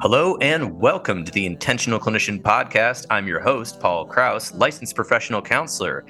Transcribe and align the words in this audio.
Hello 0.00 0.36
and 0.38 0.80
welcome 0.80 1.24
to 1.24 1.30
the 1.30 1.46
Intentional 1.46 2.00
Clinician 2.00 2.42
Podcast. 2.42 3.06
I'm 3.10 3.28
your 3.28 3.40
host, 3.40 3.78
Paul 3.78 4.04
Krauss, 4.04 4.52
licensed 4.52 4.96
professional 4.96 5.40
counselor. 5.40 6.04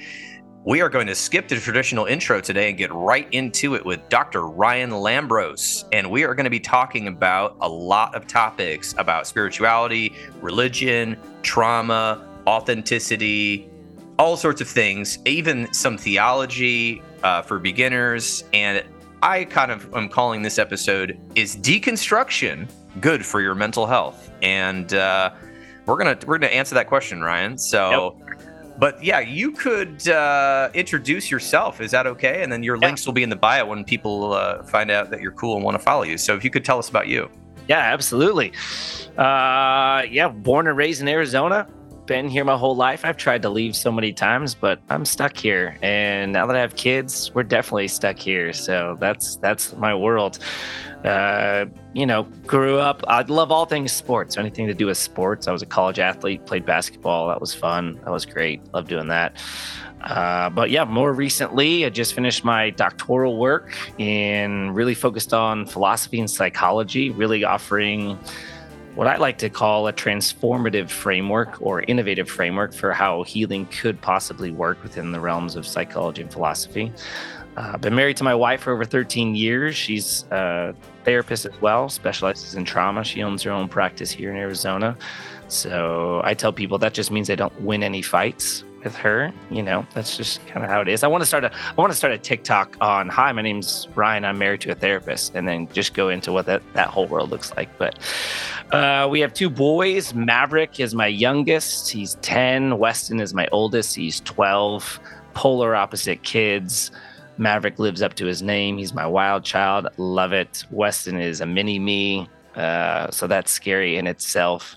We 0.64 0.80
are 0.80 0.88
going 0.88 1.06
to 1.06 1.14
skip 1.14 1.48
the 1.48 1.56
traditional 1.56 2.06
intro 2.06 2.40
today 2.40 2.70
and 2.70 2.78
get 2.78 2.92
right 2.92 3.28
into 3.30 3.74
it 3.74 3.84
with 3.84 4.08
Dr. 4.08 4.48
Ryan 4.48 4.90
Lambros. 4.90 5.84
And 5.92 6.10
we 6.10 6.24
are 6.24 6.34
going 6.34 6.44
to 6.44 6.50
be 6.50 6.58
talking 6.58 7.08
about 7.08 7.58
a 7.60 7.68
lot 7.68 8.14
of 8.14 8.26
topics 8.26 8.94
about 8.96 9.26
spirituality, 9.26 10.14
religion, 10.40 11.18
trauma, 11.42 12.26
authenticity, 12.46 13.68
all 14.18 14.38
sorts 14.38 14.62
of 14.62 14.66
things, 14.66 15.18
even 15.26 15.72
some 15.74 15.98
theology 15.98 17.02
uh, 17.22 17.42
for 17.42 17.58
beginners. 17.58 18.44
And 18.54 18.82
I 19.22 19.44
kind 19.44 19.70
of 19.70 19.94
am 19.94 20.08
calling 20.08 20.40
this 20.42 20.58
episode 20.58 21.20
Is 21.34 21.54
Deconstruction 21.56 22.68
Good 23.00 23.24
for 23.24 23.40
Your 23.40 23.54
Mental 23.54 23.86
Health? 23.86 24.30
And 24.42 24.92
uh, 24.94 25.32
we're 25.86 25.96
gonna 25.96 26.18
we're 26.26 26.38
gonna 26.38 26.52
answer 26.52 26.74
that 26.74 26.86
question, 26.86 27.22
Ryan. 27.22 27.58
So 27.58 28.16
yep. 28.18 28.38
But 28.76 29.02
yeah, 29.02 29.20
you 29.20 29.52
could 29.52 30.08
uh, 30.08 30.70
introduce 30.74 31.30
yourself. 31.30 31.80
Is 31.80 31.92
that 31.92 32.06
okay? 32.06 32.42
And 32.42 32.50
then 32.50 32.62
your 32.62 32.76
yeah. 32.76 32.86
links 32.86 33.06
will 33.06 33.12
be 33.12 33.22
in 33.22 33.30
the 33.30 33.36
bio 33.36 33.66
when 33.66 33.84
people 33.84 34.32
uh, 34.32 34.64
find 34.64 34.90
out 34.90 35.10
that 35.10 35.20
you're 35.20 35.32
cool 35.32 35.54
and 35.54 35.64
want 35.64 35.76
to 35.76 35.82
follow 35.82 36.02
you. 36.02 36.18
So 36.18 36.34
if 36.34 36.42
you 36.44 36.50
could 36.50 36.64
tell 36.64 36.78
us 36.78 36.88
about 36.88 37.06
you. 37.06 37.30
Yeah, 37.68 37.78
absolutely. 37.78 38.52
Uh, 39.16 40.02
yeah, 40.10 40.28
born 40.28 40.66
and 40.66 40.76
raised 40.76 41.00
in 41.00 41.08
Arizona. 41.08 41.66
Been 42.06 42.28
here 42.28 42.44
my 42.44 42.56
whole 42.56 42.76
life. 42.76 43.04
I've 43.04 43.16
tried 43.16 43.40
to 43.42 43.48
leave 43.48 43.74
so 43.74 43.90
many 43.90 44.12
times, 44.12 44.54
but 44.54 44.78
I'm 44.90 45.06
stuck 45.06 45.36
here. 45.36 45.78
And 45.80 46.32
now 46.32 46.46
that 46.46 46.54
I 46.54 46.60
have 46.60 46.76
kids, 46.76 47.32
we're 47.32 47.44
definitely 47.44 47.88
stuck 47.88 48.18
here. 48.18 48.52
So 48.52 48.98
that's 49.00 49.36
that's 49.36 49.74
my 49.76 49.94
world. 49.94 50.40
Uh, 51.04 51.66
you 51.92 52.06
know, 52.06 52.22
grew 52.46 52.78
up. 52.78 53.04
I 53.06 53.22
love 53.22 53.52
all 53.52 53.66
things 53.66 53.92
sports, 53.92 54.38
anything 54.38 54.66
to 54.68 54.74
do 54.74 54.86
with 54.86 54.96
sports. 54.96 55.46
I 55.46 55.52
was 55.52 55.60
a 55.60 55.66
college 55.66 55.98
athlete, 55.98 56.46
played 56.46 56.64
basketball. 56.64 57.28
That 57.28 57.40
was 57.40 57.52
fun. 57.54 58.00
That 58.04 58.10
was 58.10 58.24
great. 58.24 58.62
Love 58.72 58.88
doing 58.88 59.08
that. 59.08 59.36
Uh, 60.00 60.50
but 60.50 60.70
yeah, 60.70 60.84
more 60.84 61.12
recently, 61.12 61.84
I 61.84 61.90
just 61.90 62.14
finished 62.14 62.44
my 62.44 62.70
doctoral 62.70 63.38
work 63.38 63.74
and 63.98 64.74
really 64.74 64.94
focused 64.94 65.32
on 65.32 65.66
philosophy 65.66 66.20
and 66.20 66.30
psychology, 66.30 67.10
really 67.10 67.44
offering 67.44 68.18
what 68.94 69.06
I 69.06 69.16
like 69.16 69.38
to 69.38 69.50
call 69.50 69.88
a 69.88 69.92
transformative 69.92 70.88
framework 70.88 71.60
or 71.60 71.82
innovative 71.82 72.28
framework 72.28 72.72
for 72.72 72.92
how 72.92 73.24
healing 73.24 73.66
could 73.66 74.00
possibly 74.00 74.50
work 74.52 74.82
within 74.82 75.10
the 75.10 75.20
realms 75.20 75.56
of 75.56 75.66
psychology 75.66 76.22
and 76.22 76.32
philosophy. 76.32 76.92
Uh, 77.56 77.76
been 77.78 77.94
married 77.94 78.16
to 78.16 78.24
my 78.24 78.34
wife 78.34 78.62
for 78.62 78.72
over 78.72 78.84
13 78.84 79.34
years. 79.34 79.76
She's 79.76 80.24
a 80.30 80.74
therapist 81.04 81.46
as 81.46 81.60
well, 81.60 81.88
specializes 81.88 82.54
in 82.54 82.64
trauma. 82.64 83.04
She 83.04 83.22
owns 83.22 83.42
her 83.42 83.50
own 83.50 83.68
practice 83.68 84.10
here 84.10 84.30
in 84.30 84.36
Arizona. 84.36 84.96
So 85.48 86.20
I 86.24 86.34
tell 86.34 86.52
people 86.52 86.78
that 86.78 86.94
just 86.94 87.10
means 87.10 87.30
I 87.30 87.36
don't 87.36 87.58
win 87.60 87.82
any 87.82 88.02
fights 88.02 88.64
with 88.82 88.94
her. 88.96 89.32
You 89.50 89.62
know, 89.62 89.86
that's 89.94 90.16
just 90.16 90.46
kind 90.46 90.64
of 90.64 90.70
how 90.70 90.80
it 90.80 90.88
is. 90.88 91.02
I 91.02 91.06
want 91.06 91.22
to 91.22 91.26
start 91.26 91.44
a 91.44 91.52
I 91.52 91.74
want 91.76 91.92
to 91.92 91.96
start 91.96 92.12
a 92.12 92.18
TikTok 92.18 92.76
on 92.80 93.08
hi, 93.08 93.32
my 93.32 93.42
name's 93.42 93.88
Ryan. 93.94 94.24
I'm 94.24 94.38
married 94.38 94.60
to 94.62 94.70
a 94.70 94.74
therapist, 94.74 95.34
and 95.34 95.48
then 95.48 95.68
just 95.72 95.94
go 95.94 96.08
into 96.08 96.32
what 96.32 96.46
that 96.46 96.62
that 96.74 96.88
whole 96.88 97.06
world 97.06 97.30
looks 97.30 97.54
like. 97.56 97.76
But 97.78 97.98
uh, 98.72 99.08
we 99.10 99.20
have 99.20 99.32
two 99.32 99.50
boys. 99.50 100.14
Maverick 100.14 100.80
is 100.80 100.94
my 100.94 101.06
youngest. 101.06 101.90
He's 101.90 102.16
10. 102.16 102.78
Weston 102.78 103.20
is 103.20 103.32
my 103.34 103.48
oldest. 103.50 103.94
He's 103.94 104.20
12. 104.20 105.00
Polar 105.34 105.74
opposite 105.74 106.22
kids. 106.22 106.90
Maverick 107.38 107.78
lives 107.78 108.02
up 108.02 108.14
to 108.14 108.26
his 108.26 108.42
name. 108.42 108.78
He's 108.78 108.94
my 108.94 109.06
wild 109.06 109.44
child. 109.44 109.88
Love 109.96 110.32
it. 110.32 110.64
Weston 110.70 111.20
is 111.20 111.40
a 111.40 111.46
mini 111.46 111.78
me. 111.78 112.28
Uh, 112.54 113.10
so 113.10 113.26
that's 113.26 113.50
scary 113.50 113.96
in 113.96 114.06
itself. 114.06 114.76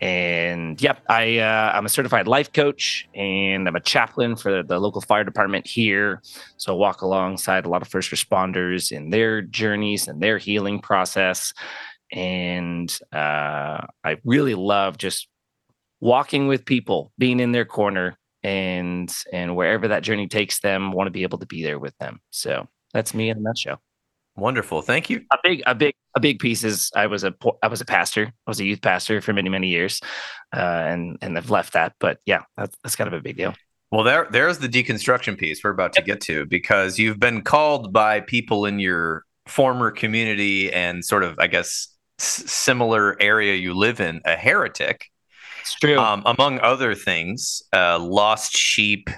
And 0.00 0.80
yep, 0.80 1.02
I 1.08 1.38
uh, 1.38 1.72
I'm 1.74 1.86
a 1.86 1.88
certified 1.88 2.28
life 2.28 2.52
coach 2.52 3.08
and 3.14 3.66
I'm 3.66 3.74
a 3.74 3.80
chaplain 3.80 4.36
for 4.36 4.62
the 4.62 4.78
local 4.78 5.00
fire 5.00 5.24
department 5.24 5.66
here. 5.66 6.22
So 6.56 6.72
I 6.72 6.76
walk 6.76 7.02
alongside 7.02 7.66
a 7.66 7.68
lot 7.68 7.82
of 7.82 7.88
first 7.88 8.12
responders 8.12 8.92
in 8.92 9.10
their 9.10 9.42
journeys 9.42 10.06
and 10.06 10.22
their 10.22 10.38
healing 10.38 10.80
process. 10.80 11.52
And 12.12 12.96
uh, 13.12 13.86
I 14.04 14.18
really 14.24 14.54
love 14.54 14.98
just 14.98 15.26
walking 16.00 16.46
with 16.46 16.64
people, 16.64 17.12
being 17.18 17.40
in 17.40 17.50
their 17.50 17.64
corner, 17.64 18.16
and 18.48 19.14
and 19.30 19.54
wherever 19.54 19.88
that 19.88 20.02
journey 20.02 20.26
takes 20.26 20.60
them 20.60 20.92
want 20.92 21.06
to 21.06 21.10
be 21.10 21.22
able 21.22 21.38
to 21.38 21.46
be 21.46 21.62
there 21.62 21.78
with 21.78 21.96
them. 21.98 22.20
So 22.30 22.66
that's 22.94 23.12
me 23.12 23.28
in 23.28 23.36
a 23.36 23.40
nutshell. 23.40 23.82
Wonderful. 24.36 24.80
Thank 24.82 25.10
you. 25.10 25.24
A 25.32 25.38
big 25.42 25.62
a 25.66 25.74
big 25.74 25.94
a 26.16 26.20
big 26.20 26.38
piece 26.38 26.64
is 26.64 26.90
i 26.96 27.06
was 27.06 27.24
a 27.24 27.34
i 27.62 27.68
was 27.68 27.80
a 27.80 27.84
pastor. 27.84 28.26
I 28.26 28.50
was 28.50 28.60
a 28.60 28.64
youth 28.64 28.80
pastor 28.80 29.20
for 29.20 29.32
many 29.32 29.50
many 29.50 29.68
years 29.68 30.00
uh, 30.56 30.82
and 30.90 31.18
and 31.20 31.36
i've 31.36 31.50
left 31.50 31.74
that 31.74 31.92
but 32.00 32.18
yeah 32.24 32.42
that's, 32.56 32.76
that's 32.82 32.96
kind 32.96 33.08
of 33.12 33.14
a 33.14 33.22
big 33.22 33.36
deal. 33.36 33.54
Well 33.90 34.04
there 34.04 34.26
there's 34.30 34.58
the 34.58 34.68
deconstruction 34.68 35.36
piece 35.36 35.62
we're 35.62 35.70
about 35.70 35.92
to 35.94 36.02
get 36.02 36.20
to 36.22 36.46
because 36.46 36.98
you've 36.98 37.20
been 37.20 37.42
called 37.42 37.92
by 37.92 38.20
people 38.20 38.64
in 38.64 38.78
your 38.78 39.24
former 39.46 39.90
community 39.90 40.72
and 40.72 41.04
sort 41.04 41.22
of 41.22 41.38
i 41.38 41.46
guess 41.46 41.88
s- 42.20 42.44
similar 42.50 43.16
area 43.20 43.54
you 43.54 43.72
live 43.72 43.98
in 43.98 44.20
a 44.26 44.36
heretic 44.36 45.06
it's 45.68 45.80
true. 45.80 45.98
Um, 45.98 46.22
among 46.24 46.60
other 46.60 46.94
things, 46.94 47.62
uh, 47.72 47.98
lost 47.98 48.56
sheep. 48.56 49.10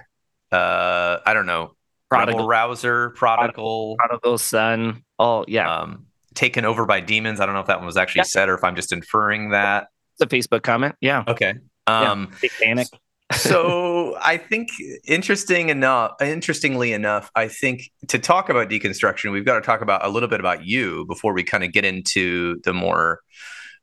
Uh, 0.50 1.18
I 1.24 1.32
don't 1.32 1.46
know. 1.46 1.76
Prodigal 2.08 2.46
rouser, 2.46 3.10
prodigal, 3.10 3.96
prodigal 3.96 4.38
son. 4.38 5.04
Oh 5.18 5.44
yeah. 5.46 5.72
Um, 5.72 6.06
taken 6.34 6.64
over 6.64 6.84
by 6.84 7.00
demons. 7.00 7.40
I 7.40 7.46
don't 7.46 7.54
know 7.54 7.60
if 7.60 7.68
that 7.68 7.78
one 7.78 7.86
was 7.86 7.96
actually 7.96 8.20
yeah. 8.20 8.24
said 8.24 8.48
or 8.48 8.54
if 8.54 8.64
I'm 8.64 8.74
just 8.74 8.92
inferring 8.92 9.50
that. 9.50 9.88
It's 10.18 10.22
a 10.22 10.36
Facebook 10.36 10.62
comment. 10.62 10.96
Yeah. 11.00 11.22
Okay. 11.28 11.54
Um, 11.86 12.32
yeah. 12.42 12.48
panic. 12.60 12.88
so 13.32 14.16
I 14.20 14.36
think 14.36 14.70
interesting 15.06 15.68
enough, 15.68 16.20
interestingly 16.20 16.92
enough, 16.92 17.30
I 17.36 17.46
think 17.46 17.92
to 18.08 18.18
talk 18.18 18.48
about 18.48 18.68
deconstruction, 18.68 19.30
we've 19.30 19.44
got 19.44 19.54
to 19.54 19.60
talk 19.60 19.80
about 19.80 20.04
a 20.04 20.08
little 20.08 20.28
bit 20.28 20.40
about 20.40 20.64
you 20.64 21.06
before 21.06 21.32
we 21.32 21.44
kind 21.44 21.62
of 21.62 21.72
get 21.72 21.84
into 21.84 22.60
the 22.64 22.72
more 22.72 23.20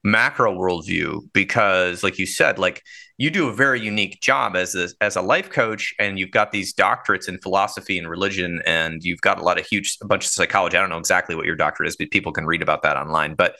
macro 0.03 0.53
worldview 0.53 1.21
because 1.33 2.03
like 2.03 2.17
you 2.17 2.25
said 2.25 2.59
like 2.59 2.83
you 3.17 3.31
do 3.31 3.49
a 3.49 3.53
very 3.53 3.81
unique 3.81 4.21
job 4.21 4.55
as 4.55 4.75
a, 4.75 4.89
as 5.01 5.15
a 5.15 5.21
life 5.21 5.49
coach 5.49 5.93
and 5.99 6.19
you've 6.19 6.31
got 6.31 6.51
these 6.51 6.73
doctorates 6.73 7.27
in 7.27 7.39
philosophy 7.39 7.97
and 7.97 8.07
religion 8.07 8.61
and 8.65 9.03
you've 9.03 9.21
got 9.21 9.39
a 9.39 9.43
lot 9.43 9.59
of 9.59 9.65
huge 9.65 9.97
a 10.01 10.05
bunch 10.05 10.23
of 10.23 10.31
psychology. 10.31 10.77
I 10.77 10.81
don't 10.81 10.89
know 10.89 10.99
exactly 10.99 11.35
what 11.35 11.45
your 11.45 11.55
doctorate 11.55 11.89
is 11.89 11.95
but 11.95 12.11
people 12.11 12.31
can 12.31 12.45
read 12.45 12.61
about 12.61 12.83
that 12.83 12.95
online. 12.95 13.33
But 13.33 13.55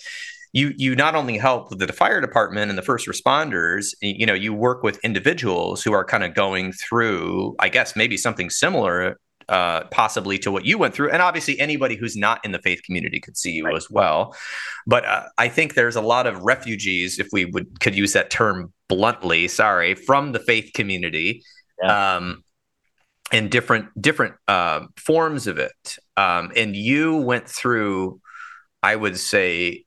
you 0.53 0.73
you 0.77 0.95
not 0.95 1.15
only 1.15 1.37
help 1.37 1.77
the 1.77 1.91
fire 1.91 2.21
department 2.21 2.69
and 2.69 2.77
the 2.77 2.83
first 2.83 3.07
responders 3.07 3.93
you 4.01 4.25
know 4.25 4.33
you 4.33 4.53
work 4.53 4.81
with 4.81 4.97
individuals 5.03 5.83
who 5.83 5.91
are 5.91 6.05
kind 6.05 6.23
of 6.23 6.33
going 6.33 6.71
through 6.71 7.53
i 7.59 7.67
guess 7.67 7.97
maybe 7.97 8.15
something 8.15 8.49
similar 8.49 9.19
uh, 9.49 9.83
possibly 9.85 10.37
to 10.39 10.51
what 10.51 10.65
you 10.65 10.77
went 10.77 10.93
through. 10.93 11.09
And 11.11 11.21
obviously, 11.21 11.59
anybody 11.59 11.95
who's 11.95 12.15
not 12.15 12.43
in 12.43 12.51
the 12.51 12.59
faith 12.59 12.81
community 12.83 13.19
could 13.19 13.37
see 13.37 13.51
you 13.51 13.65
right. 13.65 13.75
as 13.75 13.89
well. 13.89 14.35
But 14.85 15.05
uh, 15.05 15.23
I 15.37 15.47
think 15.49 15.73
there's 15.73 15.95
a 15.95 16.01
lot 16.01 16.27
of 16.27 16.41
refugees, 16.41 17.19
if 17.19 17.27
we 17.31 17.45
would 17.45 17.79
could 17.79 17.95
use 17.95 18.13
that 18.13 18.29
term 18.29 18.73
bluntly, 18.87 19.47
sorry, 19.47 19.95
from 19.95 20.31
the 20.31 20.39
faith 20.39 20.71
community. 20.73 21.43
Yeah. 21.81 22.17
Um, 22.17 22.43
and 23.31 23.51
different 23.51 23.89
different 24.01 24.35
uh, 24.47 24.85
forms 24.95 25.47
of 25.47 25.57
it, 25.57 25.97
um, 26.15 26.51
and 26.55 26.77
you 26.77 27.17
went 27.17 27.47
through, 27.47 28.21
I 28.81 28.95
would 28.95 29.17
say, 29.17 29.83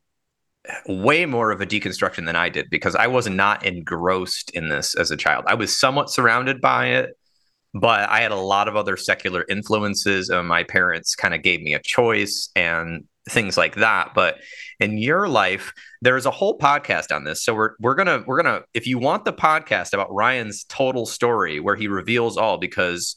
way 0.87 1.27
more 1.27 1.51
of 1.51 1.61
a 1.61 1.67
deconstruction 1.67 2.27
than 2.27 2.37
I 2.37 2.49
did 2.49 2.69
because 2.71 2.95
I 2.95 3.07
was 3.07 3.29
not 3.29 3.65
engrossed 3.65 4.51
in 4.51 4.69
this 4.69 4.95
as 4.95 5.11
a 5.11 5.17
child. 5.17 5.45
I 5.47 5.55
was 5.55 5.77
somewhat 5.77 6.11
surrounded 6.11 6.61
by 6.61 6.89
it, 6.89 7.17
but 7.75 8.09
I 8.09 8.21
had 8.21 8.33
a 8.33 8.37
lot 8.37 8.69
of 8.69 8.77
other 8.77 8.97
secular 8.97 9.45
influences. 9.49 10.29
And 10.29 10.49
my 10.49 10.65
parents 10.65 11.15
kind 11.15 11.35
of 11.35 11.43
gave 11.43 11.61
me 11.61 11.75
a 11.75 11.81
choice 11.83 12.51
and 12.57 13.05
things 13.29 13.57
like 13.57 13.77
that. 13.77 14.13
But 14.15 14.39
in 14.81 14.99
your 14.99 15.29
life, 15.29 15.73
there's 16.03 16.27
a 16.27 16.31
whole 16.31 16.59
podcast 16.59 17.15
on 17.15 17.25
this. 17.25 17.45
So 17.45 17.55
we're 17.55 17.75
we're 17.79 17.95
gonna 17.95 18.25
we're 18.27 18.43
gonna 18.43 18.63
if 18.75 18.87
you 18.87 18.99
want 18.99 19.25
the 19.25 19.33
podcast 19.33 19.93
about 19.93 20.13
Ryan's 20.13 20.65
total 20.65 21.07
story 21.07 21.61
where 21.61 21.77
he 21.77 21.89
reveals 21.89 22.37
all 22.37 22.59
because 22.59 23.17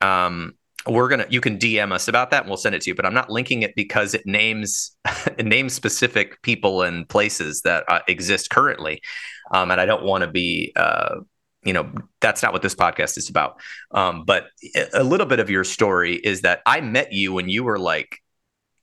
um 0.00 0.54
we're 0.86 1.08
gonna 1.08 1.26
you 1.28 1.42
can 1.42 1.58
dm 1.58 1.92
us 1.92 2.08
about 2.08 2.30
that 2.30 2.42
and 2.42 2.48
we'll 2.48 2.56
send 2.56 2.74
it 2.74 2.80
to 2.80 2.88
you 2.88 2.94
but 2.94 3.04
i'm 3.04 3.12
not 3.12 3.28
linking 3.28 3.60
it 3.60 3.74
because 3.76 4.14
it 4.14 4.24
names 4.24 4.96
it 5.38 5.44
names 5.44 5.74
specific 5.74 6.40
people 6.40 6.80
and 6.80 7.06
places 7.08 7.60
that 7.62 7.84
uh, 7.88 8.00
exist 8.08 8.48
currently 8.48 9.00
um, 9.52 9.70
and 9.70 9.78
i 9.78 9.84
don't 9.84 10.04
want 10.04 10.24
to 10.24 10.30
be 10.30 10.72
uh, 10.76 11.16
you 11.64 11.72
know 11.72 11.90
that's 12.20 12.42
not 12.42 12.52
what 12.52 12.62
this 12.62 12.74
podcast 12.74 13.18
is 13.18 13.28
about. 13.28 13.60
Um, 13.90 14.24
but 14.24 14.48
a 14.94 15.04
little 15.04 15.26
bit 15.26 15.40
of 15.40 15.50
your 15.50 15.64
story 15.64 16.16
is 16.16 16.42
that 16.42 16.60
i 16.66 16.80
met 16.80 17.12
you 17.12 17.32
when 17.32 17.48
you 17.48 17.64
were 17.64 17.78
like 17.78 18.18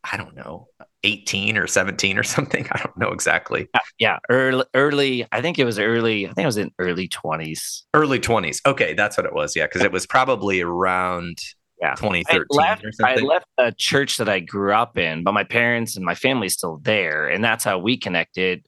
i 0.03 0.17
don't 0.17 0.35
know 0.35 0.67
18 1.03 1.57
or 1.57 1.67
17 1.67 2.17
or 2.17 2.23
something. 2.35 2.67
I 2.71 2.79
don't 2.79 2.97
know 2.97 3.09
exactly. 3.09 3.67
Yeah 3.99 4.19
early 4.29 4.65
early 4.73 5.27
i 5.31 5.41
think 5.41 5.59
it 5.59 5.65
was 5.65 5.79
early 5.79 6.27
i 6.27 6.33
think 6.33 6.43
it 6.43 6.47
was 6.47 6.57
in 6.57 6.71
early 6.79 7.07
20s 7.07 7.83
early 7.93 8.19
20s 8.19 8.61
okay 8.65 8.93
that's 8.93 9.17
what 9.17 9.25
it 9.25 9.33
was. 9.33 9.55
Yeah 9.55 9.65
because 9.65 9.81
it 9.81 9.91
was 9.91 10.05
probably 10.05 10.61
around 10.61 11.37
yeah. 11.81 11.93
2013 11.95 12.45
I 12.51 12.63
left, 12.63 12.85
I 13.03 13.15
left 13.17 13.45
the 13.57 13.73
church 13.77 14.17
that 14.17 14.27
i 14.29 14.39
grew 14.39 14.73
up 14.73 14.97
in 14.97 15.23
but 15.23 15.33
my 15.33 15.43
parents 15.43 15.95
and 15.95 16.05
my 16.05 16.15
family's 16.15 16.53
still 16.53 16.79
there 16.81 17.27
and 17.27 17.43
that's 17.43 17.63
how 17.63 17.77
we 17.77 17.97
connected. 17.97 18.65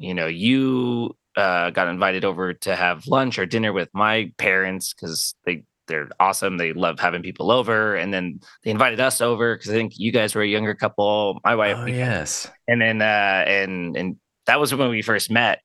You 0.00 0.14
know, 0.14 0.26
you 0.26 1.16
uh, 1.38 1.70
got 1.70 1.88
invited 1.88 2.24
over 2.24 2.52
to 2.52 2.74
have 2.74 3.06
lunch 3.06 3.38
or 3.38 3.46
dinner 3.46 3.72
with 3.72 3.88
my 3.94 4.32
parents 4.38 4.92
because 4.92 5.34
they 5.44 5.62
they're 5.86 6.08
awesome. 6.20 6.58
They 6.58 6.72
love 6.72 6.98
having 7.00 7.22
people 7.22 7.50
over, 7.50 7.94
and 7.94 8.12
then 8.12 8.40
they 8.62 8.70
invited 8.70 9.00
us 9.00 9.20
over 9.20 9.56
because 9.56 9.70
I 9.70 9.74
think 9.74 9.98
you 9.98 10.12
guys 10.12 10.34
were 10.34 10.42
a 10.42 10.46
younger 10.46 10.74
couple. 10.74 11.40
My 11.44 11.54
wife, 11.54 11.76
oh, 11.78 11.86
yes, 11.86 12.50
and 12.66 12.82
then 12.82 13.00
uh, 13.00 13.44
and 13.46 13.96
and 13.96 14.16
that 14.46 14.60
was 14.60 14.74
when 14.74 14.90
we 14.90 15.00
first 15.00 15.30
met 15.30 15.60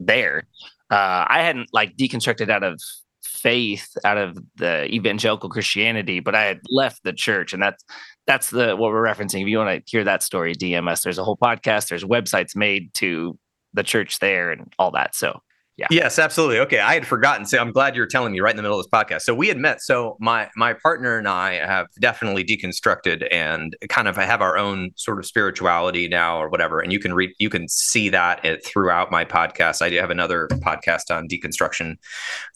there. 0.00 0.44
Uh, 0.90 1.24
I 1.28 1.42
hadn't 1.42 1.68
like 1.72 1.96
deconstructed 1.96 2.50
out 2.50 2.64
of 2.64 2.80
faith 3.22 3.88
out 4.04 4.18
of 4.18 4.38
the 4.56 4.86
evangelical 4.92 5.48
Christianity, 5.48 6.20
but 6.20 6.34
I 6.34 6.44
had 6.44 6.60
left 6.68 7.04
the 7.04 7.12
church, 7.12 7.52
and 7.52 7.62
that's 7.62 7.84
that's 8.26 8.50
the 8.50 8.74
what 8.74 8.90
we're 8.90 9.04
referencing. 9.04 9.42
If 9.42 9.48
you 9.48 9.58
want 9.58 9.86
to 9.86 9.90
hear 9.90 10.04
that 10.04 10.22
story, 10.22 10.54
DMS, 10.54 11.02
there's 11.02 11.18
a 11.18 11.24
whole 11.24 11.36
podcast. 11.36 11.88
There's 11.88 12.04
websites 12.04 12.56
made 12.56 12.92
to 12.94 13.38
the 13.74 13.82
church 13.82 14.18
there 14.18 14.50
and 14.50 14.72
all 14.78 14.90
that. 14.92 15.14
So 15.14 15.40
yeah. 15.80 15.86
Yes, 15.90 16.18
absolutely. 16.18 16.58
Okay, 16.58 16.78
I 16.78 16.92
had 16.92 17.06
forgotten. 17.06 17.46
So 17.46 17.56
I'm 17.56 17.72
glad 17.72 17.96
you're 17.96 18.06
telling 18.06 18.34
me 18.34 18.40
right 18.40 18.50
in 18.50 18.56
the 18.56 18.62
middle 18.62 18.78
of 18.78 18.84
this 18.84 18.90
podcast. 18.90 19.22
So 19.22 19.34
we 19.34 19.48
had 19.48 19.56
met. 19.56 19.80
So 19.80 20.18
my 20.20 20.50
my 20.54 20.74
partner 20.74 21.16
and 21.16 21.26
I 21.26 21.54
have 21.54 21.86
definitely 21.98 22.44
deconstructed 22.44 23.26
and 23.32 23.74
kind 23.88 24.06
of 24.06 24.16
have 24.16 24.42
our 24.42 24.58
own 24.58 24.90
sort 24.96 25.18
of 25.18 25.24
spirituality 25.24 26.06
now 26.06 26.38
or 26.38 26.50
whatever. 26.50 26.80
And 26.80 26.92
you 26.92 26.98
can 26.98 27.14
read, 27.14 27.30
you 27.38 27.48
can 27.48 27.66
see 27.66 28.10
that 28.10 28.44
it, 28.44 28.62
throughout 28.62 29.10
my 29.10 29.24
podcast. 29.24 29.80
I 29.80 29.88
do 29.88 29.96
have 29.96 30.10
another 30.10 30.48
podcast 30.48 31.10
on 31.10 31.26
deconstruction 31.28 31.96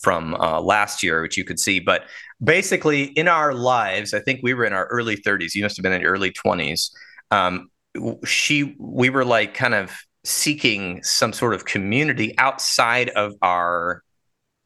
from 0.02 0.34
uh, 0.34 0.60
last 0.60 1.02
year, 1.02 1.22
which 1.22 1.38
you 1.38 1.44
could 1.44 1.58
see. 1.58 1.80
But 1.80 2.02
basically, 2.42 3.04
in 3.04 3.26
our 3.26 3.54
lives, 3.54 4.12
I 4.12 4.20
think 4.20 4.40
we 4.42 4.52
were 4.52 4.66
in 4.66 4.74
our 4.74 4.86
early 4.88 5.16
30s. 5.16 5.54
You 5.54 5.62
must 5.62 5.78
have 5.78 5.82
been 5.82 5.94
in 5.94 6.02
your 6.02 6.12
early 6.12 6.30
20s. 6.30 6.90
Um, 7.30 7.70
she, 8.26 8.76
we 8.78 9.08
were 9.08 9.24
like 9.24 9.54
kind 9.54 9.72
of 9.72 9.96
seeking 10.24 11.02
some 11.02 11.32
sort 11.32 11.54
of 11.54 11.64
community 11.64 12.36
outside 12.38 13.10
of 13.10 13.34
our 13.42 14.02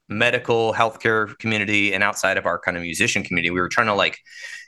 medical 0.09 0.73
healthcare 0.73 1.37
community 1.39 1.93
and 1.93 2.03
outside 2.03 2.39
of 2.39 2.47
our 2.47 2.59
kind 2.59 2.77
of 2.77 2.83
musician 2.83 3.23
community. 3.23 3.51
We 3.51 3.61
were 3.61 3.69
trying 3.69 3.89
to 3.89 3.95
like, 3.95 4.19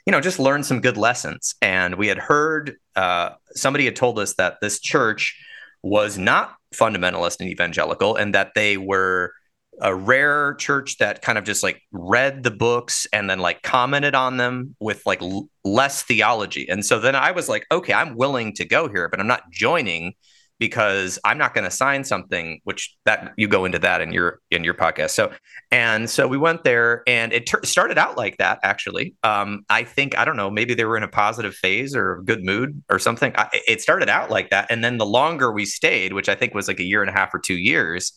you 0.05 0.11
know, 0.11 0.21
just 0.21 0.39
learn 0.39 0.63
some 0.63 0.81
good 0.81 0.97
lessons. 0.97 1.55
And 1.61 1.95
we 1.95 2.07
had 2.07 2.19
heard 2.19 2.75
uh, 2.95 3.31
somebody 3.53 3.85
had 3.85 3.95
told 3.95 4.19
us 4.19 4.35
that 4.35 4.57
this 4.61 4.79
church 4.79 5.39
was 5.81 6.17
not 6.17 6.55
fundamentalist 6.75 7.39
and 7.39 7.49
evangelical, 7.49 8.15
and 8.15 8.35
that 8.35 8.51
they 8.53 8.77
were 8.77 9.33
a 9.81 9.95
rare 9.95 10.53
church 10.55 10.97
that 10.97 11.21
kind 11.21 11.37
of 11.37 11.43
just 11.43 11.63
like 11.63 11.81
read 11.91 12.43
the 12.43 12.51
books 12.51 13.07
and 13.11 13.29
then 13.29 13.39
like 13.39 13.63
commented 13.63 14.13
on 14.13 14.37
them 14.37 14.75
with 14.79 15.01
like 15.05 15.21
l- 15.23 15.49
less 15.63 16.03
theology. 16.03 16.67
And 16.69 16.85
so 16.85 16.99
then 16.99 17.15
I 17.15 17.31
was 17.31 17.49
like, 17.49 17.65
okay, 17.71 17.93
I'm 17.93 18.15
willing 18.15 18.53
to 18.55 18.65
go 18.65 18.87
here, 18.87 19.09
but 19.09 19.19
I'm 19.19 19.27
not 19.27 19.49
joining 19.49 20.13
because 20.61 21.17
I'm 21.25 21.39
not 21.39 21.55
going 21.55 21.63
to 21.63 21.71
sign 21.71 22.03
something 22.03 22.61
which 22.65 22.95
that 23.05 23.33
you 23.35 23.47
go 23.47 23.65
into 23.65 23.79
that 23.79 23.99
in 23.99 24.13
your 24.13 24.41
in 24.51 24.63
your 24.63 24.75
podcast. 24.75 25.09
So 25.09 25.31
and 25.71 26.07
so 26.07 26.27
we 26.27 26.37
went 26.37 26.63
there 26.63 27.01
and 27.07 27.33
it 27.33 27.47
ter- 27.47 27.63
started 27.63 27.97
out 27.97 28.15
like 28.15 28.37
that 28.37 28.59
actually. 28.61 29.15
Um, 29.23 29.63
I 29.71 29.83
think 29.83 30.15
I 30.15 30.23
don't 30.23 30.37
know 30.37 30.51
maybe 30.51 30.75
they 30.75 30.85
were 30.85 30.97
in 30.97 31.01
a 31.01 31.07
positive 31.07 31.55
phase 31.55 31.95
or 31.95 32.21
good 32.25 32.45
mood 32.45 32.83
or 32.91 32.99
something. 32.99 33.33
I, 33.35 33.49
it 33.67 33.81
started 33.81 34.07
out 34.07 34.29
like 34.29 34.51
that 34.51 34.67
and 34.69 34.83
then 34.83 34.99
the 34.99 35.05
longer 35.05 35.51
we 35.51 35.65
stayed, 35.65 36.13
which 36.13 36.29
I 36.29 36.35
think 36.35 36.53
was 36.53 36.67
like 36.67 36.79
a 36.79 36.85
year 36.85 37.01
and 37.01 37.09
a 37.09 37.13
half 37.13 37.33
or 37.33 37.39
2 37.39 37.55
years, 37.55 38.13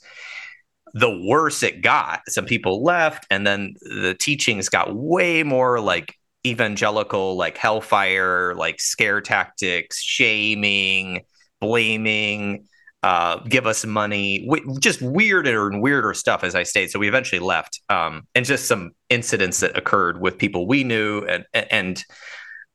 the 0.92 1.18
worse 1.26 1.62
it 1.62 1.80
got. 1.80 2.20
Some 2.28 2.44
people 2.44 2.84
left 2.84 3.24
and 3.30 3.46
then 3.46 3.72
the 3.80 4.14
teachings 4.20 4.68
got 4.68 4.94
way 4.94 5.44
more 5.44 5.80
like 5.80 6.14
evangelical 6.46 7.36
like 7.36 7.56
hellfire, 7.56 8.54
like 8.54 8.82
scare 8.82 9.22
tactics, 9.22 10.02
shaming, 10.02 11.22
blaming, 11.60 12.66
uh, 13.02 13.38
give 13.40 13.66
us 13.66 13.84
money, 13.84 14.46
w- 14.48 14.78
just 14.80 15.02
weirder 15.02 15.68
and 15.68 15.82
weirder 15.82 16.14
stuff, 16.14 16.42
as 16.42 16.54
I 16.54 16.62
stayed. 16.62 16.90
So 16.90 16.98
we 16.98 17.08
eventually 17.08 17.38
left, 17.38 17.80
um, 17.88 18.26
and 18.34 18.44
just 18.44 18.66
some 18.66 18.92
incidents 19.10 19.60
that 19.60 19.76
occurred 19.76 20.20
with 20.20 20.38
people 20.38 20.66
we 20.66 20.84
knew, 20.84 21.20
and 21.26 21.44
and 21.52 22.02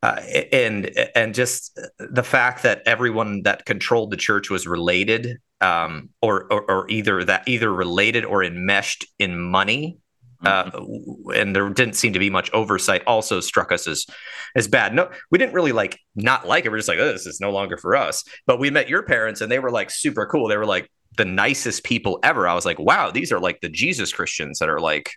uh, 0.02 0.20
and 0.52 0.90
and 1.14 1.34
just 1.34 1.78
the 1.98 2.22
fact 2.22 2.62
that 2.62 2.82
everyone 2.86 3.42
that 3.42 3.66
controlled 3.66 4.10
the 4.12 4.16
church 4.16 4.50
was 4.50 4.66
related, 4.66 5.38
um, 5.60 6.10
or, 6.22 6.50
or, 6.52 6.70
or 6.70 6.88
either 6.88 7.24
that 7.24 7.46
either 7.46 7.72
related 7.72 8.24
or 8.24 8.42
enmeshed 8.42 9.06
in 9.18 9.38
money 9.40 9.98
uh, 10.44 10.70
and 11.34 11.54
there 11.54 11.68
didn't 11.70 11.96
seem 11.96 12.12
to 12.12 12.18
be 12.18 12.30
much 12.30 12.50
oversight. 12.52 13.02
Also 13.06 13.40
struck 13.40 13.72
us 13.72 13.86
as 13.86 14.06
as 14.56 14.68
bad. 14.68 14.94
No, 14.94 15.10
we 15.30 15.38
didn't 15.38 15.54
really 15.54 15.72
like 15.72 15.98
not 16.14 16.46
like 16.46 16.64
it. 16.64 16.70
We're 16.70 16.78
just 16.78 16.88
like, 16.88 16.98
oh, 16.98 17.12
this 17.12 17.26
is 17.26 17.40
no 17.40 17.50
longer 17.50 17.76
for 17.76 17.96
us. 17.96 18.24
But 18.46 18.58
we 18.58 18.70
met 18.70 18.88
your 18.88 19.02
parents, 19.02 19.40
and 19.40 19.50
they 19.50 19.58
were 19.58 19.70
like 19.70 19.90
super 19.90 20.26
cool. 20.26 20.48
They 20.48 20.56
were 20.56 20.66
like 20.66 20.90
the 21.16 21.24
nicest 21.24 21.84
people 21.84 22.18
ever. 22.22 22.48
I 22.48 22.54
was 22.54 22.64
like, 22.64 22.78
wow, 22.78 23.10
these 23.10 23.32
are 23.32 23.40
like 23.40 23.60
the 23.60 23.68
Jesus 23.68 24.12
Christians 24.12 24.58
that 24.60 24.68
are 24.68 24.80
like 24.80 25.10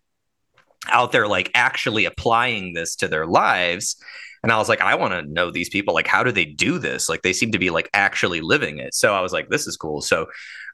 out 0.89 1.11
there, 1.11 1.27
like 1.27 1.51
actually 1.53 2.05
applying 2.05 2.73
this 2.73 2.95
to 2.97 3.07
their 3.07 3.25
lives. 3.25 3.95
And 4.41 4.51
I 4.51 4.57
was 4.57 4.67
like, 4.67 4.81
I 4.81 4.95
want 4.95 5.13
to 5.13 5.21
know 5.21 5.51
these 5.51 5.69
people. 5.69 5.93
Like, 5.93 6.07
how 6.07 6.23
do 6.23 6.31
they 6.31 6.43
do 6.43 6.77
this? 6.77 7.07
Like, 7.07 7.21
they 7.21 7.31
seem 7.31 7.53
to 7.53 7.59
be 7.59 7.69
like 7.69 7.89
actually 7.93 8.41
living 8.41 8.79
it. 8.79 8.93
So 8.93 9.13
I 9.13 9.21
was 9.21 9.31
like, 9.31 9.47
this 9.47 9.67
is 9.67 9.77
cool. 9.77 10.01
So, 10.01 10.25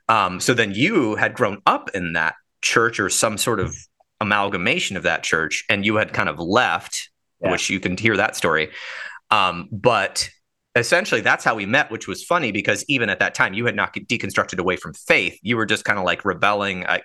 um, 0.07 0.39
so 0.39 0.55
then 0.55 0.71
you 0.71 1.13
had 1.13 1.35
grown 1.35 1.61
up 1.67 1.91
in 1.93 2.13
that 2.13 2.33
church 2.63 2.99
or 2.99 3.09
some 3.09 3.37
sort 3.37 3.59
of 3.59 3.75
amalgamation 4.21 4.97
of 4.97 5.03
that 5.03 5.23
church 5.23 5.63
and 5.69 5.85
you 5.85 5.95
had 5.95 6.13
kind 6.13 6.29
of 6.29 6.39
left 6.39 7.09
yeah. 7.41 7.51
which 7.51 7.69
you 7.69 7.79
can 7.79 7.97
hear 7.97 8.17
that 8.17 8.35
story. 8.35 8.69
Um, 9.31 9.69
but 9.71 10.29
essentially 10.75 11.19
that's 11.19 11.43
how 11.43 11.55
we 11.55 11.65
met 11.65 11.89
which 11.89 12.07
was 12.07 12.23
funny 12.23 12.51
because 12.51 12.85
even 12.87 13.09
at 13.09 13.19
that 13.19 13.33
time 13.33 13.53
you 13.53 13.65
had 13.65 13.75
not 13.75 13.93
deconstructed 13.93 14.59
away 14.59 14.75
from 14.75 14.93
faith. 14.93 15.37
You 15.41 15.57
were 15.57 15.65
just 15.65 15.83
kind 15.83 15.97
of 15.97 16.05
like 16.05 16.23
rebelling. 16.25 16.85
I, 16.85 17.01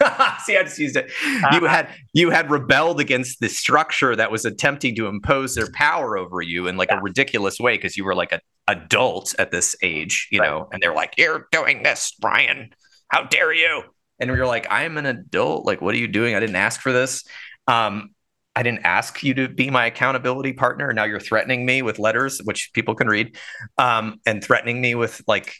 see 0.44 0.56
i 0.56 0.62
just 0.62 0.78
used 0.78 0.96
it. 0.96 1.10
You 1.52 1.64
had 1.64 1.88
you 2.12 2.30
had 2.30 2.50
rebelled 2.50 3.00
against 3.00 3.40
the 3.40 3.48
structure 3.48 4.14
that 4.14 4.30
was 4.30 4.44
attempting 4.44 4.94
to 4.96 5.06
impose 5.06 5.54
their 5.54 5.70
power 5.72 6.16
over 6.16 6.42
you 6.42 6.68
in 6.68 6.76
like 6.76 6.90
yeah. 6.90 6.98
a 6.98 7.02
ridiculous 7.02 7.58
way 7.58 7.76
because 7.76 7.96
you 7.96 8.04
were 8.04 8.14
like 8.14 8.32
an 8.32 8.40
adult 8.68 9.34
at 9.38 9.50
this 9.50 9.74
age 9.82 10.28
you 10.30 10.40
right. 10.40 10.50
know 10.50 10.68
and 10.72 10.82
they're 10.82 10.94
like 10.94 11.14
you're 11.18 11.48
doing 11.50 11.82
this 11.82 12.14
Ryan. 12.22 12.70
How 13.08 13.24
dare 13.24 13.52
you 13.52 13.82
and 14.18 14.28
you're 14.28 14.46
like, 14.46 14.70
I 14.70 14.84
am 14.84 14.96
an 14.96 15.06
adult. 15.06 15.66
Like, 15.66 15.80
what 15.80 15.94
are 15.94 15.98
you 15.98 16.08
doing? 16.08 16.34
I 16.34 16.40
didn't 16.40 16.56
ask 16.56 16.80
for 16.80 16.92
this. 16.92 17.24
Um, 17.66 18.10
I 18.56 18.62
didn't 18.62 18.84
ask 18.84 19.22
you 19.22 19.34
to 19.34 19.48
be 19.48 19.70
my 19.70 19.86
accountability 19.86 20.52
partner. 20.52 20.92
Now 20.92 21.04
you're 21.04 21.20
threatening 21.20 21.64
me 21.64 21.82
with 21.82 22.00
letters, 22.00 22.40
which 22.42 22.70
people 22.72 22.96
can 22.96 23.06
read, 23.06 23.36
um, 23.76 24.20
and 24.26 24.42
threatening 24.42 24.80
me 24.80 24.96
with 24.96 25.22
like 25.28 25.54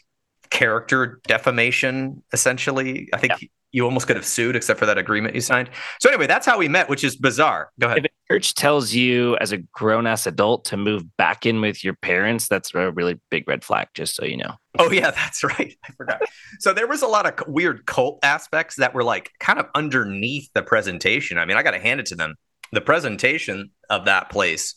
character 0.49 1.19
defamation, 1.27 2.23
essentially. 2.33 3.09
I 3.13 3.17
think 3.17 3.41
yeah 3.41 3.47
you 3.71 3.85
almost 3.85 4.07
could 4.07 4.15
have 4.15 4.25
sued 4.25 4.55
except 4.55 4.79
for 4.79 4.85
that 4.85 4.97
agreement 4.97 5.35
you 5.35 5.41
signed. 5.41 5.69
So 5.99 6.09
anyway, 6.09 6.27
that's 6.27 6.45
how 6.45 6.57
we 6.57 6.67
met, 6.67 6.89
which 6.89 7.03
is 7.03 7.15
bizarre. 7.15 7.71
Go 7.79 7.87
ahead. 7.87 7.99
If 7.99 8.05
a 8.05 8.33
church 8.33 8.55
tells 8.55 8.93
you 8.93 9.37
as 9.37 9.51
a 9.51 9.57
grown 9.57 10.07
ass 10.07 10.25
adult 10.25 10.65
to 10.65 10.77
move 10.77 11.03
back 11.17 11.45
in 11.45 11.61
with 11.61 11.83
your 11.83 11.93
parents, 11.93 12.47
that's 12.47 12.73
a 12.73 12.91
really 12.91 13.19
big 13.29 13.47
red 13.47 13.63
flag, 13.63 13.89
just 13.93 14.15
so 14.15 14.25
you 14.25 14.37
know. 14.37 14.55
Oh 14.79 14.91
yeah, 14.91 15.11
that's 15.11 15.43
right. 15.43 15.77
I 15.83 15.91
forgot. 15.93 16.21
so 16.59 16.73
there 16.73 16.87
was 16.87 17.01
a 17.01 17.07
lot 17.07 17.25
of 17.25 17.47
weird 17.47 17.85
cult 17.85 18.19
aspects 18.23 18.77
that 18.77 18.93
were 18.93 19.03
like 19.03 19.31
kind 19.39 19.59
of 19.59 19.67
underneath 19.75 20.49
the 20.53 20.63
presentation. 20.63 21.37
I 21.37 21.45
mean, 21.45 21.57
I 21.57 21.63
got 21.63 21.71
to 21.71 21.79
hand 21.79 21.99
it 21.99 22.07
to 22.07 22.15
them. 22.15 22.35
The 22.71 22.81
presentation 22.81 23.71
of 23.89 24.05
that 24.05 24.29
place 24.29 24.75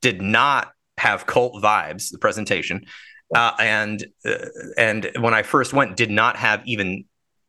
did 0.00 0.20
not 0.20 0.72
have 0.98 1.26
cult 1.26 1.62
vibes. 1.62 2.10
The 2.10 2.18
presentation. 2.18 2.86
Uh, 3.34 3.52
and 3.58 4.06
uh, 4.24 4.46
and 4.76 5.10
when 5.18 5.34
I 5.34 5.42
first 5.42 5.72
went, 5.72 5.96
did 5.96 6.10
not 6.10 6.36
have 6.36 6.62
even 6.66 7.04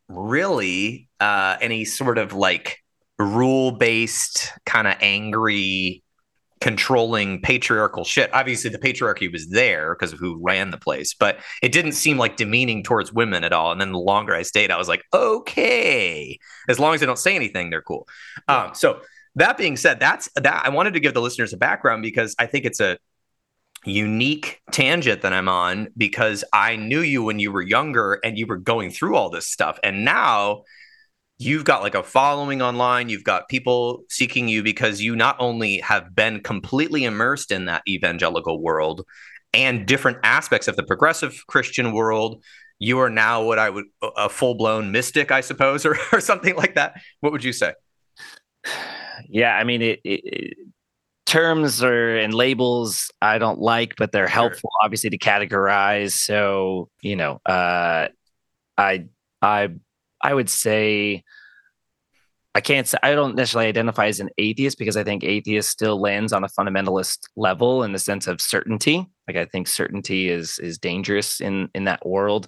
really 0.08 1.08
uh, 1.20 1.56
any 1.60 1.84
sort 1.84 2.18
of 2.18 2.32
like 2.32 2.78
rule 3.18 3.72
based, 3.72 4.52
kind 4.66 4.88
of 4.88 4.96
angry, 5.00 6.02
controlling 6.60 7.42
patriarchal 7.42 8.04
shit. 8.04 8.32
Obviously, 8.32 8.70
the 8.70 8.78
patriarchy 8.78 9.30
was 9.30 9.48
there 9.48 9.94
because 9.94 10.14
of 10.14 10.18
who 10.18 10.40
ran 10.42 10.70
the 10.70 10.78
place, 10.78 11.14
but 11.14 11.38
it 11.62 11.72
didn't 11.72 11.92
seem 11.92 12.16
like 12.16 12.36
demeaning 12.36 12.82
towards 12.82 13.12
women 13.12 13.44
at 13.44 13.52
all. 13.52 13.70
And 13.70 13.80
then 13.80 13.92
the 13.92 13.98
longer 13.98 14.34
I 14.34 14.42
stayed, 14.42 14.70
I 14.70 14.78
was 14.78 14.88
like, 14.88 15.02
okay, 15.12 16.38
as 16.68 16.78
long 16.78 16.94
as 16.94 17.02
I 17.02 17.06
don't 17.06 17.18
say 17.18 17.36
anything, 17.36 17.68
they're 17.68 17.82
cool. 17.82 18.08
Um, 18.48 18.74
so 18.74 19.00
that 19.34 19.58
being 19.58 19.76
said, 19.76 20.00
that's 20.00 20.30
that. 20.36 20.62
I 20.64 20.70
wanted 20.70 20.94
to 20.94 21.00
give 21.00 21.12
the 21.12 21.20
listeners 21.20 21.52
a 21.52 21.58
background 21.58 22.02
because 22.02 22.34
I 22.38 22.46
think 22.46 22.64
it's 22.64 22.80
a 22.80 22.96
unique 23.84 24.60
tangent 24.70 25.22
that 25.22 25.32
I'm 25.32 25.48
on 25.48 25.88
because 25.96 26.44
I 26.52 26.76
knew 26.76 27.00
you 27.00 27.22
when 27.22 27.38
you 27.38 27.52
were 27.52 27.62
younger 27.62 28.18
and 28.24 28.38
you 28.38 28.46
were 28.46 28.56
going 28.56 28.90
through 28.90 29.16
all 29.16 29.30
this 29.30 29.48
stuff. 29.48 29.78
And 29.82 30.04
now 30.04 30.62
you've 31.38 31.64
got 31.64 31.82
like 31.82 31.94
a 31.94 32.02
following 32.02 32.62
online, 32.62 33.08
you've 33.08 33.24
got 33.24 33.48
people 33.48 34.04
seeking 34.08 34.48
you 34.48 34.62
because 34.62 35.00
you 35.00 35.16
not 35.16 35.36
only 35.38 35.78
have 35.80 36.14
been 36.14 36.40
completely 36.40 37.04
immersed 37.04 37.50
in 37.50 37.66
that 37.66 37.82
evangelical 37.88 38.62
world 38.62 39.04
and 39.52 39.86
different 39.86 40.18
aspects 40.24 40.68
of 40.68 40.76
the 40.76 40.82
progressive 40.82 41.44
Christian 41.46 41.92
world. 41.92 42.42
You 42.78 42.98
are 43.00 43.10
now 43.10 43.44
what 43.44 43.58
I 43.58 43.70
would 43.70 43.86
a 44.02 44.28
full 44.28 44.56
blown 44.56 44.90
mystic, 44.92 45.30
I 45.30 45.40
suppose, 45.40 45.86
or, 45.86 45.96
or 46.12 46.20
something 46.20 46.56
like 46.56 46.74
that. 46.74 47.00
What 47.20 47.32
would 47.32 47.44
you 47.44 47.52
say? 47.52 47.74
Yeah, 49.28 49.54
I 49.56 49.62
mean, 49.62 49.80
it, 49.80 50.00
it 50.02 50.56
terms 51.34 51.82
or 51.82 52.16
and 52.16 52.32
labels 52.32 53.10
I 53.20 53.38
don't 53.38 53.58
like, 53.58 53.96
but 53.96 54.12
they're 54.12 54.28
helpful, 54.28 54.70
sure. 54.70 54.84
obviously, 54.84 55.10
to 55.10 55.18
categorize. 55.18 56.12
So 56.12 56.88
you 57.02 57.16
know, 57.16 57.40
uh, 57.44 58.08
I 58.78 59.06
I 59.42 59.70
I 60.22 60.34
would 60.34 60.48
say 60.48 61.24
I 62.54 62.60
can't 62.60 62.86
say 62.86 62.98
I 63.02 63.16
don't 63.16 63.34
necessarily 63.34 63.68
identify 63.68 64.06
as 64.06 64.20
an 64.20 64.30
atheist 64.38 64.78
because 64.78 64.96
I 64.96 65.02
think 65.02 65.24
atheist 65.24 65.70
still 65.70 66.00
lands 66.00 66.32
on 66.32 66.44
a 66.44 66.48
fundamentalist 66.48 67.18
level 67.36 67.82
in 67.82 67.92
the 67.92 67.98
sense 67.98 68.28
of 68.28 68.40
certainty. 68.40 69.04
Like 69.26 69.36
I 69.36 69.44
think 69.44 69.66
certainty 69.66 70.28
is 70.28 70.60
is 70.60 70.78
dangerous 70.78 71.40
in 71.40 71.68
in 71.74 71.84
that 71.84 72.06
world. 72.06 72.46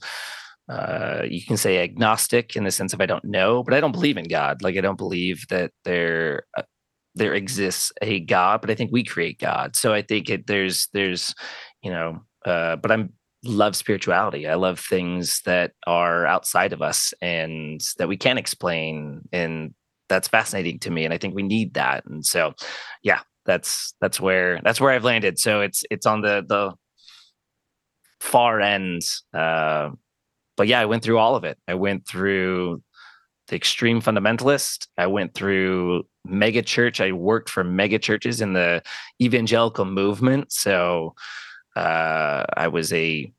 Uh, 0.68 1.22
you 1.28 1.44
can 1.44 1.56
say 1.56 1.82
agnostic 1.82 2.56
in 2.56 2.64
the 2.64 2.70
sense 2.70 2.92
of 2.92 3.00
I 3.00 3.06
don't 3.06 3.24
know, 3.24 3.64
but 3.64 3.74
I 3.74 3.80
don't 3.80 3.92
believe 3.92 4.16
in 4.16 4.28
God. 4.28 4.62
Like 4.62 4.76
I 4.76 4.80
don't 4.80 4.98
believe 4.98 5.44
that 5.48 5.72
there 5.84 6.44
uh, 6.56 6.62
there 7.16 7.34
exists 7.34 7.92
a 8.02 8.20
God, 8.20 8.60
but 8.60 8.70
I 8.70 8.74
think 8.74 8.92
we 8.92 9.02
create 9.02 9.40
God. 9.40 9.74
So 9.74 9.92
I 9.92 10.02
think 10.02 10.30
it 10.30 10.46
there's 10.46 10.88
there's 10.92 11.34
you 11.82 11.90
know, 11.90 12.20
uh, 12.44 12.76
but 12.76 12.92
I'm 12.92 13.12
love 13.46 13.76
spirituality. 13.76 14.48
I 14.48 14.54
love 14.54 14.80
things 14.80 15.40
that 15.42 15.72
are 15.86 16.26
outside 16.26 16.72
of 16.72 16.82
us 16.82 17.14
and 17.20 17.80
that 17.98 18.08
we 18.08 18.16
can't 18.16 18.38
explain. 18.38 19.22
And 19.32 19.74
that's 20.08 20.28
fascinating 20.28 20.78
to 20.80 20.90
me. 20.90 21.04
And 21.04 21.14
I 21.14 21.18
think 21.18 21.34
we 21.34 21.42
need 21.42 21.74
that. 21.74 22.04
And 22.06 22.24
so, 22.24 22.54
yeah, 23.02 23.20
that's, 23.44 23.94
that's 24.00 24.20
where, 24.20 24.60
that's 24.62 24.80
where 24.80 24.92
I've 24.92 25.04
landed. 25.04 25.38
So 25.38 25.60
it's, 25.60 25.84
it's 25.90 26.06
on 26.06 26.22
the, 26.22 26.44
the 26.46 26.72
far 28.20 28.60
end. 28.60 29.02
Uh, 29.32 29.90
but 30.56 30.68
yeah, 30.68 30.80
I 30.80 30.86
went 30.86 31.02
through 31.02 31.18
all 31.18 31.36
of 31.36 31.44
it. 31.44 31.58
I 31.68 31.74
went 31.74 32.06
through 32.06 32.82
the 33.48 33.56
extreme 33.56 34.00
fundamentalist. 34.00 34.88
I 34.98 35.06
went 35.06 35.34
through 35.34 36.06
mega 36.24 36.62
church. 36.62 37.00
I 37.00 37.12
worked 37.12 37.48
for 37.48 37.64
mega 37.64 37.98
churches 37.98 38.40
in 38.40 38.52
the 38.52 38.82
evangelical 39.20 39.84
movement. 39.84 40.52
So, 40.52 41.14
uh, 41.76 42.44
I 42.56 42.68
was 42.68 42.92
a 42.92 43.32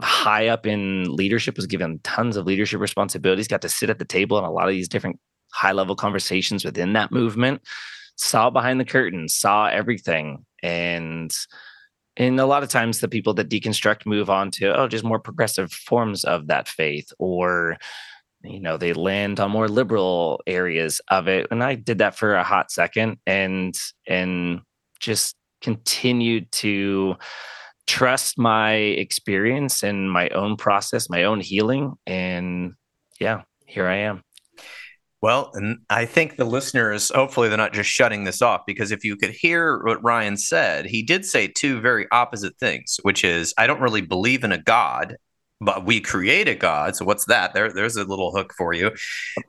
high 0.00 0.48
up 0.48 0.66
in 0.66 1.14
leadership, 1.14 1.56
was 1.56 1.66
given 1.66 2.00
tons 2.02 2.36
of 2.36 2.46
leadership 2.46 2.80
responsibilities, 2.80 3.48
got 3.48 3.62
to 3.62 3.68
sit 3.68 3.90
at 3.90 3.98
the 3.98 4.04
table 4.04 4.38
in 4.38 4.44
a 4.44 4.50
lot 4.50 4.68
of 4.68 4.72
these 4.72 4.88
different 4.88 5.20
high 5.52 5.72
level 5.72 5.94
conversations 5.94 6.64
within 6.64 6.94
that 6.94 7.12
movement, 7.12 7.62
saw 8.16 8.50
behind 8.50 8.80
the 8.80 8.84
curtain, 8.84 9.28
saw 9.28 9.66
everything. 9.66 10.44
And 10.62 11.32
and 12.16 12.38
a 12.38 12.46
lot 12.46 12.62
of 12.62 12.68
times 12.68 13.00
the 13.00 13.08
people 13.08 13.34
that 13.34 13.48
deconstruct 13.48 14.06
move 14.06 14.30
on 14.30 14.50
to 14.52 14.76
oh 14.76 14.88
just 14.88 15.04
more 15.04 15.18
progressive 15.18 15.72
forms 15.72 16.24
of 16.24 16.46
that 16.46 16.68
faith 16.68 17.12
or 17.18 17.76
you 18.44 18.60
know 18.60 18.76
they 18.76 18.92
land 18.92 19.40
on 19.40 19.50
more 19.50 19.68
liberal 19.68 20.40
areas 20.46 21.00
of 21.08 21.28
it 21.28 21.46
and 21.50 21.64
i 21.64 21.74
did 21.74 21.98
that 21.98 22.16
for 22.16 22.34
a 22.34 22.44
hot 22.44 22.70
second 22.70 23.16
and 23.26 23.74
and 24.06 24.60
just 25.00 25.34
continued 25.60 26.50
to 26.52 27.16
trust 27.86 28.38
my 28.38 28.74
experience 28.74 29.82
and 29.82 30.10
my 30.10 30.28
own 30.30 30.56
process, 30.56 31.10
my 31.10 31.24
own 31.24 31.40
healing. 31.40 31.94
And 32.06 32.74
yeah, 33.20 33.42
here 33.66 33.86
I 33.86 33.96
am. 33.96 34.22
Well, 35.20 35.50
and 35.54 35.78
I 35.88 36.04
think 36.04 36.36
the 36.36 36.44
listeners, 36.44 37.10
hopefully, 37.14 37.48
they're 37.48 37.56
not 37.56 37.72
just 37.72 37.88
shutting 37.88 38.24
this 38.24 38.42
off 38.42 38.60
because 38.66 38.90
if 38.90 39.04
you 39.04 39.16
could 39.16 39.30
hear 39.30 39.82
what 39.82 40.04
Ryan 40.04 40.36
said, 40.36 40.84
he 40.84 41.02
did 41.02 41.24
say 41.24 41.46
two 41.48 41.80
very 41.80 42.06
opposite 42.12 42.58
things, 42.58 42.98
which 43.02 43.24
is, 43.24 43.54
I 43.56 43.66
don't 43.66 43.80
really 43.80 44.02
believe 44.02 44.44
in 44.44 44.52
a 44.52 44.62
God, 44.62 45.16
but 45.64 45.84
we 45.84 46.00
create 46.00 46.48
a 46.48 46.54
God. 46.54 46.96
So 46.96 47.04
what's 47.04 47.24
that? 47.26 47.54
There, 47.54 47.72
there's 47.72 47.96
a 47.96 48.04
little 48.04 48.32
hook 48.32 48.52
for 48.56 48.72
you. 48.72 48.92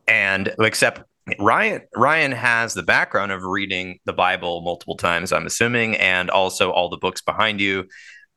And 0.08 0.54
except 0.60 1.02
Ryan 1.40 1.82
Ryan 1.96 2.32
has 2.32 2.74
the 2.74 2.84
background 2.84 3.32
of 3.32 3.44
reading 3.44 4.00
the 4.06 4.14
Bible 4.14 4.62
multiple 4.62 4.96
times, 4.96 5.32
I'm 5.32 5.46
assuming, 5.46 5.96
and 5.96 6.30
also 6.30 6.72
all 6.72 6.90
the 6.90 6.98
books 6.98 7.22
behind 7.22 7.60
you, 7.60 7.86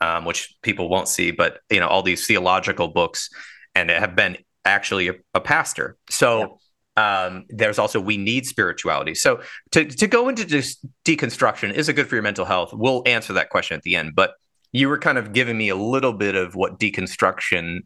um, 0.00 0.24
which 0.24 0.56
people 0.62 0.88
won't 0.88 1.08
see, 1.08 1.30
but 1.30 1.60
you 1.70 1.80
know 1.80 1.86
all 1.86 2.02
these 2.02 2.26
theological 2.26 2.88
books, 2.88 3.28
and 3.74 3.90
have 3.90 4.16
been 4.16 4.38
actually 4.64 5.08
a, 5.08 5.14
a 5.34 5.40
pastor. 5.40 5.96
So 6.08 6.58
yeah. 6.96 7.26
um, 7.26 7.44
there's 7.50 7.78
also 7.78 8.00
we 8.00 8.16
need 8.16 8.46
spirituality. 8.46 9.14
So 9.14 9.42
to 9.72 9.84
to 9.84 10.06
go 10.06 10.30
into 10.30 10.46
this 10.46 10.82
deconstruction 11.04 11.74
is 11.74 11.90
it 11.90 11.92
good 11.92 12.08
for 12.08 12.14
your 12.14 12.22
mental 12.22 12.46
health? 12.46 12.70
We'll 12.72 13.02
answer 13.04 13.34
that 13.34 13.50
question 13.50 13.76
at 13.76 13.82
the 13.82 13.96
end, 13.96 14.14
but 14.14 14.32
you 14.72 14.88
were 14.88 14.98
kind 14.98 15.18
of 15.18 15.32
giving 15.32 15.56
me 15.56 15.68
a 15.68 15.76
little 15.76 16.12
bit 16.12 16.34
of 16.34 16.54
what 16.54 16.78
deconstruction 16.78 17.80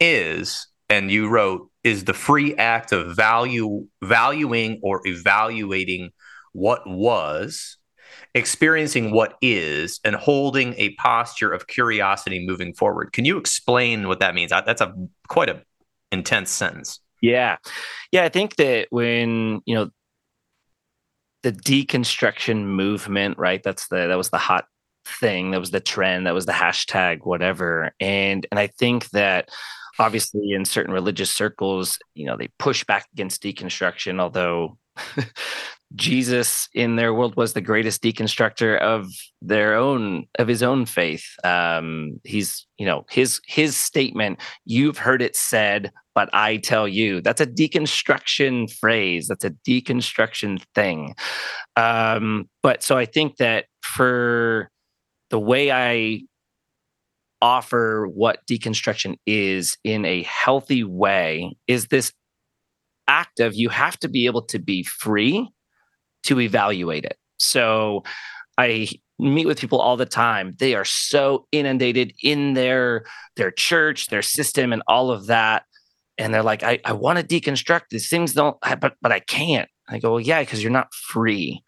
is, 0.00 0.68
and 0.88 1.10
you 1.10 1.28
wrote 1.28 1.70
is 1.84 2.04
the 2.04 2.14
free 2.14 2.54
act 2.56 2.92
of 2.92 3.16
value 3.16 3.86
valuing 4.02 4.80
or 4.82 5.00
evaluating 5.06 6.10
what 6.52 6.86
was 6.86 7.78
experiencing 8.34 9.10
what 9.10 9.36
is 9.42 10.00
and 10.04 10.16
holding 10.16 10.74
a 10.74 10.94
posture 10.94 11.52
of 11.52 11.66
curiosity 11.66 12.44
moving 12.46 12.74
forward? 12.74 13.12
Can 13.12 13.24
you 13.24 13.38
explain 13.38 14.08
what 14.08 14.20
that 14.20 14.34
means? 14.34 14.50
That's 14.50 14.80
a 14.80 14.94
quite 15.28 15.48
a 15.48 15.62
intense 16.10 16.50
sentence. 16.50 17.00
Yeah. 17.20 17.56
Yeah 18.12 18.24
i 18.24 18.28
think 18.28 18.56
that 18.56 18.86
when 18.90 19.60
you 19.66 19.74
know 19.74 19.90
the 21.42 21.52
deconstruction 21.52 22.64
movement 22.64 23.38
right 23.38 23.62
that's 23.62 23.88
the 23.88 24.06
that 24.08 24.16
was 24.16 24.30
the 24.30 24.38
hot 24.38 24.66
thing 25.08 25.50
that 25.50 25.60
was 25.60 25.70
the 25.70 25.80
trend 25.80 26.26
that 26.26 26.34
was 26.34 26.46
the 26.46 26.52
hashtag 26.52 27.20
whatever 27.24 27.92
and 28.00 28.46
and 28.50 28.58
i 28.58 28.66
think 28.66 29.08
that 29.10 29.48
obviously 29.98 30.52
in 30.52 30.64
certain 30.64 30.92
religious 30.92 31.30
circles 31.30 31.98
you 32.14 32.26
know 32.26 32.36
they 32.36 32.48
push 32.58 32.84
back 32.84 33.06
against 33.12 33.42
deconstruction 33.42 34.20
although 34.20 34.76
jesus 35.94 36.68
in 36.74 36.96
their 36.96 37.14
world 37.14 37.34
was 37.36 37.54
the 37.54 37.60
greatest 37.60 38.02
deconstructor 38.02 38.78
of 38.80 39.06
their 39.40 39.74
own 39.74 40.26
of 40.38 40.48
his 40.48 40.62
own 40.62 40.84
faith. 40.84 41.24
Um 41.44 42.20
he's 42.24 42.66
you 42.76 42.84
know 42.84 43.06
his 43.08 43.40
his 43.46 43.76
statement 43.76 44.38
you've 44.64 44.98
heard 44.98 45.22
it 45.22 45.34
said 45.34 45.90
but 46.14 46.28
i 46.32 46.56
tell 46.56 46.88
you. 46.88 47.20
That's 47.20 47.40
a 47.40 47.46
deconstruction 47.46 48.70
phrase. 48.78 49.28
That's 49.28 49.44
a 49.44 49.50
deconstruction 49.50 50.62
thing. 50.74 51.14
Um 51.76 52.48
but 52.62 52.82
so 52.82 52.98
i 52.98 53.06
think 53.06 53.36
that 53.36 53.66
for 53.82 54.70
the 55.30 55.38
way 55.38 55.70
i 55.70 56.20
offer 57.40 58.06
what 58.12 58.40
deconstruction 58.50 59.16
is 59.26 59.76
in 59.84 60.04
a 60.04 60.22
healthy 60.24 60.84
way 60.84 61.56
is 61.66 61.86
this 61.86 62.12
act 63.06 63.40
of 63.40 63.54
you 63.54 63.68
have 63.68 63.98
to 63.98 64.08
be 64.08 64.26
able 64.26 64.42
to 64.42 64.58
be 64.58 64.82
free 64.82 65.48
to 66.24 66.40
evaluate 66.40 67.04
it. 67.04 67.16
So 67.38 68.02
I 68.58 68.88
meet 69.18 69.46
with 69.46 69.60
people 69.60 69.80
all 69.80 69.96
the 69.96 70.06
time. 70.06 70.54
They 70.58 70.74
are 70.74 70.84
so 70.84 71.46
inundated 71.52 72.12
in 72.22 72.54
their 72.54 73.04
their 73.36 73.50
church, 73.50 74.08
their 74.08 74.22
system, 74.22 74.72
and 74.72 74.82
all 74.86 75.10
of 75.10 75.26
that. 75.26 75.62
And 76.18 76.34
they're 76.34 76.42
like, 76.42 76.64
I, 76.64 76.80
I 76.84 76.92
want 76.92 77.18
to 77.18 77.24
deconstruct 77.24 77.84
these 77.90 78.08
things, 78.08 78.34
don't 78.34 78.56
but 78.80 78.94
but 79.00 79.12
I 79.12 79.20
can't. 79.20 79.68
I 79.88 79.98
go, 79.98 80.12
well, 80.12 80.20
yeah, 80.20 80.40
because 80.40 80.62
you're 80.62 80.72
not 80.72 80.92
free 80.92 81.62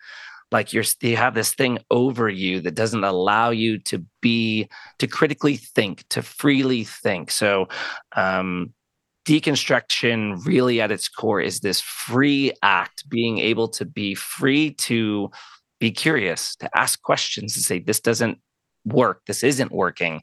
like 0.52 0.72
you're 0.72 0.84
you 1.00 1.16
have 1.16 1.34
this 1.34 1.54
thing 1.54 1.78
over 1.90 2.28
you 2.28 2.60
that 2.60 2.74
doesn't 2.74 3.04
allow 3.04 3.50
you 3.50 3.78
to 3.78 4.04
be 4.20 4.68
to 4.98 5.06
critically 5.06 5.56
think 5.56 6.04
to 6.08 6.22
freely 6.22 6.84
think. 6.84 7.30
So 7.30 7.68
um 8.16 8.72
deconstruction 9.26 10.44
really 10.44 10.80
at 10.80 10.90
its 10.90 11.08
core 11.08 11.40
is 11.40 11.60
this 11.60 11.80
free 11.80 12.52
act 12.62 13.08
being 13.08 13.38
able 13.38 13.68
to 13.68 13.84
be 13.84 14.14
free 14.14 14.72
to 14.72 15.30
be 15.78 15.90
curious 15.90 16.56
to 16.56 16.70
ask 16.76 17.00
questions 17.02 17.54
to 17.54 17.60
say 17.60 17.78
this 17.78 18.00
doesn't 18.00 18.38
work. 18.84 19.22
This 19.26 19.44
isn't 19.44 19.72
working. 19.72 20.22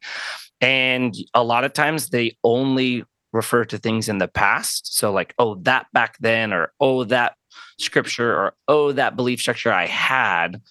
And 0.62 1.16
a 1.34 1.44
lot 1.44 1.64
of 1.64 1.74
times 1.74 2.10
they 2.10 2.38
only 2.44 3.04
refer 3.34 3.66
to 3.66 3.78
things 3.78 4.10
in 4.10 4.18
the 4.18 4.28
past. 4.28 4.98
So 4.98 5.12
like 5.12 5.34
oh 5.38 5.56
that 5.64 5.88
back 5.94 6.18
then 6.20 6.54
or 6.54 6.74
oh 6.80 7.04
that 7.06 7.36
scripture 7.78 8.34
or 8.34 8.54
oh 8.68 8.92
that 8.92 9.16
belief 9.16 9.40
structure 9.40 9.72
i 9.72 9.86
had. 9.86 10.62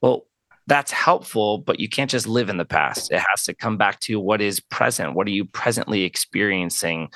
Well 0.00 0.26
that's 0.66 0.92
helpful 0.92 1.58
but 1.58 1.78
you 1.78 1.88
can't 1.88 2.10
just 2.10 2.26
live 2.26 2.48
in 2.48 2.56
the 2.56 2.64
past. 2.64 3.12
It 3.12 3.20
has 3.20 3.44
to 3.44 3.54
come 3.54 3.76
back 3.76 4.00
to 4.00 4.18
what 4.18 4.40
is 4.40 4.60
present. 4.60 5.14
What 5.14 5.26
are 5.26 5.30
you 5.30 5.44
presently 5.44 6.04
experiencing? 6.04 7.08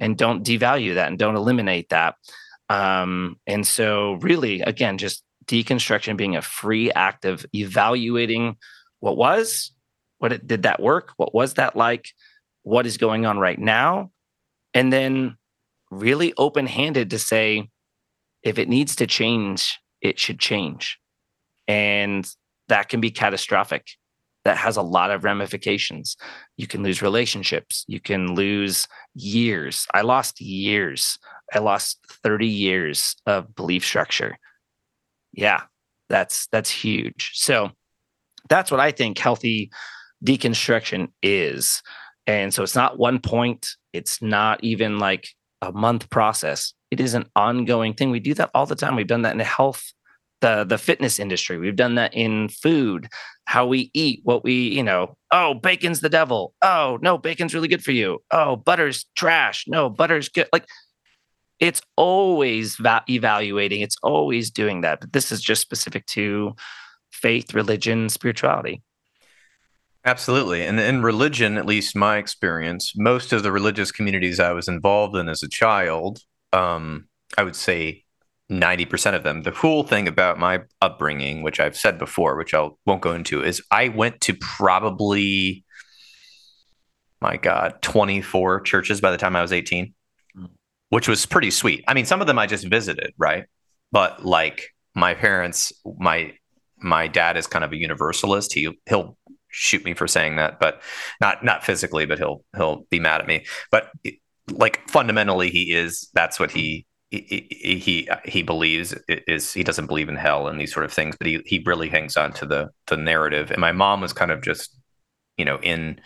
And 0.00 0.16
don't 0.16 0.44
devalue 0.44 0.94
that 0.94 1.08
and 1.08 1.18
don't 1.18 1.36
eliminate 1.36 1.90
that. 1.90 2.16
Um, 2.70 3.36
and 3.46 3.66
so 3.66 4.14
really 4.14 4.60
again 4.62 4.98
just 4.98 5.22
deconstruction 5.46 6.16
being 6.16 6.36
a 6.36 6.42
free 6.42 6.90
act 6.92 7.24
of 7.24 7.44
evaluating 7.54 8.56
what 9.00 9.16
was 9.16 9.72
what 10.18 10.32
it, 10.32 10.46
did 10.46 10.62
that 10.62 10.80
work? 10.80 11.12
What 11.18 11.34
was 11.34 11.54
that 11.54 11.76
like? 11.76 12.08
What 12.62 12.86
is 12.86 12.96
going 12.96 13.26
on 13.26 13.38
right 13.38 13.58
now? 13.58 14.10
And 14.72 14.90
then 14.90 15.36
really 15.90 16.32
open 16.38 16.66
handed 16.66 17.10
to 17.10 17.18
say 17.18 17.68
if 18.44 18.58
it 18.58 18.68
needs 18.68 18.94
to 18.96 19.06
change, 19.06 19.80
it 20.00 20.18
should 20.18 20.38
change. 20.38 20.98
And 21.66 22.28
that 22.68 22.88
can 22.88 23.00
be 23.00 23.10
catastrophic. 23.10 23.88
That 24.44 24.58
has 24.58 24.76
a 24.76 24.82
lot 24.82 25.10
of 25.10 25.24
ramifications. 25.24 26.16
You 26.58 26.66
can 26.66 26.82
lose 26.82 27.00
relationships. 27.00 27.84
You 27.88 27.98
can 27.98 28.34
lose 28.34 28.86
years. 29.14 29.86
I 29.94 30.02
lost 30.02 30.40
years. 30.40 31.18
I 31.52 31.60
lost 31.60 31.98
30 32.22 32.46
years 32.46 33.16
of 33.24 33.54
belief 33.54 33.84
structure. 33.84 34.36
Yeah, 35.32 35.62
that's 36.10 36.46
that's 36.48 36.70
huge. 36.70 37.30
So 37.34 37.70
that's 38.50 38.70
what 38.70 38.80
I 38.80 38.90
think 38.90 39.18
healthy 39.18 39.70
deconstruction 40.24 41.08
is. 41.22 41.82
And 42.26 42.52
so 42.52 42.62
it's 42.62 42.76
not 42.76 42.98
one 42.98 43.20
point, 43.20 43.68
it's 43.92 44.22
not 44.22 44.62
even 44.62 44.98
like 44.98 45.28
a 45.62 45.72
month 45.72 46.10
process. 46.10 46.74
It 46.94 47.00
is 47.00 47.14
an 47.14 47.26
ongoing 47.34 47.92
thing. 47.92 48.12
We 48.12 48.20
do 48.20 48.34
that 48.34 48.52
all 48.54 48.66
the 48.66 48.76
time. 48.76 48.94
We've 48.94 49.04
done 49.04 49.22
that 49.22 49.32
in 49.32 49.38
the 49.38 49.42
health, 49.42 49.92
the 50.40 50.62
the 50.62 50.78
fitness 50.78 51.18
industry. 51.18 51.58
We've 51.58 51.74
done 51.74 51.96
that 51.96 52.14
in 52.14 52.50
food, 52.50 53.08
how 53.46 53.66
we 53.66 53.90
eat, 53.94 54.20
what 54.22 54.44
we, 54.44 54.68
you 54.68 54.84
know, 54.84 55.16
oh, 55.32 55.54
bacon's 55.54 55.98
the 55.98 56.08
devil. 56.08 56.54
Oh, 56.62 57.00
no, 57.02 57.18
bacon's 57.18 57.52
really 57.52 57.66
good 57.66 57.82
for 57.82 57.90
you. 57.90 58.22
Oh, 58.30 58.54
butter's 58.54 59.06
trash. 59.16 59.64
No, 59.66 59.90
butter's 59.90 60.28
good. 60.28 60.46
Like 60.52 60.66
it's 61.58 61.82
always 61.96 62.76
va- 62.76 63.02
evaluating, 63.10 63.80
it's 63.80 63.96
always 64.04 64.52
doing 64.52 64.82
that. 64.82 65.00
But 65.00 65.12
this 65.12 65.32
is 65.32 65.42
just 65.42 65.62
specific 65.62 66.06
to 66.06 66.54
faith, 67.10 67.54
religion, 67.54 68.08
spirituality. 68.08 68.84
Absolutely. 70.04 70.64
And 70.64 70.78
in 70.78 71.02
religion, 71.02 71.58
at 71.58 71.66
least 71.66 71.96
my 71.96 72.18
experience, 72.18 72.92
most 72.94 73.32
of 73.32 73.42
the 73.42 73.50
religious 73.50 73.90
communities 73.90 74.38
I 74.38 74.52
was 74.52 74.68
involved 74.68 75.16
in 75.16 75.28
as 75.28 75.42
a 75.42 75.48
child, 75.48 76.20
um, 76.54 77.08
I 77.36 77.42
would 77.42 77.56
say 77.56 78.04
90% 78.50 79.14
of 79.14 79.22
them. 79.22 79.42
The 79.42 79.52
cool 79.52 79.82
thing 79.82 80.06
about 80.06 80.38
my 80.38 80.60
upbringing, 80.80 81.42
which 81.42 81.60
I've 81.60 81.76
said 81.76 81.98
before, 81.98 82.36
which 82.36 82.54
I 82.54 82.68
won't 82.86 83.02
go 83.02 83.12
into, 83.12 83.42
is 83.42 83.62
I 83.70 83.88
went 83.88 84.20
to 84.22 84.34
probably, 84.34 85.64
my 87.20 87.36
God, 87.36 87.82
24 87.82 88.60
churches 88.60 89.00
by 89.00 89.10
the 89.10 89.18
time 89.18 89.34
I 89.34 89.42
was 89.42 89.52
18, 89.52 89.94
mm. 90.36 90.48
which 90.90 91.08
was 91.08 91.26
pretty 91.26 91.50
sweet. 91.50 91.84
I 91.88 91.94
mean, 91.94 92.04
some 92.04 92.20
of 92.20 92.26
them 92.26 92.38
I 92.38 92.46
just 92.46 92.66
visited, 92.66 93.14
right? 93.18 93.44
But 93.90 94.24
like 94.24 94.74
my 94.94 95.14
parents, 95.14 95.72
my 95.98 96.34
my 96.76 97.06
dad 97.08 97.38
is 97.38 97.46
kind 97.46 97.64
of 97.64 97.72
a 97.72 97.76
universalist. 97.76 98.52
He 98.52 98.68
he'll 98.88 99.16
shoot 99.48 99.84
me 99.84 99.94
for 99.94 100.06
saying 100.06 100.36
that, 100.36 100.60
but 100.60 100.82
not 101.20 101.44
not 101.44 101.64
physically, 101.64 102.04
but 102.04 102.18
he'll 102.18 102.44
he'll 102.56 102.84
be 102.90 102.98
mad 103.00 103.20
at 103.20 103.26
me. 103.26 103.46
But 103.70 103.90
like 104.50 104.88
fundamentally, 104.88 105.50
he 105.50 105.72
is. 105.72 106.08
That's 106.14 106.38
what 106.38 106.50
he 106.50 106.86
he 107.10 107.46
he, 107.50 108.08
he 108.24 108.42
believes 108.42 108.94
is 109.08 109.52
he 109.52 109.62
doesn't 109.62 109.86
believe 109.86 110.08
in 110.08 110.16
hell 110.16 110.48
and 110.48 110.60
these 110.60 110.72
sort 110.72 110.84
of 110.84 110.92
things, 110.92 111.16
but 111.16 111.26
he 111.26 111.40
he 111.46 111.62
really 111.64 111.88
hangs 111.88 112.16
on 112.16 112.32
to 112.34 112.46
the 112.46 112.70
the 112.86 112.96
narrative. 112.96 113.50
And 113.50 113.60
my 113.60 113.72
mom 113.72 114.00
was 114.00 114.12
kind 114.12 114.30
of 114.30 114.42
just 114.42 114.76
you 115.36 115.44
know 115.44 115.58
in 115.62 116.00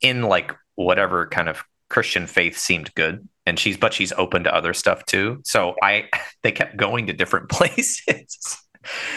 in 0.00 0.22
like 0.22 0.52
whatever 0.74 1.26
kind 1.26 1.48
of 1.48 1.62
Christian 1.88 2.26
faith 2.26 2.58
seemed 2.58 2.94
good. 2.94 3.28
And 3.48 3.60
she's, 3.60 3.76
but 3.76 3.94
she's 3.94 4.12
open 4.14 4.42
to 4.42 4.52
other 4.52 4.74
stuff 4.74 5.06
too. 5.06 5.40
So 5.44 5.76
I, 5.80 6.08
they 6.42 6.50
kept 6.50 6.76
going 6.76 7.06
to 7.06 7.12
different 7.12 7.48
places 7.50 8.58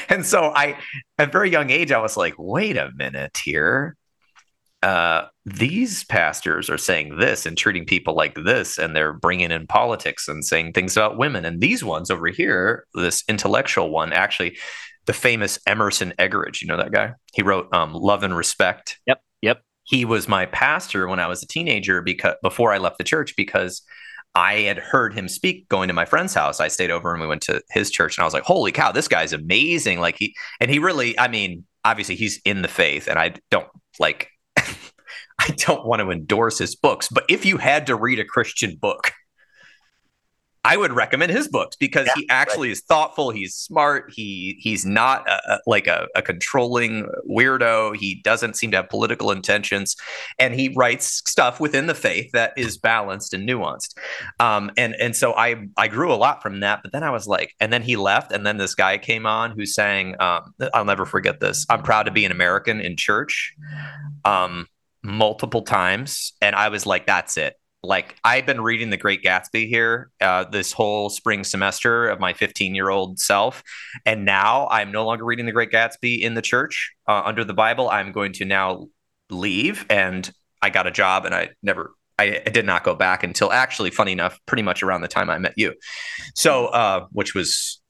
and 0.10 0.26
so 0.26 0.52
I, 0.56 0.78
at 1.18 1.32
very 1.32 1.50
young 1.50 1.70
age, 1.70 1.92
I 1.92 2.00
was 2.00 2.18
like, 2.18 2.36
wait 2.38 2.78
a 2.78 2.92
minute 2.96 3.38
here. 3.44 3.96
Uh, 4.82 5.28
these 5.46 6.06
pastors 6.06 6.70
are 6.70 6.78
saying 6.78 7.18
this 7.18 7.46
and 7.46 7.58
treating 7.58 7.86
people 7.86 8.16
like 8.16 8.36
this, 8.36 8.78
and 8.78 8.96
they're 8.96 9.14
bringing 9.14 9.52
in 9.52 9.68
politics 9.68 10.28
and 10.28 10.46
saying 10.46 10.74
things 10.74 10.96
about 10.96 11.18
women. 11.18 11.46
And 11.46 11.60
these 11.60 11.84
ones 11.84 12.10
over 12.10 12.28
here, 12.28 12.86
this 12.94 13.24
intellectual 13.28 13.90
one, 13.90 14.14
actually, 14.14 14.58
the 15.06 15.14
famous 15.14 15.60
Emerson 15.66 16.14
Eggerichs, 16.20 16.62
you 16.62 16.68
know 16.68 16.78
that 16.78 16.92
guy? 16.92 17.14
He 17.34 17.42
wrote 17.42 17.74
um, 17.74 17.94
Love 17.94 18.24
and 18.24 18.38
Respect. 18.38 19.00
Yep. 19.08 19.22
Yep. 19.42 19.62
He 19.84 20.06
was 20.06 20.28
my 20.28 20.46
pastor 20.46 21.08
when 21.08 21.20
I 21.20 21.28
was 21.28 21.42
a 21.42 21.48
teenager 21.48 22.02
because 22.02 22.36
before 22.44 22.72
I 22.72 22.78
left 22.78 23.00
the 23.00 23.04
church 23.04 23.36
because 23.36 23.82
I 24.36 24.60
had 24.62 24.78
heard 24.78 25.14
him 25.14 25.28
speak 25.28 25.68
going 25.68 25.88
to 25.88 25.94
my 25.94 26.06
friend's 26.06 26.36
house. 26.36 26.60
I 26.60 26.68
stayed 26.68 26.92
over 26.92 27.12
and 27.12 27.20
we 27.20 27.28
went 27.28 27.42
to 27.44 27.62
his 27.72 27.90
church 27.90 28.18
and 28.18 28.22
I 28.22 28.26
was 28.26 28.34
like, 28.34 28.44
holy 28.44 28.72
cow, 28.72 28.92
this 28.92 29.08
guy's 29.08 29.34
amazing. 29.34 30.00
Like 30.00 30.18
he, 30.20 30.36
and 30.60 30.70
he 30.70 30.78
really, 30.78 31.18
I 31.18 31.28
mean, 31.28 31.66
obviously 31.84 32.16
he's 32.16 32.40
in 32.46 32.62
the 32.62 32.68
faith 32.68 33.08
and 33.08 33.18
I 33.18 33.34
don't 33.50 33.68
like, 34.00 34.30
I 35.48 35.52
don't 35.58 35.86
want 35.86 36.02
to 36.02 36.12
endorse 36.12 36.58
his 36.58 36.76
books, 36.76 37.08
but 37.10 37.24
if 37.30 37.46
you 37.46 37.58
had 37.58 37.88
to 37.88 37.96
read 37.96 38.20
a 38.20 38.26
Christian 38.26 38.76
book, 38.76 39.14
I 40.66 40.76
would 40.76 40.92
recommend 40.92 41.32
his 41.32 41.48
books 41.48 41.78
because 41.78 42.08
yeah, 42.08 42.14
he 42.18 42.30
actually 42.30 42.68
right. 42.68 42.74
is 42.74 42.82
thoughtful. 42.82 43.32
He's 43.32 43.56
smart. 43.56 44.12
He 44.14 44.58
he's 44.60 44.86
not 44.86 45.28
a, 45.28 45.54
a, 45.54 45.60
like 45.66 45.88
a, 45.88 46.08
a, 46.16 46.22
controlling 46.22 47.08
weirdo. 47.30 47.96
He 47.96 48.22
doesn't 48.24 48.58
seem 48.58 48.72
to 48.72 48.78
have 48.78 48.90
political 48.90 49.32
intentions, 49.32 49.96
and 50.38 50.54
he 50.54 50.74
writes 50.76 51.24
stuff 51.26 51.62
within 51.62 51.88
the 51.88 51.96
faith 51.96 52.30
that 52.34 52.54
is 52.58 52.78
balanced 52.78 53.34
and 53.34 53.48
nuanced. 53.48 53.98
Um, 54.42 54.70
and 54.76 54.96
and 55.00 55.16
so 55.16 55.34
I 55.34 55.68
I 55.78 55.88
grew 55.88 56.12
a 56.12 56.16
lot 56.16 56.44
from 56.44 56.60
that. 56.60 56.82
But 56.84 56.92
then 56.92 57.04
I 57.04 57.10
was 57.10 57.26
like, 57.26 57.56
and 57.62 57.72
then 57.72 57.82
he 57.82 57.96
left, 57.96 58.34
and 58.34 58.46
then 58.46 58.58
this 58.58 58.76
guy 58.76 58.98
came 58.98 59.26
on 59.26 59.52
who 59.52 59.66
sang. 59.66 60.16
Um, 60.20 60.54
I'll 60.74 60.84
never 60.84 61.06
forget 61.06 61.40
this. 61.40 61.66
I'm 61.70 61.84
proud 61.84 62.04
to 62.04 62.12
be 62.12 62.26
an 62.26 62.34
American 62.34 62.82
in 62.82 62.98
church. 62.98 63.56
Um, 64.26 64.68
multiple 65.04 65.62
times 65.62 66.34
and 66.42 66.56
i 66.56 66.70
was 66.70 66.86
like 66.86 67.06
that's 67.06 67.38
it 67.38 67.56
like 67.82 68.18
I've 68.24 68.46
been 68.46 68.62
reading 68.62 68.90
The 68.90 68.98
Great 68.98 69.24
Gatsby 69.24 69.68
here 69.68 70.12
uh, 70.20 70.44
this 70.46 70.74
whole 70.74 71.10
spring 71.10 71.44
semester 71.44 72.10
of 72.10 72.20
my 72.20 72.34
15 72.34 72.76
year 72.76 72.90
old 72.90 73.20
self, 73.20 73.64
and 74.06 74.26
now 74.26 74.68
I'm 74.70 74.92
no 74.92 75.06
longer 75.06 75.24
reading 75.24 75.46
The 75.46 75.52
Great 75.52 75.72
Gatsby 75.72 76.20
in 76.20 76.34
the 76.34 76.42
church 76.42 76.94
uh, 77.08 77.22
under 77.24 77.44
the 77.44 77.54
Bible. 77.54 77.90
I'm 77.90 78.12
going 78.12 78.34
to 78.34 78.46
now 78.46 78.88
leave, 79.30 79.86
and 79.90 80.30
I 80.62 80.70
got 80.70 80.88
a 80.88 80.92
job, 80.92 81.26
and 81.26 81.34
I 81.34 81.52
never. 81.64 81.94
I, 82.20 82.42
I 82.46 82.50
did 82.50 82.66
not 82.66 82.84
go 82.84 82.96
back 82.96 83.24
until 83.24 83.52
actually, 83.52 83.92
funny 83.92 84.12
enough, 84.12 84.38
pretty 84.46 84.62
much 84.62 84.84
around 84.84 85.02
the 85.02 85.08
time 85.08 85.30
I 85.30 85.38
met 85.38 85.54
you. 85.56 85.74
So, 86.36 86.68
uh, 86.68 87.06
which 87.12 87.34
was 87.34 87.82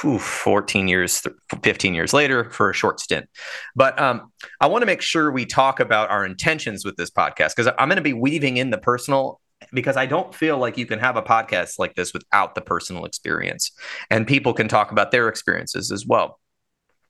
whew, 0.00 0.18
14 0.18 0.88
years, 0.88 1.22
15 1.62 1.94
years 1.94 2.12
later 2.12 2.50
for 2.50 2.68
a 2.68 2.74
short 2.74 3.00
stint. 3.00 3.26
But 3.74 3.98
um, 3.98 4.30
I 4.60 4.66
want 4.66 4.82
to 4.82 4.86
make 4.86 5.00
sure 5.00 5.32
we 5.32 5.46
talk 5.46 5.80
about 5.80 6.10
our 6.10 6.24
intentions 6.24 6.84
with 6.84 6.96
this 6.96 7.10
podcast 7.10 7.56
because 7.56 7.72
I'm 7.78 7.88
going 7.88 7.96
to 7.96 8.02
be 8.02 8.12
weaving 8.12 8.58
in 8.58 8.70
the 8.70 8.78
personal 8.78 9.40
because 9.72 9.96
I 9.96 10.06
don't 10.06 10.34
feel 10.34 10.58
like 10.58 10.78
you 10.78 10.86
can 10.86 10.98
have 10.98 11.16
a 11.16 11.22
podcast 11.22 11.78
like 11.78 11.94
this 11.94 12.12
without 12.12 12.54
the 12.54 12.60
personal 12.60 13.04
experience 13.04 13.72
and 14.10 14.26
people 14.26 14.52
can 14.52 14.68
talk 14.68 14.92
about 14.92 15.10
their 15.10 15.28
experiences 15.28 15.90
as 15.90 16.06
well. 16.06 16.38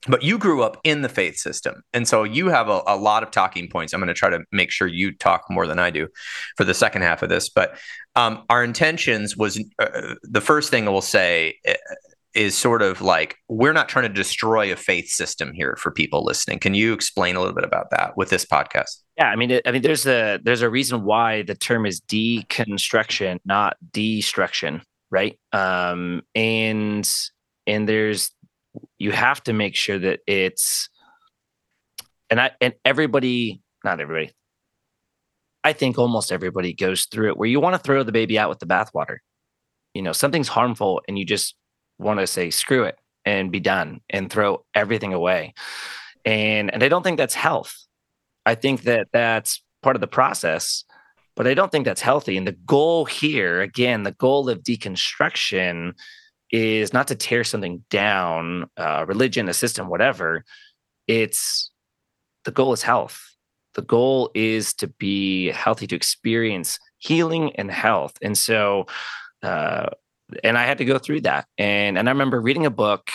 But 0.07 0.23
you 0.23 0.39
grew 0.39 0.63
up 0.63 0.79
in 0.85 1.03
the 1.03 1.09
faith 1.09 1.37
system. 1.37 1.83
And 1.93 2.07
so 2.07 2.23
you 2.23 2.49
have 2.49 2.69
a, 2.69 2.83
a 2.87 2.97
lot 2.97 3.23
of 3.23 3.31
talking 3.31 3.69
points. 3.69 3.93
I'm 3.93 4.01
going 4.01 4.09
to 4.09 4.15
try 4.15 4.31
to 4.31 4.45
make 4.53 4.71
sure 4.71 4.87
you 4.87 5.13
talk 5.13 5.45
more 5.51 5.67
than 5.67 5.79
I 5.79 5.91
do 5.91 6.07
for 6.57 6.65
the 6.65 6.75
second 6.75 7.03
half 7.03 7.23
of 7.23 7.29
this. 7.29 7.49
But 7.49 7.77
um, 8.15 8.45
our 8.49 8.63
intentions 8.63 9.37
was 9.37 9.63
uh, 9.79 10.15
the 10.23 10.41
first 10.41 10.71
thing 10.71 10.87
I 10.87 10.91
will 10.91 11.01
say 11.01 11.57
uh, 11.67 11.75
is 12.35 12.57
sort 12.57 12.83
of 12.83 13.01
like 13.01 13.37
we're 13.49 13.73
not 13.73 13.89
trying 13.89 14.05
to 14.05 14.15
destroy 14.15 14.73
a 14.73 14.77
faith 14.77 15.09
system 15.09 15.53
here 15.53 15.77
for 15.77 15.91
people 15.91 16.25
listening. 16.25 16.59
Can 16.59 16.75
you 16.75 16.93
explain 16.93 17.37
a 17.37 17.41
little 17.41 17.55
bit 17.55 17.65
about 17.65 17.91
that 17.91 18.17
with 18.17 18.31
this 18.31 18.45
podcast? 18.45 19.03
Yeah, 19.17 19.27
I 19.27 19.37
mean, 19.37 19.61
I 19.67 19.73
mean, 19.73 19.83
there's 19.83 20.07
a 20.07 20.39
there's 20.43 20.63
a 20.63 20.71
reason 20.71 21.05
why 21.05 21.43
the 21.43 21.55
term 21.55 21.87
is 21.87 22.01
deconstruction, 22.03 23.39
not 23.45 23.77
destruction, 23.93 24.83
right? 25.11 25.39
Um, 25.53 26.23
and 26.35 27.11
and 27.67 27.89
there's 27.89 28.31
you 28.99 29.13
have 29.13 29.43
to 29.45 29.53
make 29.53 29.77
sure 29.77 29.99
that 29.99 30.21
it's 30.27 30.89
and 32.31 32.41
I 32.41 32.51
and 32.61 32.75
everybody, 32.85 33.63
not 33.85 34.01
everybody, 34.01 34.33
I 35.65 35.73
think 35.73 35.99
almost 35.99 36.33
everybody 36.33 36.73
goes 36.73 37.07
through 37.07 37.29
it 37.29 37.37
where 37.37 37.49
you 37.49 37.61
want 37.61 37.75
to 37.75 37.83
throw 37.83 38.03
the 38.03 38.13
baby 38.13 38.39
out 38.39 38.49
with 38.49 38.59
the 38.59 38.67
bathwater. 38.67 39.19
You 39.95 40.03
know, 40.03 40.13
something's 40.13 40.49
harmful 40.49 41.03
and 41.09 41.19
you 41.19 41.25
just 41.25 41.55
want 41.99 42.21
to 42.21 42.27
say 42.27 42.51
screw 42.51 42.85
it 42.85 42.99
and 43.25 43.51
be 43.51 43.61
done 43.61 44.01
and 44.11 44.31
throw 44.31 44.65
everything 44.75 45.13
away. 45.13 45.55
And 46.25 46.73
and 46.73 46.83
I 46.83 46.89
don't 46.89 47.03
think 47.03 47.19
that's 47.19 47.35
health. 47.35 47.75
I 48.45 48.55
think 48.55 48.83
that 48.83 49.09
that's 49.13 49.63
part 49.83 49.97
of 49.97 50.01
the 50.01 50.07
process, 50.07 50.85
but 51.37 51.47
I 51.47 51.55
don't 51.55 51.71
think 51.71 51.85
that's 51.85 52.01
healthy. 52.01 52.37
And 52.37 52.47
the 52.47 52.53
goal 52.53 53.05
here, 53.05 53.61
again, 53.61 54.03
the 54.03 54.13
goal 54.13 54.49
of 54.49 54.63
deconstruction 54.63 55.93
is 56.51 56.93
not 56.93 57.09
to 57.09 57.15
tear 57.15 57.45
something 57.45 57.85
down, 57.91 58.69
uh, 58.77 59.05
religion, 59.07 59.49
a 59.49 59.55
system, 59.55 59.89
whatever. 59.89 60.45
It's 61.07 61.71
the 62.45 62.51
goal 62.51 62.73
is 62.73 62.83
health. 62.83 63.23
The 63.75 63.83
goal 63.83 64.31
is 64.35 64.75
to 64.75 64.89
be 64.89 65.49
healthy, 65.49 65.87
to 65.87 65.97
experience 65.97 66.79
healing 66.99 67.55
and 67.57 67.71
health. 67.71 68.17
And 68.23 68.37
so, 68.37 68.87
uh, 69.43 69.89
and 70.43 70.59
I 70.59 70.65
had 70.65 70.79
to 70.79 70.85
go 70.85 70.99
through 70.99 71.23
that. 71.23 71.47
And 71.57 71.99
and 71.99 72.09
I 72.09 72.13
remember 72.13 72.41
reading 72.41 72.67
a 72.67 72.71
book, 72.71 73.11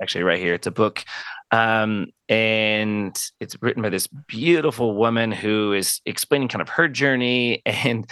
actually 0.00 0.24
right 0.24 0.38
here. 0.38 0.54
It's 0.54 0.66
a 0.66 0.72
book, 0.72 1.04
um, 1.50 2.08
and 2.28 3.16
it's 3.40 3.56
written 3.62 3.82
by 3.82 3.90
this 3.90 4.06
beautiful 4.06 4.96
woman 4.96 5.30
who 5.30 5.72
is 5.72 6.00
explaining 6.04 6.48
kind 6.48 6.62
of 6.62 6.68
her 6.70 6.88
journey. 6.88 7.62
And 7.66 8.08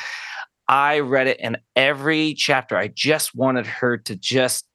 I 0.73 1.01
read 1.01 1.27
it, 1.29 1.39
and 1.43 1.59
every 1.77 2.33
chapter, 2.35 2.79
I 2.79 2.89
just 2.89 3.35
wanted 3.35 3.67
her 3.67 3.99
to 3.99 4.17
just 4.17 4.67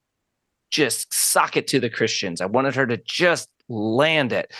just 0.72 1.12
sock 1.14 1.58
it 1.58 1.68
to 1.70 1.80
the 1.80 1.90
Christians. 1.90 2.42
I 2.42 2.46
wanted 2.46 2.76
her 2.76 2.86
to 2.86 2.98
just 3.08 3.50
land 3.70 4.32
it, 4.34 4.54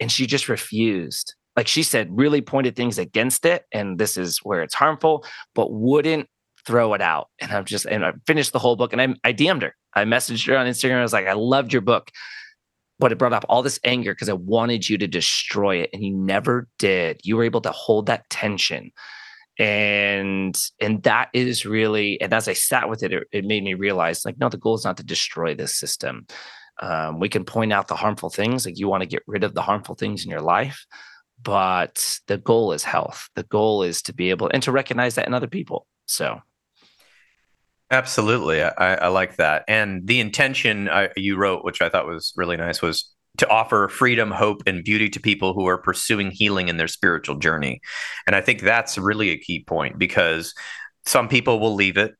and 0.00 0.12
she 0.12 0.26
just 0.26 0.48
refused. 0.48 1.34
Like 1.56 1.68
she 1.68 1.82
said, 1.82 2.08
really 2.10 2.42
pointed 2.42 2.76
things 2.76 2.98
against 2.98 3.46
it, 3.46 3.64
and 3.72 3.98
this 3.98 4.16
is 4.18 4.40
where 4.44 4.62
it's 4.62 4.74
harmful, 4.74 5.24
but 5.54 5.72
wouldn't 5.72 6.28
throw 6.66 6.94
it 6.94 7.00
out. 7.02 7.28
And 7.40 7.52
I'm 7.52 7.64
just, 7.64 7.86
and 7.86 8.04
I 8.04 8.12
finished 8.26 8.52
the 8.52 8.58
whole 8.60 8.76
book 8.76 8.92
and 8.92 9.02
I, 9.02 9.14
I 9.24 9.32
DM'd 9.32 9.62
her. 9.62 9.74
I 9.94 10.04
messaged 10.04 10.46
her 10.48 10.56
on 10.58 10.66
Instagram. 10.66 10.98
I 10.98 11.02
was 11.02 11.12
like, 11.12 11.26
I 11.26 11.34
loved 11.34 11.72
your 11.72 11.82
book. 11.82 12.10
but 12.98 13.12
it 13.12 13.18
brought 13.18 13.32
up 13.32 13.44
all 13.48 13.62
this 13.62 13.80
anger 13.84 14.12
because 14.14 14.28
I 14.28 14.34
wanted 14.34 14.88
you 14.88 14.98
to 14.98 15.08
destroy 15.08 15.76
it, 15.78 15.90
and 15.92 16.04
you 16.04 16.14
never 16.14 16.68
did. 16.78 17.20
You 17.24 17.36
were 17.36 17.44
able 17.44 17.60
to 17.62 17.72
hold 17.72 18.06
that 18.06 18.28
tension, 18.30 18.92
and 19.62 20.60
and 20.80 21.02
that 21.04 21.28
is 21.32 21.64
really. 21.64 22.20
And 22.20 22.32
as 22.32 22.48
I 22.48 22.52
sat 22.52 22.88
with 22.88 23.04
it, 23.04 23.12
it, 23.12 23.28
it 23.30 23.44
made 23.44 23.62
me 23.62 23.74
realize, 23.74 24.24
like, 24.24 24.38
no, 24.38 24.48
the 24.48 24.58
goal 24.58 24.74
is 24.74 24.84
not 24.84 24.96
to 24.96 25.04
destroy 25.04 25.54
this 25.54 25.76
system. 25.76 26.26
Um, 26.80 27.20
we 27.20 27.28
can 27.28 27.44
point 27.44 27.72
out 27.72 27.86
the 27.86 27.94
harmful 27.94 28.28
things, 28.28 28.66
like 28.66 28.78
you 28.78 28.88
want 28.88 29.02
to 29.02 29.08
get 29.08 29.22
rid 29.28 29.44
of 29.44 29.54
the 29.54 29.62
harmful 29.62 29.94
things 29.94 30.24
in 30.24 30.30
your 30.30 30.40
life, 30.40 30.84
but 31.40 32.18
the 32.26 32.38
goal 32.38 32.72
is 32.72 32.82
health. 32.82 33.28
The 33.36 33.44
goal 33.44 33.84
is 33.84 34.02
to 34.02 34.12
be 34.12 34.30
able 34.30 34.50
and 34.52 34.62
to 34.64 34.72
recognize 34.72 35.14
that 35.14 35.28
in 35.28 35.34
other 35.34 35.46
people. 35.46 35.86
So 36.06 36.40
Absolutely, 37.92 38.62
I, 38.62 38.94
I, 38.94 39.08
like 39.08 39.36
that. 39.36 39.64
And 39.68 40.06
the 40.06 40.18
intention 40.18 40.88
I, 40.88 41.10
you 41.14 41.36
wrote, 41.36 41.62
which 41.62 41.82
I 41.82 41.90
thought 41.90 42.06
was 42.06 42.32
really 42.36 42.56
nice, 42.56 42.80
was 42.80 43.12
to 43.38 43.48
offer 43.48 43.88
freedom, 43.88 44.30
hope, 44.30 44.62
and 44.66 44.84
beauty 44.84 45.08
to 45.10 45.20
people 45.20 45.54
who 45.54 45.66
are 45.66 45.78
pursuing 45.78 46.30
healing 46.30 46.68
in 46.68 46.76
their 46.76 46.88
spiritual 46.88 47.36
journey. 47.36 47.80
And 48.26 48.36
I 48.36 48.40
think 48.40 48.60
that's 48.60 48.98
really 48.98 49.30
a 49.30 49.38
key 49.38 49.64
point 49.64 49.98
because 49.98 50.54
some 51.06 51.28
people 51.28 51.58
will 51.58 51.74
leave 51.74 51.96
it, 51.96 52.14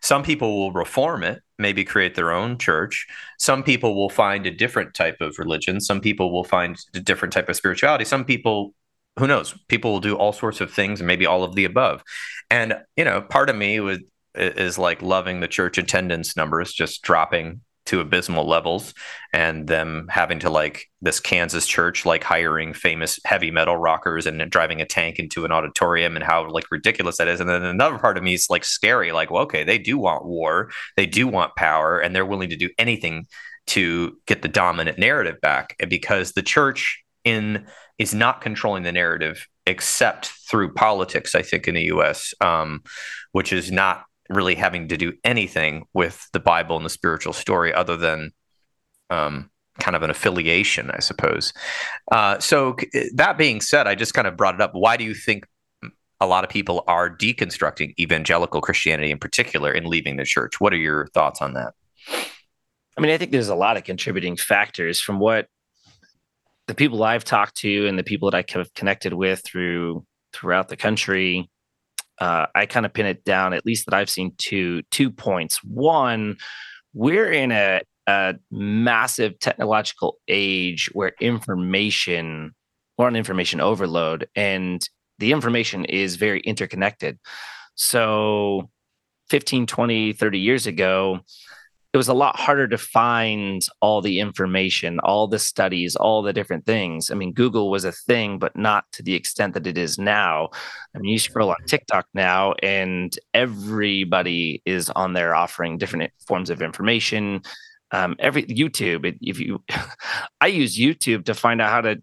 some 0.00 0.22
people 0.22 0.56
will 0.56 0.72
reform 0.72 1.24
it, 1.24 1.42
maybe 1.58 1.84
create 1.84 2.14
their 2.14 2.30
own 2.30 2.58
church. 2.58 3.06
Some 3.38 3.62
people 3.62 3.96
will 3.96 4.08
find 4.08 4.46
a 4.46 4.50
different 4.50 4.94
type 4.94 5.20
of 5.20 5.38
religion. 5.38 5.80
Some 5.80 6.00
people 6.00 6.32
will 6.32 6.44
find 6.44 6.76
a 6.94 7.00
different 7.00 7.32
type 7.32 7.48
of 7.48 7.56
spirituality. 7.56 8.04
Some 8.04 8.24
people 8.24 8.74
who 9.18 9.26
knows 9.26 9.54
people 9.68 9.92
will 9.92 10.00
do 10.00 10.16
all 10.16 10.32
sorts 10.32 10.60
of 10.60 10.72
things 10.72 11.02
maybe 11.02 11.26
all 11.26 11.44
of 11.44 11.54
the 11.54 11.64
above 11.64 12.02
and 12.50 12.74
you 12.96 13.04
know 13.04 13.20
part 13.20 13.50
of 13.50 13.56
me 13.56 13.78
would 13.78 14.02
is 14.34 14.78
like 14.78 15.02
loving 15.02 15.40
the 15.40 15.48
church 15.48 15.76
attendance 15.76 16.36
numbers 16.36 16.72
just 16.72 17.02
dropping 17.02 17.60
to 17.86 18.00
abysmal 18.00 18.46
levels 18.46 18.94
and 19.32 19.66
them 19.66 20.06
having 20.08 20.38
to 20.38 20.50
like 20.50 20.88
this 21.00 21.20
Kansas 21.20 21.66
church 21.66 22.06
like 22.06 22.22
hiring 22.22 22.74
famous 22.74 23.18
heavy 23.24 23.50
metal 23.50 23.76
rockers 23.76 24.26
and 24.26 24.50
driving 24.50 24.80
a 24.80 24.86
tank 24.86 25.18
into 25.18 25.44
an 25.44 25.52
auditorium 25.52 26.14
and 26.16 26.24
how 26.24 26.48
like 26.48 26.70
ridiculous 26.70 27.18
that 27.18 27.28
is. 27.28 27.40
And 27.40 27.48
then 27.48 27.62
another 27.62 27.98
part 27.98 28.16
of 28.16 28.22
me 28.22 28.34
is 28.34 28.48
like 28.50 28.64
scary 28.64 29.12
like 29.12 29.30
well 29.30 29.42
okay 29.42 29.64
they 29.64 29.78
do 29.78 29.98
want 29.98 30.24
war. 30.24 30.70
They 30.96 31.06
do 31.06 31.26
want 31.26 31.56
power 31.56 31.98
and 31.98 32.14
they're 32.14 32.26
willing 32.26 32.50
to 32.50 32.56
do 32.56 32.70
anything 32.78 33.26
to 33.68 34.16
get 34.26 34.42
the 34.42 34.48
dominant 34.48 34.98
narrative 34.98 35.40
back. 35.40 35.76
Because 35.88 36.32
the 36.32 36.42
church 36.42 37.02
in 37.24 37.66
is 37.98 38.14
not 38.14 38.40
controlling 38.40 38.82
the 38.82 38.92
narrative 38.92 39.46
except 39.66 40.26
through 40.50 40.74
politics 40.74 41.36
i 41.36 41.42
think 41.42 41.68
in 41.68 41.74
the 41.74 41.84
us 41.84 42.34
um, 42.40 42.82
which 43.30 43.52
is 43.52 43.70
not 43.70 44.04
really 44.34 44.54
having 44.54 44.88
to 44.88 44.96
do 44.96 45.12
anything 45.24 45.84
with 45.92 46.28
the 46.32 46.40
Bible 46.40 46.76
and 46.76 46.84
the 46.84 46.90
spiritual 46.90 47.32
story 47.32 47.72
other 47.72 47.96
than 47.96 48.32
um, 49.10 49.50
kind 49.80 49.96
of 49.96 50.02
an 50.02 50.10
affiliation, 50.10 50.90
I 50.90 51.00
suppose. 51.00 51.52
Uh, 52.10 52.38
so, 52.38 52.76
that 53.14 53.38
being 53.38 53.60
said, 53.60 53.86
I 53.86 53.94
just 53.94 54.14
kind 54.14 54.26
of 54.26 54.36
brought 54.36 54.54
it 54.54 54.60
up. 54.60 54.72
Why 54.74 54.96
do 54.96 55.04
you 55.04 55.14
think 55.14 55.46
a 56.20 56.26
lot 56.26 56.44
of 56.44 56.50
people 56.50 56.84
are 56.86 57.10
deconstructing 57.10 57.94
evangelical 57.98 58.60
Christianity 58.60 59.10
in 59.10 59.18
particular 59.18 59.72
and 59.72 59.86
leaving 59.86 60.16
the 60.16 60.24
church? 60.24 60.60
What 60.60 60.72
are 60.72 60.76
your 60.76 61.08
thoughts 61.08 61.42
on 61.42 61.54
that? 61.54 61.74
I 62.96 63.00
mean, 63.00 63.10
I 63.10 63.18
think 63.18 63.32
there's 63.32 63.48
a 63.48 63.54
lot 63.54 63.76
of 63.76 63.84
contributing 63.84 64.36
factors 64.36 65.00
from 65.00 65.18
what 65.18 65.48
the 66.66 66.74
people 66.74 67.02
I've 67.02 67.24
talked 67.24 67.56
to 67.58 67.86
and 67.86 67.98
the 67.98 68.04
people 68.04 68.30
that 68.30 68.36
I 68.36 68.58
have 68.58 68.72
connected 68.74 69.14
with 69.14 69.42
through 69.44 70.04
throughout 70.32 70.68
the 70.68 70.76
country 70.76 71.50
uh, 72.20 72.46
I 72.54 72.66
kind 72.66 72.86
of 72.86 72.92
pin 72.92 73.06
it 73.06 73.24
down, 73.24 73.52
at 73.52 73.66
least 73.66 73.86
that 73.86 73.94
I've 73.94 74.10
seen 74.10 74.32
two 74.38 74.82
two 74.90 75.10
points. 75.10 75.62
One, 75.64 76.36
we're 76.94 77.30
in 77.30 77.52
a, 77.52 77.80
a 78.06 78.34
massive 78.50 79.38
technological 79.38 80.18
age 80.28 80.90
where 80.92 81.12
information, 81.20 82.54
or 82.98 83.08
an 83.08 83.16
information 83.16 83.60
overload, 83.60 84.28
and 84.36 84.86
the 85.18 85.32
information 85.32 85.84
is 85.84 86.16
very 86.16 86.40
interconnected. 86.40 87.18
So 87.74 88.70
15, 89.30 89.66
20, 89.66 90.12
30 90.12 90.38
years 90.38 90.66
ago, 90.66 91.20
it 91.92 91.96
was 91.98 92.08
a 92.08 92.14
lot 92.14 92.38
harder 92.38 92.66
to 92.68 92.78
find 92.78 93.66
all 93.80 94.00
the 94.00 94.18
information, 94.18 94.98
all 95.00 95.28
the 95.28 95.38
studies, 95.38 95.94
all 95.94 96.22
the 96.22 96.32
different 96.32 96.64
things. 96.64 97.10
I 97.10 97.14
mean, 97.14 97.34
Google 97.34 97.70
was 97.70 97.84
a 97.84 97.92
thing, 97.92 98.38
but 98.38 98.56
not 98.56 98.84
to 98.92 99.02
the 99.02 99.14
extent 99.14 99.52
that 99.54 99.66
it 99.66 99.76
is 99.76 99.98
now. 99.98 100.48
I 100.94 100.98
mean, 100.98 101.12
you 101.12 101.18
scroll 101.18 101.50
on 101.50 101.56
TikTok 101.66 102.06
now, 102.14 102.54
and 102.62 103.14
everybody 103.34 104.62
is 104.64 104.88
on 104.90 105.12
there 105.12 105.34
offering 105.34 105.76
different 105.76 106.10
forms 106.26 106.48
of 106.48 106.62
information. 106.62 107.42
Um, 107.90 108.16
every 108.18 108.44
YouTube, 108.44 109.18
if 109.20 109.38
you, 109.38 109.62
I 110.40 110.46
use 110.46 110.78
YouTube 110.78 111.26
to 111.26 111.34
find 111.34 111.60
out 111.60 111.70
how 111.70 111.82
to 111.82 112.02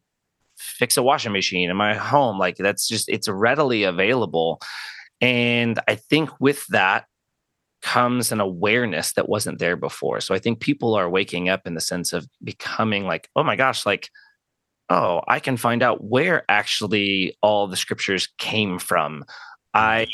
fix 0.56 0.98
a 0.98 1.04
washing 1.04 1.32
machine 1.32 1.68
in 1.68 1.76
my 1.76 1.96
home. 1.96 2.38
Like 2.38 2.58
that's 2.58 2.88
just 2.88 3.10
it's 3.10 3.28
readily 3.28 3.84
available, 3.84 4.62
and 5.20 5.80
I 5.88 5.96
think 5.96 6.30
with 6.40 6.64
that 6.68 7.06
comes 7.82 8.32
an 8.32 8.40
awareness 8.40 9.14
that 9.14 9.30
wasn't 9.30 9.60
there 9.60 9.76
before. 9.76 10.20
So 10.22 10.34
I 10.34 10.40
think 10.40 10.60
people 10.60 10.96
are 10.96 11.10
waking 11.10 11.50
up 11.50 11.66
in 11.66 11.76
the 11.76 11.82
sense 11.82 12.14
of 12.14 12.28
becoming 12.44 13.06
like, 13.06 13.30
oh 13.36 13.44
my 13.44 13.56
gosh, 13.56 13.86
like, 13.86 14.10
oh, 14.90 15.22
I 15.28 15.40
can 15.40 15.58
find 15.58 15.84
out 15.84 16.04
where 16.04 16.44
actually 16.50 17.38
all 17.42 17.68
the 17.68 17.78
scriptures 17.78 18.28
came 18.38 18.80
from. 18.80 19.24
I 19.74 20.08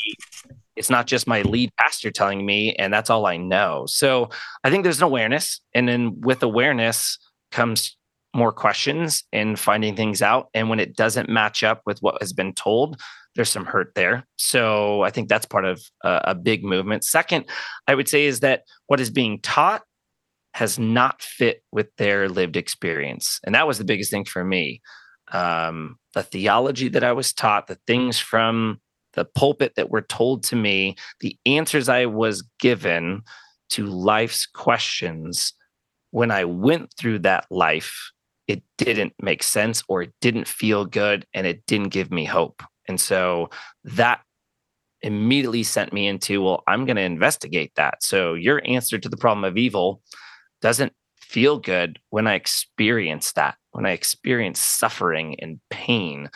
it's 0.76 0.90
not 0.90 1.06
just 1.06 1.26
my 1.26 1.40
lead 1.42 1.70
pastor 1.80 2.10
telling 2.10 2.44
me 2.44 2.74
and 2.74 2.92
that's 2.92 3.08
all 3.08 3.24
I 3.24 3.38
know. 3.38 3.86
So 3.86 4.28
I 4.62 4.70
think 4.70 4.84
there's 4.84 4.98
an 4.98 5.04
awareness 5.04 5.60
and 5.74 5.88
then 5.88 6.20
with 6.20 6.42
awareness 6.42 7.18
comes 7.50 7.96
more 8.34 8.52
questions 8.52 9.24
and 9.32 9.58
finding 9.58 9.96
things 9.96 10.20
out 10.20 10.48
and 10.52 10.68
when 10.68 10.78
it 10.78 10.94
doesn't 10.94 11.30
match 11.30 11.64
up 11.64 11.80
with 11.86 11.98
what 12.00 12.20
has 12.20 12.34
been 12.34 12.52
told, 12.52 13.00
there's 13.36 13.50
some 13.50 13.66
hurt 13.66 13.92
there. 13.94 14.26
So 14.36 15.02
I 15.02 15.10
think 15.10 15.28
that's 15.28 15.46
part 15.46 15.64
of 15.64 15.80
a, 16.02 16.34
big 16.34 16.64
movement. 16.64 17.04
Second, 17.04 17.44
I 17.86 17.94
would 17.94 18.08
say 18.08 18.26
is 18.26 18.40
that 18.40 18.62
what 18.86 19.00
is 19.00 19.10
being 19.10 19.40
taught 19.40 19.82
has 20.54 20.78
not 20.78 21.22
fit 21.22 21.62
with 21.70 21.94
their 21.98 22.28
lived 22.28 22.56
experience. 22.56 23.40
And 23.44 23.54
that 23.54 23.66
was 23.66 23.78
the 23.78 23.84
biggest 23.84 24.10
thing 24.10 24.24
for 24.24 24.42
me. 24.42 24.80
Um, 25.32 25.98
the 26.14 26.22
theology 26.22 26.88
that 26.88 27.04
I 27.04 27.12
was 27.12 27.32
taught, 27.32 27.66
the 27.66 27.78
things 27.86 28.18
from 28.18 28.80
the 29.12 29.24
pulpit 29.24 29.74
that 29.76 29.90
were 29.90 30.02
told 30.02 30.44
to 30.44 30.56
me, 30.56 30.96
the 31.20 31.36
answers 31.44 31.88
I 31.88 32.06
was 32.06 32.42
given 32.58 33.22
to 33.70 33.86
life's 33.86 34.46
questions, 34.46 35.52
when 36.10 36.30
I 36.30 36.44
went 36.44 36.90
through 36.98 37.20
that 37.20 37.46
life, 37.50 38.12
it 38.46 38.62
didn't 38.78 39.14
make 39.20 39.42
sense 39.42 39.82
or 39.88 40.02
it 40.02 40.12
didn't 40.20 40.48
feel 40.48 40.84
good 40.84 41.26
and 41.34 41.46
it 41.46 41.66
didn't 41.66 41.88
give 41.88 42.10
me 42.10 42.24
hope. 42.24 42.62
And 42.88 43.00
so 43.00 43.50
that 43.84 44.20
immediately 45.02 45.62
sent 45.62 45.92
me 45.92 46.06
into, 46.06 46.42
well, 46.42 46.62
I'm 46.66 46.84
going 46.84 46.96
to 46.96 47.02
investigate 47.02 47.72
that. 47.76 48.02
So 48.02 48.34
your 48.34 48.62
answer 48.64 48.98
to 48.98 49.08
the 49.08 49.16
problem 49.16 49.44
of 49.44 49.56
evil 49.56 50.02
doesn't 50.62 50.92
feel 51.20 51.58
good 51.58 51.98
when 52.10 52.26
I 52.26 52.34
experience 52.34 53.32
that, 53.32 53.56
when 53.72 53.86
I 53.86 53.90
experience 53.90 54.60
suffering 54.60 55.36
and 55.40 55.60
pain. 55.70 56.30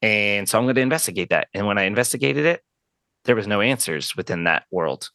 And 0.00 0.48
so 0.48 0.58
I'm 0.58 0.64
going 0.64 0.74
to 0.74 0.80
investigate 0.80 1.30
that. 1.30 1.48
And 1.54 1.66
when 1.66 1.78
I 1.78 1.84
investigated 1.84 2.44
it, 2.44 2.62
there 3.24 3.36
was 3.36 3.46
no 3.46 3.60
answers 3.60 4.16
within 4.16 4.44
that 4.44 4.64
world. 4.70 5.10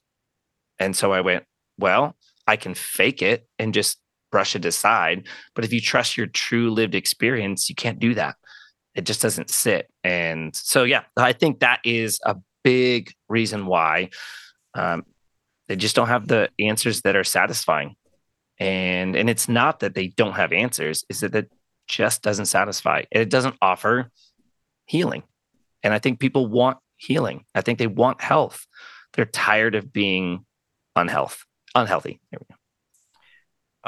And 0.79 0.95
so 0.95 1.11
I 1.11 1.21
went, 1.21 1.43
well, 1.77 2.15
I 2.47 2.55
can 2.55 2.73
fake 2.73 3.21
it 3.21 3.47
and 3.59 3.73
just 3.73 3.99
brush 4.31 4.55
it 4.55 4.65
aside. 4.65 5.27
But 5.55 5.65
if 5.65 5.73
you 5.73 5.81
trust 5.81 6.15
your 6.15 6.27
true 6.27 6.69
lived 6.69 6.95
experience, 6.95 7.69
you 7.69 7.75
can't 7.75 7.99
do 7.99 8.13
that 8.13 8.35
it 8.97 9.05
just 9.05 9.21
doesn't 9.21 9.51
sit. 9.51 9.89
And 10.03 10.53
so, 10.55 10.83
yeah, 10.83 11.03
I 11.15 11.31
think 11.31 11.59
that 11.59 11.79
is 11.85 12.19
a 12.25 12.35
big 12.63 13.13
reason 13.29 13.67
why 13.67 14.09
um, 14.73 15.05
they 15.67 15.75
just 15.75 15.95
don't 15.95 16.07
have 16.07 16.27
the 16.27 16.49
answers 16.59 17.03
that 17.03 17.15
are 17.15 17.23
satisfying. 17.23 17.95
And 18.59 19.15
and 19.15 19.29
it's 19.29 19.47
not 19.47 19.81
that 19.81 19.93
they 19.93 20.07
don't 20.07 20.33
have 20.33 20.51
answers; 20.51 21.05
is 21.09 21.19
that 21.19 21.35
it 21.35 21.51
just 21.87 22.23
doesn't 22.23 22.47
satisfy. 22.47 23.03
It 23.11 23.29
doesn't 23.29 23.55
offer 23.61 24.09
healing. 24.87 25.21
And 25.83 25.93
I 25.93 25.99
think 25.99 26.19
people 26.19 26.47
want 26.47 26.79
healing. 26.95 27.45
I 27.53 27.61
think 27.61 27.77
they 27.77 27.85
want 27.85 28.19
health. 28.19 28.65
They're 29.13 29.25
tired 29.25 29.75
of 29.75 29.93
being 29.93 30.43
unhealth, 30.95 31.45
unhealthy. 31.75 32.19
There 32.31 32.39
we 32.41 32.51
go. 32.51 32.56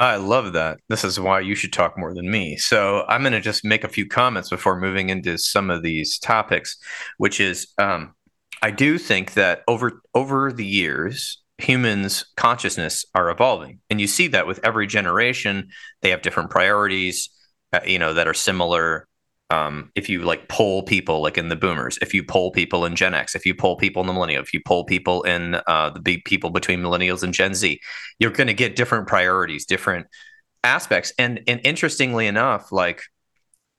I 0.00 0.16
love 0.16 0.54
that. 0.54 0.78
This 0.88 1.04
is 1.04 1.20
why 1.20 1.40
you 1.40 1.54
should 1.54 1.74
talk 1.74 1.98
more 1.98 2.14
than 2.14 2.30
me. 2.30 2.56
So 2.56 3.04
I'm 3.06 3.20
going 3.20 3.34
to 3.34 3.40
just 3.40 3.66
make 3.66 3.84
a 3.84 3.88
few 3.88 4.08
comments 4.08 4.48
before 4.48 4.80
moving 4.80 5.10
into 5.10 5.36
some 5.36 5.68
of 5.68 5.82
these 5.82 6.18
topics, 6.18 6.78
which 7.18 7.38
is 7.38 7.68
um, 7.76 8.14
I 8.62 8.70
do 8.70 8.96
think 8.96 9.34
that 9.34 9.60
over 9.68 10.00
over 10.14 10.52
the 10.52 10.64
years, 10.64 11.42
humans' 11.58 12.24
consciousness 12.34 13.04
are 13.14 13.28
evolving, 13.28 13.80
and 13.90 14.00
you 14.00 14.06
see 14.06 14.28
that 14.28 14.46
with 14.46 14.58
every 14.64 14.86
generation. 14.86 15.68
They 16.00 16.10
have 16.10 16.22
different 16.22 16.48
priorities, 16.48 17.28
uh, 17.74 17.80
you 17.84 17.98
know, 17.98 18.14
that 18.14 18.26
are 18.26 18.32
similar 18.32 19.06
um, 19.50 19.90
if 19.94 20.08
you 20.08 20.22
like 20.22 20.48
poll 20.48 20.82
people 20.82 21.20
like 21.20 21.36
in 21.36 21.48
the 21.48 21.56
boomers, 21.56 21.98
if 22.00 22.14
you 22.14 22.22
poll 22.22 22.52
people 22.52 22.84
in 22.84 22.94
Gen 22.94 23.14
X, 23.14 23.34
if 23.34 23.44
you 23.44 23.54
poll 23.54 23.76
people 23.76 24.00
in 24.00 24.06
the 24.06 24.12
millennial, 24.12 24.42
if 24.42 24.54
you 24.54 24.60
poll 24.64 24.84
people 24.84 25.22
in 25.22 25.60
uh, 25.66 25.90
the 25.90 26.00
big 26.00 26.24
people 26.24 26.50
between 26.50 26.80
millennials 26.80 27.22
and 27.22 27.34
Gen 27.34 27.54
Z, 27.54 27.80
you're 28.18 28.30
going 28.30 28.46
to 28.46 28.54
get 28.54 28.76
different 28.76 29.08
priorities, 29.08 29.66
different 29.66 30.06
aspects. 30.62 31.12
And 31.18 31.40
and 31.46 31.60
interestingly 31.64 32.26
enough, 32.26 32.70
like 32.70 33.02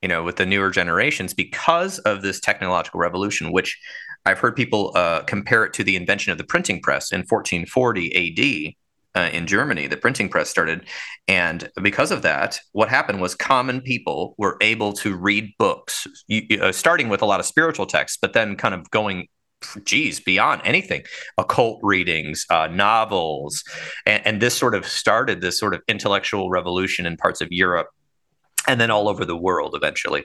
you 0.02 0.10
know, 0.10 0.24
with 0.24 0.36
the 0.36 0.46
newer 0.46 0.72
generations, 0.72 1.34
because 1.34 2.00
of 2.00 2.22
this 2.22 2.40
technological 2.40 3.00
revolution, 3.00 3.52
which 3.52 3.80
I've 4.26 4.40
heard 4.40 4.56
people 4.56 4.92
uh, 4.96 5.22
compare 5.24 5.64
it 5.64 5.74
to 5.74 5.84
the 5.84 5.96
invention 5.96 6.32
of 6.32 6.38
the 6.38 6.44
printing 6.44 6.82
press 6.82 7.12
in 7.12 7.20
1440 7.20 8.68
AD. 8.68 8.74
Uh, 9.14 9.30
in 9.34 9.46
Germany, 9.46 9.88
the 9.88 9.98
printing 9.98 10.30
press 10.30 10.50
started. 10.50 10.86
And 11.28 11.70
because 11.82 12.12
of 12.12 12.22
that, 12.22 12.62
what 12.72 12.88
happened 12.88 13.20
was 13.20 13.36
common 13.36 13.82
people 13.82 14.36
were 14.38 14.56
able 14.62 14.94
to 14.94 15.18
read 15.18 15.52
books, 15.60 16.08
uh, 16.62 16.72
starting 16.72 17.10
with 17.10 17.22
a 17.22 17.26
lot 17.26 17.42
of 17.42 17.46
spiritual 17.46 17.86
texts, 17.86 18.18
but 18.22 18.32
then 18.32 18.56
kind 18.56 18.74
of 18.74 18.90
going 18.90 19.28
geez, 19.84 20.20
beyond 20.20 20.62
anything, 20.64 21.04
occult 21.38 21.80
readings, 21.84 22.46
uh, 22.50 22.68
novels, 22.68 23.64
and, 24.06 24.26
and, 24.26 24.42
this 24.42 24.56
sort 24.56 24.76
of 24.76 24.88
started 24.88 25.42
this 25.42 25.60
sort 25.60 25.74
of 25.74 25.82
intellectual 25.88 26.50
revolution 26.50 27.06
in 27.06 27.18
parts 27.18 27.42
of 27.42 27.48
Europe, 27.52 27.88
and 28.68 28.80
then 28.80 28.92
all 28.92 29.08
over 29.08 29.26
the 29.26 29.38
world 29.38 29.76
eventually, 29.76 30.24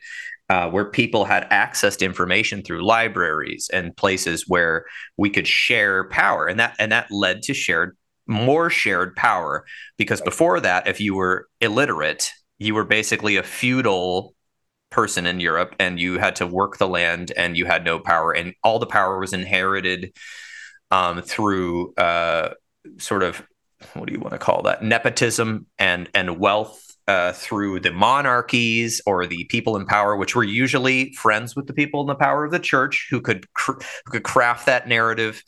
uh, 0.49 0.69
where 0.71 0.87
people 0.87 1.25
had 1.25 1.47
access 1.51 1.97
to 1.97 2.05
information 2.05 2.63
through 2.63 2.85
libraries 2.85 3.69
and 3.73 3.97
places 3.97 4.45
where 4.47 4.87
we 5.17 5.31
could 5.31 5.47
share 5.47 6.09
power, 6.09 6.47
and 6.47 6.59
that 6.59 6.75
and 6.79 6.93
that 6.93 7.11
led 7.11 7.43
to 7.43 7.55
shared 7.55 7.97
more 8.27 8.71
shared 8.71 9.15
power 9.17 9.65
because 9.97 10.21
before 10.21 10.61
that, 10.61 10.87
if 10.87 11.01
you 11.01 11.15
were 11.15 11.49
illiterate, 11.61 12.31
you 12.59 12.75
were 12.75 12.85
basically 12.85 13.37
a 13.37 13.43
feudal 13.43 14.35
person 14.91 15.27
in 15.27 15.41
Europe 15.41 15.75
and 15.79 16.01
you 16.01 16.19
had 16.19 16.37
to 16.37 16.47
work 16.47 16.79
the 16.79 16.89
land 16.89 17.33
and 17.37 17.57
you 17.57 17.67
had 17.67 17.85
no 17.85 17.99
power 17.99 18.33
and 18.33 18.55
all 18.63 18.79
the 18.79 18.87
power 18.87 19.19
was 19.19 19.33
inherited 19.33 20.13
um, 20.91 21.23
through 21.23 21.93
uh, 21.95 22.51
sort 22.99 23.23
of 23.23 23.43
what 23.95 24.07
do 24.07 24.15
you 24.15 24.21
want 24.21 24.33
to 24.33 24.39
call 24.39 24.63
that 24.63 24.83
nepotism 24.83 25.67
and 25.79 26.09
and 26.15 26.39
wealth 26.39 26.83
uh, 27.09 27.33
through 27.33 27.81
the 27.81 27.93
monarchies 27.93 29.01
or 29.07 29.27
the 29.27 29.45
people 29.45 29.77
in 29.77 29.87
power, 29.87 30.17
which 30.17 30.35
were 30.35 30.43
usually 30.43 31.13
friends 31.13 31.55
with 31.55 31.67
the 31.67 31.73
people 31.73 32.01
in 32.01 32.07
the 32.07 32.15
power 32.15 32.45
of 32.45 32.51
the 32.51 32.59
church, 32.59 33.07
who 33.11 33.21
could 33.21 33.53
cr- 33.55 33.81
who 34.05 34.11
could 34.11 34.25
craft 34.25 34.67
that 34.67 34.89
narrative 34.89 35.43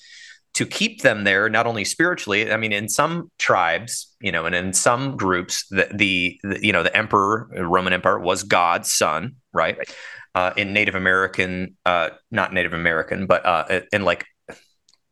to 0.59 0.67
keep 0.67 1.03
them 1.03 1.23
there, 1.23 1.49
not 1.49 1.69
only 1.69 1.85
spiritually. 1.85 2.51
I 2.51 2.57
mean, 2.57 2.73
in 2.73 2.89
some 2.89 3.31
tribes, 3.39 4.13
you 4.21 4.33
know, 4.33 4.45
and 4.45 4.57
in 4.57 4.73
some 4.73 5.17
groups, 5.17 5.65
the, 5.71 5.87
the, 5.95 6.41
the 6.43 6.67
you 6.67 6.73
know 6.73 6.83
the 6.83 6.97
emperor, 6.97 7.49
Roman 7.57 7.93
Empire, 7.93 8.19
was 8.19 8.43
God's 8.43 8.93
son, 8.93 9.37
right? 9.53 9.79
right. 9.79 9.95
Uh, 10.35 10.53
in 10.57 10.73
Native 10.73 10.97
American, 10.97 11.77
uh, 11.87 12.09
not 12.33 12.53
Native 12.53 12.73
American, 12.73 13.27
but 13.27 13.47
uh, 13.47 13.83
in 13.93 14.03
like 14.03 14.27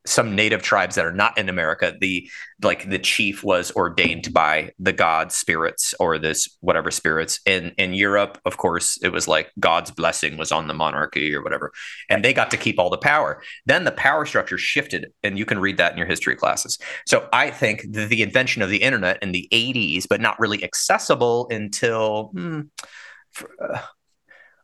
some 0.07 0.35
native 0.35 0.63
tribes 0.63 0.95
that 0.95 1.05
are 1.05 1.13
not 1.13 1.37
in 1.37 1.49
America, 1.49 1.95
the 2.01 2.29
like 2.63 2.89
the 2.89 2.99
chief 2.99 3.45
was 3.45 3.71
ordained 3.73 4.33
by 4.33 4.73
the 4.79 4.93
god 4.93 5.31
spirits 5.33 5.95
or 6.01 6.19
this 6.19 6.57
whatever 6.61 6.91
spirits. 6.91 7.41
In 7.47 7.73
in 7.77 7.95
Europe, 7.95 8.39
of 8.45 8.57
course, 8.57 8.99
it 9.03 9.11
was 9.11 9.29
like 9.29 9.51
God's 9.59 9.91
blessing 9.91 10.37
was 10.37 10.53
on 10.53 10.69
the 10.69 10.75
monarchy 10.75 11.35
or 11.35 11.43
whatever, 11.43 11.73
and 12.09 12.25
they 12.25 12.33
got 12.33 12.51
to 12.53 12.57
keep 12.57 12.79
all 12.79 12.91
the 12.91 12.99
power. 12.99 13.43
Then 13.67 13.85
the 13.85 13.93
power 13.93 14.27
structure 14.27 14.59
shifted, 14.59 15.13
and 15.23 15.39
you 15.39 15.45
can 15.45 15.59
read 15.59 15.77
that 15.79 15.93
in 15.93 15.99
your 15.99 16.07
history 16.07 16.37
classes. 16.37 16.79
So 17.07 17.29
I 17.33 17.51
think 17.51 17.83
the, 17.91 18.07
the 18.07 18.23
invention 18.23 18.63
of 18.63 18.71
the 18.71 18.83
internet 18.83 19.23
in 19.23 19.33
the 19.33 19.49
'80s, 19.53 20.07
but 20.09 20.21
not 20.21 20.39
really 20.41 20.63
accessible 20.65 21.49
until. 21.51 22.31
Hmm, 22.33 22.61
for, 23.33 23.51
uh, 23.63 23.79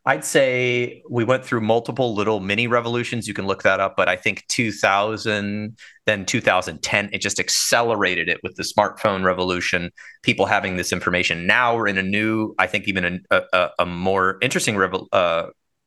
I'd 0.05 0.25
say 0.25 1.03
we 1.09 1.23
went 1.23 1.45
through 1.45 1.61
multiple 1.61 2.13
little 2.13 2.41
mini 2.41 2.67
revolutions. 2.67 3.29
You 3.29 3.35
can 3.35 3.47
look 3.47 3.63
that 3.63 3.79
up, 3.79 3.95
but 3.97 4.09
I 4.09 4.17
think 4.17 4.45
2000, 4.49 5.79
then 6.07 6.27
2010, 6.27 7.11
it 7.13 7.21
just 7.21 7.39
accelerated 7.39 8.29
it 8.29 8.41
with 8.43 8.57
the 8.57 8.65
smartphone 8.65 9.25
revolution. 9.25 9.91
People 10.23 10.47
having 10.47 10.77
this 10.77 10.93
information. 10.93 11.47
Now 11.47 11.77
we're 11.77 11.87
in 11.87 11.99
a 11.99 12.03
new, 12.03 12.53
I 12.59 12.67
think, 12.67 12.89
even 12.89 13.25
a, 13.31 13.43
a, 13.53 13.69
a 13.81 13.87
more 13.87 14.39
interesting 14.43 14.75
revo- 14.75 15.07
uh, 15.13 15.47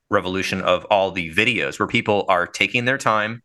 revolution 0.10 0.62
of 0.62 0.86
all 0.86 1.12
the 1.12 1.34
videos 1.34 1.78
where 1.78 1.88
people 1.88 2.26
are 2.30 2.48
taking 2.48 2.86
their 2.86 2.98
time 2.98 3.44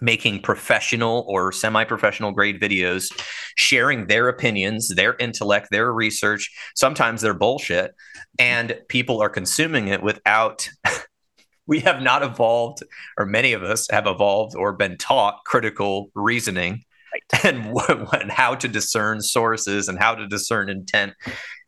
making 0.00 0.40
professional 0.40 1.24
or 1.28 1.52
semi-professional 1.52 2.32
grade 2.32 2.60
videos 2.60 3.12
sharing 3.56 4.06
their 4.06 4.28
opinions 4.28 4.88
their 4.88 5.16
intellect 5.18 5.68
their 5.70 5.92
research 5.92 6.50
sometimes 6.74 7.20
they're 7.20 7.34
bullshit 7.34 7.94
and 8.38 8.78
people 8.88 9.22
are 9.22 9.28
consuming 9.28 9.88
it 9.88 10.02
without 10.02 10.68
we 11.66 11.80
have 11.80 12.02
not 12.02 12.22
evolved 12.22 12.82
or 13.18 13.26
many 13.26 13.52
of 13.52 13.62
us 13.62 13.86
have 13.90 14.06
evolved 14.06 14.56
or 14.56 14.72
been 14.72 14.96
taught 14.96 15.44
critical 15.44 16.10
reasoning 16.14 16.82
right. 17.12 17.44
and, 17.44 17.72
what, 17.72 18.20
and 18.20 18.30
how 18.30 18.54
to 18.54 18.68
discern 18.68 19.20
sources 19.20 19.88
and 19.88 19.98
how 19.98 20.14
to 20.14 20.26
discern 20.26 20.68
intent 20.68 21.14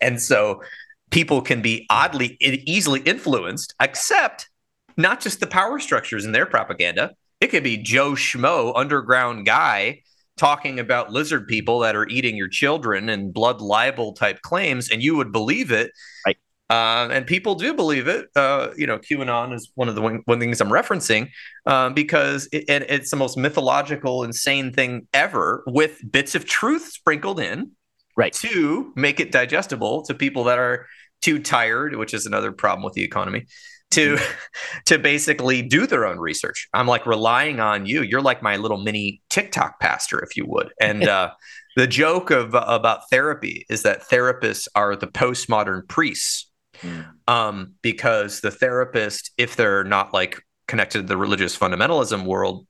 and 0.01 0.21
so 0.21 0.63
people 1.11 1.43
can 1.43 1.63
be 1.63 1.87
oddly 1.91 2.37
easily 2.41 3.01
influenced 3.01 3.75
except 3.81 4.49
not 4.97 5.21
just 5.21 5.41
the 5.41 5.47
power 5.47 5.79
structures 5.79 6.25
in 6.25 6.33
their 6.33 6.47
propaganda 6.47 7.13
it 7.43 7.51
could 7.51 7.65
be 7.65 7.77
Joe 7.77 8.13
Schmo, 8.13 8.73
underground 8.77 9.47
guy, 9.47 10.03
talking 10.37 10.79
about 10.79 11.11
lizard 11.11 11.49
people 11.49 11.81
that 11.81 11.97
are 11.97 12.07
eating 12.07 12.37
your 12.37 12.47
children 12.47 13.09
and 13.09 13.35
blood 13.35 13.61
libel 13.61 14.13
type 14.13 14.43
claims, 14.43 14.93
and 14.93 15.03
you 15.03 15.17
would 15.17 15.33
believe 15.33 15.73
it. 15.73 15.91
Right. 16.25 16.37
Uh, 16.71 17.09
and 17.11 17.27
people 17.27 17.57
do 17.57 17.75
believe 17.75 18.07
it. 18.07 18.29
Uh, 18.37 18.69
you 18.77 18.87
know, 18.87 18.97
QAnon 18.97 19.53
is 19.55 19.73
one 19.75 19.89
of 19.89 19.97
the 19.97 20.01
one, 20.01 20.23
one 20.27 20.39
things 20.39 20.61
I'm 20.61 20.69
referencing 20.69 21.31
um, 21.67 21.95
because 21.95 22.49
it, 22.53 22.65
it, 22.69 22.87
it's 22.89 23.11
the 23.11 23.17
most 23.17 23.37
mythological, 23.37 24.23
insane 24.23 24.73
thing 24.73 25.09
ever, 25.13 25.65
with 25.67 26.01
bits 26.13 26.37
of 26.37 26.45
truth 26.45 26.93
sprinkled 26.93 27.41
in, 27.41 27.73
right, 28.17 28.33
to 28.35 28.93
make 28.95 29.19
it 29.19 29.33
digestible 29.33 30.05
to 30.05 30.15
people 30.15 30.45
that 30.45 30.61
are 30.61 30.87
too 31.21 31.41
tired, 31.41 31.97
which 31.97 32.15
is 32.15 32.25
another 32.25 32.53
problem 32.53 32.85
with 32.85 32.95
the 32.95 33.03
economy 33.03 33.47
to 33.93 34.19
to 34.87 34.99
basically 34.99 35.63
do 35.63 35.87
their 35.87 36.07
own 36.07 36.19
research. 36.19 36.69
I'm 36.75 36.87
like 36.87 37.07
relying 37.07 37.61
on 37.61 37.87
you. 37.87 38.03
You're 38.03 38.23
like 38.23 38.43
my 38.43 38.57
little 38.57 38.79
mini 38.79 39.23
TikTok 39.31 39.81
pastor, 39.81 40.21
if 40.21 40.37
you 40.37 40.45
would. 40.47 40.73
And 40.81 41.05
uh, 41.09 41.31
the 41.77 41.87
joke 41.87 42.31
of 42.31 42.55
about 42.55 43.09
therapy 43.11 43.65
is 43.69 43.83
that 43.83 44.09
therapists 44.09 44.69
are 44.75 44.97
the 44.97 45.07
postmodern 45.07 45.89
priests, 45.89 46.51
mm. 46.81 47.07
um, 47.29 47.75
because 47.83 48.41
the 48.41 48.51
therapist, 48.51 49.31
if 49.39 49.57
they're 49.57 49.85
not 49.85 50.13
like 50.13 50.43
connected 50.67 51.03
to 51.03 51.07
the 51.07 51.17
religious 51.17 51.57
fundamentalism 51.57 52.25
world, 52.25 52.67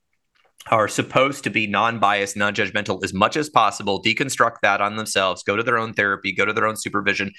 are 0.70 0.86
supposed 0.86 1.42
to 1.42 1.50
be 1.50 1.66
non-biased, 1.66 2.36
non-judgmental 2.36 3.02
as 3.02 3.12
much 3.12 3.36
as 3.36 3.48
possible, 3.48 4.00
deconstruct 4.00 4.56
that 4.62 4.80
on 4.80 4.94
themselves, 4.94 5.42
go 5.42 5.56
to 5.56 5.62
their 5.64 5.76
own 5.76 5.92
therapy, 5.92 6.32
go 6.32 6.44
to 6.44 6.52
their 6.52 6.66
own 6.66 6.76
supervision, 6.76 7.32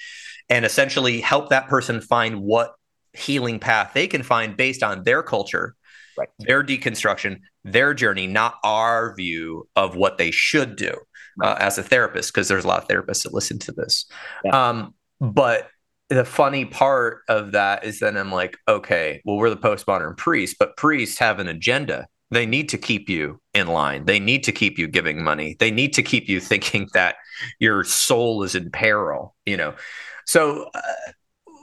and 0.50 0.66
essentially 0.66 1.20
help 1.22 1.48
that 1.48 1.66
person 1.66 2.02
find 2.02 2.42
what 2.42 2.74
healing 3.14 3.58
path 3.58 3.92
they 3.94 4.06
can 4.06 4.22
find 4.22 4.56
based 4.56 4.82
on 4.82 5.02
their 5.04 5.22
culture, 5.22 5.74
right. 6.18 6.28
their 6.40 6.62
deconstruction, 6.62 7.40
their 7.64 7.94
journey, 7.94 8.26
not 8.26 8.56
our 8.64 9.14
view 9.14 9.68
of 9.76 9.96
what 9.96 10.18
they 10.18 10.30
should 10.30 10.76
do 10.76 10.94
right. 11.38 11.48
uh, 11.48 11.56
as 11.60 11.78
a 11.78 11.82
therapist, 11.82 12.32
because 12.32 12.48
there's 12.48 12.64
a 12.64 12.68
lot 12.68 12.82
of 12.82 12.88
therapists 12.88 13.22
that 13.22 13.34
listen 13.34 13.58
to 13.60 13.72
this. 13.72 14.06
Yeah. 14.44 14.68
Um, 14.68 14.94
but 15.20 15.68
the 16.10 16.24
funny 16.24 16.64
part 16.64 17.20
of 17.28 17.52
that 17.52 17.84
is 17.84 18.00
then 18.00 18.16
I'm 18.16 18.30
like, 18.30 18.58
okay, 18.68 19.22
well, 19.24 19.36
we're 19.36 19.50
the 19.50 19.56
postmodern 19.56 20.16
priests, 20.16 20.56
but 20.58 20.76
priests 20.76 21.18
have 21.18 21.38
an 21.38 21.48
agenda. 21.48 22.06
They 22.30 22.46
need 22.46 22.68
to 22.70 22.78
keep 22.78 23.08
you 23.08 23.40
in 23.54 23.68
line. 23.68 24.06
They 24.06 24.18
need 24.18 24.44
to 24.44 24.52
keep 24.52 24.78
you 24.78 24.88
giving 24.88 25.22
money. 25.22 25.56
They 25.58 25.70
need 25.70 25.92
to 25.94 26.02
keep 26.02 26.28
you 26.28 26.40
thinking 26.40 26.88
that 26.92 27.16
your 27.58 27.84
soul 27.84 28.42
is 28.42 28.54
in 28.54 28.70
peril, 28.70 29.34
you 29.46 29.56
know? 29.56 29.74
So, 30.26 30.68
uh, 30.74 30.80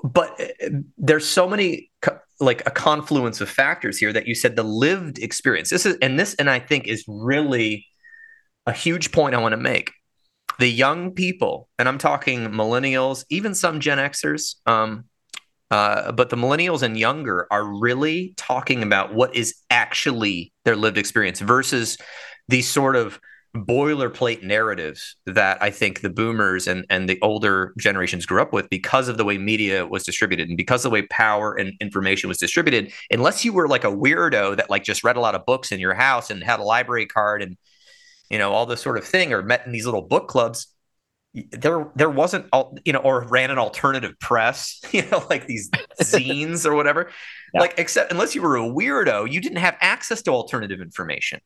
but 0.04 0.40
uh, 0.40 0.70
there's 0.98 1.28
so 1.28 1.48
many 1.48 1.92
like 2.40 2.66
a 2.66 2.72
confluence 2.72 3.40
of 3.40 3.50
factors 3.50 3.98
here 3.98 4.12
that 4.12 4.28
you 4.28 4.34
said 4.34 4.56
the 4.56 4.64
lived 4.64 5.20
experience. 5.20 5.70
This 5.70 5.86
is 5.86 5.98
and 6.02 6.20
this 6.20 6.34
and 6.36 6.50
i 6.50 6.60
think 6.60 6.88
is 6.88 7.06
really 7.08 7.86
a 8.66 8.74
huge 8.74 9.12
point 9.12 9.36
i 9.36 9.38
want 9.40 9.54
to 9.54 9.58
make. 9.58 9.92
The 10.60 10.68
young 10.68 11.12
people 11.12 11.70
and 11.80 11.88
i'm 11.88 11.98
talking 11.98 12.50
millennials 12.50 13.26
even 13.30 13.56
some 13.56 13.80
gen 13.80 13.98
xers 13.98 14.56
um, 14.68 15.06
uh, 15.72 16.12
but 16.12 16.30
the 16.30 16.36
millennials 16.36 16.82
and 16.84 17.00
younger 17.00 17.48
are 17.50 17.64
really 17.64 18.34
talking 18.36 18.84
about 18.84 19.14
what 19.14 19.34
is 19.36 19.56
actually 19.70 20.52
their 20.66 20.76
lived 20.76 20.98
experience 20.98 21.40
versus 21.40 21.98
these 22.50 22.70
sort 22.70 22.98
of 22.98 23.20
boilerplate 23.56 24.44
narratives 24.44 25.18
that 25.26 25.62
I 25.62 25.72
think 25.72 26.02
the 26.02 26.10
boomers 26.10 26.68
and, 26.68 26.86
and 26.90 27.10
the 27.10 27.20
older 27.22 27.74
generations 27.78 28.26
grew 28.26 28.42
up 28.42 28.54
with 28.54 28.70
because 28.70 29.10
of 29.10 29.18
the 29.18 29.26
way 29.26 29.38
media 29.38 29.86
was 29.86 30.04
distributed 30.04 30.48
and 30.48 30.56
because 30.56 30.86
of 30.86 30.90
the 30.90 30.94
way 30.94 31.02
power 31.04 31.54
and 31.54 31.74
information 31.82 32.30
was 32.30 32.38
distributed. 32.38 32.94
Unless 33.12 33.44
you 33.44 33.52
were 33.52 33.68
like 33.68 33.84
a 33.84 33.92
weirdo 33.92 34.56
that 34.56 34.70
like 34.70 34.84
just 34.84 35.04
read 35.04 35.18
a 35.18 35.20
lot 35.20 35.36
of 35.36 35.46
books 35.46 35.72
in 35.72 35.80
your 35.80 35.94
house 35.94 36.30
and 36.30 36.44
had 36.44 36.60
a 36.60 36.64
library 36.64 37.06
card 37.06 37.42
and 37.42 37.58
you 38.30 38.38
know 38.38 38.54
all 38.54 38.66
this 38.66 38.82
sort 38.82 38.98
of 38.98 39.04
thing 39.04 39.34
or 39.34 39.42
met 39.42 39.66
in 39.66 39.74
these 39.74 39.86
little 39.86 40.04
book 40.04 40.30
clubs, 40.30 40.68
there 41.34 41.92
there 41.96 42.10
wasn't 42.10 42.46
all 42.54 42.78
you 42.86 42.94
know 42.94 43.00
or 43.00 43.28
ran 43.28 43.52
an 43.52 43.58
alternative 43.58 44.18
press, 44.22 44.80
you 44.92 45.06
know, 45.08 45.26
like 45.30 45.46
these 45.48 45.70
zines 46.02 46.66
or 46.66 46.76
whatever. 46.76 47.10
Yeah. 47.54 47.60
Like 47.60 47.74
except 47.80 48.14
unless 48.14 48.34
you 48.34 48.42
were 48.42 48.56
a 48.56 48.62
weirdo, 48.62 49.30
you 49.30 49.42
didn't 49.42 49.58
have 49.58 49.76
access 49.82 50.22
to 50.22 50.32
alternative 50.32 50.80
information 50.80 51.42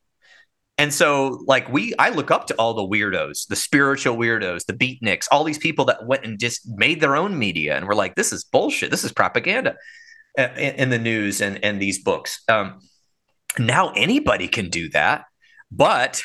And 0.78 0.94
so, 0.94 1.44
like, 1.48 1.72
we, 1.72 1.94
I 1.98 2.10
look 2.10 2.32
up 2.32 2.48
to 2.48 2.56
all 2.56 2.74
the 2.74 2.82
weirdos, 2.82 3.48
the 3.48 3.56
spiritual 3.56 4.18
weirdos, 4.18 4.66
the 4.66 4.74
beatniks, 4.74 5.26
all 5.32 5.46
these 5.46 5.58
people 5.58 5.86
that 5.86 6.06
went 6.06 6.26
and 6.26 6.38
just 6.38 6.68
made 6.68 7.00
their 7.00 7.16
own 7.16 7.40
media. 7.40 7.78
And 7.78 7.88
we're 7.88 7.96
like, 7.96 8.16
this 8.16 8.34
is 8.34 8.44
bullshit. 8.44 8.92
This 8.92 9.06
is 9.06 9.14
propaganda 9.14 9.76
in, 10.38 10.76
in 10.76 10.90
the 10.90 11.00
news 11.00 11.40
and, 11.40 11.64
and 11.64 11.82
these 11.82 12.04
books. 12.04 12.44
Um, 12.50 12.80
now 13.58 13.94
anybody 13.96 14.50
can 14.50 14.70
do 14.70 14.90
that. 14.90 15.26
But 15.72 16.22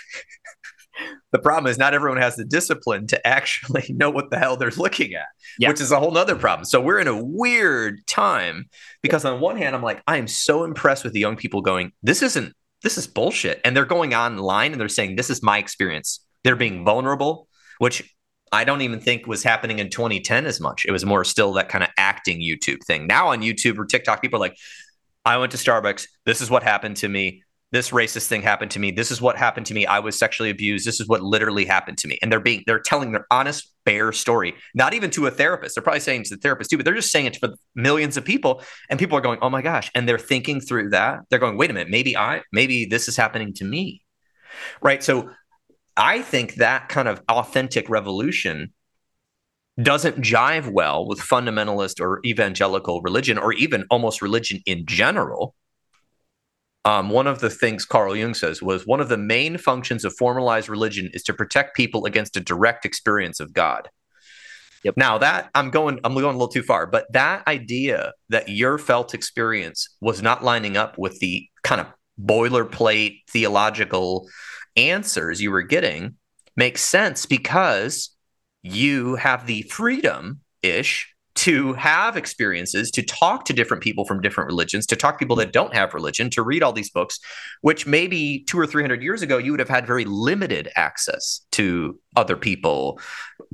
the 1.33 1.39
problem 1.39 1.71
is 1.71 1.79
not 1.79 1.95
everyone 1.95 2.21
has 2.21 2.37
the 2.37 2.45
discipline 2.45 3.07
to 3.09 3.27
actually 3.27 3.87
know 3.91 4.11
what 4.11 4.31
the 4.31 4.39
hell 4.39 4.57
they're 4.57 4.71
looking 4.71 5.15
at, 5.15 5.27
yeah. 5.59 5.69
which 5.69 5.81
is 5.81 5.93
a 5.93 5.99
whole 5.99 6.11
nother 6.11 6.37
problem. 6.37 6.65
So 6.65 6.81
we're 6.81 6.99
in 6.99 7.09
a 7.09 7.23
weird 7.23 8.07
time 8.07 8.69
because 9.03 9.25
on 9.25 9.41
one 9.41 9.57
hand, 9.57 9.75
I'm 9.75 9.83
like, 9.83 10.03
I 10.07 10.17
am 10.17 10.27
so 10.27 10.65
impressed 10.65 11.05
with 11.05 11.13
the 11.13 11.21
young 11.21 11.37
people 11.37 11.63
going, 11.63 11.93
this 12.03 12.23
isn't 12.23 12.55
this 12.83 12.99
is 12.99 13.07
bullshit. 13.07 13.61
And 13.65 13.77
they're 13.77 13.85
going 13.85 14.15
online 14.15 14.73
and 14.73 14.81
they're 14.81 14.89
saying, 14.89 15.17
this 15.17 15.31
is 15.31 15.43
my 15.43 15.59
experience. 15.59 16.25
They're 16.45 16.57
being 16.57 16.85
vulnerable, 16.85 17.49
which 17.79 18.15
I 18.53 18.65
don't 18.65 18.81
even 18.81 19.01
think 19.01 19.27
was 19.27 19.43
happening 19.43 19.79
in 19.79 19.91
2010 19.91 20.47
as 20.47 20.61
much. 20.61 20.85
It 20.87 20.93
was 20.93 21.05
more 21.05 21.25
still 21.25 21.53
that 21.55 21.69
kind 21.69 21.85
of 21.85 21.91
acting 21.97 22.41
YouTube 22.41 22.83
thing. 22.85 23.07
Now 23.07 23.29
on 23.29 23.43
YouTube 23.43 23.79
or 23.79 23.85
TikTok, 23.85 24.23
people 24.23 24.39
are 24.39 24.41
like, 24.41 24.57
I 25.25 25.37
went 25.37 25.53
to 25.53 25.59
Starbucks. 25.59 26.07
This 26.25 26.41
is 26.41 26.51
what 26.51 26.63
happened 26.63 26.97
to 26.99 27.09
me 27.09 27.43
this 27.73 27.91
racist 27.91 28.27
thing 28.27 28.43
happened 28.43 28.73
to 28.73 28.81
me. 28.81 28.91
This 28.91 29.11
is 29.11 29.21
what 29.21 29.37
happened 29.37 29.67
to 29.67 29.75
me. 29.75 29.87
I 29.87 30.01
was 30.01 30.19
sexually 30.19 30.51
abused. 30.51 30.85
This 30.87 30.99
is 30.99 31.07
what 31.07 31.23
literally 31.23 31.65
happened 31.65 31.99
to 31.99 32.09
me. 32.09 32.19
And 32.21 32.31
they're 32.31 32.41
being 32.41 32.65
they're 32.67 32.81
telling 32.81 33.13
their 33.13 33.27
honest 33.31 33.73
bare 33.85 34.13
story. 34.13 34.55
Not 34.75 34.93
even 34.93 35.11
to 35.11 35.27
a 35.27 35.31
therapist. 35.31 35.75
They're 35.75 35.83
probably 35.83 36.01
saying 36.01 36.25
to 36.25 36.37
the 36.37 36.41
therapist 36.41 36.71
too 36.71 36.77
but 36.77 36.85
they're 36.85 36.95
just 36.95 37.13
saying 37.13 37.27
it 37.27 37.37
for 37.37 37.51
millions 37.75 38.17
of 38.17 38.25
people. 38.25 38.63
And 38.89 38.99
people 38.99 39.17
are 39.17 39.21
going 39.21 39.39
oh 39.41 39.51
my 39.51 39.63
gosh. 39.63 39.91
And 39.95 40.09
they're 40.09 40.19
thinking 40.19 40.61
through 40.61 40.91
that. 40.91 41.21
They're 41.31 41.39
going 41.39 41.57
wait 41.57 41.71
a 41.71 41.75
minute. 41.75 41.91
Maybe 41.91 42.17
i 42.17 42.43
maybe 42.53 42.87
this 42.87 43.07
is 43.07 43.17
happening 43.17 43.55
to 43.55 43.65
me. 43.65 44.03
Right? 44.83 45.03
So 45.03 45.31
i 45.97 46.23
think 46.23 46.55
that 46.55 46.89
kind 46.89 47.09
of 47.09 47.21
authentic 47.29 47.89
revolution 47.89 48.73
doesn't 49.81 50.17
jive 50.17 50.71
well 50.71 51.07
with 51.07 51.21
fundamentalist 51.21 52.01
or 52.01 52.21
evangelical 52.25 53.01
religion 53.03 53.39
or 53.39 53.53
even 53.53 53.85
almost 53.91 54.23
religion 54.23 54.61
in 54.67 54.85
general 54.87 55.55
um, 56.85 57.11
one 57.11 57.27
of 57.27 57.41
the 57.41 57.51
things 57.51 57.85
Carl 57.85 58.17
Jung 58.17 58.35
says 58.35 58.63
was 58.63 58.87
one 58.87 59.01
of 59.01 59.09
the 59.09 59.19
main 59.19 59.59
functions 59.59 60.05
of 60.05 60.15
formalized 60.17 60.69
religion 60.69 61.11
is 61.13 61.23
to 61.25 61.35
protect 61.35 61.77
people 61.77 62.07
against 62.07 62.37
a 62.37 62.41
direct 62.41 62.85
experience 62.85 63.39
of 63.41 63.53
God. 63.53 63.89
Yep. 64.85 64.95
Now 64.97 65.19
that 65.19 65.51
I'm 65.55 65.71
going, 65.71 66.01
I'm 66.05 66.15
going 66.15 66.25
a 66.25 66.39
little 66.39 66.49
too 66.49 66.63
far, 66.63 66.87
but 66.87 67.13
that 67.13 67.47
idea 67.47 68.13
that 68.31 68.49
your 68.49 68.79
felt 68.79 69.13
experience 69.13 69.95
was 70.01 70.23
not 70.23 70.43
lining 70.43 70.79
up 70.79 70.97
with 70.97 71.19
the 71.21 71.47
kind 71.63 71.83
of 71.83 71.89
boilerplate 72.19 73.19
theological 73.29 74.27
answers 74.77 75.41
you 75.41 75.51
were 75.51 75.63
getting 75.63 76.17
makes 76.57 76.81
sense 76.81 77.27
because 77.27 78.11
you 78.63 79.17
have 79.17 79.47
the 79.47 79.63
freedom 79.63 80.41
ish 80.63 81.15
to 81.41 81.73
have 81.73 82.19
experiences, 82.19 82.91
to 82.91 83.03
talk 83.03 83.47
to 83.47 83.55
different 83.55 83.83
people 83.83 84.05
from 84.05 84.21
different 84.21 84.47
religions, 84.47 84.85
to 84.85 84.95
talk 84.95 85.15
to 85.15 85.19
people 85.19 85.37
that 85.37 85.55
don't 85.55 85.75
have 85.75 85.95
religion, 85.95 86.29
to 86.29 86.43
read 86.43 86.63
all 86.63 86.71
these 86.71 86.91
books, 86.91 87.19
which 87.63 87.87
maybe 87.87 88.45
two 88.47 88.61
or 88.61 88.67
300 88.67 89.03
years 89.03 89.23
ago, 89.23 89.39
you 89.39 89.51
would 89.51 89.59
have 89.59 89.69
had 89.69 89.87
very 89.87 90.05
limited 90.05 90.69
access 90.77 91.41
to 91.53 91.99
other 92.15 92.37
people 92.37 93.01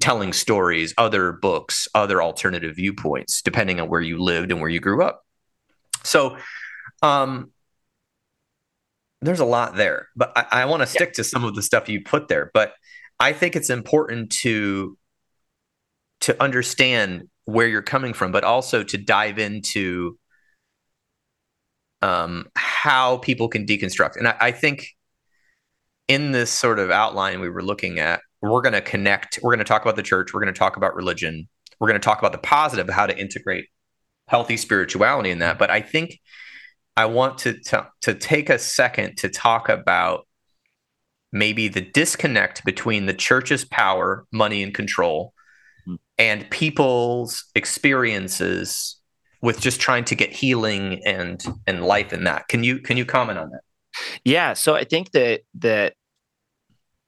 telling 0.01 0.33
stories, 0.33 0.95
other 0.99 1.31
books, 1.31 1.87
other 1.95 2.21
alternative 2.21 2.75
viewpoints, 2.75 3.41
depending 3.41 3.79
on 3.79 3.89
where 3.89 4.01
you 4.01 4.19
lived 4.19 4.51
and 4.51 4.61
where 4.61 4.69
you 4.69 4.81
grew 4.81 5.05
up. 5.05 5.25
So, 6.03 6.39
um, 7.03 7.53
there's 9.23 9.39
a 9.39 9.45
lot 9.45 9.77
there, 9.77 10.09
but 10.17 10.33
I, 10.37 10.63
I 10.63 10.65
want 10.65 10.81
to 10.81 10.89
stick 10.89 11.11
yeah. 11.11 11.15
to 11.15 11.25
some 11.25 11.45
of 11.45 11.55
the 11.55 11.63
stuff 11.63 11.89
you 11.89 12.03
put 12.03 12.27
there. 12.27 12.51
But 12.53 12.75
I 13.21 13.33
think 13.33 13.55
it's 13.55 13.71
important 13.71 14.33
to 14.33 14.99
to 16.23 16.43
understand 16.43 17.29
where 17.47 17.67
you're 17.67 17.83
coming 17.83 18.13
from, 18.13 18.33
but 18.33 18.45
also 18.45 18.83
to 18.83 18.99
dive 18.99 19.39
into 19.39 20.19
um, 22.03 22.47
how 22.55 23.17
people 23.19 23.49
can 23.49 23.65
deconstruct. 23.65 24.17
And 24.17 24.29
I, 24.29 24.37
I 24.41 24.51
think 24.51 24.89
in 26.09 26.33
this 26.33 26.51
sort 26.51 26.79
of 26.79 26.91
outline 26.91 27.41
we 27.41 27.49
were 27.49 27.63
looking 27.63 27.99
at, 27.99 28.21
we're 28.43 28.61
going 28.61 28.75
to 28.75 28.81
connect, 28.81 29.41
we're 29.43 29.53
going 29.53 29.65
to 29.65 29.65
talk 29.65 29.83
about 29.83 29.97
the 29.97 30.03
church, 30.03 30.35
we're 30.35 30.43
going 30.43 30.53
to 30.53 30.59
talk 30.59 30.77
about 30.77 30.95
religion, 30.95 31.49
we're 31.81 31.89
going 31.89 32.01
to 32.01 32.05
talk 32.05 32.19
about 32.19 32.33
the 32.33 32.39
positive, 32.39 32.89
how 32.89 33.07
to 33.07 33.19
integrate 33.19 33.67
healthy 34.29 34.57
spirituality 34.57 35.31
in 35.31 35.39
that. 35.39 35.59
But 35.59 35.71
I 35.71 35.81
think 35.81 36.21
I 36.97 37.07
want 37.07 37.39
to, 37.39 37.59
to, 37.65 37.89
to 38.03 38.15
take 38.15 38.51
a 38.51 38.59
second 38.59 39.19
to 39.19 39.29
talk 39.29 39.69
about 39.69 40.27
maybe 41.33 41.69
the 41.69 41.81
disconnect 41.81 42.65
between 42.65 43.07
the 43.07 43.15
church's 43.15 43.65
power, 43.65 44.27
money, 44.33 44.63
and 44.63 44.75
control 44.75 45.33
and 46.19 46.49
people's 46.51 47.45
experiences 47.55 48.97
with 49.43 49.61
just 49.61 49.81
trying 49.81 50.05
to 50.05 50.15
get 50.15 50.33
healing 50.33 51.01
and 51.05 51.45
and 51.67 51.85
life 51.85 52.13
in 52.13 52.25
that. 52.25 52.49
Can 52.49 52.65
you 52.65 52.79
can 52.79 52.97
you 52.97 53.05
comment 53.05 53.39
on 53.39 53.51
that? 53.51 53.61
Yeah, 54.25 54.55
so 54.55 54.75
I 54.75 54.85
think 54.85 55.13
that 55.13 55.43
that 55.55 55.95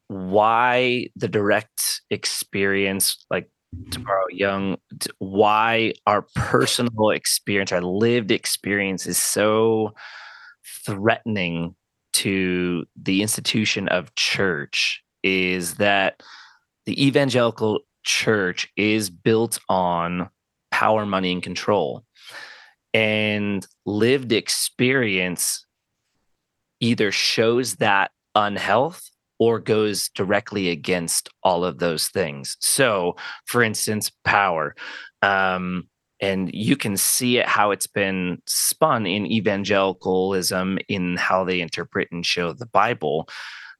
why 0.08 1.08
the 1.16 1.28
direct 1.28 2.00
experience 2.10 3.24
like 3.30 3.50
tomorrow 3.90 4.24
young 4.30 4.78
why 5.18 5.92
our 6.06 6.24
personal 6.34 7.10
experience 7.10 7.70
our 7.70 7.82
lived 7.82 8.30
experience 8.30 9.06
is 9.06 9.18
so 9.18 9.92
threatening 10.86 11.74
to 12.14 12.86
the 12.96 13.20
institution 13.20 13.86
of 13.88 14.14
church 14.14 15.02
is 15.22 15.74
that 15.74 16.22
the 16.86 17.06
evangelical 17.06 17.80
church 18.08 18.66
is 18.76 19.10
built 19.10 19.60
on 19.68 20.30
power, 20.70 21.04
money, 21.06 21.30
and 21.30 21.42
control. 21.42 22.04
And 22.94 23.64
lived 23.84 24.32
experience 24.32 25.64
either 26.80 27.12
shows 27.12 27.76
that 27.76 28.10
unhealth 28.34 29.02
or 29.38 29.60
goes 29.60 30.08
directly 30.08 30.70
against 30.70 31.28
all 31.42 31.64
of 31.64 31.78
those 31.78 32.08
things. 32.08 32.56
So, 32.60 33.16
for 33.44 33.62
instance, 33.62 34.10
power. 34.24 34.74
Um, 35.22 35.88
and 36.20 36.50
you 36.52 36.76
can 36.76 36.96
see 36.96 37.38
it 37.38 37.46
how 37.46 37.70
it's 37.70 37.86
been 37.86 38.42
spun 38.46 39.06
in 39.06 39.26
evangelicalism 39.26 40.78
in 40.88 41.16
how 41.16 41.44
they 41.44 41.60
interpret 41.60 42.08
and 42.10 42.24
show 42.24 42.52
the 42.52 42.66
Bible. 42.66 43.28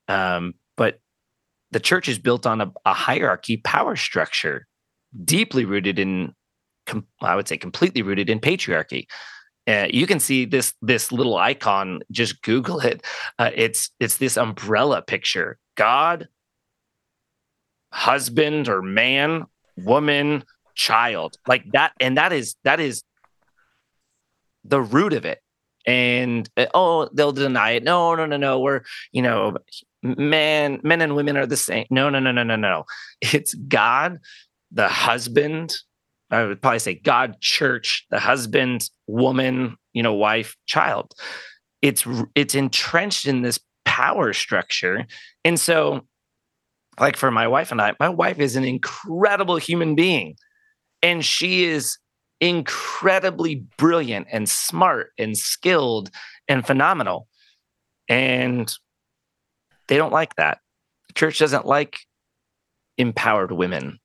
Um, 0.06 0.54
the 1.70 1.80
church 1.80 2.08
is 2.08 2.18
built 2.18 2.46
on 2.46 2.60
a, 2.60 2.72
a 2.84 2.94
hierarchy 2.94 3.58
power 3.58 3.96
structure 3.96 4.66
deeply 5.24 5.64
rooted 5.64 5.98
in 5.98 6.34
com- 6.86 7.06
i 7.20 7.34
would 7.34 7.48
say 7.48 7.56
completely 7.56 8.02
rooted 8.02 8.30
in 8.30 8.40
patriarchy. 8.40 9.06
Uh, 9.68 9.86
you 9.90 10.06
can 10.06 10.18
see 10.18 10.46
this 10.46 10.72
this 10.80 11.12
little 11.12 11.36
icon 11.36 12.00
just 12.10 12.40
google 12.40 12.80
it. 12.80 13.04
Uh, 13.38 13.50
it's 13.54 13.90
it's 14.00 14.16
this 14.16 14.38
umbrella 14.38 15.02
picture. 15.02 15.58
God 15.76 16.28
husband 17.92 18.68
or 18.68 18.80
man 18.80 19.44
woman 19.76 20.44
child. 20.74 21.36
Like 21.46 21.64
that 21.72 21.92
and 22.00 22.16
that 22.16 22.32
is 22.32 22.56
that 22.64 22.80
is 22.80 23.02
the 24.64 24.80
root 24.80 25.12
of 25.12 25.26
it. 25.26 25.40
And 25.86 26.48
uh, 26.56 26.66
oh 26.72 27.10
they'll 27.12 27.32
deny 27.32 27.72
it. 27.72 27.82
No 27.82 28.14
no 28.14 28.24
no 28.24 28.38
no. 28.38 28.60
We're 28.60 28.82
you 29.12 29.20
know 29.20 29.58
man 30.02 30.80
men 30.82 31.00
and 31.00 31.16
women 31.16 31.36
are 31.36 31.46
the 31.46 31.56
same. 31.56 31.86
No 31.90 32.10
no 32.10 32.18
no 32.18 32.32
no 32.32 32.42
no 32.42 32.56
no. 32.56 32.84
It's 33.20 33.54
god 33.54 34.18
the 34.70 34.88
husband. 34.88 35.74
I 36.30 36.44
would 36.44 36.60
probably 36.60 36.78
say 36.78 36.94
god 36.94 37.40
church 37.40 38.06
the 38.10 38.20
husband 38.20 38.88
woman 39.06 39.76
you 39.92 40.02
know 40.02 40.14
wife 40.14 40.56
child. 40.66 41.12
It's 41.82 42.06
it's 42.34 42.54
entrenched 42.54 43.26
in 43.26 43.42
this 43.42 43.58
power 43.84 44.32
structure. 44.32 45.06
And 45.44 45.58
so 45.58 46.02
like 47.00 47.16
for 47.16 47.30
my 47.30 47.46
wife 47.46 47.70
and 47.70 47.80
i 47.80 47.94
my 48.00 48.08
wife 48.08 48.38
is 48.38 48.56
an 48.56 48.64
incredible 48.64 49.56
human 49.56 49.94
being. 49.94 50.36
And 51.02 51.24
she 51.24 51.64
is 51.64 51.98
incredibly 52.40 53.64
brilliant 53.76 54.26
and 54.30 54.48
smart 54.48 55.12
and 55.18 55.36
skilled 55.36 56.10
and 56.48 56.66
phenomenal. 56.66 57.28
And 58.08 58.72
they 59.88 59.96
don't 59.96 60.12
like 60.12 60.36
that. 60.36 60.58
The 61.08 61.14
church 61.14 61.38
doesn't 61.38 61.66
like 61.66 61.98
empowered 62.96 63.52
women, 63.52 63.98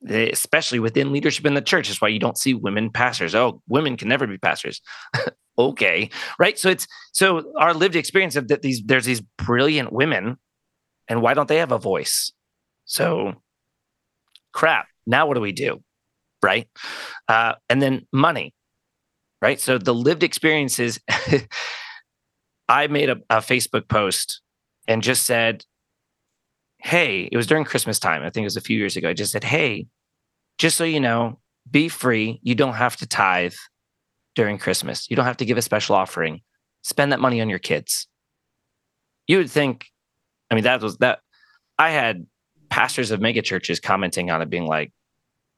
they, 0.00 0.30
especially 0.30 0.78
within 0.78 1.12
leadership 1.12 1.46
in 1.46 1.54
the 1.54 1.62
church. 1.62 1.88
That's 1.88 2.00
why 2.00 2.08
you 2.08 2.18
don't 2.18 2.38
see 2.38 2.54
women 2.54 2.90
pastors. 2.90 3.34
Oh, 3.34 3.62
women 3.68 3.96
can 3.96 4.08
never 4.08 4.26
be 4.26 4.38
pastors. 4.38 4.80
okay, 5.58 6.10
right? 6.38 6.58
So 6.58 6.70
it's 6.70 6.86
so 7.12 7.52
our 7.58 7.74
lived 7.74 7.96
experience 7.96 8.36
of 8.36 8.48
that 8.48 8.62
these 8.62 8.82
there's 8.84 9.04
these 9.04 9.22
brilliant 9.38 9.92
women, 9.92 10.38
and 11.08 11.22
why 11.22 11.34
don't 11.34 11.48
they 11.48 11.58
have 11.58 11.72
a 11.72 11.78
voice? 11.78 12.32
So, 12.86 13.34
crap. 14.52 14.86
Now 15.06 15.26
what 15.26 15.34
do 15.34 15.40
we 15.40 15.52
do? 15.52 15.82
Right? 16.42 16.68
Uh, 17.28 17.54
and 17.68 17.80
then 17.80 18.06
money. 18.12 18.54
Right. 19.40 19.60
So 19.60 19.78
the 19.78 19.94
lived 19.94 20.22
experiences. 20.22 20.98
I 22.66 22.86
made 22.86 23.10
a, 23.10 23.16
a 23.28 23.38
Facebook 23.38 23.88
post 23.88 24.40
and 24.86 25.02
just 25.02 25.24
said, 25.24 25.64
Hey, 26.78 27.28
it 27.32 27.36
was 27.36 27.46
during 27.46 27.64
Christmas 27.64 27.98
time. 27.98 28.22
I 28.22 28.30
think 28.30 28.44
it 28.44 28.46
was 28.46 28.56
a 28.56 28.60
few 28.60 28.78
years 28.78 28.96
ago. 28.96 29.08
I 29.08 29.14
just 29.14 29.32
said, 29.32 29.44
Hey, 29.44 29.86
just 30.58 30.76
so 30.76 30.84
you 30.84 31.00
know, 31.00 31.40
be 31.70 31.88
free. 31.88 32.40
You 32.42 32.54
don't 32.54 32.74
have 32.74 32.96
to 32.96 33.06
tithe 33.06 33.54
during 34.34 34.58
Christmas. 34.58 35.08
You 35.08 35.16
don't 35.16 35.24
have 35.24 35.38
to 35.38 35.44
give 35.44 35.56
a 35.56 35.62
special 35.62 35.96
offering. 35.96 36.40
Spend 36.82 37.12
that 37.12 37.20
money 37.20 37.40
on 37.40 37.48
your 37.48 37.58
kids. 37.58 38.06
You 39.26 39.38
would 39.38 39.50
think, 39.50 39.86
I 40.50 40.54
mean, 40.54 40.64
that 40.64 40.82
was 40.82 40.98
that. 40.98 41.20
I 41.78 41.90
had 41.90 42.26
pastors 42.68 43.10
of 43.10 43.20
mega 43.20 43.42
churches 43.42 43.80
commenting 43.80 44.30
on 44.30 44.42
it, 44.42 44.50
being 44.50 44.66
like, 44.66 44.92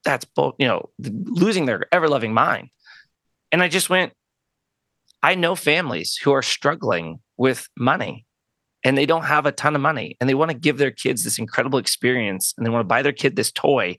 that's 0.04 0.24
both, 0.24 0.54
you 0.58 0.66
know, 0.66 0.90
losing 0.98 1.66
their 1.66 1.86
ever 1.92 2.08
loving 2.08 2.32
mind. 2.32 2.68
And 3.50 3.62
I 3.62 3.68
just 3.68 3.90
went, 3.90 4.12
I 5.22 5.34
know 5.34 5.56
families 5.56 6.16
who 6.22 6.32
are 6.32 6.42
struggling 6.42 7.18
with 7.36 7.68
money 7.76 8.25
and 8.84 8.96
they 8.96 9.06
don't 9.06 9.24
have 9.24 9.46
a 9.46 9.52
ton 9.52 9.74
of 9.74 9.80
money 9.80 10.16
and 10.20 10.28
they 10.28 10.34
want 10.34 10.50
to 10.50 10.56
give 10.56 10.78
their 10.78 10.90
kids 10.90 11.24
this 11.24 11.38
incredible 11.38 11.78
experience 11.78 12.54
and 12.56 12.66
they 12.66 12.70
want 12.70 12.82
to 12.82 12.88
buy 12.88 13.02
their 13.02 13.12
kid 13.12 13.36
this 13.36 13.50
toy 13.50 13.96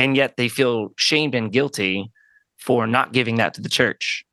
and 0.00 0.16
yet 0.16 0.38
they 0.38 0.48
feel 0.48 0.94
shamed 0.96 1.34
and 1.34 1.52
guilty 1.52 2.10
for 2.58 2.86
not 2.86 3.12
giving 3.12 3.36
that 3.36 3.52
to 3.54 3.60
the 3.60 3.68
church. 3.68 4.24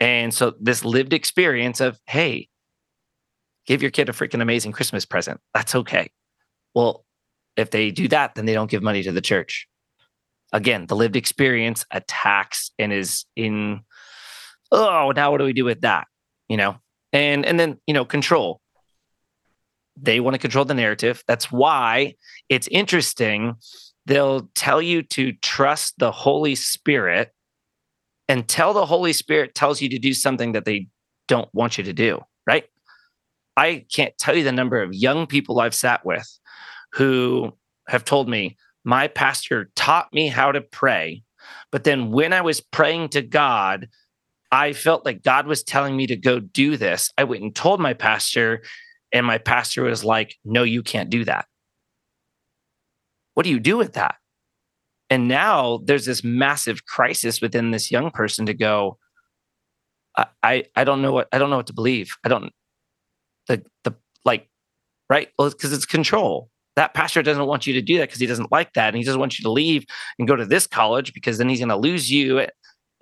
And 0.00 0.32
so 0.32 0.54
this 0.58 0.82
lived 0.82 1.12
experience 1.12 1.80
of, 1.80 2.00
hey, 2.06 2.48
give 3.66 3.82
your 3.82 3.90
kid 3.90 4.08
a 4.08 4.12
freaking 4.12 4.40
amazing 4.40 4.72
Christmas 4.72 5.04
present. 5.04 5.40
That's 5.52 5.74
okay. 5.74 6.10
Well, 6.74 7.04
if 7.54 7.70
they 7.70 7.90
do 7.90 8.08
that, 8.08 8.34
then 8.34 8.46
they 8.46 8.54
don't 8.54 8.70
give 8.70 8.82
money 8.82 9.02
to 9.02 9.12
the 9.12 9.20
church. 9.20 9.68
Again, 10.54 10.86
the 10.86 10.96
lived 10.96 11.16
experience 11.16 11.84
attacks 11.90 12.70
and 12.78 12.94
is 12.94 13.26
in, 13.36 13.80
oh, 14.70 15.12
now 15.14 15.30
what 15.30 15.38
do 15.38 15.44
we 15.44 15.52
do 15.52 15.66
with 15.66 15.82
that? 15.82 16.06
You 16.48 16.56
know, 16.56 16.76
and 17.12 17.44
and 17.44 17.60
then 17.60 17.78
you 17.86 17.92
know, 17.92 18.06
control. 18.06 18.61
They 20.02 20.20
want 20.20 20.34
to 20.34 20.38
control 20.38 20.64
the 20.64 20.74
narrative. 20.74 21.22
That's 21.26 21.50
why 21.50 22.14
it's 22.48 22.68
interesting 22.68 23.54
they'll 24.04 24.48
tell 24.54 24.82
you 24.82 25.02
to 25.02 25.32
trust 25.34 25.94
the 25.98 26.10
Holy 26.10 26.56
Spirit 26.56 27.32
until 28.28 28.72
the 28.72 28.86
Holy 28.86 29.12
Spirit 29.12 29.54
tells 29.54 29.80
you 29.80 29.88
to 29.90 29.98
do 29.98 30.12
something 30.12 30.52
that 30.52 30.64
they 30.64 30.88
don't 31.28 31.48
want 31.54 31.78
you 31.78 31.84
to 31.84 31.92
do, 31.92 32.20
right? 32.46 32.64
I 33.56 33.84
can't 33.94 34.16
tell 34.18 34.36
you 34.36 34.42
the 34.42 34.52
number 34.52 34.82
of 34.82 34.92
young 34.92 35.26
people 35.26 35.60
I've 35.60 35.74
sat 35.74 36.04
with 36.04 36.26
who 36.94 37.52
have 37.88 38.04
told 38.04 38.28
me, 38.28 38.56
my 38.84 39.06
pastor 39.06 39.70
taught 39.76 40.12
me 40.12 40.28
how 40.28 40.50
to 40.50 40.60
pray. 40.60 41.22
But 41.70 41.84
then 41.84 42.10
when 42.10 42.32
I 42.32 42.40
was 42.40 42.60
praying 42.60 43.10
to 43.10 43.22
God, 43.22 43.88
I 44.50 44.72
felt 44.72 45.04
like 45.04 45.22
God 45.22 45.46
was 45.46 45.62
telling 45.62 45.96
me 45.96 46.06
to 46.08 46.16
go 46.16 46.40
do 46.40 46.76
this. 46.76 47.10
I 47.16 47.24
went 47.24 47.42
and 47.42 47.54
told 47.54 47.80
my 47.80 47.94
pastor, 47.94 48.62
and 49.12 49.26
my 49.26 49.38
pastor 49.38 49.82
was 49.82 50.04
like, 50.04 50.36
No, 50.44 50.62
you 50.62 50.82
can't 50.82 51.10
do 51.10 51.24
that 51.24 51.46
what 53.34 53.44
do 53.44 53.50
you 53.50 53.60
do 53.60 53.76
with 53.76 53.94
that? 53.94 54.16
And 55.10 55.28
now 55.28 55.80
there's 55.84 56.06
this 56.06 56.24
massive 56.24 56.86
crisis 56.86 57.40
within 57.40 57.70
this 57.70 57.90
young 57.90 58.10
person 58.10 58.46
to 58.46 58.54
go, 58.54 58.98
I, 60.16 60.26
I, 60.42 60.64
I 60.76 60.84
don't 60.84 61.02
know 61.02 61.12
what 61.12 61.28
I 61.32 61.38
don't 61.38 61.50
know 61.50 61.56
what 61.56 61.66
to 61.66 61.74
believe. 61.74 62.12
I 62.24 62.28
don't 62.28 62.52
the 63.48 63.62
the 63.84 63.94
like 64.24 64.48
right 65.10 65.28
well 65.38 65.50
because 65.50 65.72
it's 65.72 65.86
control 65.86 66.48
that 66.76 66.94
pastor 66.94 67.22
doesn't 67.22 67.46
want 67.46 67.66
you 67.66 67.74
to 67.74 67.82
do 67.82 67.98
that 67.98 68.08
because 68.08 68.20
he 68.20 68.26
doesn't 68.26 68.52
like 68.52 68.72
that 68.74 68.88
and 68.88 68.96
he 68.96 69.04
doesn't 69.04 69.20
want 69.20 69.38
you 69.38 69.42
to 69.42 69.50
leave 69.50 69.84
and 70.18 70.26
go 70.28 70.36
to 70.36 70.46
this 70.46 70.66
college 70.66 71.12
because 71.12 71.36
then 71.36 71.48
he's 71.48 71.58
going 71.58 71.68
to 71.68 71.76
lose 71.76 72.10
you 72.10 72.46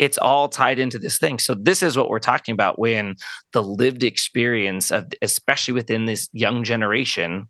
it's 0.00 0.16
all 0.16 0.48
tied 0.48 0.78
into 0.78 0.98
this 0.98 1.18
thing. 1.18 1.38
So 1.38 1.54
this 1.54 1.82
is 1.82 1.96
what 1.96 2.08
we're 2.08 2.18
talking 2.18 2.54
about 2.54 2.78
when 2.78 3.16
the 3.52 3.62
lived 3.62 4.02
experience 4.02 4.90
of 4.90 5.12
especially 5.20 5.74
within 5.74 6.06
this 6.06 6.28
young 6.32 6.64
generation 6.64 7.48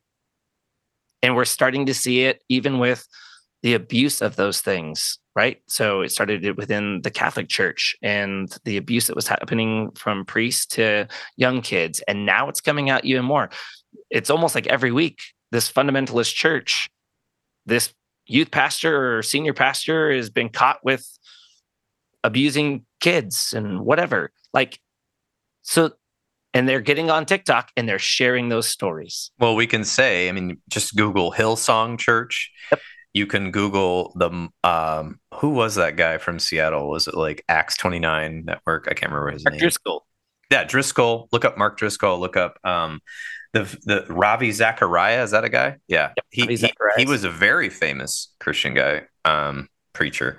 and 1.23 1.37
we're 1.37 1.45
starting 1.45 1.87
to 1.87 1.95
see 1.95 2.25
it 2.25 2.43
even 2.49 2.81
with 2.81 3.07
the 3.63 3.75
abuse 3.75 4.21
of 4.21 4.37
those 4.37 4.61
things 4.61 5.17
right? 5.37 5.63
So 5.69 6.01
it 6.01 6.11
started 6.11 6.57
within 6.57 7.03
the 7.03 7.11
catholic 7.11 7.49
church 7.49 7.95
and 8.03 8.53
the 8.65 8.77
abuse 8.77 9.07
that 9.07 9.15
was 9.15 9.29
happening 9.29 9.93
from 9.93 10.25
priests 10.25 10.67
to 10.75 11.07
young 11.37 11.63
kids 11.63 12.03
and 12.09 12.27
now 12.27 12.49
it's 12.49 12.61
coming 12.61 12.91
out 12.91 13.05
even 13.05 13.25
more. 13.25 13.49
It's 14.11 14.29
almost 14.29 14.57
like 14.57 14.67
every 14.67 14.91
week 14.91 15.21
this 15.53 15.71
fundamentalist 15.71 16.35
church 16.35 16.91
this 17.65 17.95
youth 18.27 18.51
pastor 18.51 19.19
or 19.19 19.23
senior 19.23 19.55
pastor 19.55 20.13
has 20.13 20.31
been 20.31 20.49
caught 20.49 20.79
with 20.85 21.07
abusing 22.25 22.85
kids 23.01 23.55
and 23.55 23.81
whatever 23.81 24.31
like 24.53 24.79
so 25.63 25.91
and 26.53 26.69
they're 26.69 26.81
getting 26.81 27.11
on 27.11 27.27
TikTok 27.27 27.71
and 27.77 27.89
they're 27.89 27.99
sharing 27.99 28.49
those 28.49 28.69
stories. 28.69 29.31
Well, 29.39 29.55
we 29.55 29.67
can 29.67 29.85
say, 29.85 30.29
I 30.29 30.33
mean, 30.33 30.61
just 30.69 30.97
Google 30.97 31.33
Hillsong 31.33 31.99
Church. 31.99 32.51
Yep. 32.71 32.81
You 33.13 33.27
can 33.27 33.51
Google 33.51 34.13
the 34.17 34.49
um, 34.63 35.19
who 35.35 35.51
was 35.51 35.75
that 35.75 35.97
guy 35.97 36.19
from 36.19 36.39
Seattle? 36.39 36.89
Was 36.89 37.09
it 37.09 37.15
like 37.15 37.45
Acts 37.49 37.77
twenty 37.77 37.99
nine 37.99 38.45
Network? 38.45 38.87
I 38.89 38.95
can't 38.95 39.11
remember 39.11 39.33
his 39.33 39.45
Mark 39.45 39.55
name. 39.55 39.61
Driscoll. 39.61 40.07
Yeah, 40.53 40.63
Driscoll. 40.63 41.29
Look 41.33 41.45
up 41.45 41.59
Mark 41.59 41.77
Driscoll. 41.77 42.21
Look 42.21 42.37
up 42.37 42.59
um, 42.63 43.01
the 43.53 43.63
the 43.83 44.07
Ravi 44.09 44.53
Zachariah. 44.53 45.25
Is 45.25 45.33
that 45.33 45.43
a 45.43 45.49
guy? 45.49 45.79
Yeah, 45.89 46.13
yep, 46.17 46.27
he, 46.31 46.57
he, 46.57 46.73
he 46.99 47.07
was 47.07 47.25
a 47.25 47.31
very 47.31 47.69
famous 47.69 48.33
Christian 48.39 48.75
guy, 48.75 49.03
um, 49.25 49.69
preacher. 49.93 50.39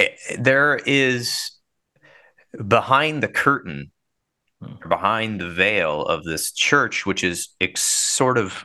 Eh, 0.00 0.08
there 0.38 0.80
is 0.86 1.50
behind 2.66 3.22
the 3.22 3.28
curtain 3.28 3.92
behind 4.88 5.40
the 5.40 5.48
veil 5.48 6.02
of 6.02 6.24
this 6.24 6.52
church, 6.52 7.06
which 7.06 7.24
is 7.24 7.48
ex- 7.60 7.82
sort 7.82 8.38
of 8.38 8.64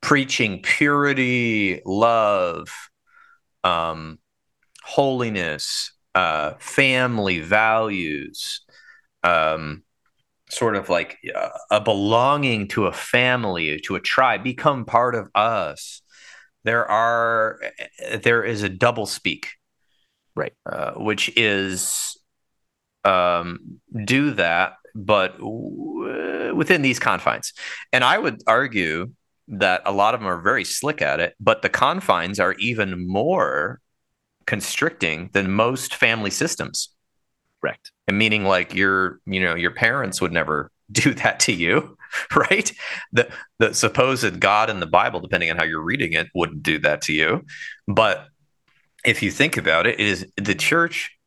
preaching 0.00 0.60
purity, 0.62 1.80
love, 1.84 2.68
um, 3.64 4.18
holiness, 4.82 5.92
uh, 6.14 6.52
family 6.58 7.40
values, 7.40 8.62
um, 9.22 9.82
sort 10.50 10.76
of 10.76 10.88
like 10.88 11.18
uh, 11.34 11.50
a 11.70 11.80
belonging 11.80 12.68
to 12.68 12.86
a 12.86 12.92
family, 12.92 13.80
to 13.80 13.96
a 13.96 14.00
tribe, 14.00 14.42
become 14.42 14.84
part 14.84 15.14
of 15.14 15.28
us. 15.34 16.02
There 16.64 16.90
are, 16.90 17.58
there 18.22 18.44
is 18.44 18.62
a 18.62 18.68
double 18.68 19.06
speak, 19.06 19.57
right, 20.38 20.52
uh, 20.64 20.92
which 20.92 21.30
is 21.36 22.16
um, 23.04 23.80
do 24.04 24.32
that 24.32 24.74
but 24.94 25.38
w- 25.38 26.54
within 26.54 26.82
these 26.82 26.98
confines. 26.98 27.52
And 27.92 28.02
I 28.02 28.18
would 28.18 28.42
argue 28.46 29.12
that 29.48 29.82
a 29.86 29.92
lot 29.92 30.14
of 30.14 30.20
them 30.20 30.28
are 30.28 30.40
very 30.40 30.64
slick 30.64 31.00
at 31.00 31.20
it, 31.20 31.34
but 31.40 31.62
the 31.62 31.68
confines 31.68 32.38
are 32.38 32.54
even 32.54 33.06
more 33.06 33.80
constricting 34.46 35.30
than 35.32 35.50
most 35.50 35.94
family 35.94 36.30
systems. 36.30 36.90
Correct. 37.60 37.92
And 38.06 38.18
meaning 38.18 38.44
like 38.44 38.74
your, 38.74 39.20
you 39.26 39.40
know, 39.40 39.54
your 39.54 39.70
parents 39.70 40.20
would 40.20 40.32
never 40.32 40.70
do 40.92 41.14
that 41.14 41.40
to 41.40 41.52
you, 41.52 41.96
right? 42.34 42.72
The 43.12 43.28
the 43.58 43.74
supposed 43.74 44.40
God 44.40 44.70
in 44.70 44.80
the 44.80 44.86
Bible, 44.86 45.20
depending 45.20 45.50
on 45.50 45.56
how 45.56 45.64
you're 45.64 45.82
reading 45.82 46.14
it, 46.14 46.28
wouldn't 46.34 46.62
do 46.62 46.78
that 46.80 47.02
to 47.02 47.12
you. 47.12 47.44
But 47.86 48.26
if 49.04 49.22
you 49.22 49.30
think 49.30 49.56
about 49.56 49.86
it, 49.86 50.00
it 50.00 50.06
is 50.06 50.26
the 50.36 50.54
church 50.54 51.18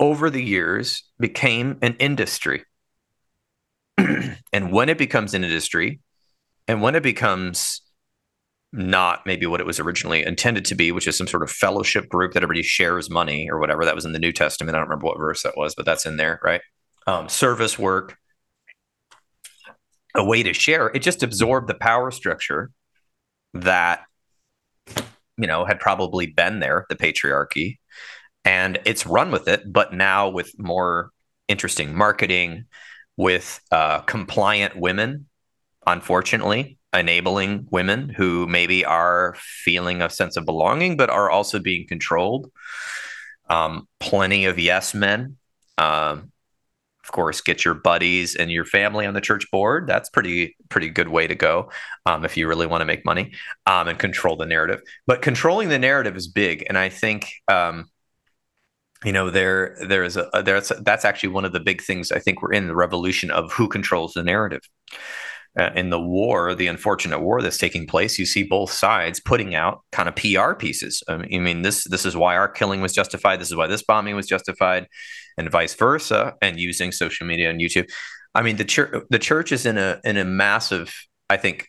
over 0.00 0.30
the 0.30 0.42
years 0.42 1.04
became 1.18 1.78
an 1.82 1.96
industry. 1.98 2.64
and 3.98 4.72
when 4.72 4.88
it 4.88 4.98
becomes 4.98 5.34
an 5.34 5.44
industry, 5.44 6.00
and 6.66 6.82
when 6.82 6.94
it 6.94 7.02
becomes 7.02 7.82
not 8.70 9.24
maybe 9.24 9.46
what 9.46 9.60
it 9.60 9.66
was 9.66 9.80
originally 9.80 10.24
intended 10.24 10.64
to 10.66 10.74
be, 10.74 10.92
which 10.92 11.08
is 11.08 11.16
some 11.16 11.26
sort 11.26 11.42
of 11.42 11.50
fellowship 11.50 12.08
group 12.08 12.34
that 12.34 12.42
everybody 12.42 12.62
shares 12.62 13.08
money 13.08 13.48
or 13.50 13.58
whatever, 13.58 13.84
that 13.84 13.94
was 13.94 14.04
in 14.04 14.12
the 14.12 14.18
New 14.18 14.32
Testament. 14.32 14.76
I 14.76 14.78
don't 14.78 14.88
remember 14.88 15.06
what 15.06 15.18
verse 15.18 15.42
that 15.42 15.56
was, 15.56 15.74
but 15.74 15.86
that's 15.86 16.06
in 16.06 16.18
there, 16.18 16.38
right? 16.44 16.60
Um, 17.06 17.28
service 17.28 17.78
work, 17.78 18.16
a 20.14 20.22
way 20.22 20.42
to 20.42 20.52
share. 20.52 20.88
It 20.88 21.00
just 21.00 21.22
absorbed 21.22 21.68
the 21.68 21.74
power 21.74 22.10
structure 22.10 22.70
that 23.54 24.04
you 25.38 25.46
know 25.46 25.64
had 25.64 25.80
probably 25.80 26.26
been 26.26 26.60
there, 26.60 26.86
the 26.88 26.96
patriarchy, 26.96 27.78
and 28.44 28.78
it's 28.84 29.06
run 29.06 29.30
with 29.30 29.48
it, 29.48 29.72
but 29.72 29.92
now 29.92 30.28
with 30.28 30.52
more 30.58 31.10
interesting 31.48 31.94
marketing, 31.96 32.66
with 33.16 33.60
uh, 33.72 34.00
compliant 34.00 34.76
women, 34.76 35.26
unfortunately, 35.86 36.78
enabling 36.92 37.66
women 37.70 38.08
who 38.08 38.46
maybe 38.46 38.84
are 38.84 39.34
feeling 39.38 40.02
a 40.02 40.10
sense 40.10 40.36
of 40.36 40.44
belonging, 40.44 40.96
but 40.96 41.10
are 41.10 41.30
also 41.30 41.58
being 41.58 41.86
controlled. 41.86 42.50
Um, 43.50 43.88
plenty 43.98 44.44
of 44.44 44.58
yes 44.58 44.94
men. 44.94 45.36
Um, 45.78 46.32
of 47.08 47.12
course, 47.12 47.40
get 47.40 47.64
your 47.64 47.72
buddies 47.72 48.36
and 48.36 48.50
your 48.50 48.66
family 48.66 49.06
on 49.06 49.14
the 49.14 49.20
church 49.22 49.50
board. 49.50 49.86
That's 49.86 50.10
pretty 50.10 50.56
pretty 50.68 50.90
good 50.90 51.08
way 51.08 51.26
to 51.26 51.34
go 51.34 51.70
um, 52.04 52.26
if 52.26 52.36
you 52.36 52.46
really 52.46 52.66
want 52.66 52.82
to 52.82 52.84
make 52.84 53.02
money 53.06 53.32
um, 53.64 53.88
and 53.88 53.98
control 53.98 54.36
the 54.36 54.44
narrative. 54.44 54.82
But 55.06 55.22
controlling 55.22 55.70
the 55.70 55.78
narrative 55.78 56.16
is 56.16 56.28
big, 56.28 56.66
and 56.68 56.76
I 56.76 56.90
think 56.90 57.32
um, 57.48 57.86
you 59.04 59.12
know 59.12 59.30
there 59.30 59.78
there 59.88 60.04
is 60.04 60.18
a 60.18 60.28
there's 60.44 60.70
that's 60.82 61.06
actually 61.06 61.30
one 61.30 61.44
of 61.44 61.52
the 61.52 61.60
big 61.60 61.80
things 61.80 62.10
i 62.10 62.18
think 62.18 62.42
we're 62.42 62.52
in 62.52 62.66
the 62.66 62.74
revolution 62.74 63.30
of 63.30 63.52
who 63.52 63.68
controls 63.68 64.12
the 64.12 64.24
narrative 64.24 64.62
uh, 65.58 65.70
in 65.74 65.90
the 65.90 66.00
war, 66.00 66.54
the 66.54 66.66
unfortunate 66.66 67.20
war 67.20 67.42
that's 67.42 67.58
taking 67.58 67.86
place, 67.86 68.18
you 68.18 68.26
see 68.26 68.42
both 68.42 68.70
sides 68.70 69.20
putting 69.20 69.54
out 69.54 69.82
kind 69.92 70.08
of 70.08 70.16
PR 70.16 70.54
pieces. 70.54 71.02
I 71.08 71.16
mean, 71.16 71.62
this 71.62 71.84
this 71.84 72.04
is 72.04 72.16
why 72.16 72.36
our 72.36 72.48
killing 72.48 72.80
was 72.80 72.92
justified. 72.92 73.40
This 73.40 73.50
is 73.50 73.56
why 73.56 73.66
this 73.66 73.82
bombing 73.82 74.16
was 74.16 74.26
justified, 74.26 74.86
and 75.36 75.50
vice 75.50 75.74
versa. 75.74 76.34
And 76.42 76.58
using 76.58 76.92
social 76.92 77.26
media 77.26 77.50
and 77.50 77.60
YouTube. 77.60 77.88
I 78.34 78.42
mean, 78.42 78.56
the 78.56 78.64
church 78.64 79.02
the 79.10 79.18
church 79.18 79.52
is 79.52 79.66
in 79.66 79.78
a 79.78 80.00
in 80.04 80.16
a 80.16 80.24
massive, 80.24 80.94
I 81.30 81.38
think, 81.38 81.68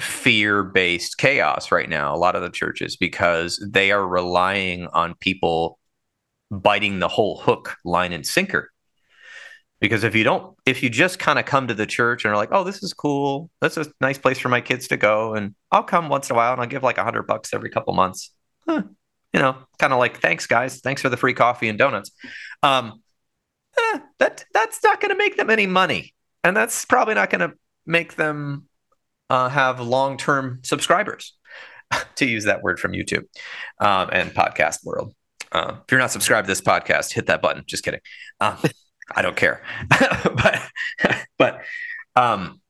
fear 0.00 0.62
based 0.62 1.18
chaos 1.18 1.72
right 1.72 1.88
now. 1.88 2.14
A 2.14 2.18
lot 2.18 2.36
of 2.36 2.42
the 2.42 2.50
churches 2.50 2.96
because 2.96 3.64
they 3.72 3.90
are 3.90 4.06
relying 4.06 4.86
on 4.88 5.14
people 5.20 5.78
biting 6.50 6.98
the 6.98 7.08
whole 7.08 7.38
hook, 7.40 7.76
line, 7.84 8.12
and 8.12 8.26
sinker 8.26 8.70
because 9.80 10.04
if 10.04 10.14
you 10.14 10.24
don't 10.24 10.56
if 10.66 10.82
you 10.82 10.90
just 10.90 11.18
kind 11.18 11.38
of 11.38 11.44
come 11.44 11.68
to 11.68 11.74
the 11.74 11.86
church 11.86 12.24
and 12.24 12.32
are 12.32 12.36
like 12.36 12.50
oh 12.52 12.64
this 12.64 12.82
is 12.82 12.92
cool. 12.92 13.50
That's 13.60 13.76
a 13.76 13.86
nice 14.00 14.18
place 14.18 14.38
for 14.38 14.48
my 14.48 14.60
kids 14.60 14.88
to 14.88 14.96
go 14.96 15.34
and 15.34 15.54
i'll 15.70 15.82
come 15.82 16.08
once 16.08 16.30
in 16.30 16.34
a 16.34 16.36
while 16.36 16.52
and 16.52 16.60
i'll 16.60 16.66
give 16.66 16.82
like 16.82 16.98
a 16.98 17.04
hundred 17.04 17.26
bucks 17.26 17.54
every 17.54 17.70
couple 17.70 17.94
months. 17.94 18.32
Huh. 18.68 18.82
you 19.32 19.40
know 19.40 19.56
kind 19.78 19.92
of 19.92 19.98
like 19.98 20.20
thanks 20.20 20.46
guys. 20.46 20.80
Thanks 20.80 21.02
for 21.02 21.08
the 21.08 21.16
free 21.16 21.34
coffee 21.34 21.68
and 21.68 21.78
donuts. 21.78 22.10
Um 22.62 23.02
eh, 23.78 23.98
that 24.18 24.44
that's 24.52 24.82
not 24.82 25.00
going 25.00 25.10
to 25.10 25.16
make 25.16 25.36
them 25.36 25.50
any 25.50 25.66
money. 25.66 26.14
And 26.44 26.56
that's 26.56 26.84
probably 26.84 27.14
not 27.14 27.30
going 27.30 27.48
to 27.48 27.56
make 27.86 28.16
them 28.16 28.68
uh, 29.30 29.48
have 29.48 29.80
long-term 29.80 30.60
subscribers 30.62 31.36
to 32.16 32.26
use 32.26 32.44
that 32.44 32.62
word 32.62 32.78
from 32.78 32.92
youtube 32.92 33.24
um, 33.80 34.08
and 34.12 34.30
podcast 34.30 34.84
world. 34.84 35.14
Uh, 35.50 35.76
if 35.82 35.90
you're 35.90 36.00
not 36.00 36.10
subscribed 36.10 36.46
to 36.46 36.50
this 36.50 36.60
podcast 36.60 37.12
hit 37.12 37.26
that 37.26 37.40
button. 37.42 37.64
Just 37.66 37.84
kidding. 37.84 38.00
Um, 38.40 38.58
I 39.14 39.22
don't 39.22 39.36
care. 39.36 39.62
but 39.88 40.62
but 41.38 41.62
um, 42.16 42.60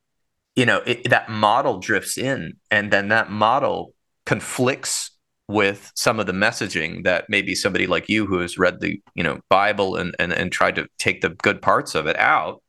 you 0.56 0.66
know 0.66 0.82
it, 0.86 1.08
that 1.10 1.28
model 1.30 1.78
drifts 1.78 2.18
in, 2.18 2.54
and 2.70 2.90
then 2.90 3.08
that 3.08 3.30
model 3.30 3.94
conflicts 4.26 5.10
with 5.48 5.90
some 5.94 6.20
of 6.20 6.26
the 6.26 6.32
messaging 6.32 7.04
that 7.04 7.24
maybe 7.28 7.54
somebody 7.54 7.86
like 7.86 8.08
you 8.08 8.26
who 8.26 8.38
has 8.40 8.58
read 8.58 8.80
the 8.80 9.00
you 9.14 9.22
know 9.22 9.40
Bible 9.48 9.96
and 9.96 10.14
and, 10.18 10.32
and 10.32 10.52
tried 10.52 10.76
to 10.76 10.86
take 10.98 11.20
the 11.20 11.30
good 11.30 11.62
parts 11.62 11.94
of 11.94 12.06
it 12.06 12.18
out. 12.18 12.62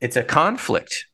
It's 0.00 0.16
a 0.16 0.22
conflict. 0.22 1.06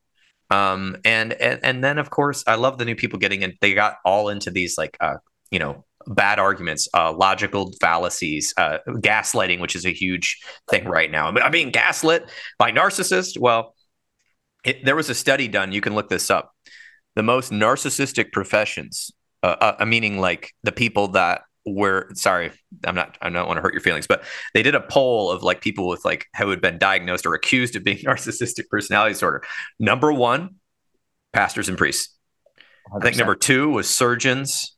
Um, 0.51 0.99
and, 1.05 1.33
and 1.35 1.59
and 1.62 1.83
then 1.83 1.99
of 1.99 2.11
course 2.11 2.45
I 2.47 2.57
love 2.57 2.79
the 2.79 2.85
new 2.85 2.95
people 2.95 3.19
getting 3.19 3.43
in. 3.43 3.55
They 3.61 3.75
got 3.75 3.97
all 4.05 4.29
into 4.29 4.51
these 4.51 4.77
like 4.77 4.97
uh, 5.01 5.17
you 5.51 5.59
know 5.59 5.85
bad 6.07 6.38
arguments, 6.38 6.88
uh, 6.94 7.12
logical 7.12 7.72
fallacies, 7.80 8.55
uh, 8.57 8.78
gaslighting, 8.88 9.61
which 9.61 9.76
is 9.76 9.84
a 9.84 9.92
huge 9.92 10.40
thing 10.70 10.84
right 10.86 11.11
now. 11.11 11.28
I'm 11.28 11.52
being 11.52 11.70
gaslit 11.70 12.30
by 12.59 12.72
narcissists. 12.72 13.38
Well, 13.38 13.74
it, 14.64 14.84
there 14.84 14.96
was 14.96 15.11
a 15.11 15.14
study 15.14 15.48
done. 15.48 15.72
You 15.72 15.80
can 15.80 15.94
look 15.94 16.09
this 16.09 16.30
up. 16.30 16.52
The 17.16 17.22
most 17.22 17.52
narcissistic 17.52 18.32
professions, 18.32 19.12
uh, 19.42 19.74
uh 19.78 19.84
meaning 19.84 20.18
like 20.18 20.52
the 20.62 20.72
people 20.72 21.09
that 21.09 21.42
were 21.66 22.09
sorry, 22.14 22.50
I'm 22.84 22.94
not. 22.94 23.16
I 23.22 23.30
don't 23.30 23.46
want 23.46 23.57
to 23.59 23.62
hurt 23.62 23.72
your 23.72 23.80
feelings, 23.80 24.07
but 24.07 24.24
they 24.52 24.62
did 24.62 24.74
a 24.74 24.80
poll 24.80 25.30
of 25.30 25.42
like 25.42 25.61
people 25.61 25.88
with 25.88 26.05
like 26.05 26.26
who 26.36 26.50
had 26.50 26.61
been 26.61 26.78
diagnosed 26.78 27.26
or 27.26 27.34
accused 27.34 27.76
of 27.76 27.84
being 27.84 27.98
narcissistic 28.05 28.68
personality 28.68 29.12
disorder. 29.14 29.42
Number 29.78 30.12
one, 30.12 30.57
pastors 31.32 31.68
and 31.68 31.78
priests. 31.78 32.14
100%. 32.92 33.00
I 33.00 33.02
think 33.02 33.16
number 33.16 33.34
two 33.34 33.70
was 33.70 33.88
surgeons. 33.88 34.74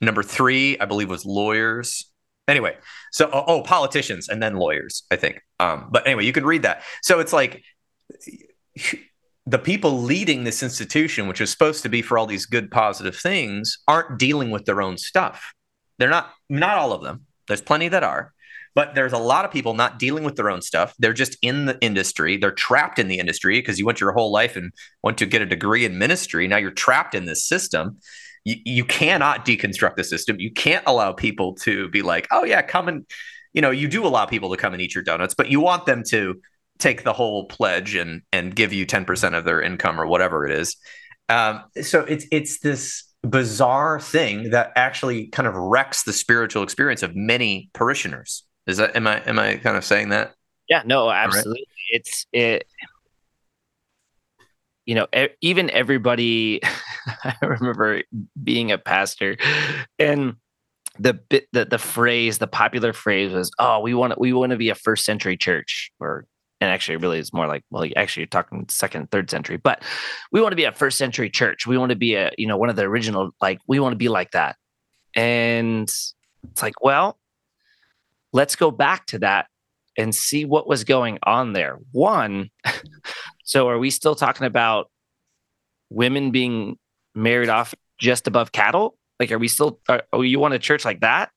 Number 0.00 0.22
three, 0.22 0.78
I 0.78 0.84
believe, 0.84 1.08
was 1.08 1.24
lawyers. 1.24 2.10
Anyway, 2.46 2.76
so 3.12 3.30
oh, 3.32 3.44
oh, 3.46 3.62
politicians 3.62 4.28
and 4.28 4.42
then 4.42 4.56
lawyers, 4.56 5.04
I 5.10 5.16
think. 5.16 5.40
Um, 5.60 5.88
but 5.90 6.06
anyway, 6.06 6.24
you 6.24 6.32
can 6.32 6.44
read 6.44 6.62
that. 6.62 6.82
So 7.02 7.20
it's 7.20 7.32
like 7.32 7.62
the 9.46 9.58
people 9.58 10.02
leading 10.02 10.44
this 10.44 10.62
institution, 10.62 11.26
which 11.26 11.40
is 11.40 11.50
supposed 11.50 11.82
to 11.84 11.88
be 11.88 12.02
for 12.02 12.18
all 12.18 12.26
these 12.26 12.46
good, 12.46 12.70
positive 12.70 13.16
things, 13.16 13.78
aren't 13.88 14.18
dealing 14.18 14.50
with 14.50 14.64
their 14.64 14.82
own 14.82 14.98
stuff. 14.98 15.52
They're 15.98 16.10
not, 16.10 16.32
not 16.48 16.76
all 16.76 16.92
of 16.92 17.02
them. 17.02 17.26
There's 17.46 17.62
plenty 17.62 17.88
that 17.88 18.02
are, 18.02 18.32
but 18.74 18.94
there's 18.94 19.12
a 19.12 19.18
lot 19.18 19.44
of 19.44 19.50
people 19.50 19.74
not 19.74 19.98
dealing 19.98 20.24
with 20.24 20.36
their 20.36 20.50
own 20.50 20.60
stuff. 20.60 20.94
They're 20.98 21.12
just 21.12 21.36
in 21.40 21.66
the 21.66 21.78
industry. 21.80 22.36
They're 22.36 22.50
trapped 22.50 22.98
in 22.98 23.08
the 23.08 23.18
industry 23.18 23.60
because 23.60 23.78
you 23.78 23.86
went 23.86 24.00
your 24.00 24.12
whole 24.12 24.32
life 24.32 24.56
and 24.56 24.72
went 25.02 25.18
to 25.18 25.26
get 25.26 25.42
a 25.42 25.46
degree 25.46 25.84
in 25.84 25.98
ministry. 25.98 26.48
Now 26.48 26.56
you're 26.56 26.70
trapped 26.70 27.14
in 27.14 27.26
this 27.26 27.46
system 27.46 27.98
you, 28.44 28.56
you 28.64 28.84
cannot 28.84 29.44
deconstruct 29.44 29.96
the 29.96 30.04
system. 30.04 30.38
You 30.38 30.52
can't 30.52 30.84
allow 30.86 31.12
people 31.12 31.54
to 31.56 31.88
be 31.88 32.02
like, 32.02 32.28
oh 32.30 32.44
yeah, 32.44 32.62
come 32.62 32.88
and 32.88 33.06
you 33.52 33.62
know, 33.62 33.70
you 33.70 33.88
do 33.88 34.04
allow 34.04 34.26
people 34.26 34.50
to 34.50 34.56
come 34.56 34.72
and 34.72 34.82
eat 34.82 34.94
your 34.94 35.04
donuts, 35.04 35.34
but 35.34 35.48
you 35.48 35.60
want 35.60 35.86
them 35.86 36.02
to 36.08 36.40
take 36.78 37.04
the 37.04 37.12
whole 37.12 37.46
pledge 37.46 37.94
and 37.94 38.22
and 38.32 38.54
give 38.54 38.72
you 38.72 38.84
10% 38.84 39.38
of 39.38 39.44
their 39.44 39.62
income 39.62 40.00
or 40.00 40.06
whatever 40.06 40.44
it 40.44 40.52
is. 40.52 40.76
Um, 41.28 41.62
so 41.80 42.00
it's 42.00 42.26
it's 42.30 42.58
this 42.58 43.04
bizarre 43.22 43.98
thing 44.00 44.50
that 44.50 44.72
actually 44.76 45.28
kind 45.28 45.48
of 45.48 45.54
wrecks 45.54 46.02
the 46.02 46.12
spiritual 46.12 46.62
experience 46.62 47.02
of 47.02 47.16
many 47.16 47.70
parishioners. 47.72 48.44
Is 48.66 48.76
that 48.78 48.96
am 48.96 49.06
I 49.06 49.20
am 49.20 49.38
I 49.38 49.56
kind 49.56 49.76
of 49.76 49.84
saying 49.84 50.10
that? 50.10 50.34
Yeah, 50.68 50.82
no, 50.84 51.10
absolutely. 51.10 51.66
Right? 51.66 52.00
It's 52.00 52.26
it 52.32 52.66
you 54.86 54.94
know, 54.94 55.06
even 55.40 55.70
everybody, 55.70 56.60
I 57.24 57.36
remember 57.42 58.02
being 58.42 58.70
a 58.70 58.78
pastor 58.78 59.36
and 59.98 60.36
the 60.98 61.14
bit 61.14 61.48
the, 61.52 61.64
the 61.64 61.78
phrase, 61.78 62.38
the 62.38 62.46
popular 62.46 62.92
phrase 62.92 63.32
was, 63.32 63.50
oh, 63.58 63.80
we 63.80 63.94
want 63.94 64.12
to, 64.12 64.18
we 64.18 64.32
want 64.32 64.50
to 64.50 64.56
be 64.56 64.68
a 64.68 64.74
first 64.74 65.04
century 65.04 65.36
church 65.36 65.90
or, 66.00 66.26
and 66.60 66.70
actually 66.70 66.96
really 66.96 67.18
it's 67.18 67.32
more 67.32 67.46
like, 67.46 67.64
well, 67.70 67.84
actually 67.96 68.22
you're 68.22 68.28
talking 68.28 68.66
second, 68.68 69.10
third 69.10 69.30
century, 69.30 69.56
but 69.56 69.82
we 70.30 70.40
want 70.40 70.52
to 70.52 70.56
be 70.56 70.64
a 70.64 70.72
first 70.72 70.98
century 70.98 71.30
church. 71.30 71.66
We 71.66 71.78
want 71.78 71.90
to 71.90 71.96
be 71.96 72.14
a, 72.14 72.30
you 72.38 72.46
know, 72.46 72.56
one 72.56 72.68
of 72.68 72.76
the 72.76 72.82
original, 72.84 73.32
like 73.40 73.58
we 73.66 73.80
want 73.80 73.92
to 73.92 73.98
be 73.98 74.08
like 74.08 74.30
that. 74.32 74.56
And 75.16 75.82
it's 75.82 76.62
like, 76.62 76.74
well, 76.82 77.18
let's 78.32 78.56
go 78.56 78.70
back 78.70 79.06
to 79.06 79.18
that 79.20 79.46
and 79.96 80.14
see 80.14 80.44
what 80.44 80.66
was 80.66 80.84
going 80.84 81.18
on 81.22 81.52
there. 81.52 81.78
One, 81.92 82.50
so 83.44 83.68
are 83.68 83.78
we 83.78 83.90
still 83.90 84.14
talking 84.14 84.46
about 84.46 84.90
women 85.90 86.30
being 86.30 86.78
married 87.14 87.50
off 87.50 87.74
just 87.98 88.26
above 88.26 88.52
cattle? 88.52 88.96
Like, 89.20 89.30
are 89.30 89.38
we 89.38 89.48
still, 89.48 89.80
are, 89.88 90.02
oh, 90.12 90.22
you 90.22 90.40
want 90.40 90.54
a 90.54 90.58
church 90.58 90.84
like 90.84 91.00
that? 91.00 91.30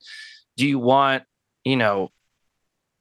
Do 0.56 0.66
you 0.66 0.80
want, 0.80 1.24
you 1.64 1.76
know, 1.76 2.10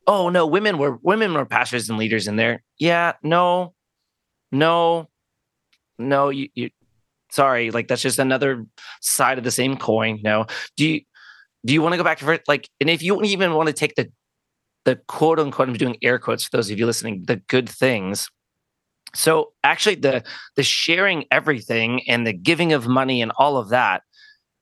oh 0.07 0.29
no, 0.29 0.47
women 0.47 0.77
were, 0.77 0.99
women 1.03 1.33
were 1.33 1.47
pastors 1.47 1.89
and 1.89 1.99
leaders 1.99 2.29
in 2.29 2.37
there. 2.37 2.63
Yeah, 2.79 3.13
no, 3.23 3.75
no, 4.53 5.09
no, 5.99 6.29
you, 6.29 6.49
you, 6.55 6.71
sorry, 7.31 7.71
like 7.71 7.89
that's 7.89 8.03
just 8.03 8.19
another 8.19 8.67
side 9.01 9.39
of 9.39 9.45
the 9.45 9.51
same 9.51 9.77
coin. 9.77 10.21
No, 10.23 10.47
do 10.77 10.87
you, 10.87 11.01
do 11.65 11.73
you 11.73 11.81
want 11.81 11.93
to 11.95 11.97
go 11.97 12.05
back 12.05 12.19
to 12.19 12.41
like, 12.47 12.69
and 12.81 12.91
if 12.91 13.03
you 13.03 13.23
even 13.23 13.55
want 13.55 13.69
to 13.69 13.73
take 13.73 13.95
the, 13.95 14.11
the 14.85 14.97
quote 15.09 15.39
unquote, 15.39 15.69
I'm 15.69 15.75
doing 15.75 15.97
air 16.03 16.19
quotes 16.19 16.45
for 16.45 16.57
those 16.57 16.71
of 16.71 16.79
you 16.79 16.87
listening, 16.87 17.25
the 17.27 17.37
good 17.37 17.69
things 17.69 18.31
so 19.15 19.53
actually 19.65 19.97
the 19.97 20.23
the 20.57 20.63
sharing 20.63 21.25
everything 21.31 22.09
and 22.09 22.27
the 22.27 22.33
giving 22.33 22.73
of 22.73 22.87
money 22.87 23.23
and 23.23 23.33
all 23.39 23.57
of 23.57 23.71
that, 23.71 24.03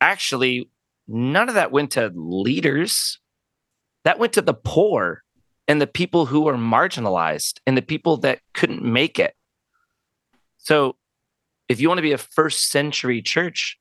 actually 0.01 0.71
none 1.09 1.49
of 1.49 1.55
that 1.55 1.73
went 1.73 1.93
to 1.93 2.13
leaders. 2.15 3.19
That 4.05 4.19
went 4.19 4.35
to 4.35 4.43
the 4.43 4.55
poor 4.55 5.23
and 5.67 5.81
the 5.81 5.87
people 5.87 6.27
who 6.27 6.43
were 6.43 6.57
marginalized 6.57 7.61
and 7.67 7.77
the 7.77 7.83
people 7.83 8.19
that 8.19 8.41
couldn't 8.53 8.85
make 8.85 9.19
it. 9.19 9.35
So 10.59 10.97
if 11.69 11.81
you 11.81 11.89
want 11.89 11.99
to 11.99 12.03
be 12.03 12.13
a 12.13 12.19
first 12.19 12.71
century 12.71 13.23
church, 13.23 13.79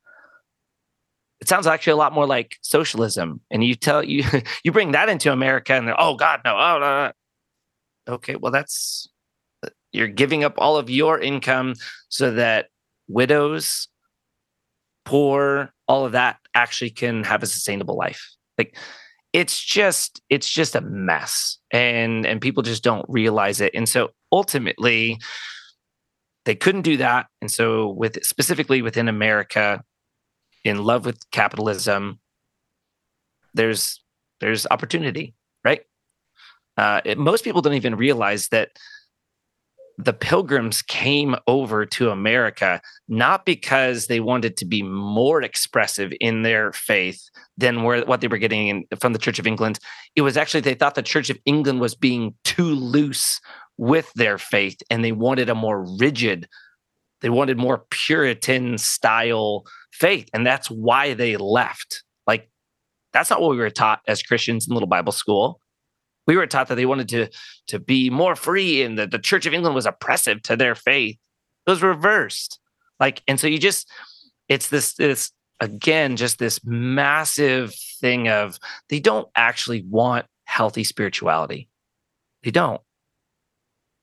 it 1.41 1.49
sounds 1.49 1.68
actually 1.68 1.91
a 1.91 1.97
lot 1.97 2.14
more 2.14 2.26
like 2.26 2.55
socialism. 2.61 3.41
And 3.51 3.64
you 3.64 3.76
tell 3.76 4.03
you 4.03 4.24
you 4.64 4.72
bring 4.72 4.93
that 4.93 5.09
into 5.09 5.32
America 5.32 5.74
and 5.74 5.93
oh 5.97 6.16
God, 6.16 6.41
no, 6.45 6.55
oh 6.55 6.80
no, 6.80 7.05
no. 7.05 7.11
Okay, 8.16 8.36
well 8.36 8.51
that's 8.51 9.09
you're 9.93 10.07
giving 10.07 10.43
up 10.43 10.55
all 10.57 10.77
of 10.77 10.89
your 10.89 11.19
income 11.19 11.75
so 12.09 12.31
that 12.31 12.67
widows, 13.07 13.87
poor, 15.05 15.73
all 15.87 16.05
of 16.05 16.11
that 16.13 16.37
actually 16.55 16.89
can 16.89 17.23
have 17.23 17.43
a 17.43 17.47
sustainable 17.47 17.95
life. 17.95 18.31
Like 18.57 18.75
it's 19.31 19.63
just 19.63 20.21
it's 20.29 20.49
just 20.49 20.75
a 20.75 20.81
mess 20.81 21.57
and 21.71 22.25
and 22.25 22.41
people 22.41 22.63
just 22.63 22.83
don't 22.83 23.05
realize 23.07 23.61
it. 23.61 23.73
And 23.73 23.87
so 23.87 24.09
ultimately 24.31 25.19
they 26.45 26.55
couldn't 26.55 26.81
do 26.81 26.97
that. 26.97 27.27
And 27.41 27.49
so 27.49 27.89
with 27.89 28.23
specifically 28.23 28.81
within 28.81 29.07
America 29.07 29.83
in 30.63 30.83
love 30.83 31.05
with 31.05 31.19
capitalism 31.31 32.19
there's 33.53 34.03
there's 34.39 34.67
opportunity, 34.69 35.35
right? 35.63 35.81
Uh, 36.75 37.01
it, 37.05 37.17
most 37.17 37.43
people 37.43 37.61
don't 37.61 37.75
even 37.75 37.95
realize 37.95 38.49
that 38.49 38.69
the 39.97 40.13
pilgrims 40.13 40.81
came 40.81 41.35
over 41.47 41.85
to 41.85 42.09
America 42.09 42.81
not 43.07 43.45
because 43.45 44.07
they 44.07 44.19
wanted 44.19 44.57
to 44.57 44.65
be 44.65 44.81
more 44.81 45.41
expressive 45.41 46.11
in 46.19 46.41
their 46.43 46.71
faith 46.73 47.21
than 47.57 47.83
where, 47.83 48.03
what 48.05 48.21
they 48.21 48.27
were 48.27 48.37
getting 48.37 48.67
in, 48.67 48.85
from 48.99 49.13
the 49.13 49.19
Church 49.19 49.39
of 49.39 49.47
England. 49.47 49.79
It 50.15 50.21
was 50.21 50.37
actually 50.37 50.61
they 50.61 50.73
thought 50.73 50.95
the 50.95 51.03
Church 51.03 51.29
of 51.29 51.37
England 51.45 51.79
was 51.79 51.95
being 51.95 52.33
too 52.43 52.73
loose 52.73 53.39
with 53.77 54.11
their 54.15 54.37
faith 54.37 54.77
and 54.89 55.03
they 55.03 55.11
wanted 55.11 55.49
a 55.49 55.55
more 55.55 55.85
rigid 55.99 56.47
They 57.21 57.29
wanted 57.29 57.57
more 57.57 57.85
Puritan 57.89 58.77
style 58.77 59.63
faith. 59.93 60.27
And 60.33 60.45
that's 60.45 60.69
why 60.69 61.13
they 61.13 61.37
left. 61.37 62.03
Like, 62.27 62.49
that's 63.13 63.29
not 63.29 63.39
what 63.41 63.51
we 63.51 63.57
were 63.57 63.69
taught 63.69 64.01
as 64.07 64.21
Christians 64.21 64.67
in 64.67 64.73
Little 64.73 64.89
Bible 64.89 65.13
School. 65.13 65.59
We 66.28 66.38
were 66.38 66.47
taught 66.47 66.67
that 66.69 66.76
they 66.76 66.86
wanted 66.86 67.09
to, 67.09 67.30
to 67.67 67.80
be 67.80 68.09
more 68.09 68.36
free 68.36 68.82
and 68.82 68.97
that 68.97 69.11
the 69.11 69.19
Church 69.19 69.45
of 69.45 69.53
England 69.53 69.76
was 69.76 69.86
oppressive 69.86 70.41
to 70.43 70.55
their 70.55 70.76
faith. 70.76 71.17
It 71.65 71.69
was 71.69 71.82
reversed. 71.82 72.59
Like, 72.99 73.21
and 73.28 73.39
so 73.39 73.47
you 73.47 73.57
just, 73.57 73.89
it's 74.47 74.69
this, 74.69 74.93
this, 74.93 75.32
again, 75.59 76.15
just 76.15 76.39
this 76.39 76.63
massive 76.63 77.76
thing 77.99 78.30
of 78.30 78.57
they 78.89 78.99
don't 78.99 79.28
actually 79.36 79.84
want 79.89 80.26
healthy 80.45 80.84
spirituality. 80.84 81.69
They 82.43 82.51
don't. 82.51 82.82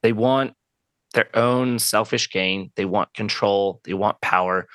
They 0.02 0.12
want 0.12 0.54
their 1.12 1.34
own 1.36 1.78
selfish 1.78 2.30
gain. 2.30 2.72
They 2.76 2.84
want 2.84 3.14
control. 3.14 3.80
They 3.84 3.94
want 3.94 4.20
power. 4.20 4.66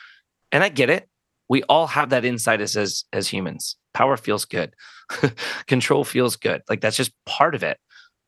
And 0.51 0.63
I 0.63 0.69
get 0.69 0.89
it. 0.89 1.09
We 1.49 1.63
all 1.63 1.87
have 1.87 2.09
that 2.09 2.25
inside 2.25 2.61
us 2.61 2.75
as 2.75 3.05
as 3.13 3.27
humans. 3.27 3.77
Power 3.95 4.17
feels 4.17 4.45
good. 4.45 4.75
control 5.67 6.03
feels 6.03 6.35
good. 6.35 6.61
Like 6.69 6.81
that's 6.81 6.97
just 6.97 7.13
part 7.25 7.55
of 7.55 7.63
it. 7.63 7.77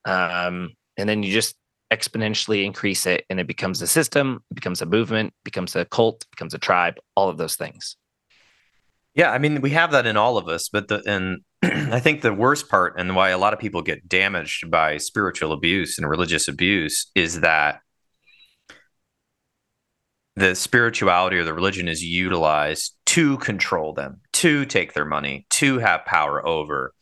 Um, 0.06 0.72
and 0.98 1.08
then 1.08 1.22
you 1.22 1.32
just 1.32 1.56
exponentially 1.94 2.66
increase 2.66 3.06
it 3.06 3.26
and 3.30 3.40
it 3.40 3.48
becomes 3.48 3.82
a 3.82 3.88
system, 3.88 4.44
becomes 4.54 4.82
a 4.82 4.86
movement, 4.86 5.34
becomes 5.44 5.76
a 5.76 5.86
cult, 5.86 6.26
becomes 6.32 6.54
a 6.54 6.58
tribe, 6.58 6.96
all 7.16 7.30
of 7.30 7.38
those 7.38 7.56
things. 7.56 7.98
Yeah, 9.14 9.32
I 9.32 9.40
mean, 9.40 9.62
we 9.62 9.72
have 9.72 9.92
that 9.92 10.06
in 10.06 10.16
all 10.16 10.38
of 10.38 10.48
us, 10.48 10.70
but 10.70 10.88
the 10.88 11.02
and 11.06 11.42
I 11.94 12.00
think 12.00 12.22
the 12.22 12.34
worst 12.34 12.70
part 12.70 13.00
and 13.00 13.16
why 13.16 13.30
a 13.30 13.38
lot 13.38 13.54
of 13.54 13.60
people 13.60 13.82
get 13.82 14.08
damaged 14.08 14.70
by 14.72 14.98
spiritual 14.98 15.52
abuse 15.52 15.98
and 15.98 16.10
religious 16.10 16.48
abuse 16.48 17.10
is 17.16 17.42
that 17.42 17.80
the 20.36 20.54
spirituality 20.54 21.38
or 21.38 21.44
the 21.44 21.54
religion 21.54 21.88
is 21.88 22.04
utilized 22.04 22.97
to 23.18 23.36
control 23.40 23.94
them, 23.94 24.22
to 24.32 24.64
take 24.66 24.94
their 24.94 25.04
money, 25.04 25.48
to 25.50 25.80
have 25.80 26.06
power 26.06 26.46
over, 26.46 26.94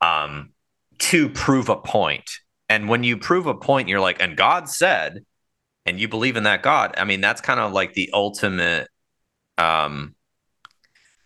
um, 0.00 0.50
to 0.98 1.28
prove 1.28 1.68
a 1.68 1.76
point. 1.76 2.28
And 2.68 2.88
when 2.88 3.04
you 3.04 3.16
prove 3.16 3.46
a 3.46 3.54
point, 3.54 3.88
you're 3.88 4.00
like, 4.00 4.20
and 4.20 4.36
God 4.36 4.68
said, 4.68 5.24
and 5.86 6.00
you 6.00 6.08
believe 6.08 6.36
in 6.36 6.42
that 6.42 6.64
God. 6.64 6.96
I 6.98 7.04
mean, 7.04 7.20
that's 7.20 7.40
kind 7.40 7.60
of 7.60 7.72
like 7.72 7.92
the 7.92 8.10
ultimate. 8.12 8.88
Um, 9.56 10.16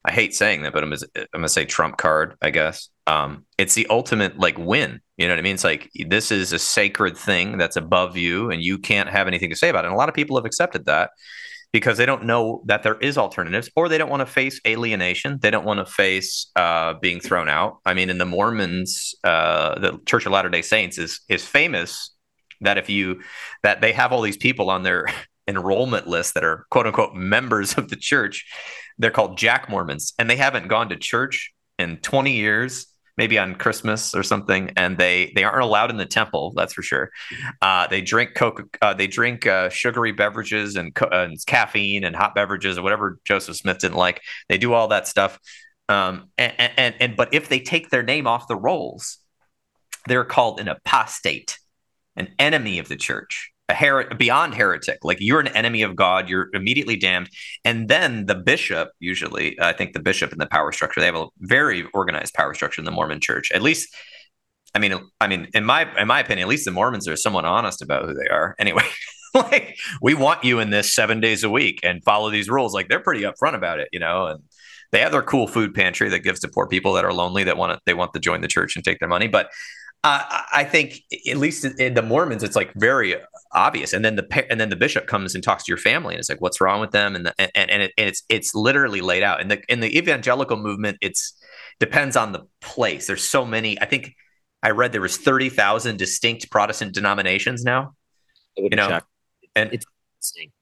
I 0.05 0.13
hate 0.13 0.35
saying 0.35 0.65
that, 0.65 0.75
but 0.75 0.85
I'm 0.85 0.93
I'm 0.93 1.27
gonna 1.33 1.49
say 1.49 1.65
trump 1.65 1.97
card. 1.97 2.37
I 2.43 2.51
guess 2.51 2.91
um, 3.07 3.47
it's 3.57 3.75
the 3.75 3.87
ultimate 3.89 4.39
like 4.39 4.59
win. 4.59 5.01
You 5.17 5.29
know 5.29 5.33
what 5.33 5.39
I 5.39 5.43
mean? 5.43 5.55
It's 5.55 5.65
like 5.65 5.91
this 6.09 6.31
is 6.31 6.53
a 6.53 6.59
sacred 6.59 7.17
thing 7.17 7.57
that's 7.57 7.77
above 7.77 8.19
you, 8.19 8.51
and 8.51 8.63
you 8.63 8.77
can't 8.77 9.09
have 9.09 9.29
anything 9.29 9.49
to 9.49 9.57
say 9.57 9.71
about 9.71 9.85
it. 9.85 9.89
And 9.89 9.95
a 9.95 9.99
lot 9.99 10.11
of 10.11 10.15
people 10.15 10.37
have 10.37 10.45
accepted 10.45 10.85
that 10.85 11.11
because 11.77 11.99
they 11.99 12.07
don't 12.07 12.25
know 12.25 12.63
that 12.65 12.83
there 12.83 12.95
is 12.95 13.19
alternatives 13.19 13.69
or 13.77 13.87
they 13.87 13.99
don't 13.99 14.09
want 14.09 14.23
to 14.23 14.27
face 14.27 14.59
alienation. 14.67 15.39
They 15.43 15.51
don't 15.51 15.67
want 15.67 15.79
to 15.79 15.85
face 15.85 16.51
uh, 16.57 16.95
being 16.95 17.21
thrown 17.21 17.51
out. 17.51 17.81
I 17.85 17.93
mean 17.93 18.09
in 18.09 18.17
the 18.17 18.25
mormons 18.25 19.15
uh, 19.23 19.79
the 19.79 19.99
church 20.07 20.25
of 20.25 20.33
latter 20.33 20.49
day 20.49 20.63
saints 20.63 20.97
is 20.97 21.21
is 21.29 21.47
famous 21.47 22.15
that 22.63 22.79
if 22.79 22.89
you 22.89 23.21
that 23.63 23.83
they 23.83 23.93
have 23.93 24.11
all 24.11 24.23
these 24.23 24.39
people 24.39 24.71
on 24.71 24.85
their 24.85 25.05
enrollment 25.47 26.07
list 26.07 26.33
that 26.33 26.45
are 26.45 26.65
quote 26.71 26.87
unquote 26.87 27.15
members 27.15 27.75
of 27.75 27.91
the 27.91 27.97
church. 27.97 28.47
They're 28.97 29.11
called 29.11 29.37
jack 29.37 29.69
mormons 29.69 30.15
and 30.19 30.31
they 30.31 30.37
haven't 30.37 30.69
gone 30.69 30.89
to 30.89 30.97
church 30.97 31.53
in 31.79 31.99
20 31.99 32.33
years 32.33 32.87
maybe 33.17 33.39
on 33.39 33.55
Christmas 33.55 34.15
or 34.15 34.23
something, 34.23 34.73
and 34.77 34.99
they 34.99 35.33
they 35.35 35.45
aren't 35.45 35.63
allowed 35.63 35.91
in 35.91 35.97
the 35.97 36.07
temple. 36.07 36.53
That's 36.55 36.73
for 36.73 36.83
sure. 36.83 37.11
Uh, 37.63 37.87
they 37.87 38.01
drink 38.01 38.35
coke. 38.35 38.77
Uh, 38.81 38.95
they 38.95 39.07
drink 39.07 39.47
uh, 39.47 39.69
sugary 39.69 40.13
beverages 40.13 40.77
and, 40.77 40.95
co- 40.95 41.09
and, 41.11 41.37
caffeine 41.47 42.05
and 42.05 42.15
hot 42.15 42.35
beverages 42.35 42.79
or 42.79 42.83
whatever 42.83 43.19
Joseph 43.25 43.57
Smith 43.57 43.79
didn't 43.79 43.97
like. 43.97 44.21
They 44.49 44.59
do 44.59 44.73
all 44.73 44.89
that 44.89 45.07
stuff. 45.07 45.39
Um, 45.89 46.31
and, 46.37 46.53
and 46.59 46.95
and 46.99 47.17
but 47.17 47.33
if 47.33 47.49
they 47.49 47.61
take 47.61 47.91
their 47.91 48.03
name 48.03 48.27
off 48.27 48.49
the 48.49 48.57
rolls, 48.57 49.19
they're 50.07 50.25
called 50.25 50.61
an 50.61 50.69
apostate, 50.69 51.59
an 52.17 52.29
enemy 52.39 52.79
of 52.79 52.89
the 52.89 52.97
church 52.97 53.53
her- 53.71 54.09
beyond 54.15 54.55
heretic. 54.55 54.99
Like 55.03 55.19
you're 55.21 55.41
an 55.41 55.49
enemy 55.49 55.83
of 55.83 55.97
god 55.97 56.29
you're 56.29 56.49
immediately 56.53 56.97
damned. 56.97 57.31
And 57.65 57.89
then 57.89 58.27
the 58.27 58.35
bishop 58.35 58.91
usually 59.01 59.59
i 59.61 59.73
think 59.73 59.93
the 59.93 60.01
bishop 60.01 60.33
in 60.33 60.39
the 60.39 60.47
power 60.47 60.73
structure 60.73 61.01
they 61.01 61.07
have 61.07 61.17
a 61.17 61.27
very 61.41 61.87
organized 61.95 62.35
power 62.35 62.55
structure 62.55 62.81
in 62.81 62.85
the 62.85 62.91
mormon 62.91 63.21
church. 63.21 63.51
At 63.53 63.63
least 63.63 63.95
i 64.75 64.79
mean 64.79 64.95
i 65.21 65.27
mean 65.27 65.49
in 65.55 65.65
my 65.65 65.89
in 65.99 66.07
my 66.09 66.21
opinion 66.21 66.47
at 66.47 66.51
least 66.51 66.65
the 66.65 66.71
mormons 66.71 67.09
are 67.09 67.17
somewhat 67.17 67.45
honest 67.45 67.83
about 67.83 68.05
who 68.05 68.15
they 68.15 68.29
are. 68.29 68.55
Anyway 68.61 68.85
like 69.35 69.77
we 70.01 70.15
want 70.15 70.45
you 70.45 70.61
in 70.61 70.71
this 70.71 70.95
seven 70.95 71.21
days 71.21 71.45
a 71.45 71.51
week 71.51 71.81
and 71.83 72.03
follow 72.05 72.31
these 72.31 72.49
rules. 72.49 72.73
Like 72.73 72.89
they're 72.89 73.01
pretty 73.01 73.23
upfront 73.23 73.55
about 73.55 73.81
it 73.81 73.89
you 73.93 74.01
know 74.01 74.27
and 74.27 74.43
they 74.93 75.01
have 75.01 75.13
their 75.13 75.23
cool 75.23 75.47
food 75.47 75.75
pantry 75.75 76.09
that 76.09 76.21
gives 76.21 76.41
to 76.41 76.49
poor 76.49 76.67
people 76.67 76.93
that 76.95 77.05
are 77.05 77.13
lonely 77.13 77.45
that 77.45 77.57
want 77.57 77.73
to 77.73 77.81
they 77.87 77.95
want 77.95 78.13
to 78.15 78.21
join 78.21 78.41
the 78.41 78.49
church 78.49 78.77
and 78.77 78.85
take 78.85 78.99
their 78.99 79.09
money. 79.09 79.29
But 79.29 79.51
uh, 80.05 80.23
I 80.53 80.65
think 80.65 81.01
at 81.29 81.37
least 81.37 81.65
in 81.65 81.95
the 81.95 82.03
Mormons, 82.03 82.43
it's 82.43 82.57
like 82.57 82.73
very 82.75 83.17
obvious. 83.53 83.93
And 83.93 84.05
then 84.05 84.17
the 84.17 84.47
and 84.51 84.61
then 84.61 84.69
the 84.69 84.77
bishop 84.77 85.07
comes 85.07 85.35
and 85.35 85.43
talks 85.43 85.65
to 85.65 85.71
your 85.71 85.79
family, 85.79 86.15
and 86.15 86.21
it's 86.21 86.29
like, 86.29 86.41
what's 86.41 86.61
wrong 86.61 86.81
with 86.81 86.93
them? 86.93 87.17
And 87.17 87.27
the, 87.27 87.35
and 87.39 87.51
and, 87.55 87.83
it, 87.83 87.93
and 87.99 88.09
it's 88.09 88.23
it's 88.29 88.55
literally 88.55 89.01
laid 89.01 89.23
out. 89.23 89.41
In 89.41 89.49
the 89.49 89.63
in 89.69 89.81
the 89.81 89.99
evangelical 89.99 90.57
movement, 90.57 90.99
it's 91.01 91.35
depends 91.81 92.17
on 92.17 92.33
the 92.33 92.47
place. 92.61 93.07
There's 93.07 93.29
so 93.29 93.45
many. 93.45 93.81
I 93.81 93.87
think 93.87 94.15
I 94.63 94.71
read 94.71 94.93
there 94.93 95.01
was 95.01 95.17
thirty 95.17 95.49
thousand 95.49 95.99
distinct 95.99 96.51
Protestant 96.51 96.95
denominations 96.95 97.65
now. 97.65 97.95
You 98.57 98.71
know, 98.71 99.01
and 99.55 99.73
it's 99.73 99.87
insane. 100.19 100.53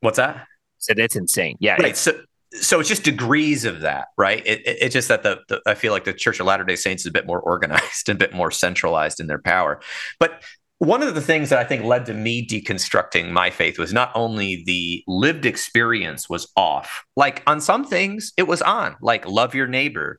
What's 0.00 0.18
that? 0.18 0.46
So 0.78 0.94
that's 0.94 1.16
insane. 1.16 1.56
Yeah. 1.60 1.80
Right. 1.80 1.96
So 1.96 2.12
so 2.54 2.80
it's 2.80 2.88
just 2.88 3.02
degrees 3.02 3.64
of 3.64 3.80
that, 3.80 4.08
right? 4.16 4.42
It, 4.46 4.66
it, 4.66 4.78
it's 4.80 4.92
just 4.92 5.08
that 5.08 5.22
the, 5.22 5.40
the, 5.48 5.60
I 5.66 5.74
feel 5.74 5.92
like 5.92 6.04
the 6.04 6.12
Church 6.12 6.40
of 6.40 6.46
Latter 6.46 6.64
Day 6.64 6.76
Saints 6.76 7.02
is 7.02 7.06
a 7.06 7.12
bit 7.12 7.26
more 7.26 7.40
organized 7.40 8.08
and 8.08 8.16
a 8.16 8.18
bit 8.18 8.34
more 8.34 8.50
centralized 8.50 9.20
in 9.20 9.26
their 9.26 9.40
power. 9.40 9.80
But 10.18 10.42
one 10.78 11.02
of 11.02 11.14
the 11.14 11.20
things 11.20 11.50
that 11.50 11.58
I 11.58 11.64
think 11.64 11.84
led 11.84 12.06
to 12.06 12.14
me 12.14 12.46
deconstructing 12.46 13.30
my 13.30 13.50
faith 13.50 13.78
was 13.78 13.92
not 13.92 14.10
only 14.14 14.62
the 14.66 15.02
lived 15.06 15.46
experience 15.46 16.28
was 16.28 16.50
off, 16.56 17.04
like 17.16 17.42
on 17.46 17.60
some 17.60 17.84
things 17.84 18.32
it 18.36 18.44
was 18.44 18.60
on, 18.60 18.96
like 19.00 19.26
love 19.26 19.54
your 19.54 19.66
neighbor, 19.66 20.18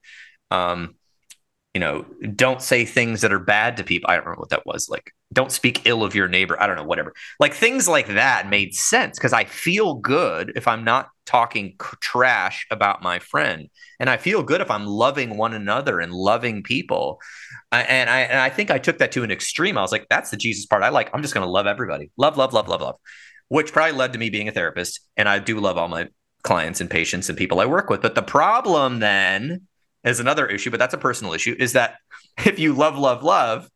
um, 0.52 0.96
you 1.74 1.82
know, 1.82 2.06
don't 2.36 2.62
say 2.62 2.86
things 2.86 3.20
that 3.22 3.34
are 3.34 3.40
bad 3.40 3.78
to 3.78 3.84
people. 3.84 4.10
I 4.10 4.16
don't 4.16 4.24
remember 4.24 4.40
what 4.40 4.50
that 4.50 4.66
was. 4.66 4.88
Like, 4.90 5.12
don't 5.34 5.52
speak 5.52 5.82
ill 5.86 6.04
of 6.04 6.16
your 6.16 6.30
neighbor. 6.30 6.60
I 6.60 6.68
don't 6.68 6.78
know, 6.78 6.86
whatever. 6.86 7.14
Like 7.38 7.54
things 7.54 7.86
like 7.88 8.08
that 8.08 8.50
made 8.50 8.74
sense 8.74 9.18
because 9.18 9.34
I 9.34 9.44
feel 9.44 9.96
good 9.96 10.54
if 10.56 10.70
I'm 10.70 10.86
not 10.86 11.10
talking 11.26 11.76
trash 12.01 12.65
about 12.71 13.01
my 13.01 13.19
friend, 13.19 13.69
and 13.99 14.09
I 14.09 14.17
feel 14.17 14.43
good 14.43 14.61
if 14.61 14.71
I'm 14.71 14.86
loving 14.86 15.38
one 15.38 15.53
another 15.53 15.99
and 15.99 16.13
loving 16.13 16.63
people. 16.63 17.19
Uh, 17.71 17.84
and 17.88 18.09
I 18.09 18.21
and 18.21 18.39
I 18.39 18.49
think 18.49 18.71
I 18.71 18.78
took 18.78 18.99
that 18.99 19.11
to 19.13 19.23
an 19.23 19.32
extreme. 19.32 19.78
I 19.78 19.82
was 19.82 19.91
like, 19.91 20.07
that's 20.09 20.30
the 20.30 20.38
Jesus 20.38 20.65
part 20.65 20.84
I 20.84 20.89
like. 20.89 21.09
I'm 21.13 21.21
just 21.21 21.34
going 21.34 21.45
to 21.45 21.51
love 21.51 21.67
everybody, 21.67 22.11
love, 22.17 22.38
love, 22.38 22.53
love, 22.53 22.67
love, 22.67 22.82
love, 22.82 22.95
which 23.47 23.73
probably 23.73 23.97
led 23.97 24.13
to 24.13 24.19
me 24.19 24.30
being 24.30 24.47
a 24.47 24.51
therapist. 24.51 25.01
And 25.17 25.28
I 25.28 25.39
do 25.39 25.59
love 25.59 25.78
all 25.78 25.88
my 25.88 26.07
clients 26.43 26.80
and 26.80 26.89
patients 26.89 27.28
and 27.28 27.38
people 27.38 27.59
I 27.59 27.65
work 27.65 27.89
with. 27.89 28.01
But 28.01 28.15
the 28.15 28.21
problem 28.21 28.99
then 28.99 29.67
is 30.03 30.19
another 30.19 30.45
issue, 30.45 30.69
but 30.69 30.80
that's 30.80 30.93
a 30.93 30.99
personal 30.99 31.34
issue, 31.34 31.55
is 31.57 31.73
that 31.73 31.95
if 32.45 32.59
you 32.59 32.73
love, 32.73 32.97
love, 32.97 33.23
love, 33.23 33.69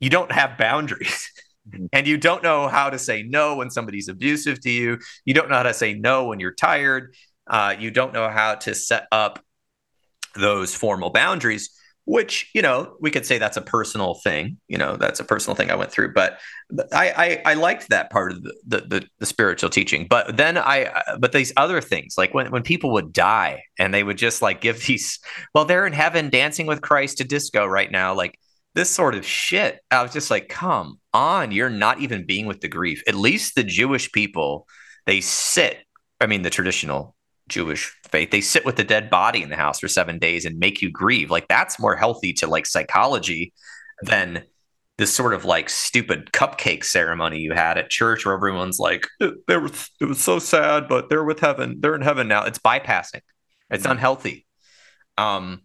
you 0.00 0.10
don't 0.10 0.32
have 0.32 0.58
boundaries. 0.58 1.30
Mm-hmm. 1.68 1.86
and 1.92 2.06
you 2.06 2.16
don't 2.16 2.42
know 2.44 2.68
how 2.68 2.90
to 2.90 2.98
say 2.98 3.24
no 3.24 3.56
when 3.56 3.70
somebody's 3.70 4.08
abusive 4.08 4.60
to 4.60 4.70
you. 4.70 4.98
You 5.24 5.34
don't 5.34 5.48
know 5.48 5.56
how 5.56 5.64
to 5.64 5.74
say 5.74 5.94
no 5.94 6.26
when 6.26 6.38
you're 6.38 6.54
tired. 6.54 7.14
Uh, 7.46 7.74
you 7.78 7.90
don't 7.90 8.12
know 8.12 8.28
how 8.28 8.54
to 8.54 8.74
set 8.74 9.06
up 9.10 9.44
those 10.34 10.74
formal 10.74 11.10
boundaries 11.10 11.70
which 12.06 12.48
you 12.54 12.62
know 12.62 12.96
we 13.00 13.10
could 13.10 13.26
say 13.26 13.36
that's 13.36 13.56
a 13.56 13.62
personal 13.62 14.14
thing 14.14 14.56
you 14.68 14.78
know 14.78 14.96
that's 14.96 15.20
a 15.20 15.24
personal 15.24 15.54
thing 15.54 15.70
i 15.70 15.74
went 15.74 15.90
through 15.90 16.12
but 16.14 16.38
i 16.92 17.42
i, 17.44 17.52
I 17.52 17.54
liked 17.54 17.88
that 17.90 18.10
part 18.10 18.32
of 18.32 18.42
the, 18.42 18.54
the, 18.66 18.80
the 18.80 19.08
the 19.18 19.26
spiritual 19.26 19.70
teaching 19.70 20.06
but 20.08 20.36
then 20.36 20.56
i 20.56 21.02
but 21.18 21.32
these 21.32 21.52
other 21.56 21.80
things 21.80 22.14
like 22.16 22.32
when 22.32 22.50
when 22.50 22.62
people 22.62 22.92
would 22.92 23.12
die 23.12 23.62
and 23.78 23.92
they 23.92 24.04
would 24.04 24.18
just 24.18 24.40
like 24.40 24.60
give 24.60 24.80
these 24.86 25.18
well 25.54 25.64
they're 25.64 25.86
in 25.86 25.92
heaven 25.92 26.30
dancing 26.30 26.66
with 26.66 26.80
christ 26.80 27.18
to 27.18 27.24
disco 27.24 27.66
right 27.66 27.90
now 27.90 28.14
like 28.14 28.38
this 28.76 28.90
sort 28.90 29.16
of 29.16 29.26
shit 29.26 29.80
i 29.90 30.02
was 30.02 30.12
just 30.12 30.30
like 30.30 30.48
come 30.48 31.00
on 31.12 31.50
you're 31.50 31.68
not 31.68 32.00
even 32.00 32.24
being 32.24 32.46
with 32.46 32.60
the 32.60 32.68
grief 32.68 33.02
at 33.08 33.14
least 33.14 33.56
the 33.56 33.64
jewish 33.64 34.12
people 34.12 34.68
they 35.06 35.20
sit 35.20 35.78
i 36.20 36.26
mean 36.26 36.42
the 36.42 36.50
traditional 36.50 37.16
Jewish 37.48 37.96
faith. 38.10 38.30
They 38.30 38.40
sit 38.40 38.64
with 38.64 38.76
the 38.76 38.84
dead 38.84 39.10
body 39.10 39.42
in 39.42 39.50
the 39.50 39.56
house 39.56 39.80
for 39.80 39.88
seven 39.88 40.18
days 40.18 40.44
and 40.44 40.58
make 40.58 40.82
you 40.82 40.90
grieve. 40.90 41.30
Like 41.30 41.48
that's 41.48 41.78
more 41.78 41.96
healthy 41.96 42.32
to 42.34 42.46
like 42.46 42.66
psychology 42.66 43.52
than 44.02 44.44
this 44.98 45.14
sort 45.14 45.34
of 45.34 45.44
like 45.44 45.68
stupid 45.68 46.32
cupcake 46.32 46.82
ceremony 46.82 47.38
you 47.38 47.52
had 47.52 47.78
at 47.78 47.90
church 47.90 48.24
where 48.24 48.34
everyone's 48.34 48.78
like, 48.78 49.06
it, 49.20 49.34
it, 49.48 49.62
was, 49.62 49.90
it 50.00 50.06
was 50.06 50.20
so 50.20 50.38
sad, 50.38 50.88
but 50.88 51.08
they're 51.08 51.24
with 51.24 51.40
heaven. 51.40 51.76
They're 51.80 51.94
in 51.94 52.02
heaven 52.02 52.28
now. 52.28 52.44
It's 52.44 52.58
bypassing. 52.58 53.20
It's 53.70 53.84
unhealthy. 53.84 54.46
Um, 55.18 55.62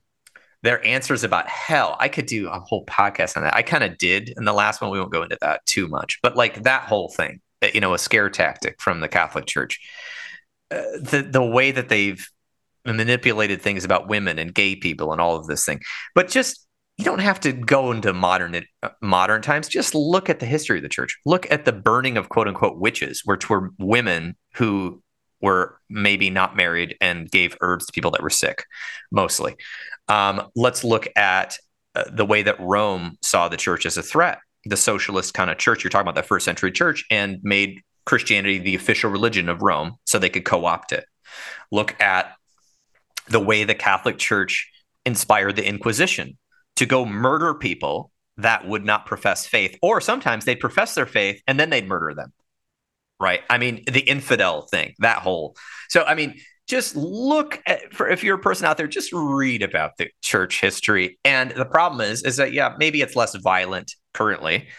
their 0.64 0.86
answers 0.86 1.24
about 1.24 1.47
hell. 1.47 1.97
I 1.99 2.07
could 2.07 2.26
do 2.26 2.49
a 2.49 2.59
whole 2.59 2.86
podcast 2.86 3.36
on 3.38 3.43
that. 3.43 3.55
I 3.55 3.62
kind 3.62 3.84
of 3.84 3.97
did 3.97 4.34
in 4.38 4.45
the 4.45 4.53
last 4.53 4.82
one. 4.82 4.91
We 4.91 4.99
won't 4.99 5.12
go 5.12 5.24
into 5.24 5.38
that 5.41 5.66
too 5.66 5.88
much, 5.88 6.20
but 6.22 6.36
like 6.36 6.64
that 6.64 6.84
whole 6.84 7.09
thing 7.09 7.41
you 7.74 7.80
know, 7.80 7.93
a 7.93 7.99
scare 7.99 8.30
tactic 8.30 8.82
from 8.82 8.99
the 8.99 9.07
Catholic 9.07 9.45
Church. 9.45 9.80
Uh, 10.70 10.82
the 11.01 11.28
the 11.30 11.43
way 11.43 11.72
that 11.72 11.89
they've 11.89 12.28
manipulated 12.86 13.62
things 13.62 13.84
about 13.84 14.07
women 14.07 14.39
and 14.39 14.53
gay 14.53 14.76
people 14.76 15.12
and 15.12 15.22
all 15.22 15.36
of 15.36 15.47
this 15.47 15.66
thing, 15.66 15.82
but 16.16 16.30
just 16.30 16.66
you 16.97 17.05
don't 17.05 17.20
have 17.20 17.39
to 17.41 17.51
go 17.51 17.91
into 17.91 18.14
modern 18.14 18.64
uh, 18.82 18.89
modern 19.01 19.41
times. 19.41 19.68
Just 19.68 19.93
look 19.93 20.30
at 20.30 20.39
the 20.39 20.45
history 20.45 20.78
of 20.78 20.84
the 20.84 20.89
church. 20.89 21.20
Look 21.26 21.49
at 21.51 21.66
the 21.66 21.74
burning 21.74 22.18
of 22.18 22.30
quote 22.30 22.47
unquote 22.47 22.78
witches, 22.78 23.22
which 23.26 23.49
were 23.49 23.72
women 23.78 24.36
who 24.55 25.03
were 25.41 25.80
maybe 25.89 26.30
not 26.30 26.55
married 26.55 26.95
and 27.01 27.30
gave 27.30 27.57
herbs 27.62 27.88
to 27.88 27.91
people 27.91 28.12
that 28.12 28.22
were 28.22 28.30
sick, 28.30 28.66
mostly. 29.12 29.55
Um, 30.07 30.47
let's 30.55 30.83
look 30.83 31.07
at 31.15 31.57
uh, 31.95 32.05
the 32.11 32.25
way 32.25 32.43
that 32.43 32.59
Rome 32.59 33.17
saw 33.21 33.47
the 33.47 33.57
church 33.57 33.85
as 33.85 33.97
a 33.97 34.03
threat. 34.03 34.39
The 34.65 34.77
socialist 34.77 35.33
kind 35.33 35.49
of 35.49 35.57
church, 35.57 35.83
you're 35.83 35.89
talking 35.89 36.07
about 36.07 36.21
the 36.21 36.27
first 36.27 36.45
century 36.45 36.71
church, 36.71 37.05
and 37.09 37.39
made 37.43 37.81
Christianity 38.05 38.59
the 38.59 38.75
official 38.75 39.09
religion 39.09 39.49
of 39.49 39.61
Rome 39.61 39.95
so 40.05 40.19
they 40.19 40.29
could 40.29 40.45
co 40.45 40.65
opt 40.65 40.91
it. 40.91 41.05
Look 41.71 41.99
at 42.01 42.33
the 43.27 43.39
way 43.39 43.63
the 43.63 43.75
Catholic 43.75 44.17
Church 44.17 44.69
inspired 45.05 45.55
the 45.55 45.67
Inquisition 45.67 46.37
to 46.75 46.85
go 46.85 47.05
murder 47.05 47.53
people 47.53 48.11
that 48.37 48.67
would 48.67 48.85
not 48.85 49.05
profess 49.05 49.45
faith, 49.45 49.77
or 49.81 50.01
sometimes 50.01 50.45
they'd 50.45 50.59
profess 50.59 50.95
their 50.95 51.05
faith 51.05 51.41
and 51.47 51.59
then 51.59 51.69
they'd 51.69 51.87
murder 51.87 52.13
them. 52.13 52.33
Right. 53.19 53.41
I 53.49 53.59
mean, 53.59 53.83
the 53.85 53.99
infidel 53.99 54.63
thing, 54.63 54.95
that 54.99 55.19
whole. 55.19 55.55
So, 55.89 56.03
I 56.03 56.15
mean, 56.15 56.39
just 56.72 56.95
look 56.95 57.61
at 57.65 57.93
for 57.93 58.07
if 58.07 58.24
you're 58.24 58.38
a 58.38 58.41
person 58.41 58.65
out 58.65 58.78
there 58.78 58.88
just 58.88 59.11
read 59.11 59.61
about 59.61 59.97
the 59.97 60.07
church 60.22 60.61
history. 60.61 61.19
And 61.26 61.51
the 61.51 61.65
problem 61.65 61.99
is 61.99 62.24
is 62.24 62.38
that 62.38 62.53
yeah 62.53 62.76
maybe 62.80 63.01
it's 63.01 63.13
less 63.13 63.36
violent 63.36 63.93
currently 64.13 64.69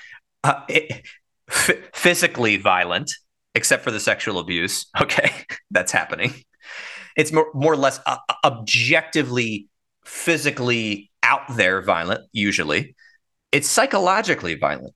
uh, 0.43 0.63
it, 0.71 1.07
f- 1.51 1.91
physically 1.93 2.57
violent 2.57 3.13
except 3.55 3.85
for 3.85 3.91
the 3.91 4.01
sexual 4.01 4.39
abuse. 4.39 4.87
Okay 5.03 5.31
that's 5.71 5.93
happening. 5.93 6.33
It's 7.15 7.31
more, 7.31 7.49
more 7.53 7.75
or 7.75 7.77
less 7.77 8.01
uh, 8.07 8.17
objectively 8.43 9.69
physically 10.07 11.11
out 11.23 11.43
there 11.57 11.83
violent 11.83 12.23
usually. 12.33 12.97
It's 13.53 13.69
psychologically 13.69 14.55
violent. 14.55 14.95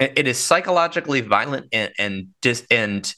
It, 0.00 0.14
it 0.16 0.26
is 0.26 0.38
psychologically 0.38 1.20
violent 1.20 1.66
and 1.72 1.92
and 1.98 2.28
dis, 2.40 2.66
and 2.70 3.14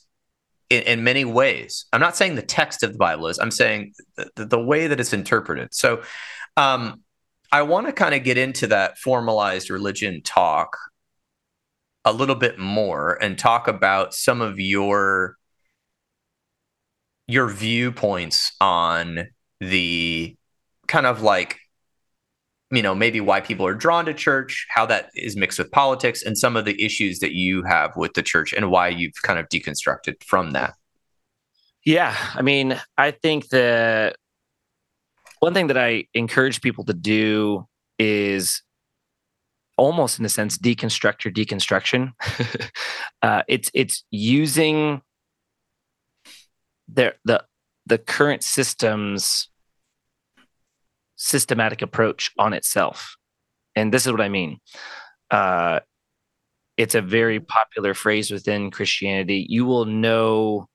in, 0.71 0.83
in, 0.83 1.05
many 1.05 1.25
ways. 1.25 1.87
I'm 1.93 2.01
not 2.01 2.17
saying 2.17 2.35
the 2.35 2.43
text 2.43 2.83
of 2.83 2.93
the 2.93 2.99
Bible 2.99 3.29
is. 3.29 3.39
I'm 3.39 3.51
saying 3.51 3.93
the, 4.17 4.45
the 4.45 4.61
way 4.61 4.87
that 4.87 5.01
it's 5.01 5.13
interpreted. 5.13 5.75
So, 5.75 6.03
um, 6.57 7.03
I 7.51 7.63
want 7.63 7.87
to 7.87 7.93
kind 7.93 8.15
of 8.15 8.25
get 8.25 8.37
into 8.37 8.67
that 8.67 8.99
formalized 8.99 9.71
religion 9.71 10.21
talk 10.23 10.77
a 12.05 12.13
little 12.13 12.35
bit 12.35 12.59
more 12.59 13.19
and 13.23 13.39
talk 13.39 13.69
about 13.69 14.15
some 14.15 14.43
of 14.43 14.59
your 14.59 15.37
your 17.27 17.49
viewpoints 17.49 18.53
on 18.61 19.29
the 19.61 20.37
kind 20.87 21.07
of 21.07 21.23
like 21.23 21.59
you 22.71 22.83
know 22.83 22.95
maybe 22.95 23.21
why 23.21 23.41
people 23.41 23.67
are 23.67 23.75
drawn 23.75 24.05
to 24.05 24.15
church 24.15 24.67
how 24.69 24.85
that 24.87 25.11
is 25.15 25.37
mixed 25.37 25.59
with 25.59 25.71
politics 25.71 26.23
and 26.23 26.37
some 26.37 26.57
of 26.57 26.65
the 26.65 26.83
issues 26.85 27.21
that 27.21 27.33
you 27.33 27.63
have 27.63 27.93
with 27.97 28.15
the 28.15 28.23
church 28.23 28.53
and 28.53 28.71
why 28.71 28.89
you've 28.89 29.23
kind 29.23 29.39
of 29.39 29.49
deconstructed 29.49 30.23
from 30.25 30.51
that. 30.53 30.75
Yeah 31.85 32.15
i 32.35 32.43
mean 32.43 32.79
i 32.97 33.11
think 33.11 33.49
the 33.49 34.15
one 35.41 35.55
thing 35.55 35.69
that 35.69 35.79
i 35.79 36.05
encourage 36.15 36.61
people 36.61 36.85
to 36.85 36.95
do 36.95 37.67
is 37.99 38.63
almost 39.79 40.19
in 40.19 40.25
a 40.27 40.29
sense 40.29 40.59
deconstruct 40.59 41.25
your 41.25 41.33
deconstruction. 41.33 42.13
Uh, 43.21 43.43
it's 43.49 43.69
it's 43.75 44.05
using 44.13 45.03
the 46.87 47.13
the 47.85 47.99
current 47.99 48.45
systems 48.45 49.49
systematic 51.19 51.83
approach 51.83 52.31
on 52.39 52.55
itself. 52.55 53.17
And 53.77 53.93
this 53.93 54.07
is 54.07 54.13
what 54.13 54.23
I 54.23 54.29
mean. 54.31 54.59
Uh, 55.31 55.81
it's 56.79 56.95
a 56.95 57.03
very 57.03 57.41
popular 57.41 57.93
phrase 57.93 58.31
within 58.31 58.71
Christianity. 58.71 59.47
You 59.49 59.67
will 59.67 59.85
know 59.85 60.69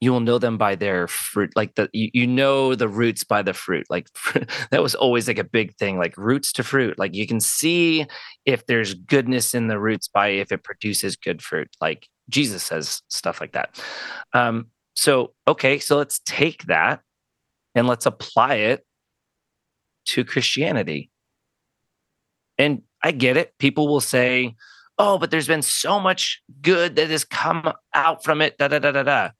you 0.00 0.12
will 0.12 0.20
know 0.20 0.38
them 0.38 0.58
by 0.58 0.74
their 0.74 1.08
fruit 1.08 1.50
like 1.56 1.74
the 1.76 1.88
you, 1.94 2.10
you 2.12 2.26
know 2.26 2.74
the 2.74 2.88
roots 2.88 3.24
by 3.24 3.40
the 3.40 3.54
fruit 3.54 3.86
like 3.88 4.08
that 4.70 4.82
was 4.82 4.94
always 4.94 5.26
like 5.26 5.38
a 5.38 5.44
big 5.44 5.74
thing 5.76 5.96
like 5.96 6.16
roots 6.18 6.52
to 6.52 6.62
fruit 6.62 6.98
like 6.98 7.14
you 7.14 7.26
can 7.26 7.40
see 7.40 8.04
if 8.44 8.66
there's 8.66 8.92
goodness 8.92 9.54
in 9.54 9.68
the 9.68 9.78
roots 9.78 10.06
by 10.06 10.28
if 10.28 10.52
it 10.52 10.62
produces 10.62 11.16
good 11.16 11.40
fruit 11.40 11.68
like 11.80 12.06
jesus 12.28 12.62
says 12.62 13.00
stuff 13.08 13.40
like 13.40 13.52
that 13.52 13.80
um 14.34 14.66
so 14.94 15.32
okay 15.48 15.78
so 15.78 15.96
let's 15.96 16.20
take 16.26 16.64
that 16.64 17.00
and 17.74 17.86
let's 17.86 18.04
apply 18.04 18.56
it 18.56 18.84
to 20.06 20.24
Christianity. 20.24 21.10
And 22.58 22.82
I 23.02 23.10
get 23.10 23.36
it. 23.36 23.52
People 23.58 23.88
will 23.88 24.00
say, 24.00 24.54
oh, 24.98 25.18
but 25.18 25.30
there's 25.30 25.48
been 25.48 25.62
so 25.62 25.98
much 25.98 26.42
good 26.60 26.96
that 26.96 27.10
has 27.10 27.24
come 27.24 27.72
out 27.94 28.24
from 28.24 28.40
it. 28.40 28.56
Da, 28.58 28.68
da, 28.68 28.78
da, 28.78 28.92
da, 28.92 29.02
da. 29.02 29.30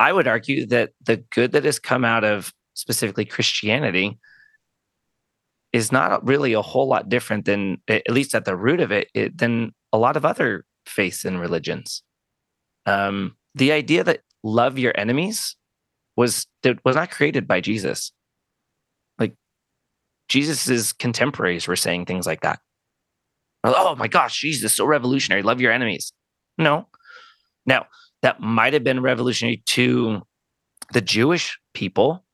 I 0.00 0.12
would 0.12 0.28
argue 0.28 0.66
that 0.66 0.90
the 1.04 1.16
good 1.16 1.52
that 1.52 1.64
has 1.64 1.78
come 1.78 2.04
out 2.04 2.24
of 2.24 2.52
specifically 2.74 3.24
Christianity 3.24 4.18
is 5.72 5.92
not 5.92 6.26
really 6.26 6.52
a 6.52 6.62
whole 6.62 6.88
lot 6.88 7.08
different 7.08 7.44
than, 7.44 7.82
at 7.88 8.10
least 8.10 8.34
at 8.34 8.44
the 8.44 8.56
root 8.56 8.80
of 8.80 8.90
it, 8.90 9.08
it 9.14 9.36
than 9.36 9.74
a 9.92 9.98
lot 9.98 10.16
of 10.16 10.24
other 10.24 10.64
faiths 10.86 11.24
and 11.24 11.40
religions. 11.40 12.02
Um, 12.86 13.36
the 13.54 13.72
idea 13.72 14.04
that 14.04 14.20
love 14.42 14.78
your 14.78 14.92
enemies 14.96 15.56
was 16.16 16.46
that 16.62 16.78
was 16.84 16.96
not 16.96 17.10
created 17.10 17.46
by 17.46 17.60
Jesus. 17.60 18.12
Jesus's 20.28 20.92
contemporaries 20.92 21.66
were 21.66 21.76
saying 21.76 22.06
things 22.06 22.26
like 22.26 22.40
that. 22.42 22.60
Oh 23.64 23.96
my 23.96 24.08
gosh, 24.08 24.40
Jesus, 24.40 24.74
so 24.74 24.84
revolutionary. 24.84 25.42
Love 25.42 25.60
your 25.60 25.72
enemies. 25.72 26.12
No. 26.56 26.86
Now, 27.66 27.86
that 28.22 28.40
might 28.40 28.72
have 28.72 28.84
been 28.84 29.00
revolutionary 29.00 29.62
to 29.66 30.22
the 30.92 31.00
Jewish 31.00 31.58
people 31.74 32.24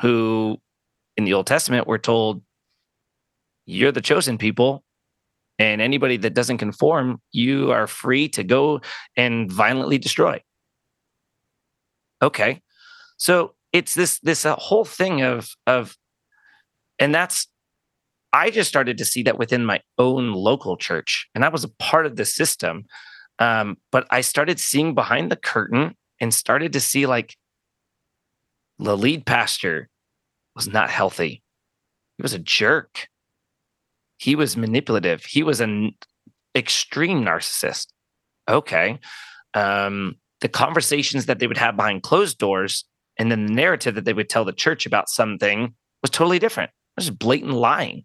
who 0.00 0.58
in 1.16 1.24
the 1.24 1.34
Old 1.34 1.46
Testament 1.46 1.86
were 1.86 1.98
told, 1.98 2.42
you're 3.66 3.92
the 3.92 4.00
chosen 4.00 4.38
people. 4.38 4.84
And 5.58 5.80
anybody 5.80 6.16
that 6.16 6.34
doesn't 6.34 6.58
conform, 6.58 7.20
you 7.30 7.70
are 7.70 7.86
free 7.86 8.28
to 8.30 8.42
go 8.42 8.80
and 9.16 9.52
violently 9.52 9.98
destroy. 9.98 10.42
Okay. 12.22 12.62
So 13.16 13.54
it's 13.72 13.94
this 13.94 14.18
this 14.20 14.44
uh, 14.44 14.56
whole 14.56 14.84
thing 14.84 15.22
of 15.22 15.50
of 15.66 15.96
and 17.02 17.12
that's, 17.12 17.48
I 18.32 18.50
just 18.50 18.68
started 18.68 18.96
to 18.98 19.04
see 19.04 19.24
that 19.24 19.36
within 19.36 19.66
my 19.66 19.80
own 19.98 20.32
local 20.32 20.76
church. 20.76 21.28
And 21.34 21.42
that 21.42 21.52
was 21.52 21.64
a 21.64 21.68
part 21.68 22.06
of 22.06 22.14
the 22.14 22.24
system. 22.24 22.84
Um, 23.40 23.76
but 23.90 24.06
I 24.10 24.20
started 24.20 24.60
seeing 24.60 24.94
behind 24.94 25.28
the 25.28 25.36
curtain 25.36 25.96
and 26.20 26.32
started 26.32 26.72
to 26.74 26.80
see 26.80 27.06
like 27.06 27.36
the 28.78 28.96
lead 28.96 29.26
pastor 29.26 29.88
was 30.54 30.68
not 30.68 30.90
healthy. 30.90 31.42
He 32.18 32.22
was 32.22 32.34
a 32.34 32.38
jerk. 32.38 33.08
He 34.18 34.36
was 34.36 34.56
manipulative. 34.56 35.24
He 35.24 35.42
was 35.42 35.60
an 35.60 35.96
extreme 36.54 37.24
narcissist. 37.24 37.88
Okay. 38.48 39.00
Um, 39.54 40.14
the 40.40 40.48
conversations 40.48 41.26
that 41.26 41.40
they 41.40 41.48
would 41.48 41.58
have 41.58 41.76
behind 41.76 42.04
closed 42.04 42.38
doors 42.38 42.84
and 43.18 43.28
then 43.28 43.46
the 43.46 43.52
narrative 43.52 43.96
that 43.96 44.04
they 44.04 44.12
would 44.12 44.28
tell 44.28 44.44
the 44.44 44.52
church 44.52 44.86
about 44.86 45.08
something 45.08 45.74
was 46.00 46.10
totally 46.10 46.38
different. 46.38 46.70
That's 46.96 47.06
just 47.06 47.18
blatant 47.18 47.52
lying. 47.52 48.04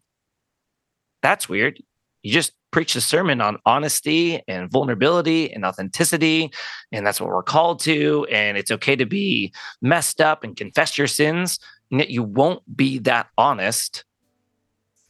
That's 1.21 1.49
weird. 1.49 1.81
You 2.23 2.31
just 2.31 2.53
preach 2.71 2.95
a 2.95 3.01
sermon 3.01 3.41
on 3.41 3.57
honesty 3.65 4.41
and 4.47 4.69
vulnerability 4.69 5.51
and 5.51 5.65
authenticity. 5.65 6.51
And 6.91 7.05
that's 7.05 7.19
what 7.19 7.29
we're 7.29 7.43
called 7.43 7.79
to. 7.81 8.27
And 8.29 8.57
it's 8.57 8.71
okay 8.71 8.95
to 8.95 9.05
be 9.05 9.53
messed 9.81 10.21
up 10.21 10.43
and 10.43 10.55
confess 10.55 10.97
your 10.97 11.07
sins. 11.07 11.59
And 11.91 11.99
yet 11.99 12.09
you 12.09 12.23
won't 12.23 12.61
be 12.75 12.99
that 12.99 13.27
honest 13.37 14.03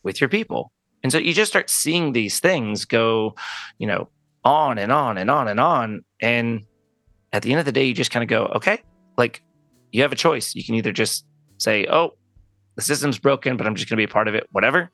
with 0.03 0.21
your 0.21 0.30
people. 0.30 0.71
And 1.03 1.11
so 1.11 1.17
you 1.17 1.34
just 1.34 1.51
start 1.51 1.69
seeing 1.69 2.13
these 2.13 2.39
things 2.39 2.86
go, 2.86 3.36
you 3.78 3.88
know, 3.88 4.09
on 4.43 4.78
and 4.78 4.91
on 4.91 5.17
and 5.17 5.30
on 5.30 5.47
and 5.47 5.59
on. 5.59 6.03
And 6.21 6.63
at 7.34 7.43
the 7.43 7.51
end 7.51 7.59
of 7.59 7.65
the 7.65 7.71
day, 7.71 7.86
you 7.86 7.93
just 7.93 8.11
kind 8.11 8.23
of 8.23 8.30
go, 8.30 8.45
okay, 8.55 8.82
like 9.17 9.43
you 9.91 10.01
have 10.01 10.11
a 10.11 10.15
choice. 10.15 10.55
You 10.55 10.63
can 10.63 10.75
either 10.75 10.91
just 10.91 11.25
say, 11.57 11.86
oh, 11.88 12.13
the 12.78 12.84
system's 12.84 13.19
broken, 13.19 13.57
but 13.57 13.67
I'm 13.67 13.75
just 13.75 13.89
going 13.89 13.97
to 13.97 13.99
be 13.99 14.09
a 14.09 14.13
part 14.13 14.30
of 14.30 14.36
it, 14.36 14.47
whatever. 14.53 14.89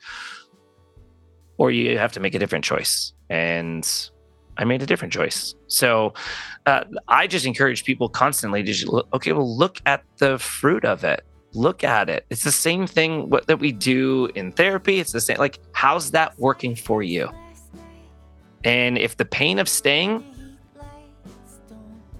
Or 1.58 1.70
you 1.70 1.96
have 1.98 2.10
to 2.12 2.20
make 2.20 2.34
a 2.34 2.38
different 2.40 2.64
choice. 2.64 3.12
And 3.30 3.88
I 4.56 4.64
made 4.64 4.82
a 4.82 4.86
different 4.86 5.12
choice. 5.12 5.54
So 5.68 6.14
uh, 6.66 6.84
I 7.06 7.26
just 7.26 7.46
encourage 7.46 7.84
people 7.84 8.08
constantly 8.08 8.62
to 8.62 8.72
just 8.72 8.88
look, 8.88 9.06
okay, 9.12 9.32
well, 9.32 9.56
look 9.56 9.80
at 9.86 10.02
the 10.16 10.38
fruit 10.38 10.84
of 10.84 11.04
it. 11.04 11.24
Look 11.52 11.84
at 11.84 12.08
it. 12.08 12.26
It's 12.30 12.42
the 12.42 12.50
same 12.50 12.86
thing 12.86 13.30
what, 13.30 13.46
that 13.46 13.58
we 13.60 13.70
do 13.70 14.30
in 14.34 14.50
therapy. 14.50 14.98
It's 14.98 15.12
the 15.12 15.20
same, 15.20 15.36
like, 15.36 15.60
how's 15.72 16.10
that 16.12 16.36
working 16.38 16.74
for 16.74 17.02
you? 17.02 17.28
And 18.64 18.96
if 18.96 19.16
the 19.18 19.24
pain 19.24 19.58
of 19.58 19.68
staying 19.68 20.24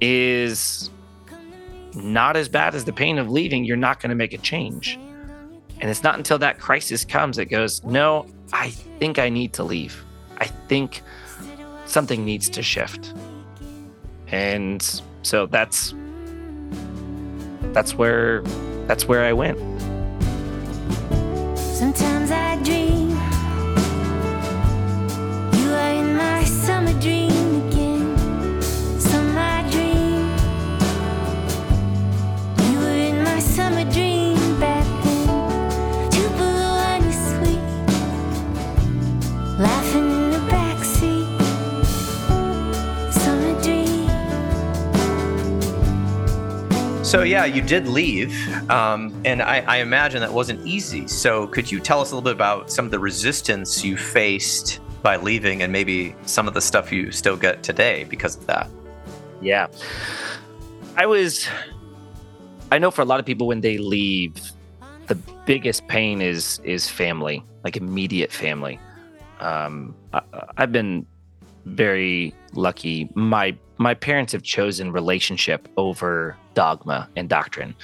is 0.00 0.90
not 1.94 2.36
as 2.36 2.48
bad 2.48 2.74
as 2.74 2.84
the 2.84 2.92
pain 2.92 3.18
of 3.18 3.30
leaving, 3.30 3.64
you're 3.64 3.76
not 3.76 4.00
going 4.00 4.10
to 4.10 4.16
make 4.16 4.34
a 4.34 4.38
change. 4.38 4.98
And 5.84 5.90
it's 5.90 6.02
not 6.02 6.16
until 6.16 6.38
that 6.38 6.58
crisis 6.58 7.04
comes 7.04 7.36
that 7.36 7.50
goes, 7.50 7.84
no, 7.84 8.24
I 8.54 8.70
think 8.70 9.18
I 9.18 9.28
need 9.28 9.52
to 9.52 9.62
leave. 9.62 10.02
I 10.38 10.46
think 10.46 11.02
something 11.84 12.24
needs 12.24 12.48
to 12.48 12.62
shift. 12.62 13.12
And 14.28 14.80
so 15.20 15.44
that's 15.44 15.92
that's 17.74 17.96
where 17.96 18.40
that's 18.86 19.06
where 19.06 19.26
I 19.26 19.34
went. 19.34 19.58
Sometimes 21.58 22.30
I 22.30 22.56
dream 22.62 23.10
you 25.52 25.70
are 25.70 25.92
in 25.92 26.16
my 26.16 26.44
summer 26.44 26.98
dream. 26.98 27.33
So 47.14 47.22
yeah, 47.22 47.44
you 47.44 47.62
did 47.62 47.86
leave, 47.86 48.34
um, 48.68 49.14
and 49.24 49.40
I, 49.40 49.60
I, 49.68 49.76
imagine 49.76 50.20
that 50.22 50.32
wasn't 50.32 50.66
easy. 50.66 51.06
So 51.06 51.46
could 51.46 51.70
you 51.70 51.78
tell 51.78 52.00
us 52.00 52.10
a 52.10 52.16
little 52.16 52.24
bit 52.24 52.32
about 52.32 52.72
some 52.72 52.84
of 52.84 52.90
the 52.90 52.98
resistance 52.98 53.84
you 53.84 53.96
faced 53.96 54.80
by 55.00 55.14
leaving, 55.14 55.62
and 55.62 55.72
maybe 55.72 56.16
some 56.26 56.48
of 56.48 56.54
the 56.54 56.60
stuff 56.60 56.90
you 56.90 57.12
still 57.12 57.36
get 57.36 57.62
today 57.62 58.02
because 58.10 58.34
of 58.34 58.44
that? 58.46 58.68
Yeah, 59.40 59.68
I 60.96 61.06
was. 61.06 61.46
I 62.72 62.78
know 62.78 62.90
for 62.90 63.02
a 63.02 63.04
lot 63.04 63.20
of 63.20 63.26
people 63.26 63.46
when 63.46 63.60
they 63.60 63.78
leave, 63.78 64.34
the 65.06 65.14
biggest 65.46 65.86
pain 65.86 66.20
is 66.20 66.60
is 66.64 66.88
family, 66.88 67.44
like 67.62 67.76
immediate 67.76 68.32
family. 68.32 68.80
Um, 69.38 69.94
I, 70.12 70.22
I've 70.56 70.72
been 70.72 71.06
very 71.64 72.34
lucky. 72.54 73.08
My 73.14 73.56
my 73.78 73.94
parents 73.94 74.32
have 74.32 74.42
chosen 74.42 74.90
relationship 74.90 75.68
over 75.76 76.36
dogma 76.54 77.08
and 77.16 77.28
doctrine. 77.28 77.74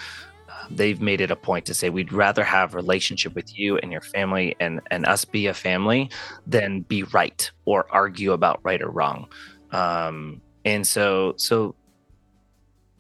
They've 0.71 1.01
made 1.01 1.21
it 1.21 1.33
a 1.33 1.37
point 1.37 1.67
to 1.67 1.75
say 1.75 1.91
we'd 1.91 2.13
rather 2.13 2.45
have 2.45 2.75
relationship 2.75 3.35
with 3.35 3.59
you 3.59 3.79
and 3.79 3.91
your 3.91 4.03
family 4.03 4.55
and 4.61 4.81
and 4.91 5.05
us 5.05 5.25
be 5.25 5.49
a 5.49 5.55
family 5.55 6.11
than 6.47 6.83
be 6.83 7.03
right 7.03 7.51
or 7.65 7.87
argue 7.91 8.33
about 8.33 8.61
right 8.63 8.81
or 8.81 8.91
wrong. 8.91 9.27
Um, 9.73 10.41
and 10.65 10.87
so 10.87 11.35
so 11.37 11.75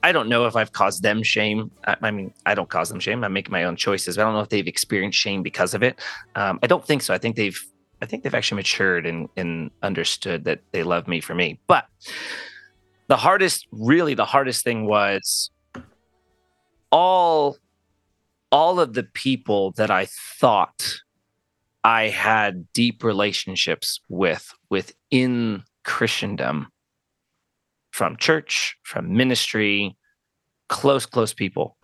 I 0.03 0.13
don't 0.13 0.29
know 0.29 0.47
if 0.47 0.57
I've 0.57 0.73
caused 0.73 1.03
them 1.03 1.23
shame. 1.23 1.71
I, 1.87 1.97
I, 2.03 2.11
mean, 2.11 2.33
I 2.47 2.55
don't 2.55 2.69
cause 2.69 2.89
them 2.89 3.01
shame. 3.01 3.23
I 3.23 3.29
make 3.29 3.51
my 3.51 3.65
own 3.65 3.77
choices. 3.77 4.17
I 4.17 4.23
don't 4.23 4.33
know 4.33 4.41
if 4.41 4.49
they've 4.49 4.67
experienced 4.67 5.19
shame 5.19 5.43
because 5.43 5.75
of 5.75 5.83
it. 5.83 6.01
Um, 6.35 6.59
I 6.63 6.67
don't 6.67 6.85
think 6.85 7.03
so. 7.03 7.13
I 7.13 7.19
think 7.19 7.37
they've 7.37 7.61
I 8.03 8.07
think 8.07 8.23
they've 8.23 8.35
actually 8.35 8.57
matured 8.57 9.07
and, 9.07 9.29
and 9.37 9.71
understood 9.83 10.45
that 10.45 10.61
they 10.73 10.83
love 10.83 11.07
me 11.07 11.21
for 11.21 11.35
me. 11.35 11.61
But 11.67 11.87
the 13.09 13.17
hardest, 13.17 13.67
really, 13.73 14.15
the 14.15 14.25
hardest 14.25 14.65
thing 14.65 14.87
was 14.87 15.51
all 16.93 17.57
all 18.53 18.81
of 18.81 18.95
the 18.95 19.05
people 19.05 19.73
that 19.73 19.91
I 19.91 20.07
thought 20.07 21.01
I 21.85 22.09
had 22.09 22.73
deep 22.73 23.05
relationships 23.05 24.01
with 24.09 24.53
within 24.69 25.63
Christendom 25.85 26.69
from 27.93 28.17
church, 28.17 28.77
from 28.83 29.15
ministry, 29.15 29.97
close, 30.69 31.07
close 31.07 31.33
people. 31.33 31.77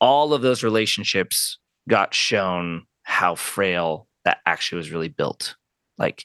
All 0.00 0.32
of 0.32 0.42
those 0.42 0.62
relationships 0.62 1.58
got 1.88 2.14
shown 2.14 2.86
how 3.02 3.34
frail 3.34 4.08
that 4.24 4.38
actually 4.46 4.78
was 4.78 4.90
really 4.90 5.08
built. 5.08 5.56
Like 5.98 6.24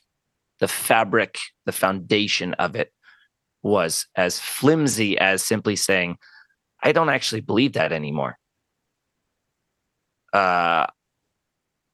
the 0.60 0.68
fabric, 0.68 1.38
the 1.66 1.72
foundation 1.72 2.54
of 2.56 2.76
it 2.76 2.92
was 3.62 4.08
as 4.16 4.40
flimsy 4.40 5.18
as 5.18 5.44
simply 5.44 5.76
saying, 5.76 6.18
I 6.82 6.92
don't 6.92 7.10
actually 7.10 7.42
believe 7.42 7.74
that 7.74 7.92
anymore. 7.92 8.38
Uh, 10.34 10.88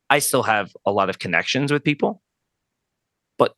I 0.10 0.20
still 0.20 0.44
have 0.44 0.72
a 0.86 0.92
lot 0.92 1.10
of 1.10 1.20
connections 1.20 1.72
with 1.72 1.84
people, 1.84 2.22
but 3.38 3.54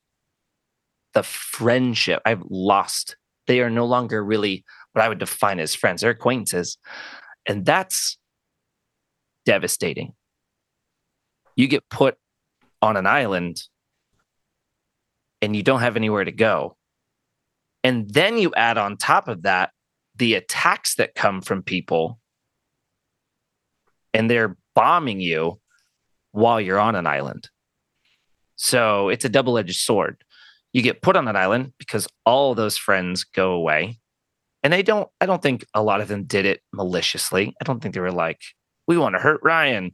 the 1.13 1.23
friendship 1.23 2.21
I've 2.25 2.43
lost, 2.49 3.15
they 3.47 3.61
are 3.61 3.69
no 3.69 3.85
longer 3.85 4.23
really 4.23 4.63
what 4.91 5.03
I 5.03 5.09
would 5.09 5.19
define 5.19 5.59
as 5.59 5.73
friends, 5.73 6.01
they're 6.01 6.11
acquaintances. 6.11 6.77
And 7.47 7.65
that's 7.65 8.17
devastating. 9.45 10.13
You 11.55 11.67
get 11.67 11.89
put 11.89 12.17
on 12.81 12.97
an 12.97 13.05
island 13.05 13.63
and 15.41 15.55
you 15.55 15.63
don't 15.63 15.81
have 15.81 15.95
anywhere 15.95 16.23
to 16.23 16.31
go. 16.31 16.77
And 17.83 18.09
then 18.09 18.37
you 18.37 18.53
add 18.55 18.77
on 18.77 18.97
top 18.97 19.27
of 19.27 19.43
that 19.43 19.71
the 20.15 20.35
attacks 20.35 20.95
that 20.95 21.15
come 21.15 21.41
from 21.41 21.63
people 21.63 22.19
and 24.13 24.29
they're 24.29 24.57
bombing 24.75 25.19
you 25.19 25.59
while 26.31 26.61
you're 26.61 26.79
on 26.79 26.95
an 26.95 27.07
island. 27.07 27.49
So 28.55 29.09
it's 29.09 29.25
a 29.25 29.29
double 29.29 29.57
edged 29.57 29.79
sword. 29.79 30.23
You 30.71 30.81
get 30.81 31.01
put 31.01 31.15
on 31.15 31.27
an 31.27 31.35
island 31.35 31.73
because 31.77 32.07
all 32.25 32.55
those 32.55 32.77
friends 32.77 33.23
go 33.23 33.51
away. 33.51 33.99
And 34.63 34.71
they 34.71 34.81
don't, 34.81 35.09
I 35.19 35.25
don't 35.25 35.41
think 35.41 35.65
a 35.73 35.83
lot 35.83 35.99
of 35.99 36.07
them 36.07 36.23
did 36.23 36.45
it 36.45 36.61
maliciously. 36.71 37.53
I 37.59 37.65
don't 37.65 37.81
think 37.81 37.93
they 37.93 38.01
were 38.01 38.11
like, 38.11 38.41
we 38.87 38.97
want 38.97 39.15
to 39.15 39.21
hurt 39.21 39.41
Ryan. 39.43 39.91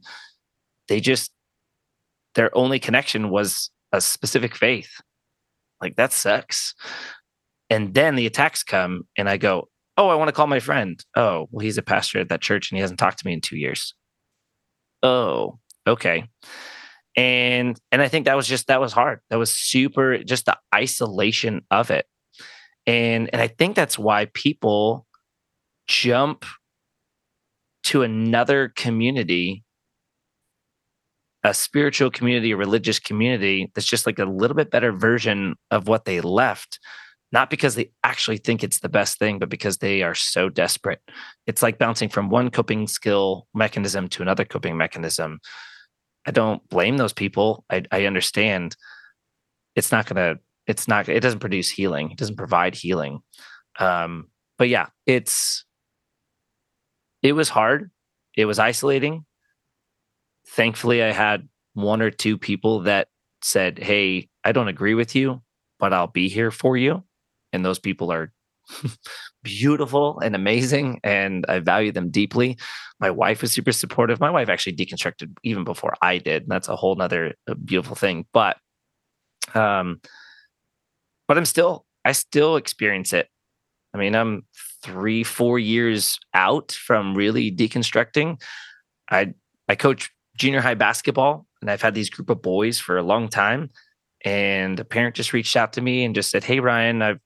They 0.88 1.00
just 1.00 1.32
their 2.34 2.56
only 2.56 2.78
connection 2.78 3.30
was 3.30 3.70
a 3.92 4.00
specific 4.00 4.54
faith. 4.54 5.00
Like 5.80 5.96
that 5.96 6.12
sucks. 6.12 6.74
And 7.68 7.94
then 7.94 8.16
the 8.16 8.26
attacks 8.26 8.62
come, 8.62 9.06
and 9.16 9.28
I 9.28 9.36
go, 9.36 9.68
Oh, 10.00 10.08
I 10.08 10.14
want 10.14 10.28
to 10.28 10.32
call 10.32 10.46
my 10.46 10.60
friend. 10.60 10.98
Oh, 11.14 11.46
well, 11.50 11.62
he's 11.62 11.76
a 11.76 11.82
pastor 11.82 12.20
at 12.20 12.30
that 12.30 12.40
church 12.40 12.70
and 12.70 12.78
he 12.78 12.80
hasn't 12.80 12.98
talked 12.98 13.18
to 13.18 13.26
me 13.26 13.34
in 13.34 13.42
two 13.42 13.58
years. 13.58 13.94
Oh, 15.02 15.58
okay. 15.86 16.24
And 17.18 17.78
and 17.92 18.00
I 18.00 18.08
think 18.08 18.24
that 18.24 18.34
was 18.34 18.48
just 18.48 18.68
that 18.68 18.80
was 18.80 18.94
hard. 18.94 19.20
That 19.28 19.38
was 19.38 19.54
super 19.54 20.16
just 20.24 20.46
the 20.46 20.56
isolation 20.74 21.66
of 21.70 21.90
it. 21.90 22.06
And 22.86 23.28
and 23.30 23.42
I 23.42 23.48
think 23.48 23.76
that's 23.76 23.98
why 23.98 24.28
people 24.32 25.06
jump 25.86 26.46
to 27.82 28.00
another 28.00 28.72
community 28.74 29.64
a 31.44 31.52
spiritual 31.52 32.10
community, 32.10 32.52
a 32.52 32.56
religious 32.56 32.98
community 32.98 33.70
that's 33.74 33.86
just 33.86 34.06
like 34.06 34.18
a 34.18 34.24
little 34.24 34.56
bit 34.56 34.70
better 34.70 34.92
version 34.92 35.56
of 35.70 35.88
what 35.88 36.06
they 36.06 36.22
left, 36.22 36.78
not 37.32 37.50
because 37.50 37.74
they 37.74 37.90
actually 38.02 38.38
think 38.38 38.62
it's 38.64 38.80
the 38.80 38.88
best 38.88 39.18
thing, 39.18 39.38
but 39.38 39.48
because 39.48 39.78
they 39.78 40.02
are 40.02 40.14
so 40.14 40.48
desperate. 40.48 41.00
It's 41.46 41.62
like 41.62 41.78
bouncing 41.78 42.08
from 42.08 42.28
one 42.28 42.50
coping 42.50 42.86
skill 42.86 43.46
mechanism 43.54 44.08
to 44.10 44.22
another 44.22 44.44
coping 44.44 44.76
mechanism. 44.76 45.40
I 46.26 46.32
don't 46.32 46.66
blame 46.68 46.96
those 46.96 47.12
people. 47.12 47.64
I, 47.70 47.84
I 47.90 48.06
understand 48.06 48.76
it's 49.76 49.92
not 49.92 50.06
going 50.06 50.36
to, 50.36 50.40
it's 50.66 50.88
not, 50.88 51.08
it 51.08 51.20
doesn't 51.20 51.40
produce 51.40 51.70
healing, 51.70 52.10
it 52.10 52.18
doesn't 52.18 52.36
provide 52.36 52.74
healing. 52.74 53.20
Um, 53.78 54.28
but 54.58 54.68
yeah, 54.68 54.88
it's, 55.06 55.64
it 57.22 57.32
was 57.32 57.48
hard. 57.48 57.90
It 58.36 58.44
was 58.44 58.58
isolating 58.58 59.24
thankfully 60.50 61.02
I 61.02 61.12
had 61.12 61.48
one 61.74 62.02
or 62.02 62.10
two 62.10 62.36
people 62.36 62.80
that 62.80 63.08
said, 63.42 63.78
Hey, 63.78 64.28
I 64.44 64.52
don't 64.52 64.68
agree 64.68 64.94
with 64.94 65.14
you, 65.14 65.42
but 65.78 65.92
I'll 65.92 66.08
be 66.08 66.28
here 66.28 66.50
for 66.50 66.76
you. 66.76 67.04
And 67.52 67.64
those 67.64 67.78
people 67.78 68.12
are 68.12 68.32
beautiful 69.42 70.20
and 70.20 70.34
amazing. 70.34 71.00
And 71.02 71.44
I 71.48 71.58
value 71.58 71.92
them 71.92 72.10
deeply. 72.10 72.58
My 72.98 73.10
wife 73.10 73.42
was 73.42 73.52
super 73.52 73.72
supportive. 73.72 74.20
My 74.20 74.30
wife 74.30 74.48
actually 74.48 74.76
deconstructed 74.76 75.36
even 75.42 75.64
before 75.64 75.94
I 76.02 76.18
did. 76.18 76.42
And 76.42 76.50
that's 76.50 76.68
a 76.68 76.76
whole 76.76 76.94
nother 76.94 77.34
uh, 77.48 77.54
beautiful 77.54 77.96
thing. 77.96 78.26
But, 78.32 78.56
um, 79.54 80.00
but 81.26 81.38
I'm 81.38 81.44
still, 81.44 81.84
I 82.04 82.12
still 82.12 82.56
experience 82.56 83.12
it. 83.12 83.28
I 83.92 83.98
mean, 83.98 84.14
I'm 84.14 84.46
three, 84.82 85.24
four 85.24 85.58
years 85.58 86.18
out 86.34 86.72
from 86.72 87.14
really 87.14 87.50
deconstructing. 87.50 88.40
I, 89.10 89.34
I 89.68 89.74
coach 89.74 90.10
junior 90.36 90.60
high 90.60 90.74
basketball, 90.74 91.46
and 91.60 91.70
I've 91.70 91.82
had 91.82 91.94
these 91.94 92.10
group 92.10 92.30
of 92.30 92.40
boys 92.40 92.78
for 92.78 92.96
a 92.96 93.02
long 93.02 93.28
time. 93.28 93.70
And 94.24 94.78
a 94.78 94.84
parent 94.84 95.16
just 95.16 95.32
reached 95.32 95.56
out 95.56 95.72
to 95.74 95.80
me 95.80 96.04
and 96.04 96.14
just 96.14 96.30
said, 96.30 96.44
"Hey, 96.44 96.60
Ryan, 96.60 97.02
I've, 97.02 97.20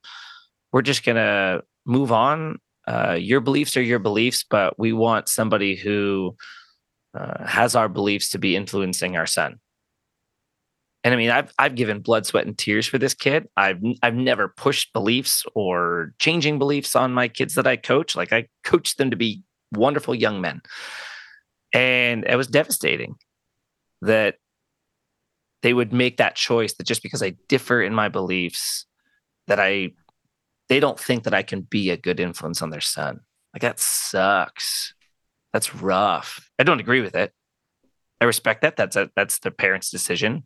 we're 0.73 0.83
just 0.83 1.05
gonna 1.05 1.63
move 1.85 2.13
on. 2.13 2.59
Uh, 2.87 3.17
your 3.19 3.41
beliefs 3.41 3.77
are 3.77 3.83
your 3.83 3.99
beliefs, 3.99 4.45
but 4.49 4.79
we 4.79 4.93
want 4.93 5.29
somebody 5.29 5.75
who 5.75 6.37
uh, 7.19 7.47
has 7.47 7.75
our 7.75 7.89
beliefs 7.89 8.31
to 8.31 8.39
be 8.39 8.57
influencing 8.57 9.17
our 9.17 9.27
son." 9.27 9.59
and 11.05 11.13
I 11.13 11.19
mean, 11.19 11.31
I've 11.31 11.53
I've 11.59 11.75
given 11.75 12.01
blood, 12.01 12.25
sweat, 12.25 12.47
and 12.47 12.57
tears 12.57 12.87
for 12.87 12.97
this 12.97 13.13
kid. 13.13 13.47
I've 13.59 13.81
I've 14.03 14.15
never 14.15 14.49
pushed 14.49 14.95
beliefs 14.95 15.45
or 15.55 16.15
changing 16.19 16.59
beliefs 16.59 16.97
on 16.97 17.13
my 17.13 17.29
kids 17.29 17.55
that 17.57 17.67
I 17.67 17.77
coach. 17.77 18.17
Like 18.17 18.33
I 18.33 18.49
coach 18.65 18.97
them 18.97 19.11
to 19.11 19.17
be 19.17 19.43
wonderful 19.73 20.15
young 20.15 20.41
men, 20.41 20.63
and 21.75 22.25
it 22.25 22.37
was 22.37 22.47
devastating 22.47 23.17
that 24.01 24.37
they 25.65 25.73
would 25.73 25.95
make 25.95 26.19
that 26.19 26.37
choice 26.37 26.75
that 26.75 26.87
just 26.87 27.03
because 27.03 27.23
I 27.23 27.37
differ 27.49 27.83
in 27.83 27.95
my 27.95 28.11
beliefs, 28.11 28.85
that 29.47 29.59
I 29.59 29.93
they 30.69 30.79
don't 30.79 31.01
think 31.01 31.25
that 31.25 31.33
I 31.33 31.43
can 31.43 31.63
be 31.63 31.89
a 31.89 31.97
good 31.97 32.21
influence 32.21 32.61
on 32.61 32.69
their 32.69 32.83
son. 32.83 33.21
Like 33.55 33.63
that 33.63 33.81
sucks. 33.81 34.93
That's 35.55 35.75
rough. 35.75 36.51
I 36.59 36.65
don't 36.65 36.81
agree 36.81 37.01
with 37.01 37.15
it. 37.15 37.33
I 38.21 38.27
respect 38.27 38.61
that. 38.61 38.77
That's 38.77 38.95
a 38.95 39.11
that's 39.17 39.39
the 39.39 39.51
parents' 39.51 39.91
decision 39.91 40.43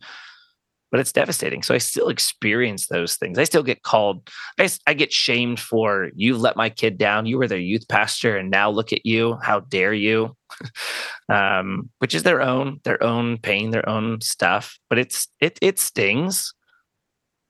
but 0.91 1.01
it's 1.01 1.13
devastating. 1.13 1.63
So 1.63 1.75
I 1.75 1.79
still 1.79 2.09
experience 2.09 2.87
those 2.87 3.17
things. 3.17 3.39
I 3.39 3.45
still 3.45 3.63
get 3.63 3.83
called, 3.83 4.29
I, 4.59 4.69
I 4.87 4.95
get 4.95 5.13
shamed 5.13 5.61
for 5.61 6.11
you 6.15 6.37
let 6.37 6.57
my 6.57 6.71
kid 6.71 6.99
down. 6.99 7.27
You 7.27 7.39
were 7.39 7.49
their 7.49 7.59
youth 7.59 7.87
pastor, 7.89 8.37
and 8.37 8.51
now 8.51 8.71
look 8.71 8.93
at 8.93 9.05
you. 9.05 9.39
How 9.43 9.61
dare 9.61 9.93
you? 9.93 10.37
um, 11.29 11.91
which 11.99 12.15
is 12.15 12.23
their 12.23 12.41
own, 12.41 12.81
their 12.85 13.03
own 13.03 13.39
pain, 13.39 13.71
their 13.71 13.89
own 13.89 14.21
stuff. 14.21 14.79
But 14.89 14.99
it's 14.99 15.29
it 15.41 15.59
it 15.61 15.79
stings. 15.79 16.55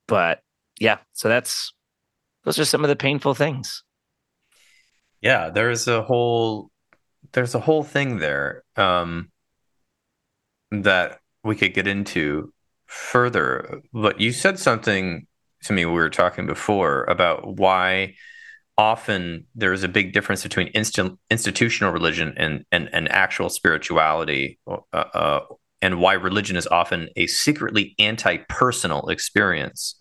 But 0.08 0.40
yeah, 0.80 0.98
so 1.12 1.28
that's 1.28 1.72
those 2.44 2.58
are 2.58 2.64
some 2.64 2.84
of 2.84 2.88
the 2.88 2.96
painful 2.96 3.34
things. 3.34 3.84
Yeah, 5.20 5.50
there's 5.50 5.86
a 5.88 6.02
whole 6.02 6.70
there's 7.32 7.54
a 7.54 7.60
whole 7.60 7.84
thing 7.84 8.18
there 8.18 8.64
um, 8.76 9.30
that 10.70 11.20
we 11.44 11.56
could 11.56 11.74
get 11.74 11.86
into 11.86 12.52
further, 12.88 13.80
but 13.92 14.20
you 14.20 14.32
said 14.32 14.58
something 14.58 15.26
to 15.62 15.72
me 15.72 15.84
we 15.84 15.92
were 15.92 16.10
talking 16.10 16.46
before 16.46 17.04
about 17.04 17.56
why 17.56 18.14
often 18.76 19.44
there 19.54 19.72
is 19.72 19.82
a 19.82 19.88
big 19.88 20.12
difference 20.12 20.42
between 20.42 20.68
institutional 20.68 21.92
religion 21.92 22.32
and, 22.36 22.64
and, 22.70 22.88
and 22.92 23.10
actual 23.10 23.48
spirituality, 23.48 24.58
uh, 24.68 24.76
uh, 24.92 25.40
and 25.82 26.00
why 26.00 26.14
religion 26.14 26.56
is 26.56 26.66
often 26.68 27.08
a 27.16 27.26
secretly 27.26 27.94
anti-personal 27.98 29.08
experience. 29.08 29.96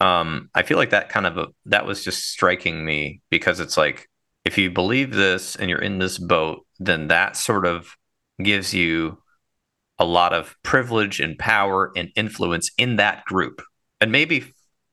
Um, 0.00 0.48
I 0.54 0.62
feel 0.62 0.78
like 0.78 0.90
that 0.90 1.08
kind 1.08 1.26
of 1.26 1.38
a, 1.38 1.48
that 1.66 1.86
was 1.86 2.04
just 2.04 2.28
striking 2.30 2.84
me 2.84 3.20
because 3.30 3.60
it's 3.60 3.76
like 3.76 4.08
if 4.44 4.58
you 4.58 4.70
believe 4.70 5.12
this 5.12 5.56
and 5.56 5.68
you're 5.68 5.82
in 5.82 5.98
this 5.98 6.18
boat, 6.18 6.66
then 6.78 7.08
that 7.08 7.36
sort 7.36 7.66
of 7.66 7.96
gives 8.42 8.74
you 8.74 9.18
a 9.98 10.04
lot 10.04 10.32
of 10.32 10.56
privilege 10.62 11.20
and 11.20 11.38
power 11.38 11.92
and 11.96 12.10
influence 12.16 12.70
in 12.78 12.96
that 12.96 13.24
group. 13.24 13.62
And 14.00 14.10
maybe 14.10 14.44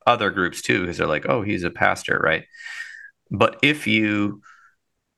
other 0.06 0.30
groups 0.30 0.62
too 0.62 0.80
because 0.80 0.98
they're 0.98 1.06
like 1.06 1.26
oh 1.28 1.42
he's 1.42 1.64
a 1.64 1.70
pastor 1.70 2.20
right? 2.22 2.44
But 3.30 3.58
if 3.62 3.86
you 3.86 4.42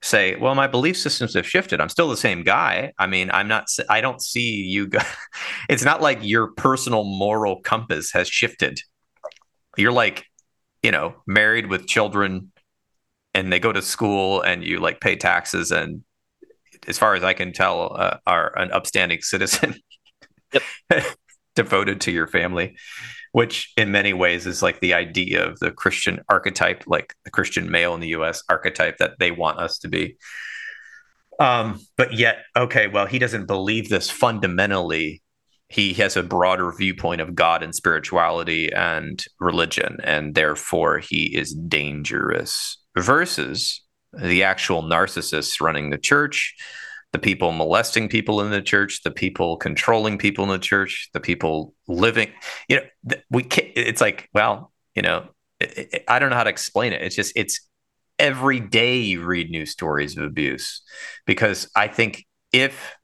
say 0.01 0.35
well 0.35 0.55
my 0.55 0.67
belief 0.67 0.97
systems 0.97 1.33
have 1.33 1.47
shifted. 1.47 1.79
I'm 1.79 1.89
still 1.89 2.09
the 2.09 2.17
same 2.17 2.43
guy. 2.43 2.93
I 2.97 3.07
mean 3.07 3.31
i'm 3.31 3.47
not 3.47 3.67
i 3.89 4.01
don't 4.01 4.21
see 4.21 4.63
you 4.63 4.87
go- 4.87 4.99
it's 5.69 5.83
not 5.83 6.01
like 6.01 6.19
your 6.21 6.47
personal 6.47 7.03
moral 7.03 7.61
compass 7.61 8.11
has 8.11 8.27
shifted. 8.27 8.79
You're 9.77 9.93
like 9.93 10.25
you 10.81 10.91
know 10.91 11.15
married 11.25 11.67
with 11.67 11.87
children 11.87 12.51
and 13.33 13.51
they 13.51 13.59
go 13.59 13.71
to 13.71 13.81
school 13.81 14.41
and 14.41 14.63
you 14.63 14.79
like 14.79 15.01
pay 15.01 15.15
taxes 15.15 15.71
and 15.71 16.03
as 16.87 16.97
far 16.97 17.15
as 17.15 17.23
I 17.23 17.33
can 17.33 17.53
tell, 17.53 17.95
uh, 17.97 18.17
are 18.25 18.57
an 18.57 18.71
upstanding 18.71 19.21
citizen, 19.21 19.75
devoted 21.55 22.01
to 22.01 22.11
your 22.11 22.27
family, 22.27 22.75
which 23.31 23.71
in 23.77 23.91
many 23.91 24.13
ways 24.13 24.45
is 24.45 24.61
like 24.61 24.79
the 24.79 24.93
idea 24.93 25.47
of 25.47 25.59
the 25.59 25.71
Christian 25.71 26.19
archetype, 26.29 26.83
like 26.87 27.15
the 27.25 27.31
Christian 27.31 27.69
male 27.69 27.93
in 27.95 28.01
the 28.01 28.09
U.S. 28.09 28.43
archetype 28.49 28.97
that 28.97 29.19
they 29.19 29.31
want 29.31 29.59
us 29.59 29.79
to 29.79 29.87
be. 29.87 30.17
Um, 31.39 31.79
but 31.97 32.13
yet, 32.13 32.43
okay, 32.55 32.87
well, 32.87 33.05
he 33.05 33.19
doesn't 33.19 33.47
believe 33.47 33.89
this 33.89 34.09
fundamentally. 34.09 35.21
He 35.69 35.93
has 35.93 36.15
a 36.15 36.23
broader 36.23 36.71
viewpoint 36.71 37.21
of 37.21 37.33
God 37.33 37.63
and 37.63 37.73
spirituality 37.73 38.71
and 38.71 39.23
religion, 39.39 39.97
and 40.03 40.35
therefore 40.35 40.99
he 40.99 41.35
is 41.35 41.53
dangerous. 41.53 42.77
Versus 42.95 43.82
the 44.13 44.43
actual 44.43 44.83
narcissists 44.83 45.61
running 45.61 45.89
the 45.89 45.97
church, 45.97 46.55
the 47.11 47.19
people 47.19 47.51
molesting 47.51 48.09
people 48.09 48.41
in 48.41 48.51
the 48.51 48.61
church, 48.61 49.01
the 49.03 49.11
people 49.11 49.57
controlling 49.57 50.17
people 50.17 50.43
in 50.43 50.49
the 50.49 50.59
church, 50.59 51.09
the 51.13 51.19
people 51.19 51.73
living. 51.87 52.29
You 52.67 52.77
know, 52.77 53.15
we 53.29 53.43
can't, 53.43 53.69
it's 53.75 54.01
like, 54.01 54.29
well, 54.33 54.71
you 54.95 55.01
know, 55.01 55.27
it, 55.59 55.89
it, 55.93 56.03
I 56.07 56.19
don't 56.19 56.29
know 56.29 56.35
how 56.35 56.43
to 56.43 56.49
explain 56.49 56.93
it. 56.93 57.01
It's 57.01 57.15
just, 57.15 57.33
it's 57.35 57.67
every 58.19 58.59
day 58.59 58.97
you 58.97 59.23
read 59.23 59.49
news 59.49 59.71
stories 59.71 60.17
of 60.17 60.23
abuse 60.23 60.81
because 61.25 61.69
I 61.75 61.87
think 61.87 62.25
if 62.51 62.95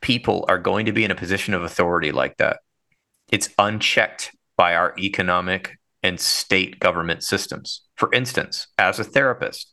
people 0.00 0.44
are 0.48 0.58
going 0.58 0.86
to 0.86 0.92
be 0.92 1.04
in 1.04 1.10
a 1.10 1.16
position 1.16 1.54
of 1.54 1.62
authority 1.62 2.12
like 2.12 2.36
that, 2.38 2.58
it's 3.30 3.48
unchecked 3.58 4.34
by 4.56 4.74
our 4.74 4.94
economic 4.98 5.78
and 6.02 6.20
state 6.20 6.80
government 6.80 7.22
systems. 7.22 7.82
For 7.96 8.12
instance, 8.12 8.66
as 8.76 8.98
a 8.98 9.04
therapist, 9.04 9.72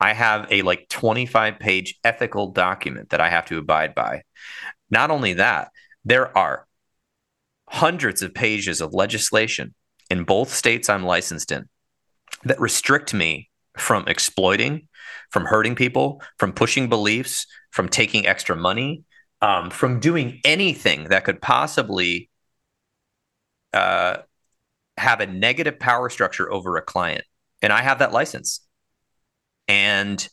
I 0.00 0.12
have 0.12 0.46
a 0.50 0.62
like 0.62 0.88
25 0.88 1.58
page 1.58 1.98
ethical 2.04 2.52
document 2.52 3.10
that 3.10 3.20
I 3.20 3.30
have 3.30 3.46
to 3.46 3.58
abide 3.58 3.94
by. 3.94 4.22
Not 4.90 5.10
only 5.10 5.34
that, 5.34 5.70
there 6.04 6.36
are 6.36 6.66
hundreds 7.68 8.22
of 8.22 8.34
pages 8.34 8.80
of 8.80 8.94
legislation 8.94 9.74
in 10.10 10.24
both 10.24 10.52
states 10.52 10.88
I'm 10.88 11.04
licensed 11.04 11.52
in 11.52 11.68
that 12.44 12.60
restrict 12.60 13.12
me 13.12 13.50
from 13.76 14.06
exploiting, 14.08 14.88
from 15.30 15.44
hurting 15.44 15.74
people, 15.74 16.22
from 16.38 16.52
pushing 16.52 16.88
beliefs, 16.88 17.46
from 17.70 17.88
taking 17.88 18.26
extra 18.26 18.56
money, 18.56 19.04
um, 19.40 19.70
from 19.70 20.00
doing 20.00 20.40
anything 20.44 21.04
that 21.04 21.24
could 21.24 21.40
possibly 21.40 22.30
uh, 23.72 24.18
have 24.96 25.20
a 25.20 25.26
negative 25.26 25.78
power 25.78 26.08
structure 26.08 26.50
over 26.50 26.76
a 26.76 26.82
client. 26.82 27.24
And 27.62 27.72
I 27.72 27.82
have 27.82 28.00
that 28.00 28.12
license 28.12 28.60
and 29.68 30.26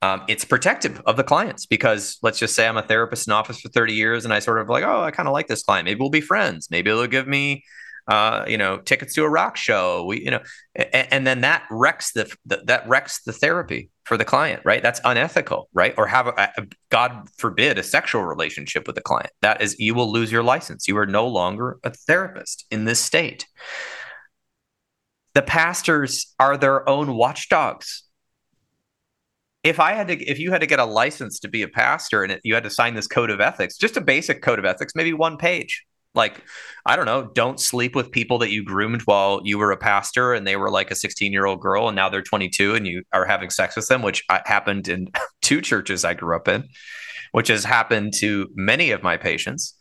um, 0.00 0.22
it's 0.28 0.44
protective 0.44 1.02
of 1.06 1.16
the 1.16 1.24
clients 1.24 1.66
because 1.66 2.18
let's 2.22 2.38
just 2.38 2.54
say 2.54 2.68
I'm 2.68 2.76
a 2.76 2.82
therapist 2.82 3.26
in 3.26 3.32
office 3.32 3.60
for 3.60 3.68
30 3.68 3.94
years 3.94 4.24
and 4.24 4.32
I 4.32 4.38
sort 4.38 4.60
of 4.60 4.68
like, 4.68 4.84
oh, 4.84 5.02
I 5.02 5.10
kind 5.10 5.28
of 5.28 5.32
like 5.32 5.48
this 5.48 5.64
client. 5.64 5.86
Maybe 5.86 5.98
we'll 5.98 6.10
be 6.10 6.20
friends. 6.20 6.68
Maybe 6.70 6.90
they'll 6.90 7.08
give 7.08 7.26
me, 7.26 7.64
uh, 8.06 8.44
you 8.46 8.58
know, 8.58 8.78
tickets 8.78 9.14
to 9.14 9.24
a 9.24 9.28
rock 9.28 9.56
show. 9.56 10.04
We, 10.04 10.24
you 10.24 10.30
know, 10.30 10.40
and, 10.76 11.08
and 11.12 11.26
then 11.26 11.40
that 11.40 11.64
wrecks 11.68 12.12
the, 12.12 12.32
the, 12.46 12.62
that 12.66 12.88
wrecks 12.88 13.22
the 13.24 13.32
therapy 13.32 13.90
for 14.04 14.16
the 14.16 14.24
client, 14.24 14.62
right? 14.64 14.82
That's 14.82 15.00
unethical, 15.04 15.68
right? 15.72 15.94
Or 15.98 16.06
have 16.06 16.28
a, 16.28 16.52
a, 16.56 16.66
God 16.90 17.28
forbid 17.36 17.76
a 17.76 17.82
sexual 17.82 18.24
relationship 18.24 18.86
with 18.86 18.94
the 18.94 19.02
client. 19.02 19.30
That 19.42 19.60
is, 19.60 19.80
you 19.80 19.96
will 19.96 20.12
lose 20.12 20.30
your 20.30 20.44
license. 20.44 20.86
You 20.86 20.96
are 20.98 21.06
no 21.06 21.26
longer 21.26 21.78
a 21.82 21.90
therapist 21.90 22.66
in 22.70 22.84
this 22.84 23.00
state. 23.00 23.46
The 25.34 25.42
pastors 25.42 26.34
are 26.38 26.56
their 26.56 26.88
own 26.88 27.14
watchdogs 27.14 28.04
if 29.64 29.80
I 29.80 29.92
had 29.92 30.08
to, 30.08 30.16
if 30.24 30.38
you 30.38 30.50
had 30.50 30.60
to 30.60 30.66
get 30.66 30.78
a 30.78 30.84
license 30.84 31.40
to 31.40 31.48
be 31.48 31.62
a 31.62 31.68
pastor 31.68 32.22
and 32.22 32.32
it, 32.32 32.40
you 32.44 32.54
had 32.54 32.64
to 32.64 32.70
sign 32.70 32.94
this 32.94 33.06
code 33.06 33.30
of 33.30 33.40
ethics, 33.40 33.76
just 33.76 33.96
a 33.96 34.00
basic 34.00 34.42
code 34.42 34.58
of 34.58 34.64
ethics, 34.64 34.94
maybe 34.94 35.12
one 35.12 35.36
page. 35.36 35.84
Like, 36.14 36.42
I 36.86 36.96
don't 36.96 37.06
know, 37.06 37.30
don't 37.34 37.60
sleep 37.60 37.94
with 37.94 38.10
people 38.10 38.38
that 38.38 38.50
you 38.50 38.64
groomed 38.64 39.02
while 39.02 39.40
you 39.44 39.58
were 39.58 39.72
a 39.72 39.76
pastor 39.76 40.32
and 40.32 40.46
they 40.46 40.56
were 40.56 40.70
like 40.70 40.90
a 40.90 40.94
16 40.94 41.32
year 41.32 41.46
old 41.46 41.60
girl 41.60 41.88
and 41.88 41.96
now 41.96 42.08
they're 42.08 42.22
22 42.22 42.74
and 42.74 42.86
you 42.86 43.02
are 43.12 43.24
having 43.24 43.50
sex 43.50 43.76
with 43.76 43.88
them, 43.88 44.02
which 44.02 44.24
uh, 44.28 44.40
happened 44.44 44.88
in 44.88 45.08
two 45.42 45.60
churches 45.60 46.04
I 46.04 46.14
grew 46.14 46.34
up 46.34 46.48
in, 46.48 46.64
which 47.32 47.48
has 47.48 47.64
happened 47.64 48.14
to 48.14 48.48
many 48.54 48.90
of 48.90 49.02
my 49.02 49.16
patients 49.16 49.74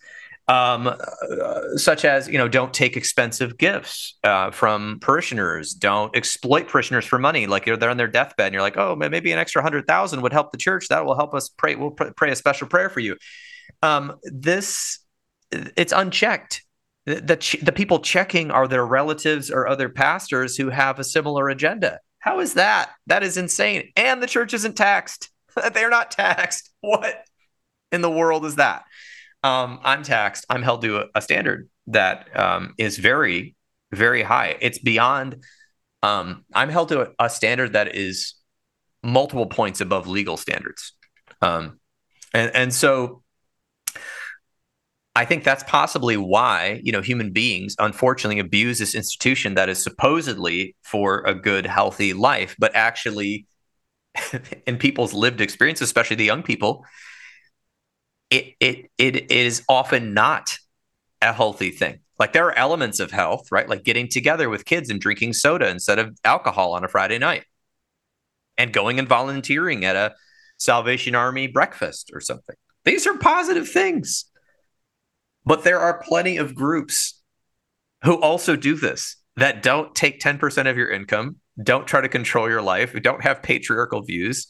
um, 0.47 0.87
uh, 0.87 1.75
such 1.75 2.05
as 2.05 2.27
you 2.27 2.37
know 2.37 2.47
don't 2.47 2.73
take 2.73 2.95
expensive 2.95 3.57
gifts 3.57 4.17
uh, 4.23 4.51
from 4.51 4.99
parishioners. 5.01 5.73
Don't 5.73 6.15
exploit 6.15 6.67
parishioners 6.67 7.05
for 7.05 7.19
money. 7.19 7.47
Like 7.47 7.65
they're 7.65 7.89
on 7.89 7.97
their 7.97 8.07
deathbed 8.07 8.47
and 8.47 8.53
you're 8.53 8.61
like 8.61 8.77
oh 8.77 8.95
maybe 8.95 9.31
an 9.31 9.39
extra 9.39 9.61
hundred 9.61 9.87
thousand 9.87 10.21
would 10.21 10.33
help 10.33 10.51
the 10.51 10.57
church. 10.57 10.87
That 10.87 11.05
will 11.05 11.15
help 11.15 11.33
us 11.33 11.49
pray 11.49 11.75
we'll 11.75 11.91
pray 11.91 12.31
a 12.31 12.35
special 12.35 12.67
prayer 12.67 12.89
for 12.89 13.01
you. 13.01 13.17
Um, 13.81 14.15
this 14.23 14.99
it's 15.51 15.93
unchecked. 15.93 16.63
The, 17.05 17.15
the, 17.15 17.59
the 17.63 17.71
people 17.71 17.99
checking 17.99 18.51
are 18.51 18.67
their 18.67 18.85
relatives 18.85 19.49
or 19.49 19.67
other 19.67 19.87
pastors 19.87 20.57
who 20.57 20.69
have 20.69 20.99
a 20.99 21.05
similar 21.05 21.47
agenda. 21.47 21.99
How 22.19 22.41
is 22.41 22.55
that? 22.55 22.91
That 23.05 23.23
is 23.23 23.37
insane. 23.37 23.91
And 23.95 24.21
the 24.21 24.27
church 24.27 24.53
isn't 24.53 24.75
taxed. 24.75 25.29
They're 25.73 25.89
not 25.89 26.11
taxed. 26.11 26.69
What 26.81 27.23
in 27.93 28.01
the 28.01 28.11
world 28.11 28.45
is 28.45 28.55
that 28.55 28.83
um, 29.43 29.79
I'm 29.83 30.03
taxed. 30.03 30.45
I'm 30.49 30.63
held 30.63 30.81
to 30.81 30.99
a, 30.99 31.05
a 31.15 31.21
standard 31.21 31.69
that 31.87 32.27
um, 32.37 32.73
is 32.77 32.97
very, 32.97 33.55
very 33.91 34.23
high. 34.23 34.57
It's 34.61 34.79
beyond. 34.79 35.43
Um, 36.03 36.45
I'm 36.53 36.69
held 36.69 36.89
to 36.89 37.01
a, 37.01 37.07
a, 37.19 37.29
standard 37.29 37.73
that 37.73 37.95
is 37.95 38.35
multiple 39.03 39.47
points 39.47 39.81
above 39.81 40.07
legal 40.07 40.37
standards, 40.37 40.93
um, 41.41 41.79
and 42.33 42.51
and 42.55 42.73
so 42.73 43.23
I 45.17 45.25
think 45.25 45.43
that's 45.43 45.63
possibly 45.63 46.15
why, 46.15 46.79
you 46.83 46.91
know, 46.91 47.01
human 47.01 47.31
beings 47.31 47.75
unfortunately 47.79 48.39
abuse 48.39 48.77
this 48.77 48.93
institution 48.93 49.55
that 49.55 49.67
is 49.67 49.81
supposedly 49.81 50.75
for 50.83 51.21
a 51.21 51.33
good, 51.33 51.65
healthy 51.65 52.13
life, 52.13 52.55
but 52.59 52.75
actually 52.75 53.47
in 54.67 54.77
people's 54.77 55.15
lived 55.15 55.41
experience, 55.41 55.81
especially 55.81 56.17
the 56.17 56.23
young 56.25 56.43
people, 56.43 56.85
it 58.29 58.55
it 58.59 58.91
it 58.97 59.31
is 59.31 59.63
often 59.67 60.13
not 60.13 60.57
a 61.21 61.33
healthy 61.33 61.71
thing. 61.71 61.99
Like 62.19 62.33
there 62.33 62.45
are 62.45 62.57
elements 62.57 62.99
of 62.99 63.11
health, 63.11 63.51
right? 63.51 63.67
Like 63.67 63.83
getting 63.83 64.07
together 64.07 64.49
with 64.49 64.65
kids 64.65 64.89
and 64.89 64.99
drinking 64.99 65.33
soda 65.33 65.69
instead 65.69 65.99
of 65.99 66.17
alcohol 66.23 66.73
on 66.73 66.83
a 66.83 66.87
Friday 66.87 67.19
night. 67.19 67.43
And 68.57 68.73
going 68.73 68.97
and 68.97 69.07
volunteering 69.07 69.85
at 69.85 69.95
a 69.95 70.15
Salvation 70.57 71.13
Army 71.13 71.47
breakfast 71.47 72.09
or 72.13 72.19
something. 72.19 72.55
These 72.85 73.05
are 73.05 73.17
positive 73.17 73.69
things. 73.69 74.25
But 75.45 75.63
there 75.63 75.79
are 75.79 76.01
plenty 76.01 76.37
of 76.37 76.55
groups 76.55 77.21
who 78.03 78.19
also 78.19 78.55
do 78.55 78.75
this 78.75 79.15
that 79.37 79.61
don't 79.61 79.93
take 79.95 80.19
10% 80.19 80.69
of 80.69 80.77
your 80.77 80.89
income, 80.89 81.37
don't 81.61 81.87
try 81.87 82.01
to 82.01 82.09
control 82.09 82.49
your 82.49 82.61
life, 82.61 82.95
don't 83.01 83.23
have 83.23 83.43
patriarchal 83.43 84.01
views. 84.01 84.47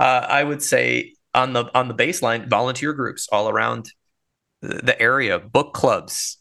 Uh, 0.00 0.26
I 0.28 0.42
would 0.42 0.62
say 0.62 1.14
on 1.34 1.52
the 1.52 1.70
on 1.76 1.88
the 1.88 1.94
baseline, 1.94 2.48
volunteer 2.48 2.92
groups 2.92 3.28
all 3.30 3.48
around 3.48 3.90
the 4.62 5.00
area, 5.00 5.38
book 5.38 5.74
clubs, 5.74 6.38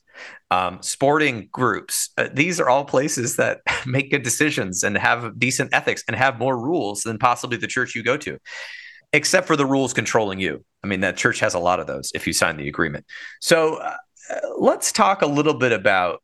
um, 0.52 0.82
sporting 0.82 1.50
groups. 1.52 2.12
Uh, 2.18 2.30
these 2.32 2.60
are 2.60 2.70
all 2.70 2.86
places 2.86 3.36
that 3.38 3.62
make 3.86 4.12
good 4.12 4.24
decisions 4.24 4.84
and 4.84 4.98
have 4.98 5.38
decent 5.40 5.74
ethics 5.74 6.04
and 6.08 6.16
have 6.16 6.40
more 6.40 6.58
rules 6.58 7.02
than 7.02 7.18
possibly 7.18 7.58
the 7.58 7.68
church 7.68 7.96
you 7.96 8.04
go 8.04 8.18
to, 8.18 8.38
except 9.12 9.48
for 9.48 9.56
the 9.56 9.66
rules 9.66 9.94
controlling 9.94 10.40
you. 10.40 10.64
I 10.84 10.88
mean, 10.88 11.02
that 11.02 11.18
church 11.18 11.40
has 11.40 11.54
a 11.54 11.60
lot 11.60 11.80
of 11.80 11.88
those 11.88 12.12
if 12.14 12.28
you 12.28 12.34
sign 12.34 12.58
the 12.58 12.68
agreement. 12.68 13.06
So 13.40 13.76
uh, 13.76 13.98
let's 14.58 14.92
talk 14.92 15.22
a 15.22 15.28
little 15.28 15.56
bit 15.56 15.72
about. 15.72 16.22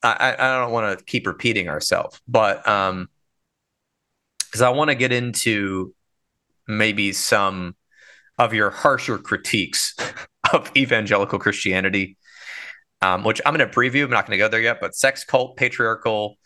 I, 0.00 0.36
I 0.38 0.60
don't 0.60 0.70
want 0.70 0.96
to 0.96 1.04
keep 1.04 1.26
repeating 1.26 1.68
ourselves, 1.68 2.20
but 2.28 2.66
um, 2.68 3.08
because 4.38 4.62
I 4.62 4.68
want 4.70 4.90
to 4.90 4.94
get 4.94 5.12
into 5.12 5.92
maybe 6.68 7.12
some 7.12 7.74
of 8.38 8.54
your 8.54 8.70
harsher 8.70 9.18
critiques 9.18 9.96
of 10.52 10.70
evangelical 10.76 11.38
Christianity, 11.38 12.16
um, 13.02 13.24
which 13.24 13.40
I'm 13.44 13.54
going 13.54 13.68
to 13.68 13.74
preview. 13.74 14.04
I'm 14.04 14.10
not 14.10 14.26
going 14.26 14.38
to 14.38 14.44
go 14.44 14.48
there 14.48 14.60
yet, 14.60 14.78
but 14.80 14.94
sex 14.94 15.24
cult, 15.24 15.56
patriarchal, 15.56 16.36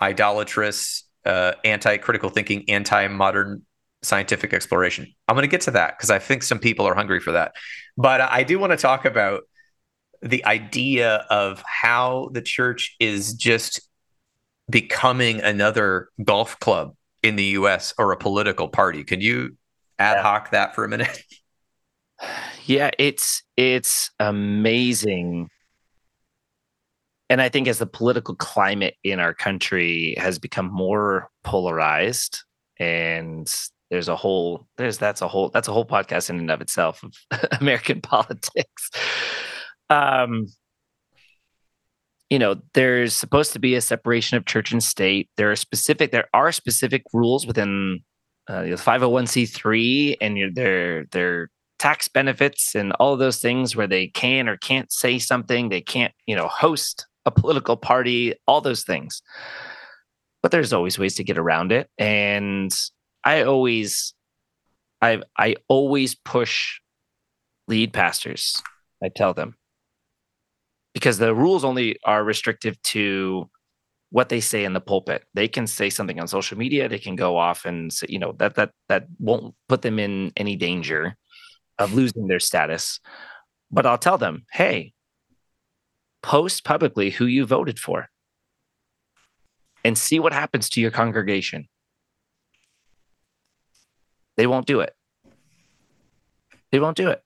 idolatrous, 0.00 1.04
uh, 1.24 1.52
anti 1.64 1.96
critical 1.96 2.30
thinking, 2.30 2.68
anti 2.68 3.08
modern 3.08 3.62
scientific 4.02 4.52
exploration. 4.52 5.06
I'm 5.26 5.34
going 5.34 5.44
to 5.44 5.48
get 5.48 5.62
to 5.62 5.72
that 5.72 5.96
because 5.96 6.10
I 6.10 6.18
think 6.18 6.42
some 6.42 6.58
people 6.58 6.86
are 6.86 6.94
hungry 6.94 7.20
for 7.20 7.32
that. 7.32 7.52
But 7.96 8.20
I 8.20 8.42
do 8.42 8.58
want 8.58 8.72
to 8.72 8.76
talk 8.76 9.04
about 9.04 9.42
the 10.20 10.44
idea 10.44 11.26
of 11.30 11.62
how 11.66 12.30
the 12.32 12.42
church 12.42 12.96
is 13.00 13.34
just 13.34 13.80
becoming 14.70 15.40
another 15.40 16.08
golf 16.22 16.58
club 16.58 16.94
in 17.24 17.36
the 17.36 17.44
US 17.44 17.94
or 17.98 18.12
a 18.12 18.16
political 18.16 18.68
party. 18.68 19.02
Can 19.02 19.20
you 19.20 19.56
ad 19.98 20.20
hoc 20.20 20.50
that 20.50 20.74
for 20.74 20.84
a 20.84 20.88
minute? 20.88 21.22
Yeah, 22.66 22.92
it's 22.98 23.42
it's 23.58 24.10
amazing. 24.18 25.50
And 27.28 27.42
I 27.42 27.50
think 27.50 27.68
as 27.68 27.78
the 27.78 27.86
political 27.86 28.34
climate 28.36 28.94
in 29.04 29.20
our 29.20 29.34
country 29.34 30.14
has 30.16 30.38
become 30.38 30.72
more 30.72 31.28
polarized 31.42 32.38
and 32.78 33.52
there's 33.90 34.08
a 34.08 34.16
whole 34.16 34.66
there's 34.78 34.96
that's 34.96 35.20
a 35.20 35.28
whole 35.28 35.50
that's 35.50 35.68
a 35.68 35.72
whole 35.72 35.84
podcast 35.84 36.30
in 36.30 36.38
and 36.38 36.50
of 36.50 36.60
itself 36.62 37.02
of 37.02 37.12
American 37.60 38.00
politics. 38.02 38.90
Um, 39.90 40.46
you 42.30 42.38
know, 42.38 42.56
there's 42.72 43.14
supposed 43.14 43.52
to 43.52 43.58
be 43.58 43.74
a 43.74 43.80
separation 43.80 44.36
of 44.36 44.46
church 44.46 44.72
and 44.72 44.82
state. 44.82 45.28
There 45.36 45.50
are 45.50 45.56
specific 45.56 46.12
there 46.12 46.28
are 46.32 46.52
specific 46.52 47.02
rules 47.12 47.46
within 47.46 48.00
uh, 48.48 48.62
the 48.62 48.70
501c3 48.70 50.16
and 50.20 50.56
their 50.56 51.06
their 51.06 51.50
tax 51.78 52.08
benefits 52.08 52.74
and 52.74 52.92
all 52.92 53.16
those 53.16 53.40
things 53.40 53.76
where 53.76 53.86
they 53.86 54.06
can 54.08 54.48
or 54.48 54.56
can't 54.56 54.90
say 54.92 55.18
something, 55.18 55.68
they 55.68 55.80
can't, 55.80 56.14
you 56.26 56.36
know, 56.36 56.48
host 56.48 57.06
a 57.26 57.30
political 57.30 57.76
party, 57.76 58.34
all 58.46 58.60
those 58.60 58.84
things. 58.84 59.22
But 60.42 60.50
there's 60.50 60.72
always 60.72 60.98
ways 60.98 61.14
to 61.16 61.24
get 61.24 61.38
around 61.38 61.72
it 61.72 61.88
and 61.98 62.72
I 63.22 63.42
always 63.42 64.14
I 65.00 65.22
I 65.38 65.56
always 65.68 66.14
push 66.14 66.80
lead 67.68 67.92
pastors. 67.92 68.62
I 69.02 69.08
tell 69.08 69.34
them 69.34 69.56
because 70.94 71.18
the 71.18 71.34
rules 71.34 71.64
only 71.64 71.98
are 72.04 72.24
restrictive 72.24 72.80
to 72.82 73.50
what 74.10 74.28
they 74.28 74.40
say 74.40 74.64
in 74.64 74.72
the 74.72 74.80
pulpit. 74.80 75.24
They 75.34 75.48
can 75.48 75.66
say 75.66 75.90
something 75.90 76.20
on 76.20 76.28
social 76.28 76.56
media. 76.56 76.88
They 76.88 77.00
can 77.00 77.16
go 77.16 77.36
off 77.36 77.64
and 77.64 77.92
say, 77.92 78.06
you 78.08 78.20
know 78.20 78.32
that 78.38 78.54
that 78.54 78.70
that 78.88 79.08
won't 79.18 79.54
put 79.68 79.82
them 79.82 79.98
in 79.98 80.32
any 80.36 80.56
danger 80.56 81.16
of 81.78 81.92
losing 82.00 82.28
their 82.28 82.40
status. 82.40 83.00
But 83.70 83.86
I'll 83.86 83.98
tell 83.98 84.18
them, 84.18 84.46
hey, 84.52 84.92
post 86.22 86.64
publicly 86.64 87.10
who 87.10 87.26
you 87.26 87.44
voted 87.44 87.78
for, 87.80 88.08
and 89.84 89.98
see 89.98 90.20
what 90.20 90.32
happens 90.32 90.70
to 90.70 90.80
your 90.80 90.92
congregation. 90.92 91.68
They 94.36 94.46
won't 94.46 94.66
do 94.66 94.80
it. 94.80 94.94
They 96.70 96.78
won't 96.78 96.96
do 96.96 97.08
it. 97.08 97.22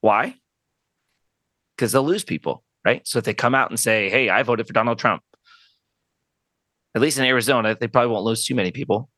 Why? 0.00 0.36
Because 1.76 1.92
they'll 1.92 2.04
lose 2.04 2.24
people, 2.24 2.64
right? 2.84 3.06
So 3.06 3.18
if 3.18 3.24
they 3.24 3.34
come 3.34 3.54
out 3.54 3.70
and 3.70 3.78
say, 3.78 4.08
hey, 4.08 4.30
I 4.30 4.42
voted 4.42 4.66
for 4.66 4.72
Donald 4.72 4.98
Trump, 4.98 5.22
at 6.94 7.02
least 7.02 7.18
in 7.18 7.24
Arizona, 7.24 7.76
they 7.78 7.88
probably 7.88 8.10
won't 8.10 8.24
lose 8.24 8.44
too 8.44 8.54
many 8.54 8.70
people. 8.70 9.10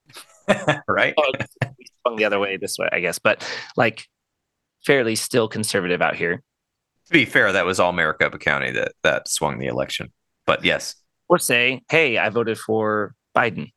right. 0.88 1.14
swung 2.02 2.16
the 2.16 2.24
other 2.24 2.38
way 2.38 2.56
this 2.56 2.76
way, 2.78 2.88
I 2.90 3.00
guess. 3.00 3.18
But 3.18 3.48
like 3.76 4.06
fairly 4.84 5.14
still 5.14 5.48
conservative 5.48 6.02
out 6.02 6.16
here. 6.16 6.42
To 7.06 7.12
be 7.12 7.24
fair, 7.24 7.52
that 7.52 7.64
was 7.64 7.80
all 7.80 7.92
Maricopa 7.92 8.38
County 8.38 8.72
that 8.72 8.92
that 9.02 9.28
swung 9.28 9.58
the 9.58 9.66
election. 9.66 10.12
But 10.46 10.64
yes. 10.64 10.96
Or 11.28 11.38
say, 11.38 11.82
hey, 11.90 12.18
I 12.18 12.28
voted 12.30 12.58
for 12.58 13.14
Biden. 13.36 13.70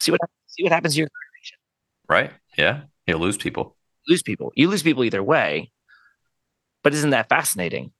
See 0.00 0.10
what 0.10 0.20
see 0.48 0.62
what 0.62 0.72
happens 0.72 0.94
to 0.94 1.00
your 1.00 1.08
congregation. 1.08 1.58
Right. 2.08 2.30
Yeah, 2.58 2.82
you'll 3.06 3.20
lose 3.20 3.36
people. 3.36 3.76
Lose 4.08 4.22
people. 4.22 4.52
You 4.54 4.68
lose 4.68 4.82
people 4.82 5.04
either 5.04 5.22
way. 5.22 5.70
But 6.82 6.92
isn't 6.92 7.10
that 7.10 7.28
fascinating? 7.28 7.92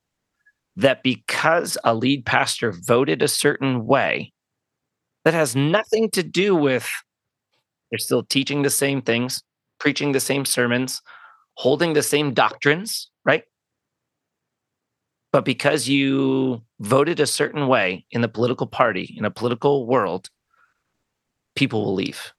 That 0.76 1.02
because 1.02 1.78
a 1.84 1.94
lead 1.94 2.26
pastor 2.26 2.72
voted 2.72 3.22
a 3.22 3.28
certain 3.28 3.86
way, 3.86 4.32
that 5.24 5.34
has 5.34 5.54
nothing 5.54 6.10
to 6.10 6.22
do 6.22 6.54
with 6.54 6.88
they're 7.90 7.98
still 7.98 8.24
teaching 8.24 8.62
the 8.62 8.70
same 8.70 9.02
things, 9.02 9.42
preaching 9.78 10.12
the 10.12 10.20
same 10.20 10.44
sermons, 10.44 11.00
holding 11.54 11.92
the 11.92 12.02
same 12.02 12.34
doctrines, 12.34 13.10
right? 13.24 13.44
But 15.32 15.44
because 15.44 15.88
you 15.88 16.62
voted 16.80 17.20
a 17.20 17.26
certain 17.26 17.68
way 17.68 18.06
in 18.10 18.20
the 18.20 18.28
political 18.28 18.66
party, 18.66 19.14
in 19.16 19.24
a 19.24 19.30
political 19.30 19.86
world, 19.86 20.28
people 21.54 21.84
will 21.84 21.94
leave 21.94 22.32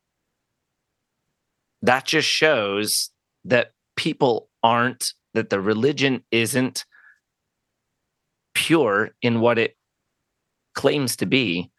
that 1.85 2.05
just 2.05 2.27
shows 2.27 3.11
that 3.45 3.71
people 3.95 4.49
aren't 4.63 5.13
that 5.33 5.49
the 5.49 5.61
religion 5.61 6.23
isn't 6.31 6.85
pure 8.55 9.11
in 9.21 9.39
what 9.39 9.59
it 9.59 9.75
claims 10.73 11.17
to 11.17 11.27
be 11.27 11.71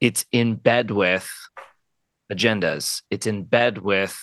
it's 0.00 0.26
in 0.30 0.56
bed 0.56 0.90
with 0.90 1.28
agendas. 2.30 3.02
It's 3.10 3.26
in 3.26 3.44
bed 3.44 3.78
with 3.78 4.16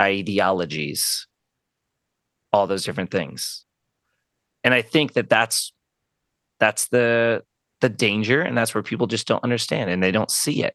ideologies 0.00 1.26
all 2.52 2.66
those 2.66 2.84
different 2.84 3.10
things. 3.10 3.64
And 4.62 4.72
i 4.72 4.82
think 4.82 5.14
that 5.14 5.28
that's 5.28 5.72
that's 6.60 6.88
the 6.88 7.42
the 7.80 7.88
danger 7.88 8.40
and 8.40 8.56
that's 8.56 8.74
where 8.74 8.82
people 8.82 9.06
just 9.06 9.26
don't 9.26 9.44
understand 9.44 9.90
and 9.90 10.02
they 10.02 10.10
don't 10.10 10.30
see 10.30 10.62
it. 10.62 10.74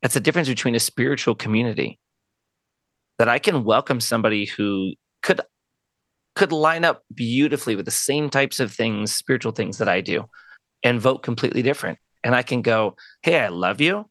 That's 0.00 0.14
the 0.14 0.20
difference 0.20 0.48
between 0.48 0.74
a 0.74 0.80
spiritual 0.80 1.34
community 1.34 1.98
that 3.18 3.28
I 3.28 3.38
can 3.38 3.64
welcome 3.64 4.00
somebody 4.00 4.46
who 4.46 4.94
could 5.22 5.40
could 6.38 6.52
line 6.52 6.84
up 6.84 7.02
beautifully 7.12 7.74
with 7.74 7.84
the 7.84 7.90
same 7.90 8.30
types 8.30 8.60
of 8.60 8.72
things, 8.72 9.12
spiritual 9.12 9.50
things 9.50 9.78
that 9.78 9.88
I 9.88 10.00
do, 10.00 10.24
and 10.84 11.00
vote 11.00 11.24
completely 11.24 11.62
different. 11.62 11.98
And 12.22 12.34
I 12.34 12.42
can 12.42 12.62
go, 12.62 12.94
hey, 13.22 13.40
I 13.40 13.48
love 13.48 13.80
you 13.80 14.08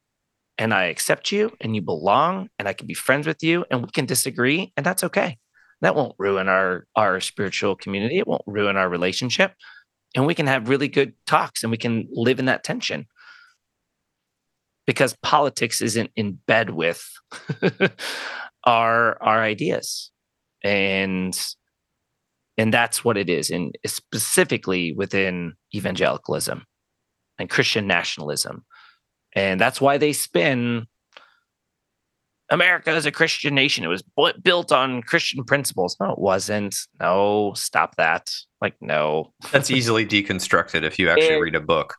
and 0.57 0.73
I 0.73 0.85
accept 0.85 1.31
you 1.31 1.55
and 1.61 1.73
you 1.73 1.81
belong 1.81 2.49
and 2.59 2.67
I 2.67 2.73
can 2.73 2.85
be 2.85 2.93
friends 2.93 3.27
with 3.27 3.41
you 3.43 3.63
and 3.71 3.81
we 3.81 3.89
can 3.91 4.05
disagree 4.05 4.73
and 4.75 4.85
that's 4.85 5.05
okay. 5.05 5.37
That 5.79 5.95
won't 5.95 6.15
ruin 6.17 6.49
our 6.49 6.85
our 6.95 7.21
spiritual 7.21 7.77
community. 7.77 8.17
It 8.17 8.27
won't 8.27 8.41
ruin 8.45 8.75
our 8.75 8.89
relationship. 8.89 9.53
And 10.13 10.25
we 10.25 10.35
can 10.35 10.47
have 10.47 10.67
really 10.67 10.89
good 10.89 11.13
talks 11.27 11.63
and 11.63 11.71
we 11.71 11.77
can 11.77 12.09
live 12.11 12.39
in 12.39 12.45
that 12.45 12.63
tension. 12.63 13.07
Because 14.85 15.15
politics 15.21 15.81
isn't 15.81 16.11
in 16.15 16.39
bed 16.45 16.71
with 16.71 17.07
our 18.65 19.21
our 19.21 19.41
ideas 19.41 20.11
and 20.61 21.37
And 22.57 22.73
that's 22.73 23.05
what 23.05 23.17
it 23.17 23.29
is, 23.29 23.51
and 23.51 23.77
specifically 23.85 24.91
within 24.93 25.53
evangelicalism 25.75 26.65
and 27.37 27.49
Christian 27.49 27.85
nationalism. 27.85 28.65
And 29.33 29.61
that's 29.61 29.79
why 29.79 29.97
they 29.99 30.13
spin 30.13 30.87
America 32.49 32.91
as 32.91 33.05
a 33.05 33.11
Christian 33.11 33.53
nation. 33.53 33.83
It 33.83 33.87
was 33.87 34.03
built 34.41 34.71
on 34.71 35.03
Christian 35.03 35.43
principles. 35.43 35.97
No, 35.99 36.11
it 36.11 36.19
wasn't. 36.19 36.75
No, 36.99 37.53
stop 37.55 37.95
that. 37.97 38.31
Like, 38.61 38.75
no. 38.81 39.33
That's 39.51 39.69
easily 39.69 40.05
deconstructed 40.05 40.83
if 40.83 40.97
you 40.97 41.09
actually 41.09 41.41
read 41.41 41.55
a 41.55 41.61
book. 41.61 41.95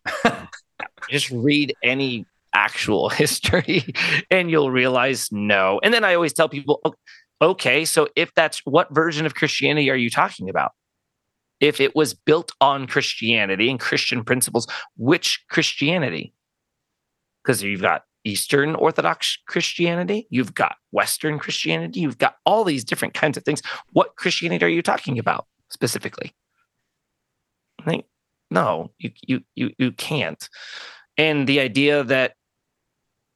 just 1.10 1.30
read 1.30 1.74
any 1.82 2.26
actual 2.54 3.08
history 3.10 3.84
and 4.30 4.50
you'll 4.50 4.70
realize 4.70 5.28
no. 5.30 5.80
And 5.82 5.92
then 5.92 6.04
I 6.04 6.14
always 6.14 6.32
tell 6.32 6.48
people, 6.48 6.80
oh, 6.84 6.94
okay, 7.40 7.84
so 7.84 8.08
if 8.16 8.32
that's 8.34 8.60
what 8.64 8.94
version 8.94 9.26
of 9.26 9.34
Christianity 9.34 9.90
are 9.90 9.96
you 9.96 10.10
talking 10.10 10.48
about? 10.48 10.72
If 11.60 11.80
it 11.80 11.96
was 11.96 12.14
built 12.14 12.52
on 12.60 12.86
Christianity 12.86 13.70
and 13.70 13.80
Christian 13.80 14.24
principles, 14.24 14.66
which 14.96 15.44
Christianity? 15.48 16.32
Because 17.42 17.62
you've 17.62 17.82
got 17.82 18.04
Eastern 18.24 18.74
Orthodox 18.74 19.38
Christianity, 19.46 20.26
you've 20.30 20.54
got 20.54 20.76
Western 20.92 21.38
Christianity, 21.38 22.00
you've 22.00 22.18
got 22.18 22.36
all 22.44 22.64
these 22.64 22.84
different 22.84 23.14
kinds 23.14 23.36
of 23.36 23.44
things. 23.44 23.62
What 23.92 24.16
Christianity 24.16 24.64
are 24.64 24.68
you 24.68 24.82
talking 24.82 25.18
about 25.18 25.46
specifically? 25.70 26.34
I 27.80 27.84
think 27.84 28.04
no, 28.50 28.92
you 28.98 29.10
you 29.22 29.40
you 29.54 29.70
you 29.78 29.92
can't. 29.92 30.48
And 31.16 31.46
the 31.46 31.60
idea 31.60 32.04
that 32.04 32.34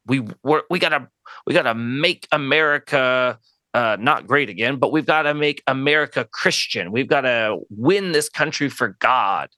we 0.06 0.20
we 0.70 0.78
gotta 0.78 1.08
we 1.46 1.54
gotta 1.54 1.74
make 1.74 2.26
America 2.32 3.38
uh, 3.74 3.96
not 3.98 4.26
great 4.26 4.50
again, 4.50 4.76
but 4.76 4.92
we've 4.92 5.06
got 5.06 5.22
to 5.22 5.34
make 5.34 5.62
America 5.66 6.28
Christian. 6.30 6.92
We've 6.92 7.08
got 7.08 7.22
to 7.22 7.60
win 7.70 8.12
this 8.12 8.28
country 8.28 8.68
for 8.68 8.96
God. 9.00 9.48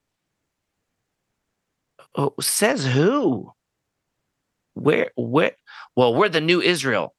Oh, 2.17 2.35
says 2.41 2.87
who? 2.87 3.53
where 4.75 5.11
where 5.15 5.53
well 5.97 6.15
we're 6.15 6.29
the 6.29 6.41
new 6.41 6.61
israel 6.61 7.15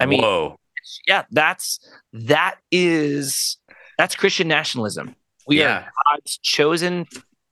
i 0.00 0.06
mean 0.06 0.22
Whoa. 0.22 0.58
yeah 1.06 1.24
that's 1.30 1.78
that 2.12 2.56
is 2.72 3.58
that's 3.98 4.16
christian 4.16 4.48
nationalism 4.48 5.14
we 5.46 5.60
yeah. 5.60 5.78
are 5.78 5.92
god's 6.14 6.38
chosen 6.38 7.06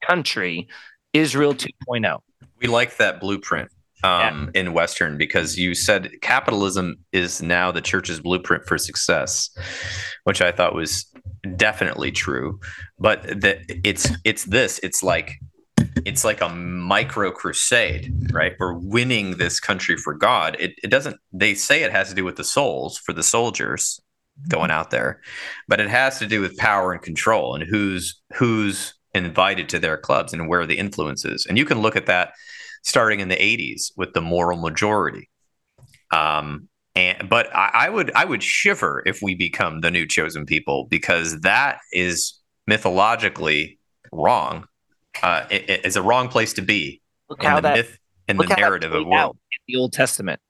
country 0.06 0.68
israel 1.12 1.54
2.0 1.54 2.18
we 2.60 2.66
like 2.66 2.96
that 2.96 3.20
blueprint 3.20 3.70
um, 4.05 4.51
yeah. 4.55 4.60
in 4.60 4.72
western 4.72 5.16
because 5.16 5.59
you 5.59 5.74
said 5.74 6.10
capitalism 6.20 6.97
is 7.12 7.43
now 7.43 7.70
the 7.70 7.81
church's 7.81 8.20
blueprint 8.20 8.64
for 8.66 8.78
success 8.78 9.51
which 10.24 10.40
i 10.40 10.52
thought 10.52 10.74
was 10.74 11.10
definitely 11.56 12.10
true 12.10 12.59
but 12.98 13.22
that 13.40 13.59
it's 13.68 14.10
it's 14.24 14.44
this 14.44 14.78
it's 14.82 15.02
like 15.02 15.39
it's 16.05 16.24
like 16.24 16.40
a 16.40 16.48
micro 16.48 17.31
crusade, 17.31 18.12
right? 18.32 18.55
We're 18.59 18.74
winning 18.74 19.36
this 19.36 19.60
country 19.60 19.97
for 19.97 20.14
God. 20.14 20.56
It, 20.59 20.74
it 20.82 20.90
doesn't, 20.90 21.16
they 21.32 21.55
say 21.55 21.82
it 21.82 21.93
has 21.93 22.09
to 22.09 22.14
do 22.14 22.24
with 22.24 22.36
the 22.36 22.44
souls 22.44 22.98
for 22.98 23.12
the 23.12 23.22
soldiers 23.22 24.01
going 24.48 24.70
out 24.70 24.90
there, 24.90 25.20
but 25.68 25.81
it 25.81 25.89
has 25.89 26.18
to 26.18 26.26
do 26.26 26.40
with 26.40 26.56
power 26.56 26.93
and 26.93 27.02
control 27.02 27.55
and 27.55 27.64
who's, 27.64 28.20
who's 28.35 28.94
invited 29.14 29.68
to 29.70 29.78
their 29.78 29.97
clubs 29.97 30.32
and 30.32 30.48
where 30.48 30.66
the 30.66 30.78
influence 30.78 31.24
is. 31.24 31.47
And 31.47 31.56
you 31.56 31.64
can 31.64 31.81
look 31.81 31.97
at 31.97 32.06
that 32.06 32.32
starting 32.85 33.20
in 33.20 33.28
the 33.28 33.36
80s 33.36 33.90
with 33.97 34.15
the 34.15 34.20
moral 34.20 34.61
majority. 34.61 35.28
Um, 36.11 36.69
and 36.94 37.28
but 37.28 37.55
I, 37.55 37.70
I 37.74 37.90
would 37.90 38.12
I 38.15 38.24
would 38.24 38.43
shiver 38.43 39.02
if 39.05 39.20
we 39.20 39.35
become 39.35 39.81
the 39.81 39.90
new 39.90 40.06
chosen 40.06 40.47
people 40.47 40.86
because 40.89 41.40
that 41.40 41.81
is 41.93 42.40
mythologically 42.69 43.81
wrong 44.12 44.69
uh, 45.23 45.47
it, 45.51 45.70
it 45.70 45.86
is 45.86 45.97
a 45.97 46.02
wrong 46.02 46.28
place 46.28 46.52
to 46.55 46.62
be 46.62 47.01
look 47.28 47.43
in 47.43 47.55
the 47.55 47.61
that, 47.61 47.77
myth 47.77 47.98
and 48.28 48.39
the 48.39 48.47
narrative 48.47 48.93
of 48.93 49.06
world. 49.06 49.36
the 49.69 49.77
Old 49.77 49.93
Testament. 49.93 50.40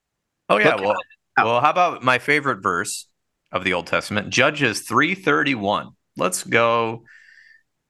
Oh 0.49 0.57
yeah, 0.57 0.75
look 0.75 0.85
well, 0.85 0.95
how 1.37 1.45
well, 1.45 1.61
how 1.61 1.69
about 1.69 2.03
my 2.03 2.19
favorite 2.19 2.61
verse 2.61 3.07
of 3.51 3.63
the 3.63 3.73
Old 3.73 3.87
Testament, 3.87 4.29
Judges 4.29 4.81
three 4.81 5.15
thirty 5.15 5.55
one. 5.55 5.89
Let's 6.17 6.43
go. 6.43 7.03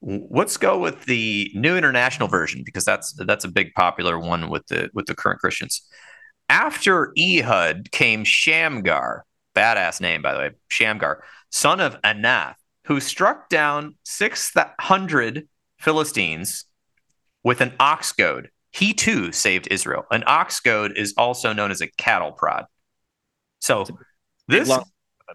Let's 0.06 0.58
go 0.58 0.78
with 0.78 1.06
the 1.06 1.52
New 1.56 1.76
International 1.76 2.28
Version 2.28 2.62
because 2.64 2.86
that's 2.86 3.14
that's 3.26 3.44
a 3.44 3.50
big 3.50 3.74
popular 3.74 4.20
one 4.20 4.50
with 4.50 4.68
the 4.68 4.90
with 4.94 5.08
the 5.08 5.16
current 5.16 5.40
Christians. 5.40 5.82
After 6.48 7.12
Ehud 7.18 7.92
came 7.92 8.24
Shamgar, 8.24 9.26
badass 9.56 10.00
name 10.00 10.22
by 10.22 10.34
the 10.34 10.40
way, 10.40 10.50
Shamgar, 10.68 11.24
son 11.52 11.80
of 11.80 12.00
Anath, 12.04 12.56
who 12.86 13.00
struck 13.00 13.50
down 13.50 13.96
six 14.04 14.54
hundred 14.80 15.48
Philistines 15.80 16.66
with 17.44 17.62
an 17.62 17.74
ox 17.80 18.12
goad. 18.12 18.50
He 18.72 18.94
too 18.94 19.32
saved 19.32 19.68
Israel. 19.72 20.06
An 20.12 20.24
ox 20.28 20.60
goad 20.60 20.98
is 20.98 21.14
also 21.18 21.52
known 21.52 21.72
as 21.72 21.82
a 21.82 21.88
cattle 21.98 22.32
prod. 22.32 22.66
So 23.60 23.86
this 24.48 24.70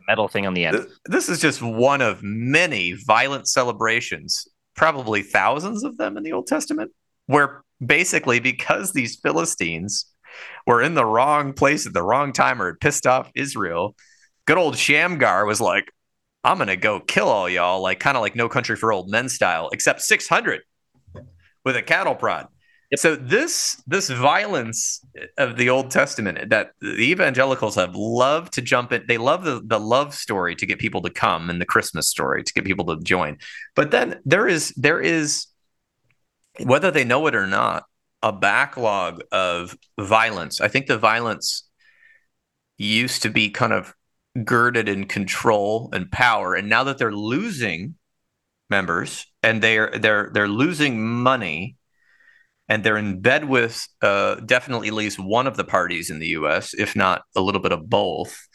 metal 0.07 0.29
thing 0.29 0.47
on 0.47 0.55
the 0.55 0.65
end. 0.65 0.87
this 1.07 1.29
is 1.29 1.41
just 1.41 1.63
one 1.63 2.01
of 2.01 2.23
many 2.23 2.93
violent 2.93 3.49
celebrations, 3.49 4.47
probably 4.75 5.23
thousands 5.23 5.85
of 5.85 5.97
them 5.97 6.17
in 6.17 6.23
the 6.23 6.33
Old 6.33 6.47
Testament, 6.47 6.93
where 7.27 7.63
basically 7.85 8.41
because 8.41 8.93
these 8.93 9.19
Philistines 9.21 10.07
were 10.67 10.83
in 10.83 10.95
the 10.95 11.05
wrong 11.05 11.53
place 11.53 11.87
at 11.87 11.93
the 11.93 12.03
wrong 12.03 12.33
time 12.33 12.61
or 12.61 12.67
had 12.67 12.81
pissed 12.81 13.07
off 13.07 13.31
Israel, 13.35 13.95
good 14.47 14.59
old 14.59 14.77
Shamgar 14.77 15.47
was 15.47 15.61
like, 15.61 15.91
I'm 16.43 16.59
gonna 16.59 16.77
go 16.77 17.01
kill 17.01 17.29
all 17.29 17.49
y'all, 17.49 17.83
like 17.83 18.01
kind 18.01 18.17
of 18.17 18.23
like 18.23 18.35
No 18.35 18.49
Country 18.49 18.77
for 18.77 18.93
Old 18.93 19.11
Men 19.11 19.29
style, 19.29 19.69
except 19.73 20.01
600 20.03 20.63
with 21.65 21.77
a 21.77 21.83
cattle 21.83 22.15
prod. 22.15 22.49
Yep. 22.91 22.99
So 22.99 23.17
this 23.17 23.81
this 23.87 24.11
violence 24.11 25.05
of 25.39 25.57
the 25.57 25.71
Old 25.71 25.91
Testament 25.91 26.51
that 26.51 26.73
the 26.81 27.11
evangelicals 27.11 27.77
have 27.77 27.95
loved 27.95 28.53
to 28.55 28.63
jump 28.63 28.93
in. 28.93 29.05
They 29.07 29.19
love 29.19 29.45
the 29.45 29.63
the 29.65 29.79
love 29.79 30.15
story 30.15 30.57
to 30.57 30.67
get 30.67 30.79
people 30.79 31.03
to 31.03 31.11
come 31.11 31.51
and 31.51 31.61
the 31.61 31.67
Christmas 31.67 32.09
story 32.09 32.43
to 32.43 32.53
get 32.53 32.65
people 32.65 32.85
to 32.87 33.03
join. 33.03 33.39
But 33.77 33.93
then 33.93 34.21
there 34.25 34.49
is 34.49 34.73
there 34.77 35.01
is 35.01 35.47
whether 36.65 36.91
they 36.91 37.05
know 37.05 37.27
it 37.27 37.35
or 37.35 37.47
not 37.47 37.85
a 38.23 38.33
backlog 38.33 39.23
of 39.33 39.77
violence. 39.99 40.61
I 40.61 40.69
think 40.69 40.87
the 40.87 40.99
violence 40.99 41.69
used 42.77 43.23
to 43.23 43.31
be 43.31 43.51
kind 43.51 43.73
of 43.73 43.95
girded 44.45 44.89
in 44.89 45.07
control 45.07 45.91
and 45.93 46.11
power 46.11 46.55
and 46.55 46.69
now 46.69 46.85
that 46.85 46.99
they're 46.99 47.13
losing 47.13 47.97
members 48.71 49.27
and 49.43 49.61
they're 49.61 49.91
they're 49.99 50.31
they're 50.33 50.49
losing 50.49 51.03
money 51.03 51.77
and 52.71 52.85
they're 52.85 52.97
in 52.97 53.21
bed 53.21 53.47
with 53.47 53.87
uh, 54.01 54.37
definitely 54.37 54.89
at 54.89 54.95
least 54.95 55.19
one 55.19 55.47
of 55.47 55.59
the 55.59 55.65
parties 55.65 56.09
in 56.09 56.21
the 56.21 56.29
US 56.29 56.73
if 56.73 56.97
not 56.97 57.23
a 57.37 57.43
little 57.43 57.61
bit 57.61 57.73
of 57.73 57.91
both 57.91 58.49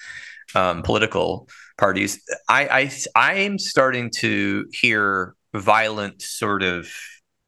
um, 0.55 0.81
political 0.81 1.47
parties 1.77 2.19
I, 2.49 2.89
I 3.15 3.35
I'm 3.35 3.59
starting 3.59 4.09
to 4.17 4.65
hear 4.71 5.35
violent 5.53 6.21
sort 6.21 6.63
of 6.63 6.89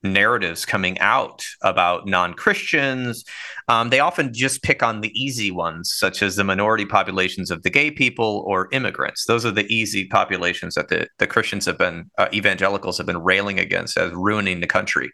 narratives 0.04 0.66
coming 0.66 0.98
out 1.00 1.44
about 1.62 2.08
non 2.08 2.34
Christians. 2.34 3.24
Um, 3.68 3.90
they 3.90 4.00
often 4.00 4.34
just 4.34 4.64
pick 4.64 4.84
on 4.84 5.02
the 5.02 5.12
easy 5.20 5.52
ones, 5.52 5.92
such 5.94 6.22
as 6.22 6.36
the 6.36 6.44
minority 6.44 6.86
populations 6.86 7.52
of 7.52 7.64
the 7.64 7.70
gay 7.70 7.92
people 7.92 8.44
or 8.48 8.70
immigrants. 8.72 9.26
Those 9.26 9.46
are 9.46 9.52
the 9.52 9.66
easy 9.74 10.08
populations 10.08 10.76
that 10.76 10.90
the, 10.90 11.08
the 11.20 11.28
Christians 11.28 11.66
have 11.66 11.78
been, 11.78 12.10
uh, 12.18 12.28
evangelicals 12.34 12.98
have 12.98 13.08
been 13.08 13.24
railing 13.24 13.60
against 13.60 13.98
as 13.98 14.12
ruining 14.14 14.62
the 14.62 14.68
country 14.68 15.12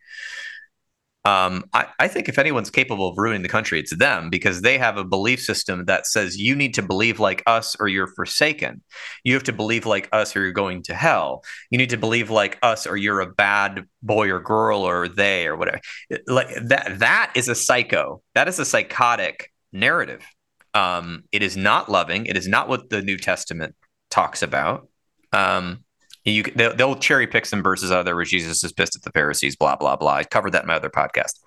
um, 1.26 1.64
I, 1.72 1.88
I, 2.00 2.10
think 2.10 2.28
if 2.28 2.38
anyone's 2.38 2.70
capable 2.70 3.08
of 3.08 3.18
ruining 3.18 3.44
the 3.44 3.50
country, 3.50 3.80
it's 3.80 3.96
them 3.96 4.30
because 4.30 4.62
they 4.62 4.78
have 4.78 4.98
a 4.98 5.06
belief 5.06 5.42
system 5.42 5.86
that 5.86 6.06
says 6.06 6.36
you 6.36 6.54
need 6.54 6.74
to 6.74 6.82
believe 6.82 7.18
like 7.18 7.42
us 7.48 7.78
or 7.80 7.88
you're 7.88 8.08
forsaken. 8.08 8.82
You 9.24 9.34
have 9.36 9.44
to 9.44 9.54
believe 9.54 9.86
like 9.86 10.10
us 10.12 10.36
or 10.36 10.42
you're 10.42 10.52
going 10.52 10.84
to 10.84 10.94
hell. 10.94 11.46
You 11.70 11.78
need 11.78 11.92
to 11.92 11.98
believe 11.98 12.30
like 12.30 12.60
us 12.62 12.86
or 12.86 12.98
you're 12.98 13.22
a 13.22 13.32
bad 13.32 13.86
boy 14.02 14.32
or 14.32 14.42
girl 14.42 14.82
or 14.82 15.08
they 15.08 15.48
or 15.48 15.56
whatever. 15.56 15.80
Like 16.28 16.50
that, 16.68 17.00
that 17.00 17.32
is 17.36 17.48
a 17.48 17.56
psycho. 17.56 18.22
That 18.36 18.50
is 18.50 18.60
a 18.60 18.66
psychotic 18.66 19.50
narrative. 19.72 20.26
Um, 20.74 21.24
it 21.32 21.42
is 21.42 21.56
not 21.56 21.90
loving. 21.90 22.26
It 22.26 22.36
is 22.36 22.50
not 22.50 22.68
what 22.68 22.90
the 22.90 23.02
New 23.02 23.18
Testament 23.18 23.76
talks 24.10 24.42
about. 24.42 24.90
Um, 25.32 25.83
you 26.26 26.44
they'll, 26.44 26.76
they'll 26.76 26.96
cherry 26.96 27.28
pick 27.28 27.46
some 27.46 27.64
verses 27.64 27.92
out 27.92 28.00
of 28.00 28.06
there 28.06 28.16
where 28.16 28.26
Jesus 28.26 28.64
is 28.64 28.72
pissed 28.72 28.96
at 28.96 29.04
the 29.04 29.12
Pharisees, 29.12 29.56
blah 29.56 29.76
blah 29.76 29.96
blah. 29.96 30.16
I 30.16 30.24
covered 30.24 30.52
that 30.52 30.64
in 30.64 30.68
my 30.68 30.76
other 30.76 30.90
podcast, 30.90 31.40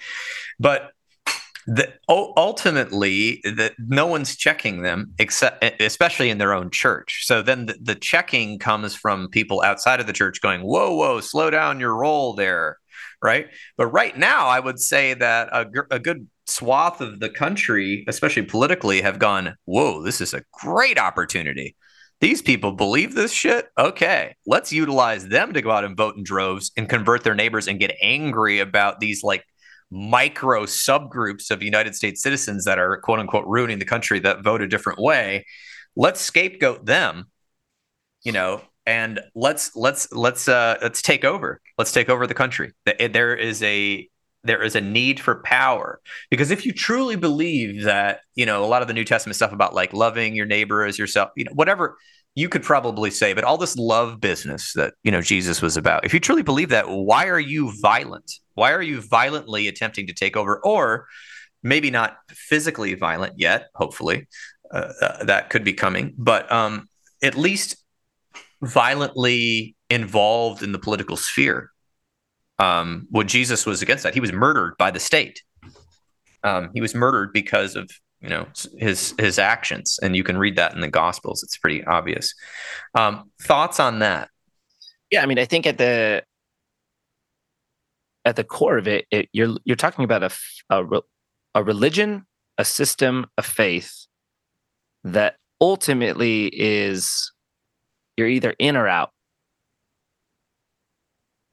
but 0.59 0.93
the, 1.69 1.93
ultimately 2.09 3.41
that 3.43 3.75
no 3.79 4.07
one's 4.07 4.37
checking 4.37 4.83
them 4.83 5.13
except 5.19 5.65
especially 5.83 6.31
in 6.31 6.39
their 6.39 6.53
own 6.53 6.71
church. 6.71 7.27
So 7.27 7.43
then 7.43 7.67
the, 7.67 7.77
the, 7.83 7.95
checking 7.97 8.61
comes 8.61 8.95
from 8.95 9.29
people 9.31 9.63
outside 9.63 9.99
of 9.99 10.07
the 10.07 10.13
church 10.13 10.41
going 10.41 10.61
whoa 10.63 10.95
whoa 10.95 11.21
slow 11.21 11.51
down 11.51 11.81
your 11.81 11.97
roll 11.97 12.35
there 12.35 12.79
right? 13.23 13.47
But 13.77 13.87
right 13.87 14.17
now 14.17 14.47
i 14.47 14.61
would 14.61 14.79
say 14.79 15.15
that 15.15 15.49
a, 15.49 15.67
a 15.91 15.99
good 15.99 16.29
swath 16.47 17.01
of 17.01 17.19
the 17.19 17.29
country 17.29 18.05
especially 18.07 18.43
politically 18.43 19.01
have 19.01 19.19
gone 19.19 19.57
whoa 19.65 20.03
this 20.03 20.21
is 20.21 20.33
a 20.33 20.43
great 20.53 20.99
opportunity 20.99 21.75
these 22.21 22.41
people 22.41 22.73
believe 22.73 23.15
this 23.15 23.33
shit. 23.33 23.67
Okay, 23.79 24.35
let's 24.47 24.73
utilize 24.73 25.29
them 25.29 25.53
to 25.53 25.63
go 25.63 25.71
out 25.71 25.85
and 25.85 25.97
vote 25.97 26.17
in 26.17 26.25
droves 26.25 26.73
and 26.77 26.89
convert 26.89 27.25
their 27.25 27.35
neighbors 27.35 27.69
and 27.69 27.79
get 27.79 27.95
angry 28.01 28.59
about 28.61 29.01
these 29.01 29.23
like 29.23 29.45
micro 29.91 30.65
subgroups 30.65 31.51
of 31.51 31.63
United 31.63 31.95
States 31.95 32.23
citizens 32.23 32.65
that 32.65 32.79
are 32.79 32.97
quote 32.99 33.19
unquote 33.19 33.47
ruining 33.47 33.79
the 33.79 33.85
country 33.85 34.19
that 34.21 34.43
vote 34.43 34.63
a 34.63 34.69
different 34.69 34.99
way. 34.99 35.45
Let's 35.95 36.21
scapegoat 36.21 36.87
them, 36.87 37.27
you 38.25 38.33
know, 38.33 38.63
and 38.87 39.21
let's 39.35 39.77
let's 39.77 40.11
let's 40.13 40.49
uh 40.49 40.77
let's 40.81 41.03
take 41.03 41.25
over. 41.25 41.61
Let's 41.77 41.93
take 41.93 42.09
over 42.09 42.27
the 42.27 42.35
country. 42.35 42.73
There 42.85 43.35
is 43.35 43.63
a 43.63 44.09
there 44.47 44.63
is 44.63 44.75
a 44.75 44.81
need 44.81 45.21
for 45.21 45.43
power. 45.43 46.01
Because 46.31 46.51
if 46.51 46.65
you 46.65 46.73
truly 46.73 47.17
believe 47.17 47.85
that 47.85 48.21
you 48.35 48.47
know 48.47 48.65
a 48.65 48.67
lot 48.67 48.83
of 48.83 48.89
the 48.89 48.95
new 48.95 49.05
testament 49.05 49.37
stuff 49.37 49.53
about 49.53 49.75
like 49.75 49.93
loving 49.93 50.35
your 50.35 50.47
neighbor 50.47 50.85
as 50.85 50.99
yourself 50.99 51.31
you 51.37 51.45
know 51.45 51.53
whatever 51.55 51.97
you 52.35 52.49
could 52.49 52.63
probably 52.63 53.11
say 53.11 53.33
but 53.33 53.45
all 53.45 53.57
this 53.57 53.77
love 53.77 54.21
business 54.21 54.73
that 54.75 54.95
you 55.03 55.11
know 55.11 55.23
jesus 55.23 55.63
was 55.63 55.77
about 55.77 56.05
if 56.05 56.13
you 56.13 56.21
truly 56.21 56.43
believe 56.43 56.69
that 56.69 56.89
why 56.89 57.27
are 57.27 57.41
you 57.41 57.73
violent? 57.81 58.31
Why 58.55 58.73
are 58.73 58.83
you 58.83 59.01
violently 59.01 59.69
attempting 59.69 60.07
to 60.07 60.15
take 60.15 60.37
over? 60.37 60.61
Or 60.65 61.07
maybe 61.63 61.91
not 61.91 62.17
physically 62.31 62.95
violent 62.95 63.35
yet 63.39 63.69
hopefully 63.75 64.29
uh, 64.73 64.93
uh, 65.01 65.25
that 65.25 65.51
could 65.51 65.65
be 65.65 65.73
coming 65.73 66.15
but 66.17 66.51
um 66.53 66.89
at 67.23 67.35
least 67.35 67.77
violently 68.63 69.75
involved 69.91 70.63
in 70.63 70.73
the 70.73 70.79
political 70.79 71.17
sphere 71.17 71.71
um, 72.59 73.07
well, 73.11 73.27
Jesus 73.27 73.67
was 73.67 73.83
against 73.83 74.05
that. 74.05 74.15
He 74.15 74.21
was 74.21 74.33
murdered 74.33 74.77
by 74.79 74.91
the 74.91 75.01
state. 75.01 75.43
Um, 76.43 76.71
he 76.75 76.81
was 76.81 76.95
murdered 76.95 77.33
because 77.33 77.77
of 77.77 77.91
you 78.21 78.29
know 78.29 78.47
his 78.79 79.15
his 79.19 79.39
actions, 79.39 79.99
and 80.03 80.17
you 80.17 80.25
can 80.25 80.39
read 80.39 80.57
that 80.57 80.75
in 80.75 80.81
the 80.81 80.89
Gospels. 80.89 81.43
It's 81.43 81.59
pretty 81.59 81.85
obvious. 81.85 82.35
Um, 82.95 83.31
thoughts 83.43 83.81
on 83.81 83.99
that? 83.99 84.31
Yeah, 85.11 85.23
I 85.23 85.27
mean, 85.27 85.39
I 85.39 85.45
think 85.45 85.67
at 85.67 85.79
the 85.79 86.25
at 88.25 88.37
the 88.37 88.45
core 88.45 88.79
of 88.79 88.89
it, 88.89 89.07
it 89.11 89.29
you're 89.33 89.57
you're 89.65 89.77
talking 89.77 90.05
about 90.05 90.23
a, 90.23 90.31
a 90.71 91.01
a 91.55 91.63
religion, 91.63 92.27
a 92.59 92.65
system, 92.65 93.27
a 93.37 93.43
faith 93.43 94.07
that 95.05 95.37
ultimately 95.61 96.47
is 96.53 97.33
you're 98.17 98.29
either 98.29 98.55
in 98.59 98.77
or 98.77 98.89
out 98.89 99.11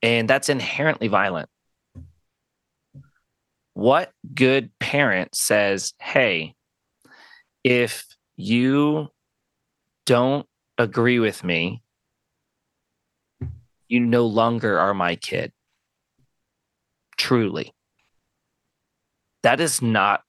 and 0.03 0.29
that's 0.29 0.49
inherently 0.49 1.07
violent. 1.07 1.49
What 3.73 4.11
good 4.35 4.69
parent 4.77 5.33
says, 5.33 5.93
hey, 5.99 6.55
if 7.63 8.05
you 8.35 9.07
don't 10.05 10.45
agree 10.77 11.19
with 11.19 11.43
me, 11.43 11.81
you 13.87 14.01
no 14.01 14.27
longer 14.27 14.77
are 14.77 14.93
my 14.93 15.15
kid? 15.15 15.53
Truly. 17.17 17.73
That 19.41 19.61
is 19.61 19.81
not 19.81 20.21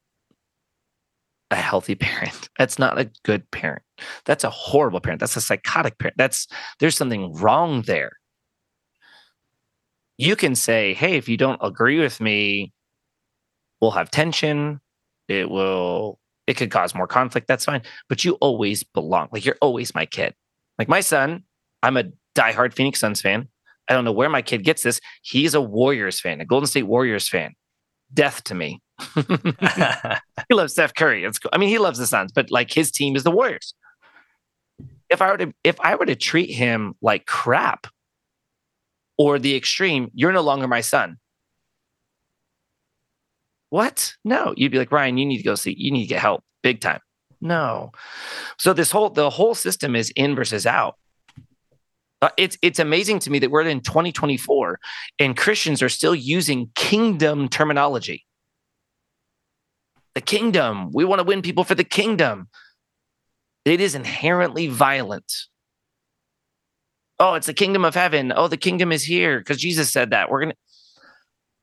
a 1.51 1.57
healthy 1.57 1.95
parent. 1.97 2.49
That's 2.59 2.79
not 2.79 2.99
a 2.99 3.11
good 3.25 3.51
parent. 3.51 3.83
That's 4.25 4.45
a 4.45 4.51
horrible 4.51 5.01
parent. 5.01 5.19
That's 5.19 5.37
a 5.37 5.41
psychotic 5.41 5.99
parent. 5.99 6.17
That's 6.17 6.47
there's 6.79 6.97
something 6.97 7.35
wrong 7.35 7.83
there 7.83 8.13
you 10.17 10.37
can 10.37 10.55
say, 10.55 10.95
hey, 10.95 11.17
if 11.17 11.29
you 11.29 11.37
don't 11.37 11.61
agree 11.63 12.01
with 12.01 12.21
me, 12.21 12.73
we'll 13.81 13.91
have 13.93 14.11
tension. 14.11 14.81
It 15.29 15.51
will, 15.51 16.19
it 16.47 16.55
could 16.55 16.71
cause 16.71 16.95
more 16.95 17.07
conflict. 17.07 17.49
That's 17.49 17.65
fine. 17.65 17.83
But 18.09 18.25
you 18.25 18.35
always 18.35 18.85
belong. 18.85 19.29
Like 19.33 19.45
you're 19.45 19.57
always 19.61 19.95
my 19.95 20.07
kid. 20.07 20.35
Like 20.79 20.89
my 20.89 21.01
son, 21.01 21.45
I'm 21.83 21.97
a 21.97 22.05
diehard 22.35 22.75
Phoenix 22.75 23.01
Suns 23.01 23.21
fan. 23.21 23.49
I 23.89 23.95
don't 23.95 24.05
know 24.05 24.13
where 24.13 24.29
my 24.29 24.43
kid 24.43 24.65
gets 24.65 24.83
this. 24.83 25.01
He's 25.23 25.55
a 25.55 25.61
Warriors 25.61 26.21
fan, 26.21 26.41
a 26.41 26.45
Golden 26.45 26.67
State 26.67 26.85
Warriors 26.85 27.29
fan. 27.29 27.55
Death 28.13 28.45
to 28.45 28.55
me. 28.55 28.81
he 29.15 30.55
loves 30.55 30.73
Steph 30.73 30.95
Curry. 30.95 31.25
It's 31.25 31.39
cool. 31.39 31.51
I 31.53 31.59
mean, 31.59 31.69
he 31.69 31.79
loves 31.79 31.99
the 31.99 32.07
Suns, 32.07 32.33
but 32.33 32.51
like 32.51 32.73
his 32.73 32.91
team 32.91 33.17
is 33.17 33.25
the 33.25 33.31
Warriors. 33.31 33.75
If 35.11 35.21
I 35.21 35.31
were 35.31 35.39
to 35.39 35.53
if 35.65 35.79
I 35.81 35.97
were 35.97 36.07
to 36.07 36.17
treat 36.17 36.51
him 36.51 36.95
like 37.03 37.27
crap, 37.27 37.87
or 39.17 39.39
the 39.39 39.57
extreme, 39.57 40.11
you're 40.15 40.33
no 40.33 40.41
longer 40.41 40.69
my 40.69 40.81
son. 40.81 41.19
What? 43.71 44.15
No, 44.25 44.55
you'd 44.57 44.73
be 44.73 44.79
like, 44.79 44.93
Ryan, 44.93 45.19
you 45.19 45.27
need 45.27 45.39
to 45.39 45.43
go 45.43 45.55
see, 45.55 45.75
you 45.77 45.91
need 45.91 46.03
to 46.03 46.09
get 46.09 46.21
help 46.21 46.45
big 46.63 46.81
time. 46.81 47.01
No. 47.41 47.93
So 48.59 48.73
this 48.73 48.91
whole, 48.91 49.11
the 49.11 49.31
whole 49.31 49.55
system 49.55 49.97
is 49.97 50.11
in 50.11 50.35
versus 50.35 50.67
out. 50.67 50.97
Uh, 52.23 52.31
it's 52.39 52.57
it's 52.63 52.79
amazing 52.79 53.19
to 53.19 53.31
me 53.31 53.39
that 53.39 53.51
we're 53.51 53.61
in 53.63 53.83
2024 53.83 54.81
and 55.19 55.37
Christians 55.37 55.83
are 55.83 55.91
still 55.91 56.15
using 56.15 56.71
kingdom 56.75 57.49
terminology. 57.51 58.25
The 60.15 60.23
kingdom. 60.23 60.91
We 60.93 61.05
want 61.05 61.19
to 61.19 61.25
win 61.25 61.43
people 61.43 61.65
for 61.65 61.75
the 61.75 61.85
kingdom. 61.85 62.49
It 63.67 63.81
is 63.81 63.95
inherently 63.95 64.69
violent 64.69 65.31
oh, 67.19 67.35
it's 67.35 67.47
the 67.47 67.55
kingdom 67.55 67.85
of 67.85 67.95
heaven. 67.95 68.33
Oh, 68.35 68.49
the 68.49 68.57
kingdom 68.57 68.93
is 68.93 69.05
here 69.05 69.39
because 69.39 69.59
Jesus 69.59 69.91
said 69.91 70.11
that. 70.11 70.31
We're 70.31 70.41
gonna 70.41 70.55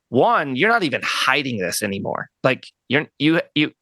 one, 0.08 0.56
you're 0.56 0.68
not 0.68 0.82
even 0.82 1.00
hiding 1.02 1.58
this 1.58 1.82
anymore. 1.82 2.28
Like 2.42 2.66
you're 2.88 3.06
you 3.18 3.40
you 3.54 3.72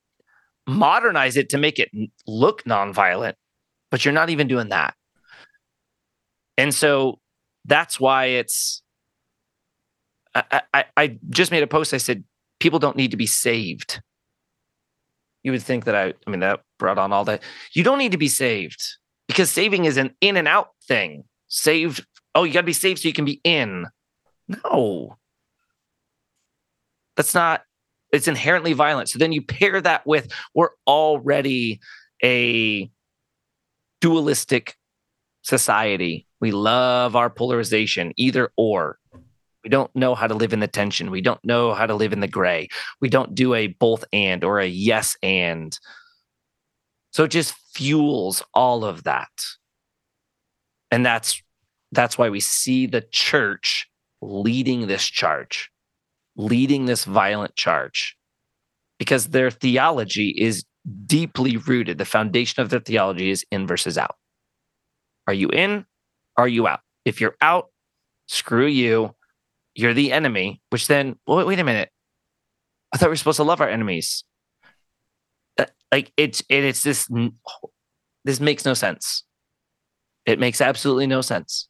modernize 0.67 1.37
it 1.37 1.49
to 1.51 1.59
make 1.59 1.79
it 1.79 1.91
look 2.27 2.63
nonviolent, 2.65 3.35
but 3.91 4.05
you're 4.05 4.15
not 4.15 4.31
even 4.31 4.47
doing 4.47 4.69
that. 4.69 4.95
And 6.57 6.75
so 6.75 7.19
that's 7.65 7.99
why 7.99 8.27
it's 8.27 8.83
I, 10.35 10.63
I, 10.73 10.85
I 10.97 11.19
just 11.31 11.51
made 11.51 11.63
a 11.63 11.67
post. 11.67 11.93
I 11.93 11.99
said 11.99 12.25
people 12.61 12.79
don't 12.79 12.97
need 12.97 13.11
to 13.11 13.17
be 13.17 13.27
saved. 13.27 14.01
You 15.43 15.53
would 15.53 15.63
think 15.63 15.87
that 15.87 15.97
I, 15.97 16.15
I 16.27 16.31
mean, 16.31 16.41
that 16.41 16.61
brought 16.79 16.99
on 16.99 17.13
all 17.13 17.25
that. 17.25 17.43
You 17.73 17.83
don't 17.83 17.99
need 17.99 18.13
to 18.13 18.19
be 18.19 18.29
saved 18.29 18.81
because 19.27 19.51
saving 19.51 19.87
is 19.87 19.97
an 19.97 20.15
in 20.21 20.37
and 20.37 20.47
out 20.47 20.69
thing 20.87 21.25
saved. 21.51 22.07
Oh, 22.35 22.45
you 22.45 22.55
got 22.55 22.61
to 22.61 22.67
be 22.67 22.73
saved 22.73 23.01
so 23.01 23.09
you 23.09 23.15
can 23.15 23.27
be 23.27 23.41
in. 23.45 23.87
No, 24.65 25.19
that's 27.17 27.35
not. 27.35 27.63
It's 28.13 28.27
inherently 28.27 28.73
violent. 28.73 29.09
So 29.11 29.19
then 29.19 29.33
you 29.33 29.43
pair 29.43 29.81
that 29.81 30.07
with 30.07 30.33
we're 30.55 30.71
already 30.87 31.81
a 32.25 32.91
dualistic 34.01 34.77
society. 35.43 36.27
We 36.41 36.51
love 36.51 37.15
our 37.15 37.31
polarization, 37.31 38.13
either 38.17 38.51
or. 38.57 38.99
We 39.63 39.69
don't 39.69 39.95
know 39.95 40.15
how 40.15 40.27
to 40.27 40.35
live 40.35 40.53
in 40.53 40.61
the 40.61 40.67
tension. 40.67 41.11
We 41.11 41.21
don't 41.21 41.45
know 41.45 41.75
how 41.75 41.87
to 41.87 41.95
live 41.95 42.13
in 42.13 42.21
the 42.21 42.29
gray. 42.29 42.69
We 43.01 43.11
don't 43.11 43.35
do 43.35 43.55
a 43.55 43.67
both 43.67 44.05
and 44.13 44.43
or 44.43 44.59
a 44.59 44.67
yes 44.67 45.17
and. 45.23 45.79
So 47.13 47.25
it 47.25 47.31
just 47.31 47.55
fuels 47.75 48.43
all 48.55 48.85
of 48.85 49.05
that 49.05 49.31
and 50.91 51.05
that's 51.05 51.43
that's 51.93 52.17
why 52.17 52.29
we 52.29 52.41
see 52.41 52.87
the 52.87 53.01
church 53.01 53.89
leading 54.23 54.87
this 54.87 55.05
charge 55.05 55.71
leading 56.37 56.87
this 56.87 57.05
violent 57.05 57.55
charge 57.57 58.17
because 58.99 59.29
their 59.29 59.51
theology 59.51 60.31
is 60.31 60.65
deeply 61.07 61.57
rooted. 61.57 61.99
The 61.99 62.05
foundation 62.05 62.63
of 62.63 62.71
their 62.71 62.81
theology 62.81 63.31
is 63.31 63.45
in 63.51 63.67
versus 63.67 63.99
out. 63.99 64.17
Are 65.27 65.35
you 65.35 65.49
in? 65.49 65.85
Are 66.37 66.49
you 66.49 66.67
out? 66.67 66.81
If 67.05 67.21
you're 67.21 67.37
out 67.41 67.71
screw 68.31 68.67
you. 68.67 69.15
You're 69.75 69.95
the 69.95 70.13
enemy 70.13 70.61
which 70.71 70.87
then 70.87 71.17
wait, 71.27 71.47
wait 71.47 71.59
a 71.59 71.65
minute. 71.65 71.91
I 72.93 72.97
thought 72.97 73.07
we 73.07 73.13
were 73.13 73.17
supposed 73.17 73.37
to 73.37 73.45
love 73.45 73.61
our 73.61 73.69
enemies. 73.69 74.25
Uh, 75.59 75.67
like 75.93 76.13
it's 76.17 76.41
it, 76.49 76.65
it's 76.65 76.83
this 76.83 77.09
this 78.25 78.41
makes 78.41 78.65
no 78.65 78.75
sense 78.75 79.25
it 80.31 80.39
makes 80.39 80.61
absolutely 80.61 81.07
no 81.07 81.21
sense. 81.21 81.69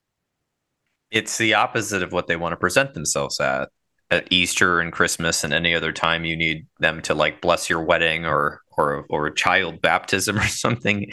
It's 1.11 1.39
the 1.39 1.55
opposite 1.55 2.03
of 2.03 2.13
what 2.13 2.27
they 2.27 2.37
want 2.37 2.53
to 2.53 2.57
present 2.57 2.95
themselves 2.95 3.41
at 3.41 3.71
at 4.11 4.27
Easter 4.31 4.81
and 4.81 4.93
Christmas 4.93 5.45
and 5.45 5.53
any 5.53 5.75
other 5.75 5.93
time 5.93 6.25
you 6.25 6.37
need 6.37 6.67
them 6.81 7.01
to 7.03 7.15
like 7.15 7.41
bless 7.41 7.71
your 7.71 7.83
wedding 7.83 8.27
or 8.27 8.61
or 8.77 9.07
or 9.09 9.27
a 9.27 9.35
child 9.35 9.81
baptism 9.81 10.39
or 10.39 10.47
something. 10.47 11.11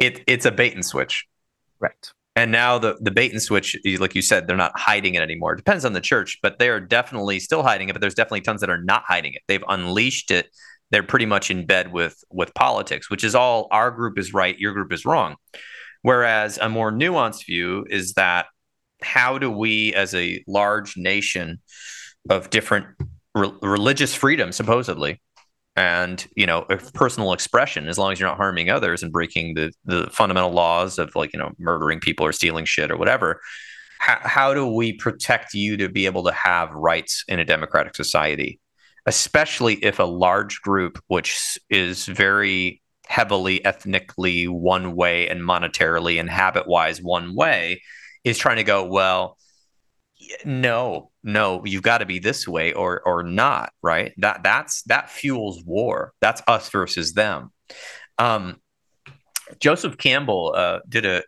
It 0.00 0.22
it's 0.26 0.46
a 0.46 0.50
bait 0.50 0.74
and 0.74 0.84
switch. 0.84 1.26
Right. 1.78 2.10
And 2.34 2.50
now 2.50 2.78
the 2.78 2.96
the 3.00 3.10
bait 3.10 3.32
and 3.32 3.42
switch, 3.42 3.76
like 3.98 4.14
you 4.14 4.22
said, 4.22 4.46
they're 4.46 4.56
not 4.56 4.78
hiding 4.78 5.14
it 5.14 5.22
anymore. 5.22 5.52
It 5.52 5.58
depends 5.58 5.84
on 5.84 5.92
the 5.92 6.00
church, 6.00 6.38
but 6.42 6.58
they 6.58 6.68
are 6.70 6.80
definitely 6.80 7.40
still 7.40 7.62
hiding 7.62 7.88
it. 7.88 7.92
But 7.92 8.00
there's 8.00 8.14
definitely 8.14 8.40
tons 8.40 8.62
that 8.62 8.70
are 8.70 8.82
not 8.82 9.04
hiding 9.06 9.34
it. 9.34 9.42
They've 9.48 9.64
unleashed 9.68 10.30
it. 10.30 10.48
They're 10.90 11.02
pretty 11.02 11.26
much 11.26 11.50
in 11.50 11.66
bed 11.66 11.92
with 11.92 12.22
with 12.30 12.54
politics, 12.54 13.10
which 13.10 13.24
is 13.24 13.34
all 13.34 13.68
our 13.70 13.90
group 13.90 14.18
is 14.18 14.32
right, 14.32 14.58
your 14.58 14.72
group 14.72 14.92
is 14.92 15.04
wrong. 15.04 15.36
Whereas 16.02 16.58
a 16.58 16.68
more 16.68 16.90
nuanced 16.92 17.46
view 17.46 17.86
is 17.88 18.14
that 18.14 18.46
how 19.02 19.38
do 19.38 19.50
we, 19.50 19.94
as 19.94 20.14
a 20.14 20.42
large 20.46 20.96
nation 20.96 21.60
of 22.30 22.50
different 22.50 22.86
re- 23.34 23.52
religious 23.62 24.14
freedom, 24.14 24.52
supposedly, 24.52 25.20
and 25.74 26.26
you 26.36 26.46
know 26.46 26.62
personal 26.92 27.32
expression 27.32 27.88
as 27.88 27.96
long 27.96 28.12
as 28.12 28.20
you're 28.20 28.28
not 28.28 28.36
harming 28.36 28.68
others 28.68 29.02
and 29.02 29.10
breaking 29.10 29.54
the 29.54 29.72
the 29.86 30.06
fundamental 30.10 30.50
laws 30.50 30.98
of 30.98 31.16
like 31.16 31.32
you 31.32 31.38
know 31.38 31.50
murdering 31.58 31.98
people 31.98 32.26
or 32.26 32.32
stealing 32.32 32.66
shit 32.66 32.90
or 32.90 32.96
whatever 32.98 33.40
how, 34.02 34.18
how 34.20 34.54
do 34.54 34.66
we 34.66 34.94
protect 34.94 35.54
you 35.54 35.76
to 35.76 35.88
be 35.88 36.06
able 36.06 36.24
to 36.24 36.32
have 36.32 36.72
rights 36.72 37.24
in 37.28 37.38
a 37.38 37.44
democratic 37.44 37.94
society? 37.94 38.58
Especially 39.06 39.74
if 39.74 40.00
a 40.00 40.04
large 40.04 40.60
group 40.60 40.98
which 41.06 41.56
is 41.70 42.06
very 42.06 42.81
heavily 43.12 43.62
ethnically 43.62 44.48
one 44.48 44.96
way 44.96 45.28
and 45.28 45.42
monetarily 45.42 46.18
and 46.18 46.30
habit 46.30 46.66
wise 46.66 47.02
one 47.02 47.34
way 47.34 47.82
is 48.24 48.38
trying 48.38 48.56
to 48.56 48.64
go 48.64 48.86
well 48.86 49.36
no 50.46 51.10
no 51.22 51.62
you've 51.66 51.82
got 51.82 51.98
to 51.98 52.06
be 52.06 52.18
this 52.18 52.48
way 52.48 52.72
or 52.72 53.02
or 53.02 53.22
not 53.22 53.70
right? 53.82 54.14
That 54.16 54.42
that's 54.42 54.82
that 54.84 55.10
fuels 55.10 55.62
war. 55.62 56.14
That's 56.22 56.40
us 56.48 56.70
versus 56.70 57.12
them. 57.12 57.52
Um 58.18 58.62
joseph 59.60 59.98
campbell 59.98 60.54
uh, 60.56 60.78
did 60.88 61.04
a 61.04 61.22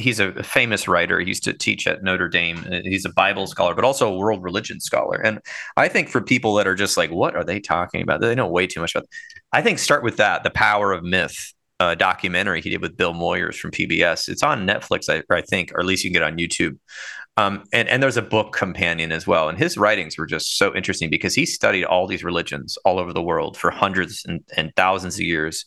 he's 0.00 0.20
a 0.20 0.42
famous 0.42 0.88
writer. 0.88 1.20
He 1.20 1.28
used 1.28 1.44
to 1.44 1.52
teach 1.52 1.86
at 1.86 2.02
notre 2.02 2.28
dame. 2.28 2.64
He's 2.84 3.04
a 3.04 3.12
bible 3.12 3.46
scholar 3.46 3.74
but 3.74 3.84
also 3.84 4.12
a 4.12 4.16
world 4.16 4.42
religion 4.42 4.80
scholar. 4.80 5.16
And 5.16 5.40
i 5.76 5.88
think 5.88 6.08
for 6.08 6.20
people 6.20 6.54
that 6.54 6.66
are 6.66 6.74
just 6.74 6.96
like 6.96 7.10
what 7.10 7.36
are 7.36 7.44
they 7.44 7.60
talking 7.60 8.02
about? 8.02 8.20
They 8.20 8.34
know 8.34 8.48
way 8.48 8.66
too 8.66 8.80
much 8.80 8.94
about 8.94 9.08
i 9.52 9.62
think 9.62 9.78
start 9.78 10.02
with 10.02 10.16
that 10.16 10.44
the 10.44 10.50
power 10.50 10.92
of 10.92 11.02
myth 11.02 11.52
uh, 11.80 11.94
documentary 11.94 12.60
he 12.60 12.68
did 12.68 12.82
with 12.82 12.96
bill 12.96 13.14
moyers 13.14 13.56
from 13.58 13.70
pbs 13.70 14.28
it's 14.28 14.42
on 14.42 14.66
netflix 14.66 15.08
I, 15.08 15.22
I 15.34 15.40
think 15.40 15.72
or 15.72 15.80
at 15.80 15.86
least 15.86 16.04
you 16.04 16.10
can 16.10 16.20
get 16.20 16.22
on 16.22 16.36
youtube. 16.36 16.78
Um, 17.36 17.64
and, 17.72 17.88
and 17.88 18.02
there's 18.02 18.18
a 18.18 18.22
book 18.22 18.52
companion 18.52 19.12
as 19.12 19.26
well. 19.26 19.48
And 19.48 19.56
his 19.56 19.78
writings 19.78 20.18
were 20.18 20.26
just 20.26 20.58
so 20.58 20.74
interesting 20.74 21.08
because 21.08 21.34
he 21.34 21.46
studied 21.46 21.84
all 21.84 22.06
these 22.06 22.24
religions 22.24 22.76
all 22.84 22.98
over 22.98 23.14
the 23.14 23.22
world 23.22 23.56
for 23.56 23.70
hundreds 23.70 24.24
and, 24.26 24.44
and 24.56 24.72
thousands 24.76 25.14
of 25.14 25.22
years. 25.22 25.64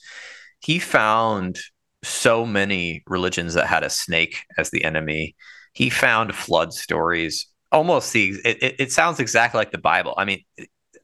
He 0.60 0.78
found 0.78 1.58
so 2.04 2.46
many 2.46 3.04
religions 3.08 3.54
that 3.56 3.68
had 3.68 3.84
a 3.84 3.90
snake 3.90 4.44
as 4.58 4.70
the 4.70 4.84
enemy. 4.84 5.36
He 5.74 5.90
found 5.90 6.36
flood 6.36 6.74
stories. 6.74 7.48
Almost 7.72 8.14
the 8.14 8.36
it, 8.46 8.76
it, 8.80 8.92
sounds 8.92 9.20
exactly 9.20 9.58
like 9.58 9.72
the 9.72 9.80
Bible. 9.80 10.14
I 10.16 10.26
mean, 10.26 10.44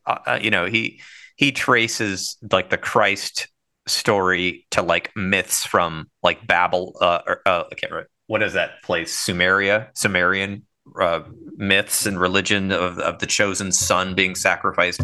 uh, 0.05 0.17
uh, 0.27 0.39
you 0.41 0.51
know, 0.51 0.65
he 0.65 1.01
he 1.35 1.51
traces 1.51 2.37
like 2.51 2.69
the 2.69 2.77
Christ 2.77 3.47
story 3.87 4.67
to 4.71 4.83
like 4.83 5.11
myths 5.15 5.65
from 5.65 6.09
like 6.21 6.45
Babel. 6.45 6.95
Uh, 7.01 7.21
or, 7.25 7.41
uh, 7.47 7.63
I 7.71 7.75
can't 7.75 7.91
remember 7.91 8.09
what 8.27 8.43
is 8.43 8.53
that 8.53 8.83
place? 8.83 9.11
Sumeria, 9.25 9.87
Sumerian 9.95 10.67
uh, 11.01 11.21
myths 11.57 12.05
and 12.05 12.19
religion 12.19 12.71
of, 12.71 12.99
of 12.99 13.17
the 13.17 13.25
chosen 13.25 13.71
son 13.71 14.13
being 14.13 14.35
sacrificed. 14.35 15.01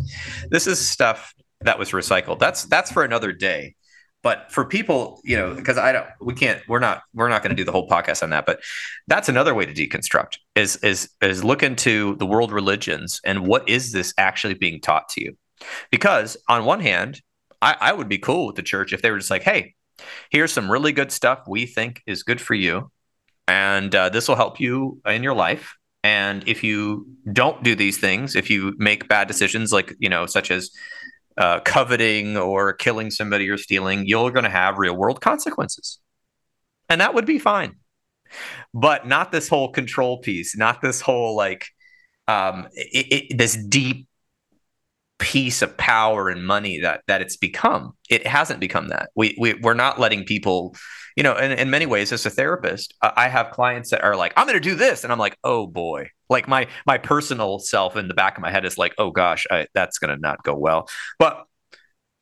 This 0.52 0.68
is 0.68 0.86
stuff 0.86 1.34
that 1.62 1.80
was 1.80 1.90
recycled. 1.90 2.38
That's 2.38 2.66
that's 2.66 2.92
for 2.92 3.04
another 3.04 3.32
day. 3.32 3.74
But 4.26 4.52
for 4.52 4.66
people, 4.66 5.22
you 5.24 5.38
know, 5.38 5.54
because 5.54 5.78
I 5.78 5.92
don't, 5.92 6.08
we 6.20 6.34
can't, 6.34 6.60
we're 6.68 6.80
not, 6.80 7.04
we're 7.14 7.30
not 7.30 7.44
going 7.44 7.52
to 7.52 7.56
do 7.56 7.64
the 7.64 7.72
whole 7.72 7.88
podcast 7.88 8.24
on 8.24 8.32
that. 8.32 8.48
But 8.48 8.60
that's 9.06 9.30
another 9.30 9.54
way 9.54 9.68
to 9.68 9.72
deconstruct 9.72 10.40
is 10.56 10.78
is 10.78 11.12
is 11.22 11.44
look 11.44 11.62
into 11.62 12.16
the 12.16 12.26
world 12.26 12.52
religions 12.52 13.22
and 13.24 13.46
what 13.46 13.70
is 13.70 13.92
this 13.92 14.16
actually 14.18 14.56
being 14.56 14.82
taught 14.82 15.10
to 15.10 15.24
you? 15.24 15.38
Because 15.92 16.38
on 16.50 16.66
one 16.66 16.80
hand, 16.80 17.22
I, 17.62 17.76
I 17.80 17.94
would 17.94 18.10
be 18.10 18.18
cool 18.18 18.48
with 18.48 18.56
the 18.56 18.64
church 18.64 18.94
if 18.94 19.04
they 19.04 19.12
were 19.12 19.20
just 19.20 19.30
like, 19.30 19.44
hey, 19.44 19.76
here's 20.32 20.52
some 20.52 20.72
really 20.72 20.92
good 20.92 21.12
stuff 21.12 21.44
we 21.48 21.68
think 21.68 22.02
is 22.08 22.24
good 22.24 22.42
for 22.42 22.56
you 22.56 22.90
and 23.48 23.94
uh, 23.94 24.10
this 24.10 24.28
will 24.28 24.36
help 24.36 24.60
you 24.60 25.00
in 25.06 25.22
your 25.22 25.36
life 25.36 25.76
and 26.04 26.48
if 26.48 26.64
you 26.64 27.06
don't 27.32 27.64
do 27.64 27.76
these 27.76 28.00
things 28.00 28.36
if 28.36 28.50
you 28.50 28.74
make 28.78 29.08
bad 29.08 29.28
decisions 29.28 29.72
like 29.72 29.96
you 30.00 30.10
know 30.10 30.26
such 30.26 30.50
as 30.50 30.72
uh, 31.38 31.60
coveting 31.62 32.38
or 32.38 32.74
killing 32.74 33.12
somebody 33.12 33.49
or 33.49 33.57
stealing 33.57 34.06
you're 34.06 34.32
going 34.32 34.44
to 34.44 34.49
have 34.49 34.78
real 34.78 34.95
world 34.95 35.22
consequences. 35.22 35.99
And 36.90 37.02
that 37.02 37.14
would 37.14 37.26
be 37.26 37.40
fine. 37.40 37.76
But 38.74 39.07
not 39.07 39.32
this 39.32 39.48
whole 39.48 39.72
control 39.72 40.20
piece 40.20 40.57
not 40.57 40.82
this 40.82 41.02
whole 41.02 41.36
like 41.36 41.68
um 42.28 42.68
it, 42.74 43.32
it, 43.32 43.38
this 43.38 43.56
deep 43.56 44.07
piece 45.18 45.62
of 45.62 45.78
power 45.78 46.30
and 46.30 46.45
money 46.45 46.80
that 46.82 47.02
that 47.07 47.22
it's 47.22 47.38
become. 47.38 47.94
It 48.10 48.28
hasn't 48.28 48.60
become 48.60 48.90
that. 48.90 49.10
We, 49.16 49.36
we 49.40 49.53
we're 49.53 49.74
not 49.74 49.99
letting 49.99 50.26
people 50.26 50.76
you 51.16 51.24
know, 51.24 51.38
in, 51.38 51.52
in 51.53 51.70
many 51.70 51.86
ways, 51.86 52.12
as 52.12 52.26
a 52.26 52.30
therapist, 52.30 52.94
I 53.02 53.30
have 53.30 53.52
clients 53.52 53.91
that 53.91 54.03
are 54.03 54.16
like, 54.16 54.34
I'm 54.36 54.48
going 54.48 54.62
to 54.62 54.70
do 54.70 54.76
this. 54.76 55.03
And 55.03 55.14
I'm 55.14 55.20
like, 55.20 55.38
oh 55.44 55.66
boy, 55.66 56.10
like 56.30 56.48
my, 56.48 56.68
my 56.86 56.98
personal 56.98 57.60
self 57.60 57.96
in 57.96 58.08
the 58.08 58.14
back 58.14 58.38
of 58.38 58.42
my 58.42 58.52
head 58.52 58.66
is 58.66 58.78
like, 58.78 58.94
oh 58.98 59.12
gosh, 59.12 59.46
I, 59.50 59.68
that's 59.74 60.00
going 60.00 60.16
to 60.16 60.22
not 60.22 60.44
go 60.44 60.56
well. 60.56 60.90
But 61.20 61.46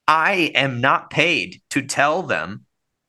I 0.08 0.52
am 0.56 0.82
not 0.82 1.10
paid 1.10 1.62
to 1.72 1.82
tell 1.82 2.24
them, 2.24 2.66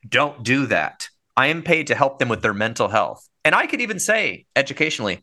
don't 0.08 0.42
do 0.42 0.66
that. 0.66 1.08
I 1.36 1.48
am 1.48 1.62
paid 1.62 1.88
to 1.88 1.94
help 1.94 2.18
them 2.18 2.28
with 2.28 2.42
their 2.42 2.54
mental 2.54 2.88
health. 2.88 3.28
And 3.44 3.54
I 3.54 3.66
could 3.66 3.80
even 3.80 3.98
say 3.98 4.46
educationally, 4.54 5.20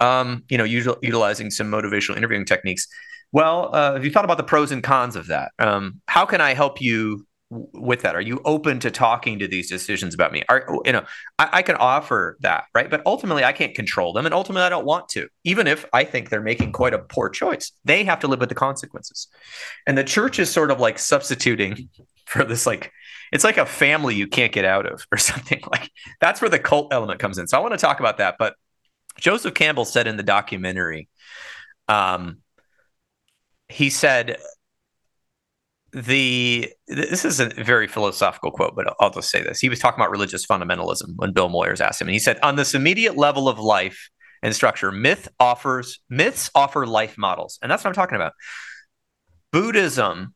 um, 0.00 0.42
you 0.48 0.58
know, 0.58 0.64
util- 0.64 0.98
utilizing 1.02 1.50
some 1.50 1.70
motivational 1.70 2.16
interviewing 2.16 2.44
techniques. 2.44 2.88
Well, 3.30 3.70
uh, 3.72 3.94
have 3.94 4.04
you 4.04 4.10
thought 4.10 4.24
about 4.24 4.36
the 4.36 4.44
pros 4.44 4.72
and 4.72 4.82
cons 4.82 5.16
of 5.16 5.28
that? 5.28 5.52
Um, 5.58 6.00
how 6.06 6.26
can 6.26 6.40
I 6.40 6.54
help 6.54 6.80
you 6.80 7.26
with 7.52 8.00
that? 8.02 8.16
Are 8.16 8.20
you 8.20 8.40
open 8.44 8.80
to 8.80 8.90
talking 8.90 9.38
to 9.38 9.46
these 9.46 9.68
decisions 9.68 10.14
about 10.14 10.32
me? 10.32 10.42
Are 10.48 10.66
you 10.84 10.92
know, 10.92 11.04
I, 11.38 11.48
I, 11.52 11.62
can 11.62 11.76
offer 11.76 12.38
that, 12.40 12.64
right? 12.74 12.88
But 12.88 13.02
ultimately, 13.04 13.44
I 13.44 13.52
can't 13.52 13.74
control 13.74 14.12
them, 14.12 14.24
and 14.24 14.34
ultimately, 14.34 14.62
I 14.62 14.70
don't 14.70 14.86
want 14.86 15.08
to. 15.10 15.28
Even 15.44 15.66
if 15.66 15.84
I 15.92 16.04
think 16.04 16.30
they're 16.30 16.40
making 16.40 16.72
quite 16.72 16.94
a 16.94 16.98
poor 16.98 17.28
choice, 17.28 17.72
they 17.84 18.04
have 18.04 18.20
to 18.20 18.28
live 18.28 18.40
with 18.40 18.48
the 18.48 18.54
consequences. 18.54 19.28
And 19.86 19.98
the 19.98 20.04
church 20.04 20.38
is 20.38 20.50
sort 20.50 20.70
of 20.70 20.80
like 20.80 20.98
substituting 20.98 21.90
for 22.26 22.44
this, 22.44 22.66
like 22.66 22.90
it's 23.32 23.44
like 23.44 23.58
a 23.58 23.66
family 23.66 24.14
you 24.14 24.26
can't 24.26 24.52
get 24.52 24.64
out 24.64 24.86
of, 24.86 25.06
or 25.12 25.18
something 25.18 25.60
like 25.70 25.90
that's 26.20 26.40
where 26.40 26.50
the 26.50 26.58
cult 26.58 26.92
element 26.92 27.20
comes 27.20 27.38
in. 27.38 27.46
So 27.48 27.58
I 27.58 27.60
want 27.60 27.72
to 27.72 27.78
talk 27.78 28.00
about 28.00 28.18
that. 28.18 28.36
But 28.38 28.54
Joseph 29.18 29.54
Campbell 29.54 29.84
said 29.84 30.06
in 30.06 30.16
the 30.16 30.22
documentary, 30.22 31.08
um, 31.88 32.38
he 33.68 33.90
said 33.90 34.38
the 35.92 36.72
this 36.88 37.24
is 37.24 37.38
a 37.38 37.48
very 37.48 37.86
philosophical 37.86 38.50
quote, 38.50 38.74
but 38.74 38.94
I'll 39.00 39.10
just 39.10 39.30
say 39.30 39.42
this. 39.42 39.60
He 39.60 39.68
was 39.68 39.78
talking 39.78 40.00
about 40.00 40.10
religious 40.10 40.46
fundamentalism 40.46 41.14
when 41.16 41.32
Bill 41.32 41.50
Moyers 41.50 41.80
asked 41.80 42.00
him, 42.00 42.08
and 42.08 42.14
he 42.14 42.18
said, 42.18 42.38
"On 42.42 42.56
this 42.56 42.74
immediate 42.74 43.16
level 43.16 43.48
of 43.48 43.58
life 43.58 44.08
and 44.42 44.54
structure, 44.54 44.90
myth 44.90 45.28
offers 45.38 46.00
myths 46.08 46.50
offer 46.54 46.86
life 46.86 47.16
models, 47.18 47.58
and 47.62 47.70
that's 47.70 47.84
what 47.84 47.88
I'm 47.88 47.94
talking 47.94 48.16
about. 48.16 48.32
Buddhism 49.52 50.34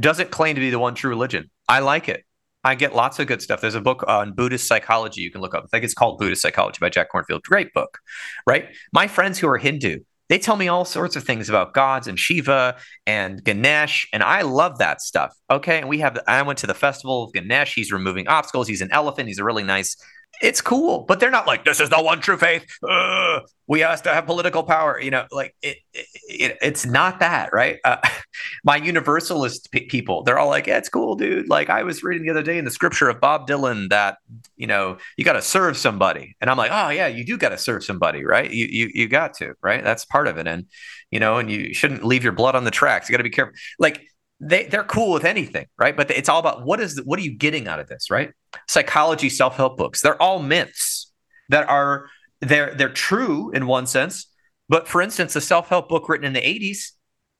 doesn't 0.00 0.30
claim 0.30 0.54
to 0.54 0.60
be 0.60 0.70
the 0.70 0.78
one 0.78 0.94
true 0.94 1.10
religion. 1.10 1.50
I 1.68 1.80
like 1.80 2.08
it. 2.08 2.24
I 2.64 2.74
get 2.76 2.94
lots 2.94 3.18
of 3.18 3.26
good 3.26 3.42
stuff. 3.42 3.60
There's 3.60 3.74
a 3.74 3.80
book 3.80 4.04
on 4.06 4.32
Buddhist 4.32 4.68
psychology 4.68 5.20
you 5.20 5.30
can 5.30 5.40
look 5.40 5.54
up. 5.54 5.64
I 5.64 5.66
think 5.66 5.84
it's 5.84 5.94
called 5.94 6.18
Buddhist 6.18 6.42
Psychology 6.42 6.78
by 6.80 6.88
Jack 6.88 7.08
Kornfield. 7.12 7.42
Great 7.42 7.72
book, 7.74 7.98
right? 8.46 8.68
My 8.92 9.08
friends 9.08 9.38
who 9.38 9.48
are 9.48 9.58
Hindu, 9.58 9.98
they 10.32 10.38
tell 10.38 10.56
me 10.56 10.66
all 10.66 10.86
sorts 10.86 11.14
of 11.14 11.24
things 11.24 11.50
about 11.50 11.74
gods 11.74 12.08
and 12.08 12.18
Shiva 12.18 12.76
and 13.06 13.44
Ganesh, 13.44 14.08
and 14.14 14.22
I 14.22 14.40
love 14.40 14.78
that 14.78 15.02
stuff. 15.02 15.36
Okay, 15.50 15.78
and 15.78 15.90
we 15.90 15.98
have. 15.98 16.18
I 16.26 16.40
went 16.40 16.58
to 16.60 16.66
the 16.66 16.72
festival 16.72 17.24
of 17.24 17.34
Ganesh. 17.34 17.74
He's 17.74 17.92
removing 17.92 18.28
obstacles. 18.28 18.66
He's 18.66 18.80
an 18.80 18.88
elephant. 18.92 19.28
He's 19.28 19.38
a 19.38 19.44
really 19.44 19.62
nice 19.62 19.94
it's 20.40 20.60
cool, 20.60 21.04
but 21.06 21.20
they're 21.20 21.30
not 21.30 21.46
like 21.46 21.64
this 21.64 21.80
is 21.80 21.90
the 21.90 22.02
one 22.02 22.20
true 22.20 22.36
faith. 22.36 22.66
Ugh, 22.88 23.42
we 23.66 23.80
have 23.80 24.02
to 24.02 24.12
have 24.12 24.26
political 24.26 24.62
power. 24.62 25.00
You 25.00 25.10
know, 25.10 25.26
like 25.30 25.54
it, 25.62 25.78
it 25.92 26.58
it's 26.62 26.86
not 26.86 27.20
that, 27.20 27.52
right? 27.52 27.78
Uh, 27.84 27.98
my 28.64 28.76
universalist 28.76 29.70
p- 29.70 29.86
people, 29.86 30.22
they're 30.22 30.38
all 30.38 30.48
like, 30.48 30.66
yeah, 30.66 30.78
it's 30.78 30.88
cool, 30.88 31.14
dude. 31.14 31.48
Like 31.48 31.70
I 31.70 31.82
was 31.82 32.02
reading 32.02 32.24
the 32.24 32.30
other 32.30 32.42
day 32.42 32.58
in 32.58 32.64
the 32.64 32.70
scripture 32.70 33.08
of 33.08 33.20
Bob 33.20 33.46
Dylan 33.46 33.90
that 33.90 34.18
you 34.56 34.66
know 34.66 34.98
you 35.16 35.24
got 35.24 35.34
to 35.34 35.42
serve 35.42 35.76
somebody, 35.76 36.36
and 36.40 36.50
I'm 36.50 36.56
like, 36.56 36.70
oh 36.72 36.88
yeah, 36.88 37.06
you 37.06 37.24
do 37.24 37.36
got 37.36 37.50
to 37.50 37.58
serve 37.58 37.84
somebody, 37.84 38.24
right? 38.24 38.50
You 38.50 38.66
you 38.70 38.90
you 38.94 39.08
got 39.08 39.34
to, 39.34 39.54
right? 39.62 39.84
That's 39.84 40.04
part 40.04 40.28
of 40.28 40.38
it, 40.38 40.46
and 40.46 40.66
you 41.10 41.20
know, 41.20 41.38
and 41.38 41.50
you 41.50 41.74
shouldn't 41.74 42.04
leave 42.04 42.24
your 42.24 42.32
blood 42.32 42.56
on 42.56 42.64
the 42.64 42.70
tracks. 42.70 43.08
You 43.08 43.12
got 43.12 43.18
to 43.18 43.24
be 43.24 43.30
careful, 43.30 43.54
like 43.78 44.06
they 44.42 44.64
they're 44.66 44.84
cool 44.84 45.12
with 45.12 45.24
anything, 45.24 45.66
right? 45.78 45.96
But 45.96 46.10
it's 46.10 46.28
all 46.28 46.40
about 46.40 46.66
what 46.66 46.80
is 46.80 47.00
what 47.04 47.18
are 47.18 47.22
you 47.22 47.32
getting 47.32 47.68
out 47.68 47.78
of 47.78 47.88
this, 47.88 48.10
right? 48.10 48.32
Psychology, 48.68 49.28
self 49.28 49.56
help 49.56 49.76
books, 49.76 50.02
they're 50.02 50.20
all 50.20 50.40
myths 50.40 51.12
that 51.48 51.68
are 51.68 52.08
they're 52.40 52.74
they're 52.74 52.88
true 52.88 53.52
in 53.52 53.66
one 53.68 53.86
sense, 53.86 54.26
but 54.68 54.88
for 54.88 55.00
instance, 55.00 55.34
the 55.34 55.40
self 55.40 55.68
help 55.68 55.88
book 55.88 56.08
written 56.08 56.26
in 56.26 56.32
the 56.32 56.40
'80s, 56.40 56.90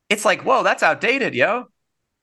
it's 0.09 0.25
like 0.25 0.45
whoa, 0.45 0.63
that's 0.63 0.85
outdated, 0.85 1.35
yo, 1.35 1.65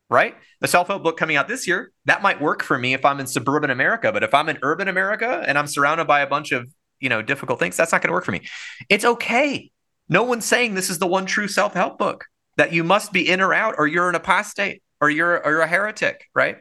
right? 0.09 0.35
The 0.61 0.67
self 0.69 0.87
help 0.87 1.03
book 1.03 1.17
coming 1.17 1.35
out 1.35 1.49
this 1.49 1.67
year 1.67 1.91
that 2.05 2.21
might 2.21 2.41
work 2.41 2.63
for 2.63 2.79
me 2.79 2.93
if 2.93 3.03
I'm 3.03 3.19
in 3.19 3.27
suburban 3.27 3.71
America, 3.71 4.13
but 4.13 4.23
if 4.23 4.33
I'm 4.33 4.47
in 4.47 4.59
urban 4.63 4.87
America 4.87 5.43
and 5.45 5.57
I'm 5.57 5.67
surrounded 5.67 6.07
by 6.07 6.21
a 6.21 6.27
bunch 6.27 6.53
of 6.53 6.71
you 7.01 7.09
know 7.09 7.21
difficult 7.21 7.59
things, 7.59 7.75
that's 7.75 7.91
not 7.91 8.01
going 8.01 8.09
to 8.09 8.13
work 8.13 8.25
for 8.25 8.31
me. 8.31 8.47
It's 8.87 9.03
okay. 9.03 9.71
No 10.07 10.23
one's 10.23 10.45
saying 10.45 10.73
this 10.73 10.89
is 10.89 10.99
the 10.99 11.05
one 11.05 11.25
true 11.25 11.49
self 11.49 11.73
help 11.73 11.97
book 11.97 12.23
that 12.59 12.73
you 12.73 12.83
must 12.83 13.13
be 13.13 13.27
in 13.27 13.39
or 13.39 13.53
out 13.53 13.75
or 13.77 13.87
you're 13.87 14.09
an 14.09 14.15
apostate 14.15 14.83
or 14.99 15.09
you're 15.09 15.43
or 15.45 15.51
you're 15.51 15.61
a 15.61 15.67
heretic, 15.67 16.25
right? 16.35 16.57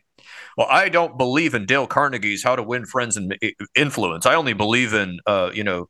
Well, 0.56 0.68
I 0.70 0.88
don't 0.88 1.18
believe 1.18 1.54
in 1.54 1.66
Dale 1.66 1.88
Carnegie's 1.88 2.44
How 2.44 2.54
to 2.54 2.62
Win 2.62 2.86
Friends 2.86 3.16
and 3.16 3.36
Influence. 3.74 4.24
I 4.24 4.36
only 4.36 4.52
believe 4.52 4.94
in 4.94 5.18
uh, 5.26 5.50
you 5.52 5.64
know, 5.64 5.88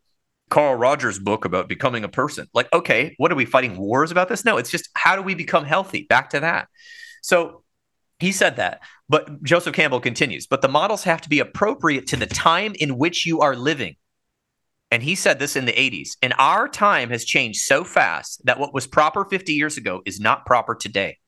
Carl 0.49 0.77
Rogers' 0.77 1.19
book 1.19 1.45
about 1.45 1.69
becoming 1.69 2.05
a 2.05 2.09
person. 2.09 2.47
Like, 2.55 2.73
okay, 2.73 3.15
what 3.19 3.31
are 3.31 3.35
we 3.35 3.45
fighting 3.45 3.77
wars 3.77 4.11
about 4.11 4.31
this? 4.31 4.47
No, 4.47 4.57
it's 4.57 4.71
just 4.71 4.89
how 4.95 5.15
do 5.15 5.21
we 5.21 5.35
become 5.35 5.67
healthy? 5.67 6.07
Back 6.09 6.31
to 6.31 6.41
that. 6.41 6.69
So 7.23 7.63
he 8.19 8.33
said 8.33 8.57
that. 8.57 8.81
But 9.11 9.43
Joseph 9.43 9.75
Campbell 9.75 10.01
continues, 10.01 10.47
but 10.47 10.63
the 10.63 10.69
models 10.69 11.05
have 11.05 11.21
to 11.21 11.29
be 11.29 11.41
appropriate 11.41 12.07
to 12.09 12.17
the 12.17 12.27
time 12.27 12.75
in 12.79 12.97
which 12.97 13.27
you 13.27 13.41
are 13.41 13.55
living. 13.55 13.97
And 14.91 15.03
he 15.03 15.15
said 15.15 15.39
this 15.39 15.57
in 15.57 15.67
the 15.67 15.73
80s. 15.73 16.17
And 16.23 16.35
our 16.39 16.69
time 16.69 17.11
has 17.11 17.25
changed 17.25 17.61
so 17.61 17.85
fast 17.85 18.45
that 18.45 18.59
what 18.59 18.73
was 18.73 18.87
proper 18.87 19.25
50 19.25 19.53
years 19.53 19.77
ago 19.77 20.01
is 20.07 20.21
not 20.21 20.47
proper 20.47 20.75
today. 20.75 21.19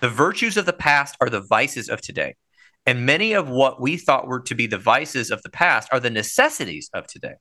The 0.00 0.08
virtues 0.08 0.56
of 0.56 0.66
the 0.66 0.72
past 0.72 1.16
are 1.20 1.30
the 1.30 1.40
vices 1.40 1.88
of 1.88 2.00
today. 2.00 2.34
And 2.84 3.06
many 3.06 3.32
of 3.34 3.48
what 3.48 3.80
we 3.80 3.96
thought 3.96 4.26
were 4.26 4.40
to 4.40 4.54
be 4.54 4.66
the 4.66 4.78
vices 4.78 5.30
of 5.30 5.40
the 5.42 5.50
past 5.50 5.88
are 5.92 6.00
the 6.00 6.10
necessities 6.10 6.90
of 6.92 7.06
today. 7.06 7.34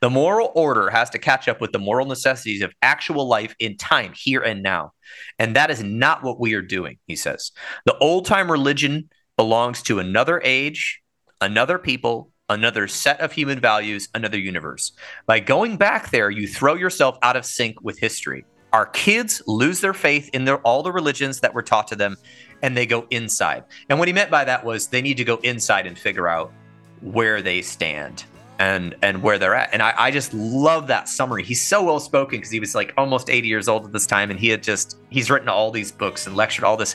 The 0.00 0.10
moral 0.10 0.50
order 0.54 0.90
has 0.90 1.10
to 1.10 1.18
catch 1.18 1.48
up 1.48 1.60
with 1.60 1.72
the 1.72 1.78
moral 1.78 2.06
necessities 2.06 2.62
of 2.62 2.72
actual 2.82 3.28
life 3.28 3.54
in 3.58 3.76
time, 3.76 4.12
here 4.14 4.40
and 4.40 4.62
now. 4.62 4.92
And 5.38 5.54
that 5.54 5.70
is 5.70 5.82
not 5.82 6.22
what 6.22 6.40
we 6.40 6.54
are 6.54 6.62
doing, 6.62 6.98
he 7.06 7.14
says. 7.14 7.52
The 7.84 7.96
old 7.98 8.26
time 8.26 8.50
religion 8.50 9.10
belongs 9.36 9.82
to 9.82 10.00
another 10.00 10.40
age, 10.42 11.00
another 11.40 11.78
people, 11.78 12.32
another 12.48 12.88
set 12.88 13.20
of 13.20 13.32
human 13.32 13.60
values, 13.60 14.08
another 14.14 14.38
universe. 14.38 14.92
By 15.26 15.40
going 15.40 15.76
back 15.76 16.10
there, 16.10 16.30
you 16.30 16.48
throw 16.48 16.74
yourself 16.74 17.18
out 17.22 17.36
of 17.36 17.44
sync 17.44 17.80
with 17.82 17.98
history. 17.98 18.44
Our 18.72 18.86
kids 18.86 19.42
lose 19.46 19.80
their 19.80 19.94
faith 19.94 20.28
in 20.32 20.44
their, 20.44 20.58
all 20.58 20.82
the 20.82 20.92
religions 20.92 21.40
that 21.40 21.54
were 21.54 21.62
taught 21.62 21.88
to 21.88 21.96
them 21.96 22.16
and 22.62 22.76
they 22.76 22.86
go 22.86 23.06
inside. 23.10 23.64
And 23.88 23.98
what 23.98 24.08
he 24.08 24.14
meant 24.14 24.30
by 24.30 24.44
that 24.44 24.64
was 24.64 24.88
they 24.88 25.02
need 25.02 25.16
to 25.18 25.24
go 25.24 25.36
inside 25.36 25.86
and 25.86 25.98
figure 25.98 26.28
out 26.28 26.52
where 27.00 27.40
they 27.40 27.62
stand 27.62 28.24
and 28.58 28.96
and 29.02 29.22
where 29.22 29.38
they're 29.38 29.54
at. 29.54 29.72
And 29.72 29.82
I, 29.82 29.94
I 29.96 30.10
just 30.10 30.34
love 30.34 30.88
that 30.88 31.08
summary. 31.08 31.44
He's 31.44 31.62
so 31.62 31.84
well 31.84 32.00
spoken 32.00 32.38
because 32.38 32.50
he 32.50 32.60
was 32.60 32.74
like 32.74 32.92
almost 32.96 33.30
80 33.30 33.48
years 33.48 33.68
old 33.68 33.86
at 33.86 33.92
this 33.92 34.06
time, 34.06 34.30
and 34.30 34.38
he 34.38 34.48
had 34.48 34.62
just 34.62 34.98
he's 35.10 35.30
written 35.30 35.48
all 35.48 35.70
these 35.70 35.92
books 35.92 36.26
and 36.26 36.36
lectured 36.36 36.64
all 36.64 36.76
this. 36.76 36.94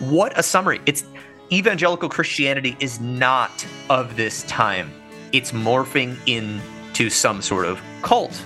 What 0.00 0.36
a 0.38 0.42
summary! 0.42 0.80
It's 0.86 1.04
evangelical 1.52 2.08
Christianity 2.08 2.76
is 2.80 3.00
not 3.00 3.66
of 3.88 4.16
this 4.16 4.42
time. 4.44 4.90
It's 5.32 5.52
morphing 5.52 6.16
into 6.26 7.10
some 7.10 7.42
sort 7.42 7.66
of 7.66 7.80
cult. 8.02 8.42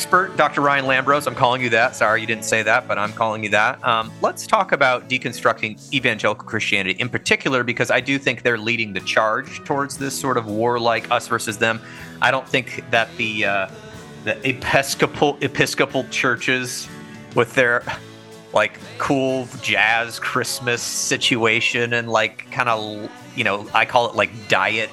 Expert 0.00 0.34
Dr. 0.34 0.62
Ryan 0.62 0.86
Lambros, 0.86 1.26
I'm 1.26 1.34
calling 1.34 1.60
you 1.60 1.68
that. 1.70 1.94
Sorry 1.94 2.22
you 2.22 2.26
didn't 2.26 2.46
say 2.46 2.62
that, 2.62 2.88
but 2.88 2.96
I'm 2.96 3.12
calling 3.12 3.44
you 3.44 3.50
that. 3.50 3.84
Um, 3.86 4.10
let's 4.22 4.46
talk 4.46 4.72
about 4.72 5.10
deconstructing 5.10 5.92
evangelical 5.92 6.46
Christianity 6.46 6.98
in 6.98 7.10
particular, 7.10 7.62
because 7.62 7.90
I 7.90 8.00
do 8.00 8.18
think 8.18 8.42
they're 8.42 8.56
leading 8.56 8.94
the 8.94 9.00
charge 9.00 9.62
towards 9.64 9.98
this 9.98 10.18
sort 10.18 10.38
of 10.38 10.46
warlike 10.46 11.10
us 11.10 11.28
versus 11.28 11.58
them. 11.58 11.82
I 12.22 12.30
don't 12.30 12.48
think 12.48 12.82
that 12.90 13.14
the 13.18 13.44
uh, 13.44 13.70
the 14.24 14.38
Episcopal 14.48 15.36
Episcopal 15.42 16.04
churches 16.04 16.88
with 17.34 17.52
their 17.52 17.82
like 18.54 18.78
cool 18.96 19.48
jazz 19.60 20.18
Christmas 20.18 20.80
situation 20.80 21.92
and 21.92 22.08
like 22.08 22.50
kind 22.50 22.70
of 22.70 23.10
you 23.36 23.44
know 23.44 23.68
I 23.74 23.84
call 23.84 24.08
it 24.08 24.16
like 24.16 24.30
diet 24.48 24.88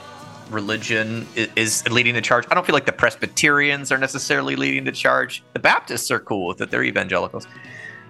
religion 0.49 1.27
is 1.35 1.87
leading 1.89 2.13
the 2.13 2.21
charge. 2.21 2.45
I 2.49 2.55
don't 2.55 2.65
feel 2.65 2.73
like 2.73 2.85
the 2.85 2.91
Presbyterians 2.91 3.91
are 3.91 3.97
necessarily 3.97 4.55
leading 4.55 4.83
the 4.83 4.91
charge. 4.91 5.43
The 5.53 5.59
Baptists 5.59 6.11
are 6.11 6.19
cool 6.19 6.47
with 6.47 6.61
it; 6.61 6.71
they're 6.71 6.83
evangelicals. 6.83 7.47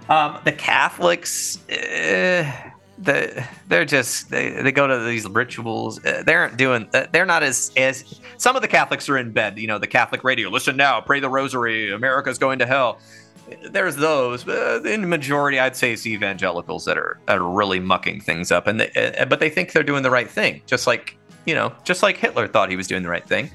Um, 0.09 0.39
the 0.45 0.53
Catholics, 0.53 1.57
uh, 1.69 2.49
the, 2.97 3.45
they're 3.67 3.85
just 3.85 4.29
they, 4.29 4.61
they 4.61 4.71
go 4.71 4.87
to 4.87 5.03
these 5.03 5.27
rituals. 5.27 6.03
Uh, 6.03 6.23
they 6.25 6.33
aren't 6.33 6.57
doing. 6.57 6.89
Uh, 6.93 7.07
they're 7.11 7.25
not 7.25 7.43
as 7.43 7.71
as 7.77 8.19
some 8.37 8.55
of 8.55 8.61
the 8.61 8.67
Catholics 8.67 9.09
are 9.09 9.17
in 9.17 9.31
bed. 9.31 9.57
You 9.57 9.67
know, 9.67 9.77
the 9.77 9.87
Catholic 9.87 10.23
radio. 10.23 10.49
Listen 10.49 10.77
now, 10.77 11.01
pray 11.01 11.19
the 11.19 11.29
Rosary. 11.29 11.91
America's 11.91 12.37
going 12.37 12.59
to 12.59 12.65
hell. 12.65 12.99
There's 13.69 13.95
those, 13.95 14.43
but 14.43 14.85
in 14.85 15.01
the 15.01 15.07
majority, 15.07 15.57
I'd 15.57 15.75
say 15.75 15.93
it's 15.93 16.05
evangelicals 16.05 16.83
that 16.85 16.97
are 16.97 17.19
are 17.27 17.41
really 17.41 17.79
mucking 17.79 18.21
things 18.21 18.51
up, 18.51 18.67
and 18.67 18.81
they, 18.81 19.25
but 19.29 19.39
they 19.39 19.49
think 19.49 19.71
they're 19.71 19.83
doing 19.83 20.03
the 20.03 20.11
right 20.11 20.29
thing, 20.29 20.61
just 20.65 20.85
like 20.85 21.17
you 21.47 21.55
know, 21.55 21.73
just 21.85 22.03
like 22.03 22.17
Hitler 22.17 22.45
thought 22.45 22.69
he 22.69 22.75
was 22.75 22.87
doing 22.87 23.01
the 23.01 23.09
right 23.09 23.25
thing. 23.25 23.49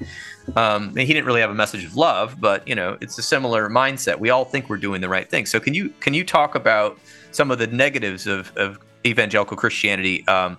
Um, 0.55 0.93
he 0.95 1.05
didn't 1.05 1.25
really 1.25 1.41
have 1.41 1.51
a 1.51 1.55
message 1.55 1.85
of 1.85 1.95
love, 1.95 2.41
but 2.41 2.67
you 2.67 2.73
know, 2.73 2.97
it's 2.99 3.17
a 3.19 3.21
similar 3.21 3.69
mindset. 3.69 4.19
We 4.19 4.31
all 4.31 4.43
think 4.43 4.67
we're 4.67 4.77
doing 4.77 4.99
the 4.99 5.07
right 5.07 5.29
thing. 5.29 5.45
So 5.45 5.59
can 5.59 5.75
you 5.75 5.89
can 5.99 6.13
you 6.15 6.25
talk 6.25 6.55
about 6.55 6.99
some 7.31 7.51
of 7.51 7.59
the 7.59 7.67
negatives 7.67 8.25
of, 8.25 8.51
of 8.57 8.79
evangelical 9.05 9.55
Christianity? 9.55 10.27
Um, 10.27 10.57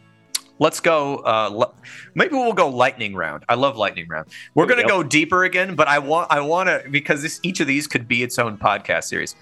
let's 0.60 0.78
go. 0.78 1.16
Uh, 1.16 1.66
maybe 2.14 2.34
we'll 2.34 2.52
go 2.52 2.68
lightning 2.68 3.16
round. 3.16 3.44
I 3.48 3.54
love 3.56 3.76
lightning 3.76 4.06
round. 4.08 4.28
We're 4.54 4.66
going 4.66 4.80
to 4.80 4.88
go 4.88 5.02
deeper 5.02 5.42
again, 5.42 5.74
but 5.74 5.88
I 5.88 5.98
want 5.98 6.30
I 6.30 6.40
want 6.40 6.68
to 6.68 6.88
because 6.88 7.20
this, 7.20 7.40
each 7.42 7.58
of 7.58 7.66
these 7.66 7.88
could 7.88 8.06
be 8.06 8.22
its 8.22 8.38
own 8.38 8.56
podcast 8.56 9.04
series. 9.04 9.34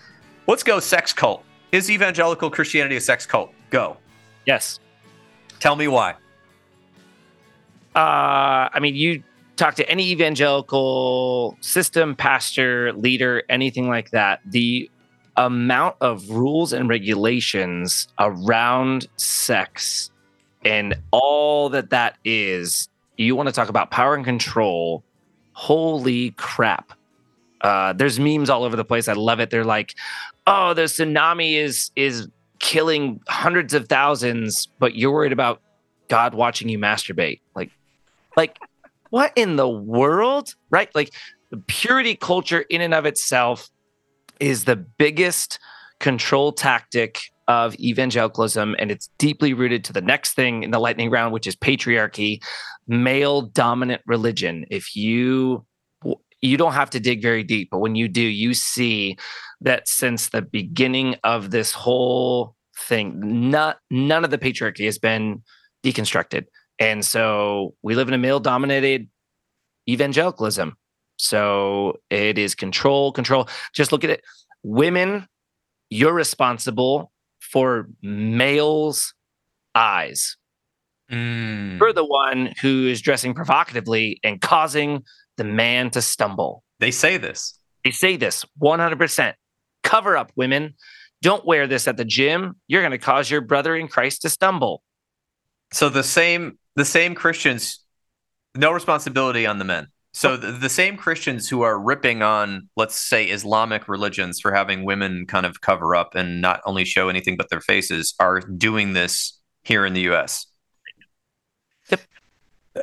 Let's 0.47 0.63
go. 0.63 0.81
Sex 0.81 1.13
cult. 1.13 1.45
Is 1.73 1.91
evangelical 1.91 2.51
Christianity 2.51 2.97
a 2.97 3.01
sex 3.01 3.27
cult? 3.27 3.53
Go. 3.69 3.99
Yes. 4.47 4.81
Tell 5.61 5.77
me 5.77 5.89
why. 5.89 6.17
Uh, 7.95 8.69
I 8.73 8.79
mean, 8.81 8.95
you 8.95 9.23
talk 9.57 9.75
to 9.77 9.89
any 9.89 10.11
evangelical 10.11 11.57
system, 11.61 12.17
pastor, 12.17 12.93
leader, 12.95 13.43
anything 13.49 13.89
like 13.89 14.11
that, 14.11 14.41
the 14.47 14.91
amount 15.37 15.97
of 16.01 16.29
rules 16.31 16.73
and 16.73 16.89
regulations 16.89 18.09
around 18.19 19.09
sex 19.17 20.11
and 20.65 20.95
all 21.11 21.69
that 21.71 21.91
that 21.91 22.19
is, 22.25 22.89
you 23.17 23.35
want 23.37 23.49
to 23.49 23.53
talk 23.53 23.69
about 23.69 23.91
power 23.91 24.15
and 24.15 24.25
control. 24.25 25.03
Holy 25.53 26.31
crap. 26.33 26.93
Uh, 27.61 27.93
there's 27.93 28.19
memes 28.19 28.51
all 28.51 28.65
over 28.65 28.77
the 28.77 28.85
place. 28.85 29.09
I 29.09 29.13
love 29.13 29.41
it. 29.41 29.51
They're 29.51 29.65
like, 29.65 29.95
oh, 30.47 30.75
the 30.75 30.83
tsunami 30.83 31.55
is 31.55 31.91
is 31.95 32.29
killing 32.59 33.21
hundreds 33.29 33.75
of 33.75 33.89
thousands, 33.89 34.69
but 34.79 34.97
you're 34.97 35.13
worried 35.13 35.33
about 35.33 35.61
God 36.09 36.35
watching 36.35 36.69
you 36.69 36.79
masturbate. 36.79 37.41
Like, 37.55 37.71
like, 38.37 38.59
what 39.11 39.33
in 39.37 39.57
the 39.57 39.69
world? 39.69 40.55
Right? 40.71 40.89
Like, 40.95 41.13
the 41.51 41.59
purity 41.59 42.17
culture 42.17 42.61
in 42.71 42.81
and 42.81 42.95
of 42.95 43.07
itself 43.07 43.69
is 44.41 44.65
the 44.65 44.77
biggest 44.77 45.59
control 46.01 46.51
tactic 46.51 47.21
of 47.47 47.75
evangelicalism 47.77 48.75
and 48.79 48.91
it's 48.91 49.09
deeply 49.19 49.53
rooted 49.53 49.85
to 49.85 49.93
the 49.93 50.01
next 50.01 50.33
thing 50.33 50.63
in 50.63 50.71
the 50.71 50.79
lightning 50.79 51.11
round 51.11 51.33
which 51.33 51.47
is 51.47 51.55
patriarchy 51.57 52.43
male 52.89 53.43
dominant 53.43 54.01
religion 54.07 54.65
if 54.71 54.97
you 54.97 55.65
you 56.41 56.57
don't 56.57 56.73
have 56.73 56.91
to 56.91 56.99
dig 56.99 57.21
very 57.21 57.45
deep 57.45 57.69
but 57.71 57.79
when 57.79 57.95
you 57.95 58.09
do 58.09 58.23
you 58.23 58.55
see 58.55 59.17
that 59.61 59.87
since 59.87 60.29
the 60.29 60.43
beginning 60.43 61.17
of 61.25 61.51
this 61.51 61.73
whole 61.73 62.55
thing 62.77 63.51
not 63.51 63.79
none 63.91 64.25
of 64.25 64.31
the 64.31 64.39
patriarchy 64.39 64.85
has 64.85 64.99
been 64.99 65.43
deconstructed 65.85 66.47
and 66.79 67.05
so 67.05 67.75
we 67.83 67.95
live 67.95 68.09
in 68.09 68.15
a 68.15 68.19
male 68.19 68.41
dominated 68.41 69.09
evangelicalism. 69.89 70.77
So 71.17 71.99
it 72.11 72.39
is 72.39 72.55
control, 72.55 73.13
control. 73.13 73.49
Just 73.75 73.93
look 73.93 74.05
at 74.05 74.11
it. 74.11 74.23
Women, 74.63 75.27
you're 75.91 76.13
responsible 76.13 77.13
for 77.41 77.89
males' 78.03 79.15
eyes. 79.75 80.37
Mm. 81.11 81.79
You're 81.79 81.93
the 81.93 82.05
one 82.05 82.53
who 82.61 82.87
is 82.87 83.01
dressing 83.03 83.35
provocatively 83.35 84.19
and 84.25 84.41
causing 84.41 85.05
the 85.37 85.45
man 85.45 85.91
to 85.91 86.03
stumble. 86.03 86.65
They 86.81 86.91
say 86.91 87.19
this. 87.19 87.59
They 87.85 87.91
say 87.91 88.17
this 88.17 88.45
100%. 88.63 89.35
Cover 89.83 90.17
up, 90.17 90.33
women. 90.37 90.75
Don't 91.21 91.45
wear 91.45 91.67
this 91.67 91.87
at 91.87 91.97
the 91.97 92.05
gym. 92.05 92.57
You're 92.67 92.83
going 92.83 92.93
to 92.93 92.99
cause 92.99 93.31
your 93.31 93.41
brother 93.41 93.77
in 93.77 93.89
Christ 93.89 94.23
to 94.23 94.31
stumble. 94.31 94.83
So 95.73 95.89
the 95.89 96.03
same 96.03 96.59
the 96.77 96.85
same 96.85 97.15
Christians, 97.15 97.81
no 98.55 98.73
responsibility 98.73 99.47
on 99.47 99.59
the 99.59 99.65
men. 99.65 99.89
So 100.15 100.37
the, 100.37 100.53
the, 100.53 100.69
same 100.69 100.99
Christians 100.99 101.49
who 101.49 101.63
are 101.63 101.79
ripping 101.79 102.23
on, 102.23 102.69
let's 102.77 102.97
say, 102.97 103.27
Islamic 103.27 103.89
religions 103.89 104.41
for 104.41 104.53
having 104.53 104.85
women 104.85 105.27
kind 105.27 105.47
of 105.47 105.63
cover 105.63 105.97
up 105.97 106.15
and 106.15 106.43
not 106.43 106.61
only 106.67 106.85
show 106.85 107.09
anything 107.09 107.37
but 107.39 107.49
their 107.49 107.63
faces 107.63 108.15
are 108.21 108.41
doing 108.41 108.93
this 108.93 109.41
here 109.65 109.87
in 109.87 109.95
the 109.95 110.03
U.S. 110.03 110.47
Yep. 111.89 112.01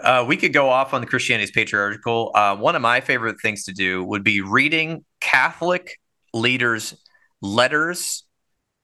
Uh, 0.02 0.26
we 0.28 0.38
could 0.38 0.54
go 0.54 0.70
off 0.70 0.94
on 0.94 1.02
the 1.02 1.08
Christianity's 1.08 1.52
patriarchal. 1.52 2.32
Uh, 2.34 2.56
one 2.56 2.76
of 2.76 2.82
my 2.82 3.00
favorite 3.00 3.40
things 3.42 3.64
to 3.66 3.74
do 3.74 4.04
would 4.04 4.24
be 4.24 4.42
reading 4.42 5.06
Catholic 5.20 6.00
leaders' 6.34 6.96
letters 7.42 8.24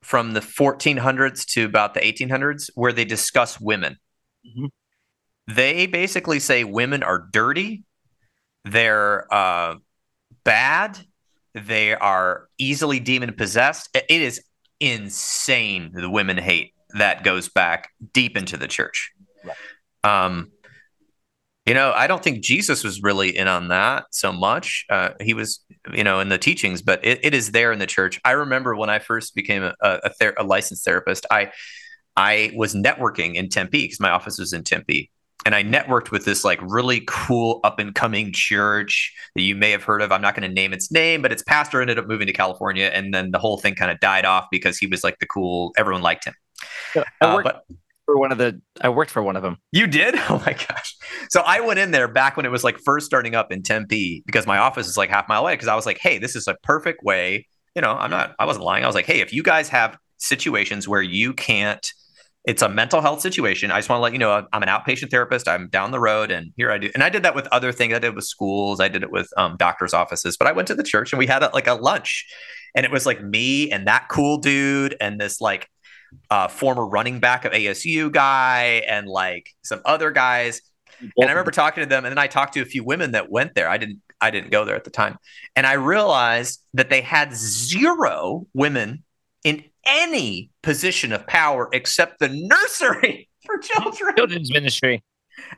from 0.03 0.33
the 0.33 0.39
1400s 0.39 1.45
to 1.45 1.65
about 1.65 1.95
the 1.95 1.99
1800s 1.99 2.69
where 2.75 2.93
they 2.93 3.05
discuss 3.05 3.59
women. 3.59 3.97
Mm-hmm. 4.45 4.65
They 5.47 5.85
basically 5.85 6.39
say 6.39 6.63
women 6.63 7.03
are 7.03 7.27
dirty, 7.31 7.83
they're 8.63 9.31
uh, 9.33 9.75
bad, 10.43 10.99
they 11.53 11.93
are 11.93 12.47
easily 12.57 12.99
demon 12.99 13.33
possessed. 13.33 13.89
It 13.93 14.09
is 14.09 14.41
insane 14.79 15.91
the 15.93 16.09
women 16.09 16.37
hate 16.37 16.73
that 16.97 17.23
goes 17.23 17.49
back 17.49 17.89
deep 18.13 18.35
into 18.35 18.57
the 18.57 18.67
church. 18.67 19.11
Um, 20.03 20.51
you 21.65 21.73
know, 21.73 21.91
I 21.95 22.05
don't 22.05 22.23
think 22.23 22.43
Jesus 22.43 22.83
was 22.83 23.01
really 23.01 23.35
in 23.35 23.47
on 23.47 23.69
that 23.69 24.05
so 24.11 24.31
much. 24.31 24.85
Uh, 24.89 25.09
he 25.19 25.33
was, 25.33 25.65
you 25.91 26.03
know, 26.03 26.19
in 26.19 26.29
the 26.29 26.37
teachings, 26.37 26.81
but 26.81 27.03
it, 27.03 27.19
it 27.23 27.33
is 27.33 27.51
there 27.51 27.71
in 27.71 27.79
the 27.79 27.87
church. 27.87 28.21
I 28.23 28.31
remember 28.31 28.75
when 28.75 28.89
I 28.89 28.99
first 28.99 29.33
became 29.33 29.63
a, 29.63 29.73
a, 29.81 30.09
ther- 30.11 30.35
a 30.37 30.43
licensed 30.43 30.85
therapist, 30.85 31.25
I 31.31 31.51
I 32.15 32.53
was 32.55 32.75
networking 32.75 33.35
in 33.35 33.49
Tempe 33.49 33.81
because 33.81 33.99
my 33.99 34.11
office 34.11 34.37
was 34.37 34.53
in 34.53 34.63
Tempe, 34.63 35.11
and 35.45 35.53
I 35.53 35.63
networked 35.63 36.11
with 36.11 36.25
this 36.25 36.43
like 36.43 36.59
really 36.61 37.03
cool 37.07 37.59
up 37.63 37.79
and 37.79 37.93
coming 37.93 38.31
church 38.31 39.13
that 39.35 39.41
you 39.41 39.55
may 39.55 39.71
have 39.71 39.83
heard 39.83 40.01
of. 40.01 40.11
I'm 40.11 40.21
not 40.21 40.35
going 40.35 40.47
to 40.47 40.53
name 40.53 40.73
its 40.73 40.91
name, 40.91 41.21
but 41.21 41.31
its 41.31 41.43
pastor 41.43 41.81
ended 41.81 41.99
up 41.99 42.07
moving 42.07 42.27
to 42.27 42.33
California, 42.33 42.91
and 42.93 43.13
then 43.13 43.31
the 43.31 43.39
whole 43.39 43.57
thing 43.57 43.75
kind 43.75 43.91
of 43.91 43.99
died 43.99 44.25
off 44.25 44.45
because 44.51 44.77
he 44.77 44.87
was 44.87 45.03
like 45.03 45.19
the 45.19 45.25
cool. 45.25 45.71
Everyone 45.77 46.01
liked 46.01 46.25
him. 46.25 46.33
Uh, 47.21 47.41
but 47.43 47.65
for 48.05 48.17
one 48.17 48.31
of 48.31 48.37
the 48.37 48.61
I 48.81 48.89
worked 48.89 49.11
for 49.11 49.21
one 49.21 49.35
of 49.35 49.43
them. 49.43 49.57
You 49.71 49.87
did? 49.87 50.15
Oh 50.29 50.41
my 50.45 50.53
gosh. 50.53 50.95
So 51.29 51.41
I 51.45 51.61
went 51.61 51.79
in 51.79 51.91
there 51.91 52.07
back 52.07 52.37
when 52.37 52.45
it 52.45 52.51
was 52.51 52.63
like 52.63 52.79
first 52.83 53.05
starting 53.05 53.35
up 53.35 53.51
in 53.51 53.61
Tempe 53.61 54.23
because 54.25 54.47
my 54.47 54.57
office 54.57 54.87
is 54.87 54.97
like 54.97 55.09
half 55.09 55.27
mile 55.27 55.41
away 55.41 55.53
because 55.53 55.67
I 55.67 55.75
was 55.75 55.85
like, 55.85 55.99
"Hey, 55.99 56.17
this 56.17 56.35
is 56.35 56.47
a 56.47 56.55
perfect 56.63 57.03
way, 57.03 57.47
you 57.75 57.81
know, 57.81 57.91
I'm 57.91 58.09
not 58.09 58.35
I 58.39 58.45
wasn't 58.45 58.65
lying. 58.65 58.83
I 58.83 58.87
was 58.87 58.95
like, 58.95 59.05
"Hey, 59.05 59.19
if 59.19 59.33
you 59.33 59.43
guys 59.43 59.69
have 59.69 59.97
situations 60.17 60.87
where 60.87 61.01
you 61.01 61.33
can't 61.33 61.85
it's 62.47 62.61
a 62.61 62.69
mental 62.69 63.01
health 63.01 63.21
situation. 63.21 63.71
I 63.71 63.79
just 63.79 63.89
want 63.89 63.99
to 63.99 64.03
let 64.03 64.13
you 64.13 64.19
know 64.19 64.47
I'm 64.53 64.63
an 64.63 64.69
outpatient 64.69 65.09
therapist. 65.09 65.47
I'm 65.47 65.67
down 65.69 65.91
the 65.91 65.99
road, 65.99 66.31
and 66.31 66.53
here 66.55 66.71
I 66.71 66.77
do. 66.77 66.91
And 66.93 67.03
I 67.03 67.09
did 67.09 67.23
that 67.23 67.33
with 67.33 67.47
other 67.47 67.71
things. 67.71 67.93
I 67.93 67.99
did 67.99 68.09
it 68.09 68.15
with 68.15 68.25
schools. 68.25 68.79
I 68.79 68.87
did 68.87 69.03
it 69.03 69.11
with 69.11 69.27
um, 69.37 69.57
doctors' 69.57 69.93
offices. 69.93 70.37
But 70.37 70.47
I 70.47 70.51
went 70.51 70.67
to 70.67 70.75
the 70.75 70.83
church 70.83 71.11
and 71.11 71.17
we 71.17 71.25
had 71.25 71.41
a, 71.41 71.49
like 71.53 71.67
a 71.67 71.73
lunch, 71.73 72.25
and 72.75 72.85
it 72.85 72.91
was 72.91 73.05
like 73.05 73.21
me 73.21 73.71
and 73.71 73.87
that 73.87 74.09
cool 74.09 74.37
dude 74.37 74.95
and 75.01 75.19
this 75.19 75.41
like 75.41 75.69
uh, 76.29 76.47
former 76.47 76.85
running 76.85 77.19
back 77.19 77.45
of 77.45 77.51
ASU 77.51 78.11
guy 78.11 78.83
and 78.87 79.07
like 79.07 79.49
some 79.63 79.81
other 79.83 80.11
guys. 80.11 80.61
And 81.01 81.27
I 81.27 81.31
remember 81.31 81.51
talking 81.51 81.83
to 81.83 81.89
them, 81.89 82.05
and 82.05 82.11
then 82.11 82.19
I 82.19 82.27
talked 82.27 82.53
to 82.53 82.61
a 82.61 82.65
few 82.65 82.83
women 82.83 83.11
that 83.11 83.29
went 83.29 83.55
there. 83.55 83.67
I 83.67 83.77
didn't, 83.77 84.01
I 84.21 84.29
didn't 84.29 84.51
go 84.51 84.65
there 84.65 84.75
at 84.75 84.83
the 84.83 84.91
time, 84.91 85.17
and 85.55 85.65
I 85.65 85.73
realized 85.73 86.61
that 86.75 86.89
they 86.89 87.01
had 87.01 87.33
zero 87.33 88.47
women 88.53 89.03
in 89.43 89.63
any 89.85 90.49
position 90.63 91.13
of 91.13 91.25
power 91.27 91.69
except 91.73 92.19
the 92.19 92.29
nursery 92.29 93.29
for 93.45 93.57
children, 93.57 94.15
children's 94.15 94.51
ministry. 94.51 95.03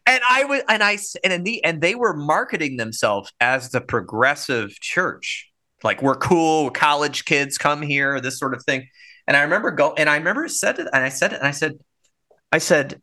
And 0.05 0.21
I 0.27 0.43
was, 0.45 0.61
and 0.67 0.83
I, 0.83 0.97
and 1.23 1.33
in 1.33 1.43
the, 1.43 1.63
and 1.63 1.81
they 1.81 1.95
were 1.95 2.15
marketing 2.15 2.77
themselves 2.77 3.31
as 3.39 3.69
the 3.69 3.81
progressive 3.81 4.71
church, 4.79 5.51
like 5.83 6.01
we're 6.01 6.15
cool, 6.15 6.71
college 6.71 7.25
kids 7.25 7.57
come 7.57 7.81
here, 7.81 8.19
this 8.19 8.39
sort 8.39 8.53
of 8.53 8.63
thing. 8.63 8.87
And 9.27 9.37
I 9.37 9.41
remember 9.41 9.71
go 9.71 9.93
and 9.93 10.09
I 10.09 10.17
remember 10.17 10.47
said 10.47 10.79
it 10.79 10.87
and 10.91 11.03
I 11.03 11.09
said 11.09 11.33
it 11.33 11.39
and 11.39 11.47
I 11.47 11.51
said, 11.51 11.73
I 12.51 12.57
said, 12.57 13.01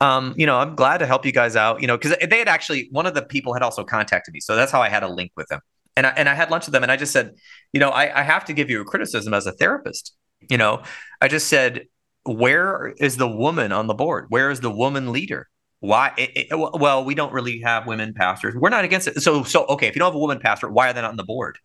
um, 0.00 0.34
you 0.36 0.46
know, 0.46 0.58
I'm 0.58 0.74
glad 0.74 0.98
to 0.98 1.06
help 1.06 1.24
you 1.24 1.32
guys 1.32 1.54
out, 1.54 1.80
you 1.80 1.86
know, 1.86 1.96
because 1.96 2.16
they 2.28 2.38
had 2.38 2.48
actually 2.48 2.88
one 2.90 3.06
of 3.06 3.14
the 3.14 3.22
people 3.22 3.54
had 3.54 3.62
also 3.62 3.84
contacted 3.84 4.34
me. 4.34 4.40
So 4.40 4.56
that's 4.56 4.72
how 4.72 4.82
I 4.82 4.88
had 4.88 5.04
a 5.04 5.08
link 5.08 5.30
with 5.36 5.46
them. 5.46 5.60
And 5.96 6.06
I 6.06 6.10
and 6.10 6.28
I 6.28 6.34
had 6.34 6.50
lunch 6.50 6.66
with 6.66 6.72
them 6.72 6.82
and 6.82 6.90
I 6.90 6.96
just 6.96 7.12
said, 7.12 7.34
you 7.72 7.78
know, 7.78 7.90
I, 7.90 8.20
I 8.20 8.22
have 8.22 8.44
to 8.46 8.52
give 8.52 8.68
you 8.68 8.80
a 8.80 8.84
criticism 8.84 9.32
as 9.32 9.46
a 9.46 9.52
therapist. 9.52 10.14
You 10.48 10.58
know, 10.58 10.82
I 11.20 11.28
just 11.28 11.48
said, 11.48 11.86
where 12.24 12.94
is 12.98 13.16
the 13.16 13.28
woman 13.28 13.72
on 13.72 13.86
the 13.86 13.94
board? 13.94 14.26
Where 14.28 14.50
is 14.50 14.60
the 14.60 14.70
woman 14.70 15.12
leader? 15.12 15.48
Why? 15.80 16.12
It, 16.16 16.48
it, 16.50 16.56
well, 16.56 17.04
we 17.04 17.14
don't 17.14 17.32
really 17.32 17.60
have 17.60 17.86
women 17.86 18.14
pastors. 18.14 18.54
We're 18.54 18.70
not 18.70 18.84
against 18.84 19.08
it. 19.08 19.20
So, 19.20 19.42
so 19.42 19.66
okay. 19.66 19.88
If 19.88 19.96
you 19.96 19.98
don't 19.98 20.08
have 20.08 20.14
a 20.14 20.20
woman 20.20 20.38
pastor, 20.38 20.68
why 20.68 20.90
are 20.90 20.92
they 20.92 21.00
not 21.00 21.10
on 21.10 21.16
the 21.16 21.24
board? 21.24 21.58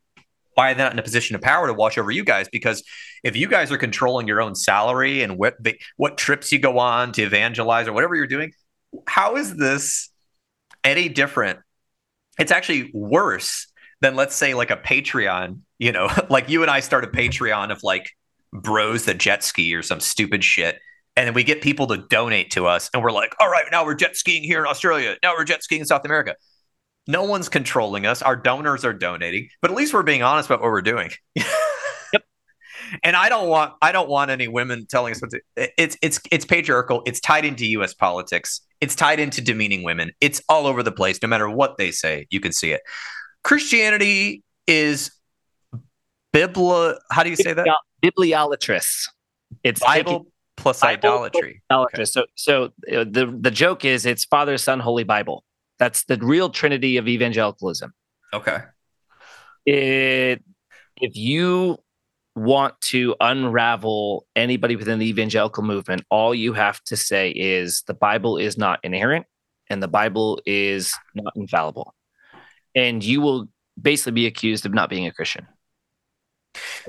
why 0.57 0.71
are 0.71 0.73
they 0.73 0.81
not 0.81 0.91
in 0.91 0.97
a 0.97 1.03
position 1.03 1.35
of 1.35 1.41
power 1.43 1.67
to 1.67 1.73
watch 1.73 1.99
over 1.99 2.09
you 2.09 2.23
guys? 2.23 2.49
Because 2.51 2.83
if 3.23 3.35
you 3.35 3.47
guys 3.47 3.71
are 3.71 3.77
controlling 3.77 4.27
your 4.27 4.41
own 4.41 4.55
salary 4.55 5.21
and 5.21 5.37
what 5.37 5.55
what 5.97 6.17
trips 6.17 6.51
you 6.51 6.57
go 6.57 6.79
on 6.79 7.11
to 7.11 7.21
evangelize 7.21 7.87
or 7.87 7.93
whatever 7.93 8.15
you're 8.15 8.25
doing, 8.25 8.53
how 9.05 9.35
is 9.35 9.55
this 9.55 10.09
any 10.83 11.09
different? 11.09 11.59
It's 12.39 12.51
actually 12.51 12.89
worse 12.91 13.67
than 14.01 14.15
let's 14.15 14.33
say 14.33 14.55
like 14.55 14.71
a 14.71 14.77
Patreon. 14.77 15.59
You 15.77 15.91
know, 15.91 16.09
like 16.29 16.49
you 16.49 16.63
and 16.63 16.71
I 16.71 16.79
start 16.79 17.03
a 17.03 17.07
Patreon 17.07 17.71
of 17.71 17.83
like 17.83 18.09
bros 18.53 19.05
that 19.05 19.17
jet 19.17 19.43
ski 19.43 19.73
or 19.75 19.83
some 19.83 19.99
stupid 19.99 20.43
shit. 20.43 20.79
And 21.15 21.27
then 21.27 21.33
we 21.33 21.43
get 21.43 21.61
people 21.61 21.87
to 21.87 21.97
donate 21.97 22.51
to 22.51 22.67
us, 22.67 22.91
and 22.93 23.01
we're 23.01 23.11
like, 23.11 23.35
all 23.39 23.49
right, 23.49 23.65
now 23.71 23.83
we're 23.83 23.95
jet 23.95 24.15
skiing 24.15 24.43
here 24.43 24.59
in 24.59 24.67
Australia. 24.67 25.15
Now 25.23 25.33
we're 25.35 25.45
jet 25.45 25.63
skiing 25.63 25.81
in 25.81 25.87
South 25.87 26.05
America 26.05 26.35
no 27.07 27.23
one's 27.23 27.49
controlling 27.49 28.05
us. 28.05 28.21
Our 28.21 28.35
donors 28.35 28.83
are 28.85 28.93
donating, 28.93 29.49
but 29.61 29.71
at 29.71 29.77
least 29.77 29.93
we're 29.93 30.03
being 30.03 30.23
honest 30.23 30.49
about 30.49 30.61
what 30.61 30.69
we're 30.69 30.81
doing. 30.81 31.11
yep. 31.35 32.23
And 33.01 33.15
I 33.15 33.29
don't 33.29 33.47
want 33.47 33.73
I 33.81 33.91
don't 33.91 34.09
want 34.09 34.29
any 34.29 34.47
women 34.47 34.85
telling 34.85 35.13
us 35.13 35.21
what 35.21 35.31
to. 35.31 35.41
It's 35.77 35.97
it's 36.01 36.19
it's 36.31 36.45
patriarchal. 36.45 37.01
It's 37.05 37.19
tied 37.19 37.45
into 37.45 37.65
U.S. 37.67 37.93
politics. 37.93 38.61
It's 38.81 38.95
tied 38.95 39.19
into 39.19 39.41
demeaning 39.41 39.83
women. 39.83 40.11
It's 40.21 40.41
all 40.49 40.67
over 40.67 40.83
the 40.83 40.91
place. 40.91 41.21
No 41.21 41.27
matter 41.27 41.49
what 41.49 41.77
they 41.77 41.91
say, 41.91 42.27
you 42.29 42.39
can 42.39 42.51
see 42.51 42.71
it. 42.71 42.81
Christianity 43.43 44.43
is 44.67 45.11
bibli. 46.33 46.97
How 47.09 47.23
do 47.23 47.29
you 47.29 47.35
say 47.37 47.53
that? 47.53 47.65
Bibliolatrous. 48.03 49.09
It's 49.63 49.81
Bible 49.81 50.11
taking, 50.11 50.31
plus 50.55 50.81
Bible 50.81 51.09
idolatry. 51.09 51.61
Idolatrous. 51.71 52.15
Okay. 52.17 52.25
So 52.35 52.71
so 52.89 52.99
uh, 52.99 53.05
the 53.09 53.37
the 53.39 53.51
joke 53.51 53.85
is 53.85 54.05
it's 54.05 54.25
Father, 54.25 54.57
Son, 54.57 54.79
Holy 54.79 55.03
Bible. 55.03 55.43
That's 55.79 56.05
the 56.05 56.17
real 56.17 56.49
trinity 56.49 56.97
of 56.97 57.07
evangelicalism. 57.07 57.93
Okay. 58.33 58.59
It, 59.65 60.43
if 60.99 61.15
you 61.15 61.77
want 62.35 62.79
to 62.81 63.15
unravel 63.19 64.25
anybody 64.35 64.75
within 64.75 64.99
the 64.99 65.07
evangelical 65.07 65.63
movement, 65.63 66.03
all 66.09 66.33
you 66.33 66.53
have 66.53 66.81
to 66.85 66.95
say 66.95 67.31
is 67.31 67.83
the 67.87 67.93
Bible 67.93 68.37
is 68.37 68.57
not 68.57 68.79
inerrant 68.83 69.25
and 69.69 69.81
the 69.81 69.87
Bible 69.87 70.39
is 70.45 70.93
not 71.15 71.33
infallible. 71.35 71.93
And 72.75 73.03
you 73.03 73.21
will 73.21 73.49
basically 73.79 74.13
be 74.13 74.25
accused 74.27 74.65
of 74.65 74.73
not 74.73 74.89
being 74.89 75.07
a 75.07 75.11
Christian. 75.11 75.47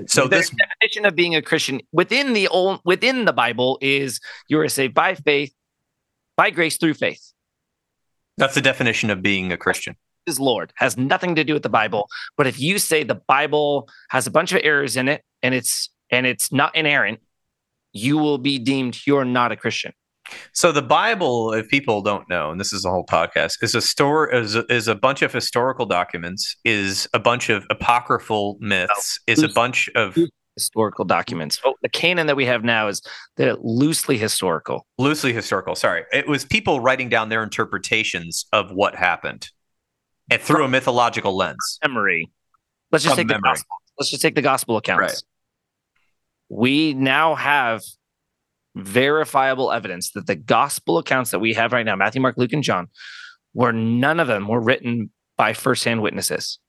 So 0.07 0.23
the 0.23 0.37
this 0.37 0.49
definition 0.49 1.05
of 1.05 1.15
being 1.15 1.35
a 1.35 1.41
Christian 1.41 1.81
within 1.91 2.33
the 2.33 2.47
old 2.47 2.81
within 2.85 3.25
the 3.25 3.33
Bible 3.33 3.77
is 3.81 4.19
you 4.47 4.59
are 4.59 4.69
saved 4.69 4.93
by 4.93 5.15
faith, 5.15 5.53
by 6.37 6.49
grace 6.49 6.77
through 6.77 6.95
faith. 6.95 7.33
That's 8.37 8.55
the 8.55 8.61
definition 8.61 9.09
of 9.09 9.21
being 9.21 9.51
a 9.51 9.57
Christian. 9.57 9.95
Is 10.25 10.39
Lord 10.39 10.73
has 10.75 10.97
nothing 10.97 11.35
to 11.35 11.43
do 11.43 11.53
with 11.53 11.63
the 11.63 11.69
Bible. 11.69 12.07
But 12.37 12.47
if 12.47 12.59
you 12.59 12.77
say 12.77 13.03
the 13.03 13.15
Bible 13.15 13.89
has 14.09 14.27
a 14.27 14.31
bunch 14.31 14.51
of 14.51 14.61
errors 14.63 14.95
in 14.95 15.07
it 15.07 15.23
and 15.41 15.55
it's 15.55 15.89
and 16.11 16.25
it's 16.25 16.51
not 16.51 16.75
inerrant, 16.75 17.19
you 17.93 18.17
will 18.17 18.37
be 18.37 18.59
deemed 18.59 18.99
you're 19.05 19.25
not 19.25 19.51
a 19.51 19.55
Christian. 19.55 19.93
So 20.53 20.71
the 20.71 20.81
Bible, 20.81 21.53
if 21.53 21.67
people 21.69 22.01
don't 22.01 22.29
know, 22.29 22.51
and 22.51 22.59
this 22.59 22.73
is 22.73 22.85
a 22.85 22.89
whole 22.89 23.05
podcast, 23.05 23.61
is 23.61 23.75
a 23.75 23.81
store 23.81 24.29
is 24.33 24.55
a, 24.55 24.65
is 24.71 24.87
a 24.87 24.95
bunch 24.95 25.21
of 25.21 25.33
historical 25.33 25.85
documents, 25.85 26.55
is 26.63 27.07
a 27.13 27.19
bunch 27.19 27.49
of 27.49 27.65
apocryphal 27.69 28.57
myths, 28.59 29.19
oh, 29.21 29.31
is 29.31 29.43
a 29.43 29.49
bunch 29.49 29.89
of 29.95 30.17
historical 30.55 31.05
documents. 31.05 31.59
Oh, 31.63 31.75
the 31.81 31.89
canon 31.89 32.27
that 32.27 32.35
we 32.35 32.45
have 32.45 32.63
now 32.63 32.87
is 32.87 33.01
the 33.37 33.57
loosely 33.61 34.17
historical. 34.17 34.85
Loosely 34.97 35.33
historical. 35.33 35.75
Sorry, 35.75 36.03
it 36.11 36.27
was 36.27 36.45
people 36.45 36.81
writing 36.81 37.09
down 37.09 37.29
their 37.29 37.43
interpretations 37.43 38.45
of 38.51 38.71
what 38.71 38.95
happened, 38.95 39.49
and 40.29 40.41
through 40.41 40.65
a 40.65 40.67
mythological 40.67 41.35
lens. 41.35 41.79
Memory. 41.83 42.29
Let's 42.91 43.03
just 43.03 43.15
From 43.15 43.21
take 43.21 43.27
memory. 43.27 43.41
the 43.41 43.49
gospel. 43.49 43.75
Let's 43.99 44.09
just 44.09 44.21
take 44.21 44.35
the 44.35 44.41
gospel 44.41 44.77
accounts. 44.77 45.01
Right. 45.01 45.23
We 46.49 46.93
now 46.95 47.35
have 47.35 47.83
verifiable 48.75 49.71
evidence 49.71 50.11
that 50.11 50.27
the 50.27 50.35
gospel 50.35 50.97
accounts 50.97 51.31
that 51.31 51.39
we 51.39 51.53
have 51.53 51.73
right 51.73 51.85
now, 51.85 51.95
Matthew, 51.95 52.21
Mark, 52.21 52.35
Luke, 52.37 52.53
and 52.53 52.63
John, 52.63 52.87
were 53.53 53.73
none 53.73 54.19
of 54.19 54.27
them 54.27 54.47
were 54.47 54.61
written 54.61 55.09
by 55.37 55.53
firsthand 55.53 56.01
witnesses 56.01 56.59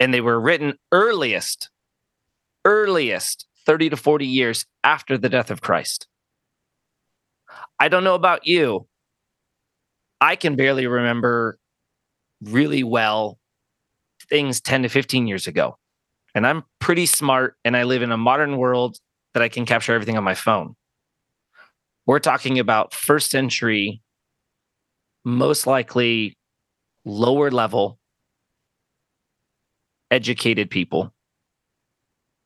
and 0.00 0.14
they 0.14 0.22
were 0.22 0.40
written 0.40 0.74
earliest, 0.90 1.68
earliest 2.64 3.46
30 3.66 3.90
to 3.90 3.96
40 3.96 4.26
years 4.26 4.64
after 4.82 5.18
the 5.18 5.28
death 5.28 5.50
of 5.50 5.60
Christ. 5.60 6.08
I 7.78 7.88
don't 7.88 8.04
know 8.04 8.14
about 8.14 8.46
you. 8.46 8.86
I 10.20 10.36
can 10.36 10.56
barely 10.56 10.86
remember 10.86 11.58
really 12.42 12.82
well 12.82 13.38
things 14.28 14.60
10 14.60 14.84
to 14.84 14.88
15 14.88 15.26
years 15.26 15.46
ago. 15.46 15.76
And 16.34 16.46
I'm 16.46 16.64
pretty 16.78 17.06
smart 17.06 17.56
and 17.64 17.76
I 17.76 17.82
live 17.82 18.02
in 18.02 18.12
a 18.12 18.16
modern 18.16 18.56
world 18.56 18.98
that 19.34 19.42
I 19.42 19.48
can 19.48 19.66
capture 19.66 19.94
everything 19.94 20.16
on 20.16 20.24
my 20.24 20.34
phone. 20.34 20.74
we're 22.06 22.18
talking 22.18 22.58
about 22.58 22.92
first 22.92 23.30
century, 23.30 24.02
most 25.24 25.66
likely 25.66 26.36
lower 27.04 27.50
level, 27.50 27.98
educated 30.10 30.70
people. 30.70 31.12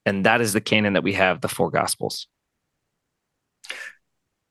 And 0.07 0.27
that 0.27 0.41
is 0.41 0.53
the 0.53 0.61
canon 0.61 0.93
that 0.95 1.03
we 1.03 1.15
have 1.15 1.41
the 1.41 1.49
four 1.49 1.71
gospels. 1.71 2.27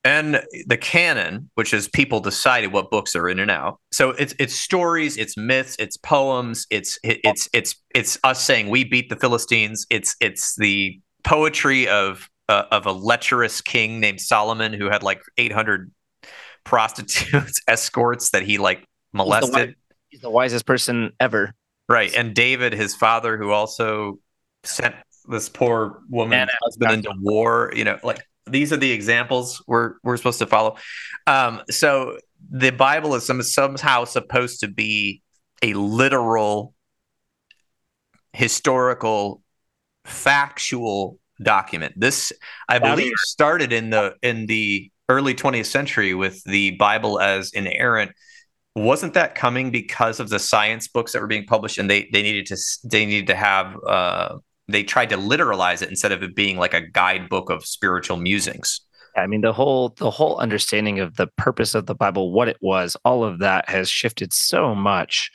And 0.06 0.42
the 0.66 0.76
canon, 0.76 1.50
which 1.54 1.72
is 1.72 1.88
people 1.88 2.20
decided 2.20 2.72
what 2.72 2.90
books 2.90 3.16
are 3.16 3.26
in 3.26 3.38
and 3.38 3.50
out. 3.50 3.80
So 3.90 4.10
it's 4.10 4.34
it's 4.38 4.54
stories, 4.54 5.16
it's 5.16 5.34
myths, 5.38 5.76
it's 5.78 5.96
poems, 5.96 6.66
it's 6.68 6.98
it's 7.02 7.48
it's 7.54 7.76
it's 7.94 8.18
us 8.22 8.44
saying 8.44 8.68
we 8.68 8.84
beat 8.84 9.08
the 9.08 9.16
Philistines. 9.16 9.86
It's 9.88 10.14
it's 10.20 10.56
the 10.56 11.00
poetry 11.24 11.88
of 11.88 12.28
uh, 12.48 12.64
of 12.70 12.86
a 12.86 12.92
lecherous 12.92 13.60
king 13.60 14.00
named 14.00 14.20
Solomon 14.20 14.72
who 14.72 14.90
had 14.90 15.02
like 15.02 15.22
800 15.38 15.90
prostitutes 16.64 17.60
escorts 17.68 18.30
that 18.30 18.42
he 18.42 18.58
like 18.58 18.86
molested. 19.12 19.54
He's 19.54 19.66
the, 19.66 19.74
he's 20.08 20.20
the 20.20 20.30
wisest 20.30 20.66
person 20.66 21.12
ever. 21.18 21.54
Right, 21.88 22.14
and 22.14 22.34
David, 22.34 22.72
his 22.72 22.94
father, 22.94 23.36
who 23.36 23.50
also 23.50 24.18
sent 24.62 24.94
this 25.28 25.48
poor 25.48 26.00
woman 26.08 26.48
husband 26.62 26.92
into 26.92 27.12
war. 27.20 27.72
You 27.74 27.84
know, 27.84 27.98
like 28.02 28.22
these 28.46 28.72
are 28.72 28.76
the 28.76 28.90
examples 28.90 29.62
we're 29.66 29.94
we're 30.02 30.16
supposed 30.16 30.38
to 30.38 30.46
follow. 30.46 30.76
Um, 31.26 31.62
so 31.70 32.18
the 32.50 32.70
Bible 32.70 33.14
is 33.14 33.26
some, 33.26 33.42
somehow 33.42 34.04
supposed 34.04 34.60
to 34.60 34.68
be 34.68 35.22
a 35.62 35.74
literal, 35.74 36.74
historical, 38.32 39.42
factual 40.04 41.18
document. 41.42 41.94
This, 41.96 42.32
I 42.68 42.78
believe, 42.78 43.12
started 43.18 43.72
in 43.72 43.90
the 43.90 44.14
in 44.22 44.46
the 44.46 44.90
early 45.08 45.34
20th 45.34 45.66
century 45.66 46.14
with 46.14 46.42
the 46.44 46.72
Bible 46.72 47.20
as 47.20 47.52
inerrant. 47.52 48.12
Wasn't 48.76 49.14
that 49.14 49.34
coming 49.34 49.70
because 49.70 50.18
of 50.18 50.30
the 50.30 50.38
science 50.38 50.88
books 50.88 51.12
that 51.12 51.20
were 51.20 51.28
being 51.28 51.46
published, 51.46 51.78
and 51.78 51.88
they 51.88 52.08
they 52.12 52.22
needed 52.22 52.46
to 52.46 52.56
they 52.84 53.06
needed 53.06 53.28
to 53.28 53.36
have 53.36 53.76
uh, 53.86 54.36
they 54.68 54.82
tried 54.82 55.10
to 55.10 55.16
literalize 55.16 55.82
it 55.82 55.90
instead 55.90 56.12
of 56.12 56.22
it 56.22 56.34
being 56.34 56.56
like 56.56 56.74
a 56.74 56.80
guidebook 56.80 57.50
of 57.50 57.64
spiritual 57.64 58.16
musings. 58.16 58.80
I 59.16 59.26
mean, 59.28 59.42
the 59.42 59.52
whole 59.52 59.90
the 59.90 60.10
whole 60.10 60.38
understanding 60.38 60.98
of 60.98 61.16
the 61.16 61.28
purpose 61.36 61.74
of 61.74 61.86
the 61.86 61.94
Bible, 61.94 62.32
what 62.32 62.48
it 62.48 62.56
was, 62.60 62.96
all 63.04 63.22
of 63.24 63.38
that 63.38 63.68
has 63.68 63.88
shifted 63.88 64.32
so 64.32 64.74
much. 64.74 65.30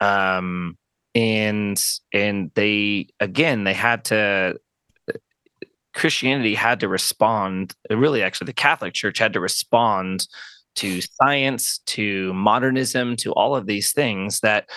Um, 0.00 0.76
and 1.14 1.82
and 2.12 2.50
they 2.54 3.08
again 3.20 3.64
they 3.64 3.74
had 3.74 4.04
to 4.06 4.58
Christianity 5.94 6.54
had 6.54 6.80
to 6.80 6.88
respond. 6.88 7.74
Really, 7.90 8.22
actually, 8.22 8.46
the 8.46 8.54
Catholic 8.54 8.94
Church 8.94 9.18
had 9.18 9.32
to 9.34 9.40
respond 9.40 10.26
to 10.76 11.00
science, 11.02 11.78
to 11.86 12.32
modernism, 12.32 13.16
to 13.16 13.32
all 13.32 13.54
of 13.54 13.66
these 13.66 13.92
things 13.92 14.40
that 14.40 14.70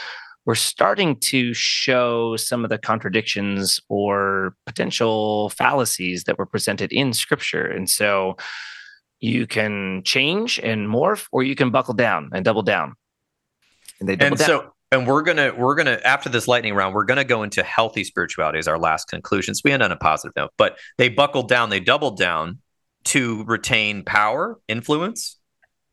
we're 0.45 0.55
starting 0.55 1.15
to 1.19 1.53
show 1.53 2.35
some 2.35 2.63
of 2.63 2.69
the 2.69 2.77
contradictions 2.77 3.79
or 3.89 4.55
potential 4.65 5.49
fallacies 5.49 6.25
that 6.25 6.37
were 6.37 6.45
presented 6.45 6.91
in 6.91 7.13
scripture. 7.13 7.65
And 7.65 7.89
so 7.89 8.37
you 9.21 9.47
can 9.47 10.03
change 10.03 10.59
and 10.59 10.87
morph, 10.87 11.27
or 11.31 11.43
you 11.43 11.55
can 11.55 11.71
buckle 11.71 11.95
down 11.95 12.29
and 12.33 12.45
double 12.45 12.61
down. 12.61 12.95
And 13.99 14.09
they 14.09 14.15
double 14.15 14.33
and 14.33 14.37
down. 14.37 14.47
so 14.47 14.74
and 14.91 15.07
we're 15.07 15.21
gonna 15.21 15.53
we're 15.55 15.75
gonna 15.75 15.99
after 16.03 16.29
this 16.29 16.47
lightning 16.47 16.73
round, 16.73 16.93
we're 16.93 17.05
gonna 17.05 17.23
go 17.23 17.43
into 17.43 17.63
healthy 17.63 18.03
spirituality 18.03 18.59
as 18.59 18.67
our 18.67 18.79
last 18.79 19.07
conclusions. 19.07 19.61
We 19.63 19.71
end 19.71 19.83
on 19.83 19.91
a 19.91 19.97
positive 19.97 20.33
note, 20.35 20.51
but 20.57 20.77
they 20.97 21.09
buckled 21.09 21.49
down, 21.49 21.69
they 21.69 21.79
doubled 21.79 22.17
down 22.17 22.59
to 23.05 23.43
retain 23.45 24.03
power, 24.03 24.59
influence. 24.67 25.37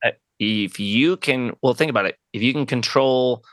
Uh, 0.05 0.11
if 0.39 0.81
you 0.81 1.17
can, 1.17 1.53
well, 1.63 1.75
think 1.75 1.91
about 1.91 2.07
it. 2.07 2.17
If 2.33 2.43
you 2.43 2.53
can 2.53 2.67
control 2.67 3.45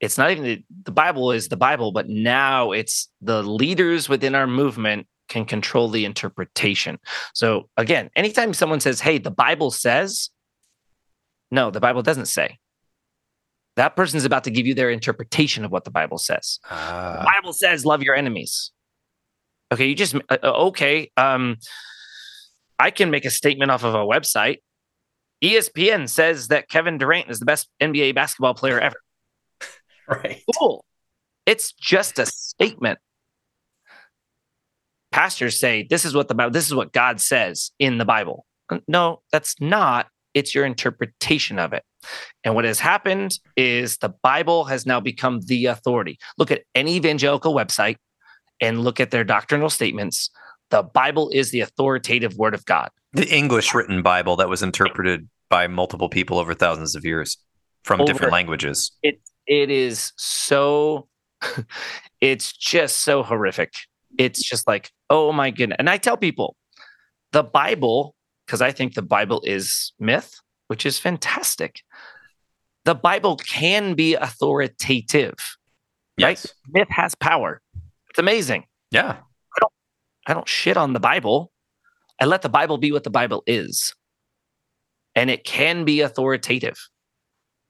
it's 0.00 0.18
not 0.18 0.30
even 0.30 0.44
the, 0.44 0.64
the 0.84 0.92
Bible 0.92 1.32
is 1.32 1.48
the 1.48 1.56
Bible, 1.56 1.90
but 1.92 2.08
now 2.08 2.72
it's 2.72 3.08
the 3.22 3.42
leaders 3.42 4.08
within 4.08 4.34
our 4.34 4.46
movement 4.46 5.06
can 5.28 5.46
control 5.46 5.88
the 5.88 6.04
interpretation. 6.04 6.98
So 7.32 7.70
again, 7.76 8.10
anytime 8.14 8.52
someone 8.52 8.80
says, 8.80 9.00
"Hey, 9.00 9.18
the 9.18 9.30
Bible 9.30 9.70
says," 9.70 10.28
no, 11.50 11.70
the 11.70 11.80
Bible 11.80 12.02
doesn't 12.02 12.26
say. 12.26 12.58
That 13.76 13.96
person's 13.96 14.24
about 14.24 14.44
to 14.44 14.50
give 14.50 14.66
you 14.66 14.74
their 14.74 14.90
interpretation 14.90 15.64
of 15.64 15.72
what 15.72 15.84
the 15.84 15.90
Bible 15.90 16.18
says. 16.18 16.60
Uh, 16.70 17.18
the 17.18 17.24
Bible 17.24 17.52
says, 17.52 17.84
"Love 17.84 18.02
your 18.02 18.14
enemies." 18.14 18.70
Okay, 19.72 19.86
you 19.86 19.94
just 19.94 20.14
uh, 20.14 20.38
uh, 20.42 20.66
okay. 20.68 21.10
Um, 21.16 21.56
I 22.78 22.90
can 22.90 23.10
make 23.10 23.24
a 23.24 23.30
statement 23.30 23.70
off 23.70 23.84
of 23.84 23.94
a 23.94 23.98
website. 23.98 24.58
ESPN 25.42 26.08
says 26.08 26.48
that 26.48 26.68
Kevin 26.68 26.98
Durant 26.98 27.30
is 27.30 27.38
the 27.38 27.44
best 27.44 27.68
NBA 27.80 28.14
basketball 28.14 28.54
player 28.54 28.80
ever. 28.80 28.96
Right. 30.06 30.42
Cool. 30.58 30.84
It's 31.46 31.72
just 31.72 32.18
a 32.18 32.26
statement. 32.26 32.98
Pastors 35.12 35.58
say 35.58 35.86
this 35.88 36.04
is 36.04 36.14
what 36.14 36.28
the 36.28 36.34
Bible, 36.34 36.50
this 36.50 36.66
is 36.66 36.74
what 36.74 36.92
God 36.92 37.22
says 37.22 37.70
in 37.78 37.96
the 37.96 38.04
Bible. 38.04 38.44
No, 38.86 39.22
that's 39.32 39.58
not. 39.62 40.08
It's 40.34 40.54
your 40.54 40.66
interpretation 40.66 41.58
of 41.58 41.72
it. 41.72 41.84
And 42.42 42.54
what 42.54 42.64
has 42.64 42.80
happened 42.80 43.38
is 43.56 43.98
the 43.98 44.14
Bible 44.22 44.64
has 44.64 44.86
now 44.86 45.00
become 45.00 45.40
the 45.42 45.66
authority. 45.66 46.18
Look 46.38 46.50
at 46.50 46.62
any 46.74 46.96
evangelical 46.96 47.54
website 47.54 47.96
and 48.60 48.84
look 48.84 49.00
at 49.00 49.10
their 49.10 49.24
doctrinal 49.24 49.70
statements. 49.70 50.30
The 50.70 50.82
Bible 50.82 51.30
is 51.30 51.50
the 51.50 51.60
authoritative 51.60 52.36
word 52.36 52.54
of 52.54 52.64
God. 52.64 52.90
The 53.12 53.28
English 53.28 53.74
written 53.74 54.02
Bible 54.02 54.36
that 54.36 54.48
was 54.48 54.62
interpreted 54.62 55.28
by 55.48 55.66
multiple 55.66 56.08
people 56.08 56.38
over 56.38 56.54
thousands 56.54 56.94
of 56.96 57.04
years 57.04 57.38
from 57.84 58.00
over, 58.00 58.12
different 58.12 58.32
languages. 58.32 58.92
It 59.02 59.20
it 59.46 59.70
is 59.70 60.12
so 60.16 61.08
it's 62.20 62.52
just 62.52 62.98
so 62.98 63.22
horrific 63.22 63.74
it's 64.18 64.42
just 64.42 64.66
like 64.66 64.90
oh 65.10 65.32
my 65.32 65.50
goodness 65.50 65.76
and 65.78 65.90
i 65.90 65.96
tell 65.96 66.16
people 66.16 66.56
the 67.32 67.42
bible 67.42 68.14
because 68.46 68.62
i 68.62 68.70
think 68.70 68.94
the 68.94 69.02
bible 69.02 69.42
is 69.44 69.92
myth 69.98 70.40
which 70.74 70.84
is 70.84 70.98
fantastic 70.98 71.82
the 72.84 72.94
bible 72.94 73.36
can 73.36 73.94
be 73.94 74.14
authoritative 74.14 75.56
yes. 76.16 76.26
right 76.26 76.54
myth 76.68 76.88
has 76.90 77.14
power 77.14 77.62
it's 78.10 78.18
amazing 78.18 78.64
yeah 78.90 79.12
i 79.12 79.60
don't 79.60 79.72
i 80.26 80.34
don't 80.34 80.48
shit 80.48 80.76
on 80.76 80.92
the 80.92 81.00
bible 81.00 81.52
i 82.20 82.24
let 82.24 82.42
the 82.42 82.48
bible 82.48 82.78
be 82.78 82.90
what 82.90 83.04
the 83.04 83.10
bible 83.10 83.42
is 83.46 83.94
and 85.14 85.30
it 85.30 85.44
can 85.44 85.84
be 85.84 86.00
authoritative 86.00 86.88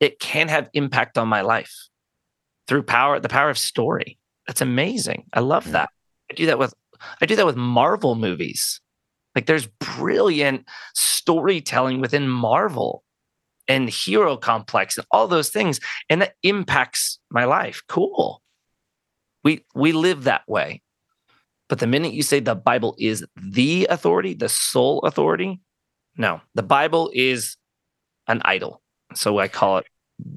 it 0.01 0.19
can 0.19 0.49
have 0.49 0.69
impact 0.73 1.19
on 1.19 1.29
my 1.29 1.43
life 1.43 1.89
through 2.67 2.83
power, 2.83 3.21
the 3.21 3.29
power 3.29 3.51
of 3.51 3.59
story. 3.59 4.19
That's 4.47 4.61
amazing. 4.61 5.25
I 5.33 5.41
love 5.41 5.67
mm. 5.67 5.73
that. 5.73 5.91
I 6.31 6.35
do 6.35 6.47
that 6.47 6.59
with 6.59 6.75
I 7.21 7.27
do 7.27 7.37
that 7.37 7.47
with 7.47 7.57
Marvel 7.57 8.15
movies. 8.15 8.81
Like 9.35 9.47
there's 9.47 9.67
brilliant 9.67 10.67
storytelling 10.95 12.01
within 12.01 12.29
Marvel 12.29 13.03
and 13.67 13.89
hero 13.89 14.37
complex 14.37 14.97
and 14.97 15.07
all 15.11 15.27
those 15.27 15.49
things 15.49 15.81
and 16.09 16.23
that 16.23 16.35
impacts 16.43 17.19
my 17.31 17.45
life. 17.45 17.83
Cool. 17.89 18.43
We 19.43 19.65
we 19.75 19.93
live 19.93 20.25
that 20.25 20.43
way. 20.49 20.83
But 21.69 21.79
the 21.79 21.87
minute 21.87 22.13
you 22.13 22.23
say 22.23 22.41
the 22.41 22.55
Bible 22.55 22.95
is 22.99 23.25
the 23.37 23.87
authority, 23.91 24.35
the 24.35 24.49
sole 24.49 25.01
authority, 25.01 25.61
no. 26.17 26.41
The 26.55 26.63
Bible 26.63 27.11
is 27.15 27.57
an 28.29 28.43
idol. 28.45 28.83
So 29.15 29.39
I 29.39 29.49
call 29.49 29.79
it 29.79 29.87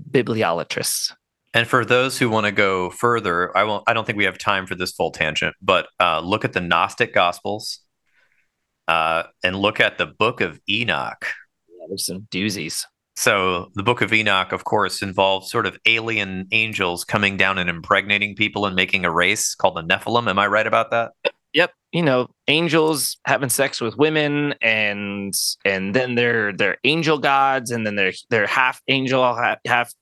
bibliolatrous. 0.09 1.13
And 1.53 1.67
for 1.67 1.85
those 1.85 2.17
who 2.17 2.29
want 2.29 2.45
to 2.45 2.51
go 2.51 2.89
further, 2.89 3.55
I 3.57 3.63
won't. 3.63 3.83
I 3.87 3.93
don't 3.93 4.05
think 4.05 4.17
we 4.17 4.25
have 4.25 4.37
time 4.37 4.67
for 4.67 4.75
this 4.75 4.91
full 4.91 5.11
tangent, 5.11 5.55
but 5.61 5.87
uh, 5.99 6.19
look 6.19 6.45
at 6.45 6.53
the 6.53 6.61
Gnostic 6.61 7.13
Gospels, 7.13 7.79
uh, 8.87 9.23
and 9.43 9.55
look 9.55 9.79
at 9.79 9.97
the 9.97 10.05
Book 10.05 10.41
of 10.41 10.59
Enoch. 10.69 11.25
Yeah, 11.69 11.85
there's 11.89 12.05
some 12.05 12.27
doozies. 12.31 12.85
So 13.15 13.71
the 13.73 13.83
Book 13.83 14.01
of 14.01 14.13
Enoch, 14.13 14.51
of 14.51 14.63
course, 14.63 15.01
involves 15.01 15.49
sort 15.49 15.65
of 15.65 15.77
alien 15.85 16.47
angels 16.51 17.03
coming 17.03 17.35
down 17.35 17.57
and 17.57 17.69
impregnating 17.69 18.35
people 18.35 18.65
and 18.65 18.75
making 18.75 19.05
a 19.05 19.11
race 19.11 19.55
called 19.55 19.75
the 19.75 19.81
Nephilim. 19.81 20.29
Am 20.29 20.37
I 20.37 20.47
right 20.47 20.67
about 20.67 20.91
that? 20.91 21.13
Yep. 21.53 21.73
You 21.91 22.03
know, 22.03 22.29
angels 22.47 23.17
having 23.25 23.49
sex 23.49 23.81
with 23.81 23.97
women, 23.97 24.53
and 24.61 25.33
and 25.65 25.95
then 25.95 26.13
they're 26.15 26.53
they're 26.53 26.77
angel 26.83 27.17
gods, 27.17 27.71
and 27.71 27.87
then 27.87 27.95
they're 27.95 28.13
they're 28.29 28.45
half 28.45 28.81
angel, 28.87 29.23
half, 29.33 29.57
half 29.65 29.93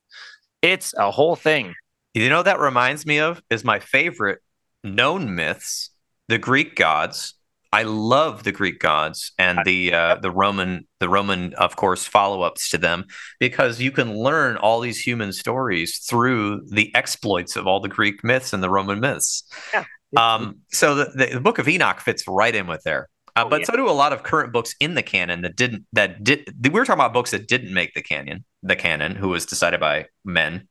it's 0.65 0.95
a 0.97 1.11
whole 1.11 1.35
thing. 1.35 1.75
You 2.15 2.27
know 2.27 2.41
that 2.41 2.59
reminds 2.59 3.05
me 3.05 3.19
of 3.19 3.41
is 3.49 3.63
my 3.63 3.79
favorite 3.79 4.39
known 4.83 5.35
myths, 5.35 5.91
the 6.27 6.39
Greek 6.39 6.75
gods. 6.75 7.35
I 7.71 7.83
love 7.83 8.43
the 8.43 8.51
Greek 8.51 8.79
gods 8.79 9.31
and 9.37 9.59
the 9.65 9.93
uh, 9.93 10.15
the 10.15 10.31
Roman 10.31 10.87
the 10.99 11.09
Roman 11.09 11.53
of 11.55 11.75
course 11.75 12.05
follow 12.05 12.41
ups 12.41 12.69
to 12.69 12.77
them 12.77 13.05
because 13.39 13.81
you 13.81 13.91
can 13.91 14.17
learn 14.17 14.57
all 14.57 14.79
these 14.79 14.99
human 14.99 15.33
stories 15.33 15.99
through 15.99 16.61
the 16.69 16.93
exploits 16.95 17.55
of 17.55 17.67
all 17.67 17.79
the 17.79 17.89
Greek 17.89 18.23
myths 18.23 18.53
and 18.53 18.63
the 18.63 18.69
Roman 18.69 18.99
myths. 18.99 19.43
Yeah. 19.73 19.83
Um, 20.15 20.59
so 20.71 20.95
the, 20.95 21.05
the, 21.15 21.25
the, 21.33 21.41
Book 21.41 21.59
of 21.59 21.67
Enoch 21.67 21.99
fits 21.99 22.23
right 22.27 22.55
in 22.55 22.67
with 22.67 22.83
there. 22.83 23.09
Uh, 23.35 23.43
oh, 23.45 23.49
but 23.49 23.61
yeah. 23.61 23.65
so 23.65 23.75
do 23.75 23.89
a 23.89 23.91
lot 23.91 24.13
of 24.13 24.23
current 24.23 24.53
books 24.53 24.73
in 24.79 24.93
the 24.93 25.03
canon 25.03 25.41
that 25.41 25.55
didn't 25.57 25.85
that 25.91 26.23
did 26.23 26.53
we 26.63 26.69
were 26.69 26.85
talking 26.85 26.99
about 26.99 27.13
books 27.13 27.31
that 27.31 27.47
didn't 27.47 27.73
make 27.73 27.93
the 27.93 28.01
canon 28.01 28.45
the 28.63 28.75
canon 28.75 29.15
who 29.15 29.29
was 29.29 29.45
decided 29.45 29.79
by 29.79 30.05
men 30.23 30.67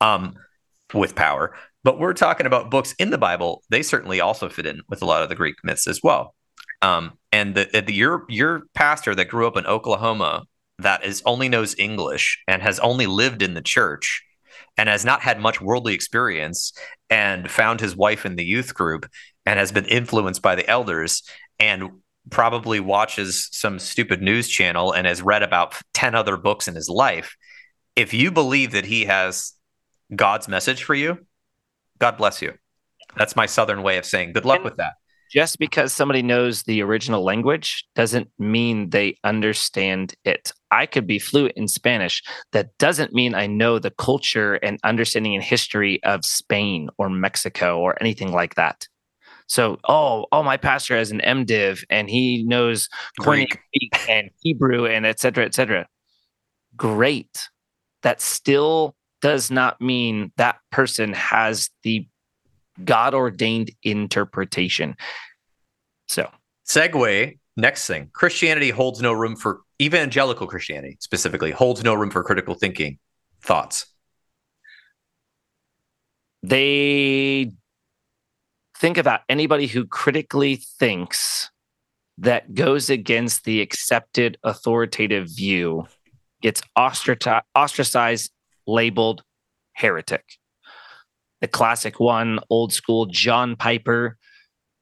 um, 0.00 0.34
with 0.92 1.14
power 1.14 1.54
but 1.84 1.98
we're 1.98 2.14
talking 2.14 2.46
about 2.46 2.70
books 2.70 2.94
in 2.98 3.10
the 3.10 3.18
bible. 3.18 3.62
They 3.70 3.82
certainly 3.82 4.20
also 4.20 4.48
fit 4.48 4.66
in 4.66 4.82
with 4.88 5.02
a 5.02 5.06
lot 5.06 5.22
of 5.22 5.28
the 5.28 5.34
greek 5.34 5.56
myths 5.64 5.86
as 5.86 6.00
well. 6.02 6.34
Um, 6.80 7.12
and 7.32 7.54
the, 7.54 7.82
the 7.86 7.92
your 7.92 8.24
your 8.28 8.62
pastor 8.74 9.14
that 9.14 9.28
grew 9.28 9.46
up 9.46 9.56
in 9.56 9.66
oklahoma 9.66 10.44
that 10.78 11.04
is 11.04 11.22
only 11.24 11.48
knows 11.48 11.74
english 11.78 12.42
and 12.46 12.62
has 12.62 12.78
only 12.80 13.06
lived 13.06 13.42
in 13.42 13.54
the 13.54 13.62
church 13.62 14.22
and 14.76 14.88
has 14.88 15.04
not 15.04 15.20
had 15.20 15.40
much 15.40 15.60
worldly 15.60 15.94
experience 15.94 16.72
and 17.10 17.50
found 17.50 17.80
his 17.80 17.96
wife 17.96 18.24
in 18.24 18.36
the 18.36 18.44
youth 18.44 18.74
group 18.74 19.08
and 19.44 19.58
has 19.58 19.72
been 19.72 19.84
influenced 19.86 20.42
by 20.42 20.54
the 20.54 20.68
elders 20.68 21.22
and 21.58 21.90
probably 22.30 22.78
watches 22.78 23.48
some 23.50 23.78
stupid 23.78 24.22
news 24.22 24.48
channel 24.48 24.92
and 24.92 25.06
has 25.06 25.22
read 25.22 25.42
about 25.42 25.74
10 25.94 26.14
other 26.14 26.36
books 26.36 26.68
in 26.68 26.74
his 26.74 26.88
life 26.88 27.36
if 27.96 28.14
you 28.14 28.30
believe 28.30 28.72
that 28.72 28.84
he 28.84 29.06
has 29.06 29.54
god's 30.14 30.48
message 30.48 30.84
for 30.84 30.94
you 30.94 31.18
god 32.02 32.16
bless 32.18 32.42
you 32.42 32.52
that's 33.16 33.36
my 33.36 33.46
southern 33.46 33.82
way 33.82 33.96
of 33.96 34.04
saying 34.04 34.32
good 34.32 34.44
luck 34.44 34.56
and 34.56 34.64
with 34.64 34.76
that 34.76 34.94
just 35.32 35.58
because 35.58 35.94
somebody 35.94 36.20
knows 36.20 36.64
the 36.64 36.82
original 36.82 37.24
language 37.24 37.86
doesn't 37.94 38.28
mean 38.38 38.90
they 38.90 39.16
understand 39.24 40.14
it. 40.26 40.52
I 40.70 40.84
could 40.84 41.06
be 41.06 41.18
fluent 41.18 41.56
in 41.56 41.68
Spanish. 41.68 42.22
That 42.52 42.76
doesn't 42.76 43.14
mean 43.14 43.34
I 43.34 43.46
know 43.46 43.78
the 43.78 43.92
culture 43.92 44.56
and 44.56 44.78
understanding 44.84 45.34
and 45.34 45.42
history 45.42 46.04
of 46.04 46.26
Spain 46.26 46.90
or 46.98 47.08
Mexico 47.08 47.80
or 47.80 47.96
anything 47.98 48.30
like 48.30 48.56
that. 48.56 48.86
So, 49.46 49.78
oh, 49.88 50.26
oh, 50.32 50.42
my 50.42 50.58
pastor 50.58 50.98
has 50.98 51.10
an 51.10 51.22
MDiv 51.24 51.82
and 51.88 52.10
he 52.10 52.42
knows 52.42 52.90
Greek 53.18 53.58
and 54.10 54.28
Hebrew 54.42 54.86
and 54.86 55.06
et 55.06 55.18
cetera, 55.18 55.46
et 55.46 55.54
cetera. 55.54 55.88
Great. 56.76 57.48
That 58.02 58.20
still 58.20 58.96
does 59.22 59.50
not 59.50 59.80
mean 59.80 60.32
that 60.36 60.56
person 60.70 61.14
has 61.14 61.70
the 61.84 62.06
God 62.84 63.14
ordained 63.14 63.70
interpretation. 63.82 64.96
So, 66.08 66.28
segue. 66.68 67.38
Next 67.56 67.86
thing 67.86 68.10
Christianity 68.12 68.70
holds 68.70 69.00
no 69.02 69.12
room 69.12 69.36
for 69.36 69.60
evangelical 69.80 70.46
Christianity 70.46 70.96
specifically, 71.00 71.50
holds 71.50 71.84
no 71.84 71.94
room 71.94 72.10
for 72.10 72.22
critical 72.22 72.54
thinking. 72.54 72.98
Thoughts? 73.42 73.86
They 76.42 77.52
think 78.78 78.98
about 78.98 79.20
anybody 79.28 79.66
who 79.66 79.86
critically 79.86 80.56
thinks 80.56 81.50
that 82.18 82.54
goes 82.54 82.90
against 82.90 83.44
the 83.44 83.60
accepted 83.60 84.38
authoritative 84.42 85.28
view 85.28 85.86
gets 86.40 86.62
ostracized, 86.76 88.31
labeled 88.66 89.22
heretic. 89.72 90.24
The 91.40 91.48
classic 91.48 91.98
one, 91.98 92.38
old 92.50 92.72
school 92.72 93.06
John 93.06 93.56
Piper, 93.56 94.16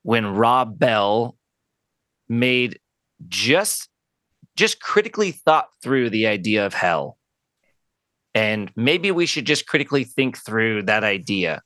when 0.02 0.26
Rob 0.26 0.78
Bell 0.78 1.36
made 2.28 2.78
just 3.28 3.88
just 4.56 4.80
critically 4.80 5.30
thought 5.32 5.68
through 5.82 6.10
the 6.10 6.26
idea 6.26 6.66
of 6.66 6.74
hell. 6.74 7.16
And 8.34 8.70
maybe 8.76 9.10
we 9.10 9.26
should 9.26 9.46
just 9.46 9.66
critically 9.66 10.04
think 10.04 10.36
through 10.36 10.82
that 10.82 11.02
idea. 11.02 11.62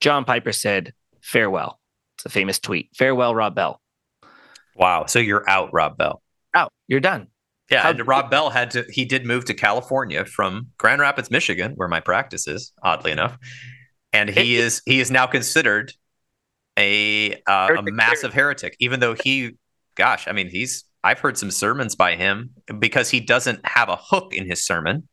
John 0.00 0.24
Piper 0.24 0.52
said, 0.52 0.92
farewell. 1.20 1.80
It's 2.16 2.26
a 2.26 2.30
famous 2.30 2.58
tweet. 2.58 2.90
Farewell, 2.94 3.34
Rob 3.34 3.54
Bell. 3.54 3.80
Wow. 4.74 5.06
So 5.06 5.18
you're 5.18 5.48
out, 5.48 5.70
Rob 5.72 5.96
Bell. 5.96 6.22
Out. 6.54 6.72
You're 6.88 7.00
done. 7.00 7.28
Yeah, 7.70 7.82
How- 7.82 7.90
and 7.90 8.06
Rob 8.06 8.30
Bell 8.30 8.50
had 8.50 8.70
to. 8.72 8.84
He 8.90 9.04
did 9.04 9.24
move 9.24 9.44
to 9.46 9.54
California 9.54 10.24
from 10.24 10.68
Grand 10.78 11.00
Rapids, 11.00 11.30
Michigan, 11.30 11.72
where 11.76 11.88
my 11.88 12.00
practice 12.00 12.46
is. 12.46 12.72
Oddly 12.82 13.10
enough, 13.10 13.38
and 14.12 14.28
he 14.28 14.56
is 14.56 14.82
he 14.84 15.00
is 15.00 15.10
now 15.10 15.26
considered 15.26 15.92
a 16.78 17.34
uh, 17.46 17.76
a 17.78 17.82
massive 17.82 18.34
heretic, 18.34 18.76
even 18.80 19.00
though 19.00 19.14
he, 19.14 19.52
gosh, 19.94 20.28
I 20.28 20.32
mean, 20.32 20.48
he's 20.48 20.84
I've 21.02 21.20
heard 21.20 21.38
some 21.38 21.50
sermons 21.50 21.94
by 21.94 22.16
him 22.16 22.50
because 22.78 23.10
he 23.10 23.20
doesn't 23.20 23.60
have 23.64 23.88
a 23.88 23.96
hook 23.96 24.34
in 24.34 24.46
his 24.46 24.64
sermon 24.64 25.08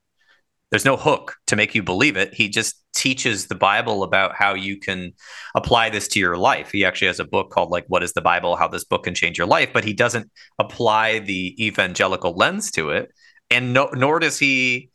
there's 0.72 0.86
no 0.86 0.98
hook 0.98 1.36
to 1.48 1.56
make 1.56 1.76
you 1.76 1.84
believe 1.84 2.18
it. 2.18 2.34
He 2.34 2.50
just 2.50 2.82
teaches 2.96 3.48
the 3.48 3.56
Bible 3.56 4.04
about 4.04 4.36
how 4.36 4.54
you 4.54 4.80
can 4.80 5.12
apply 5.54 5.90
this 5.90 6.08
to 6.10 6.20
your 6.20 6.38
life. 6.38 6.72
He 6.72 6.86
actually 6.86 7.08
has 7.08 7.20
a 7.20 7.26
book 7.26 7.52
called 7.52 7.70
like 7.70 7.86
What 7.88 8.04
is 8.04 8.14
the 8.14 8.22
Bible? 8.22 8.56
How 8.56 8.68
this 8.68 8.86
book 8.86 9.04
can 9.04 9.14
change 9.14 9.38
your 9.38 9.48
life, 9.48 9.72
but 9.74 9.84
he 9.84 9.94
doesn't 9.94 10.32
apply 10.60 11.20
the 11.20 11.56
evangelical 11.64 12.34
lens 12.34 12.72
to 12.72 12.90
it. 12.92 13.12
And 13.50 13.74
no, 13.74 13.90
nor 13.94 14.20
does 14.20 14.40
he 14.40 14.90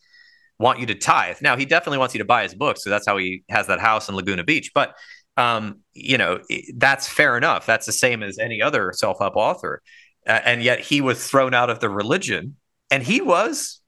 want 0.59 0.81
you 0.81 0.87
to 0.87 0.95
tithe. 0.95 1.37
Now, 1.43 1.57
he 1.57 1.67
definitely 1.67 1.99
wants 1.99 2.15
you 2.15 2.19
to 2.19 2.25
buy 2.25 2.43
his 2.43 2.55
book, 2.55 2.79
so 2.79 2.89
that's 2.89 3.07
how 3.07 3.19
he 3.19 3.45
has 3.51 3.67
that 3.67 3.79
house 3.79 4.09
in 4.09 4.17
Laguna 4.17 4.45
Beach. 4.45 4.71
But 4.75 4.95
um, 5.37 5.81
you 5.93 6.17
know, 6.17 6.41
that's 6.77 7.07
fair 7.07 7.37
enough. 7.37 7.67
That's 7.67 7.85
the 7.85 7.93
same 7.93 8.23
as 8.23 8.39
any 8.39 8.63
other 8.63 8.93
self-help 8.95 9.37
author. 9.37 9.83
Uh, 10.27 10.41
and 10.45 10.63
yet 10.63 10.81
he 10.81 11.03
was 11.03 11.29
thrown 11.29 11.53
out 11.55 11.69
of 11.69 11.81
the 11.81 11.91
religion 11.91 12.57
and 12.91 13.03
he 13.03 13.21
was 13.21 13.81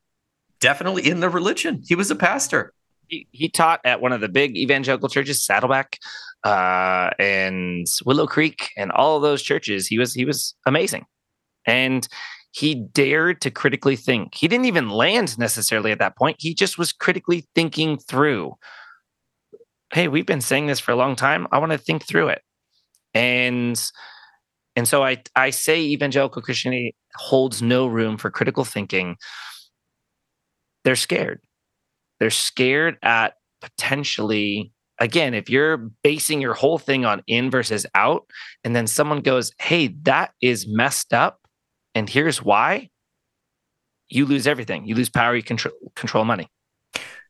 definitely 0.60 1.08
in 1.08 1.20
the 1.20 1.28
religion. 1.28 1.82
He 1.86 1.94
was 1.94 2.10
a 2.10 2.16
pastor. 2.16 2.72
He, 3.08 3.26
he 3.32 3.48
taught 3.48 3.80
at 3.84 4.00
one 4.00 4.12
of 4.12 4.20
the 4.20 4.28
big 4.28 4.56
evangelical 4.56 5.08
churches, 5.08 5.42
Saddleback 5.42 5.98
uh, 6.44 7.10
and 7.18 7.86
Willow 8.04 8.26
Creek, 8.26 8.70
and 8.76 8.92
all 8.92 9.20
those 9.20 9.42
churches. 9.42 9.86
He 9.86 9.98
was 9.98 10.12
he 10.14 10.24
was 10.24 10.54
amazing, 10.66 11.06
and 11.66 12.06
he 12.52 12.74
dared 12.74 13.40
to 13.42 13.50
critically 13.50 13.96
think. 13.96 14.34
He 14.34 14.48
didn't 14.48 14.66
even 14.66 14.90
land 14.90 15.38
necessarily 15.38 15.92
at 15.92 15.98
that 16.00 16.16
point. 16.16 16.36
He 16.38 16.54
just 16.54 16.78
was 16.78 16.92
critically 16.92 17.46
thinking 17.54 17.98
through. 17.98 18.54
Hey, 19.92 20.08
we've 20.08 20.26
been 20.26 20.42
saying 20.42 20.66
this 20.66 20.80
for 20.80 20.92
a 20.92 20.96
long 20.96 21.16
time. 21.16 21.46
I 21.50 21.58
want 21.58 21.72
to 21.72 21.78
think 21.78 22.04
through 22.04 22.28
it, 22.28 22.42
and 23.14 23.80
and 24.76 24.86
so 24.86 25.02
I 25.02 25.22
I 25.34 25.48
say 25.50 25.80
evangelical 25.80 26.42
Christianity 26.42 26.94
holds 27.16 27.62
no 27.62 27.86
room 27.86 28.18
for 28.18 28.30
critical 28.30 28.64
thinking 28.64 29.16
they're 30.88 30.96
scared. 30.96 31.42
They're 32.18 32.30
scared 32.30 32.96
at 33.02 33.34
potentially 33.60 34.72
again, 34.98 35.34
if 35.34 35.50
you're 35.50 35.76
basing 36.02 36.40
your 36.40 36.54
whole 36.54 36.78
thing 36.78 37.04
on 37.04 37.22
in 37.26 37.50
versus 37.50 37.84
out, 37.94 38.24
and 38.64 38.74
then 38.74 38.86
someone 38.86 39.20
goes, 39.20 39.52
Hey, 39.60 39.88
that 40.04 40.32
is 40.40 40.66
messed 40.66 41.12
up. 41.12 41.46
And 41.94 42.08
here's 42.08 42.42
why 42.42 42.88
you 44.08 44.24
lose 44.24 44.46
everything. 44.46 44.86
You 44.86 44.94
lose 44.94 45.10
power, 45.10 45.36
you 45.36 45.42
control, 45.42 45.74
control 45.94 46.24
money. 46.24 46.48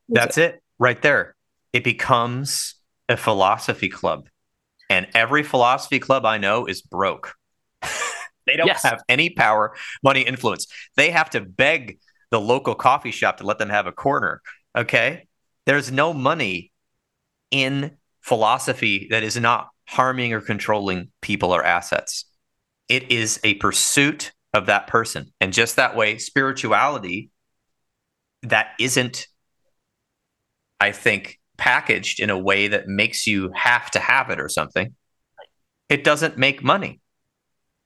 That's, 0.08 0.38
it. 0.38 0.62
right 0.78 1.02
there. 1.02 1.34
It 1.72 1.82
becomes 1.82 2.76
a 3.08 3.16
philosophy 3.16 3.88
club. 3.88 4.28
And 4.88 5.08
every 5.16 5.42
philosophy 5.42 5.98
club 5.98 6.24
I 6.24 6.38
know 6.38 6.66
is 6.66 6.80
broke. 6.80 7.34
they 8.46 8.56
don't 8.56 8.68
yes. 8.68 8.84
have 8.84 9.02
any 9.08 9.30
power, 9.30 9.74
money, 10.04 10.22
influence. 10.22 10.68
They 10.96 11.10
have 11.10 11.30
to 11.30 11.40
beg 11.40 11.98
the 12.30 12.40
local 12.40 12.74
coffee 12.74 13.10
shop 13.10 13.38
to 13.38 13.44
let 13.44 13.58
them 13.58 13.70
have 13.70 13.86
a 13.86 13.92
corner. 13.92 14.40
Okay. 14.76 15.26
There's 15.66 15.90
no 15.90 16.12
money 16.12 16.72
in 17.50 17.96
philosophy 18.20 19.08
that 19.10 19.22
is 19.22 19.36
not 19.36 19.68
harming 19.86 20.32
or 20.32 20.40
controlling 20.40 21.10
people 21.22 21.54
or 21.54 21.64
assets. 21.64 22.26
It 22.88 23.10
is 23.10 23.40
a 23.44 23.54
pursuit 23.54 24.32
of 24.54 24.66
that 24.66 24.86
person. 24.86 25.32
And 25.40 25.52
just 25.52 25.76
that 25.76 25.96
way, 25.96 26.18
spirituality 26.18 27.30
that 28.42 28.68
isn't, 28.78 29.26
I 30.80 30.92
think, 30.92 31.38
packaged 31.56 32.20
in 32.20 32.30
a 32.30 32.38
way 32.38 32.68
that 32.68 32.86
makes 32.86 33.26
you 33.26 33.50
have 33.54 33.90
to 33.90 33.98
have 33.98 34.30
it 34.30 34.40
or 34.40 34.48
something, 34.48 34.94
it 35.88 36.04
doesn't 36.04 36.38
make 36.38 36.62
money. 36.62 37.00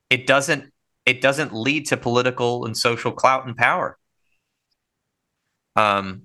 It 0.09 0.27
doesn't 0.27 0.71
it 1.05 1.19
doesn't 1.19 1.53
lead 1.53 1.87
to 1.87 1.97
political 1.97 2.65
and 2.65 2.77
social 2.77 3.11
clout 3.11 3.45
and 3.45 3.57
power. 3.57 3.97
Um, 5.75 6.23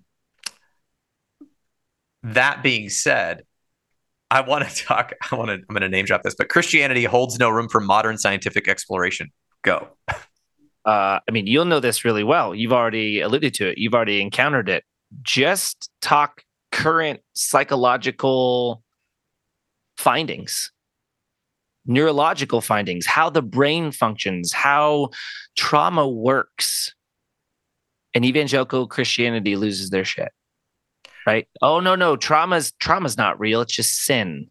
that 2.22 2.62
being 2.62 2.88
said, 2.88 3.44
I 4.30 4.42
want 4.42 4.68
to 4.68 4.74
talk. 4.84 5.12
I 5.30 5.34
want 5.36 5.48
to. 5.48 5.54
I'm 5.54 5.66
going 5.68 5.82
to 5.82 5.88
name 5.88 6.04
drop 6.04 6.22
this, 6.22 6.34
but 6.34 6.48
Christianity 6.48 7.04
holds 7.04 7.38
no 7.38 7.50
room 7.50 7.68
for 7.68 7.80
modern 7.80 8.18
scientific 8.18 8.68
exploration. 8.68 9.30
Go. 9.62 9.88
Uh, 10.84 11.20
I 11.28 11.30
mean, 11.32 11.46
you'll 11.46 11.64
know 11.64 11.80
this 11.80 12.04
really 12.04 12.24
well. 12.24 12.54
You've 12.54 12.72
already 12.72 13.20
alluded 13.20 13.54
to 13.54 13.68
it. 13.68 13.78
You've 13.78 13.94
already 13.94 14.22
encountered 14.22 14.68
it. 14.68 14.84
Just 15.22 15.90
talk 16.00 16.42
current 16.72 17.20
psychological 17.34 18.82
findings, 19.96 20.70
neurological 21.86 22.60
findings, 22.60 23.04
how 23.04 23.28
the 23.28 23.42
brain 23.42 23.90
functions, 23.90 24.52
how 24.52 25.10
trauma 25.56 26.08
works 26.08 26.94
and 28.14 28.24
evangelical 28.24 28.86
Christianity 28.86 29.56
loses 29.56 29.90
their 29.90 30.04
shit. 30.04 30.30
Right? 31.26 31.46
Oh 31.60 31.80
no, 31.80 31.94
no, 31.94 32.16
trauma's 32.16 32.72
trauma's 32.72 33.16
not 33.16 33.38
real, 33.38 33.60
it's 33.60 33.74
just 33.74 34.02
sin. 34.02 34.50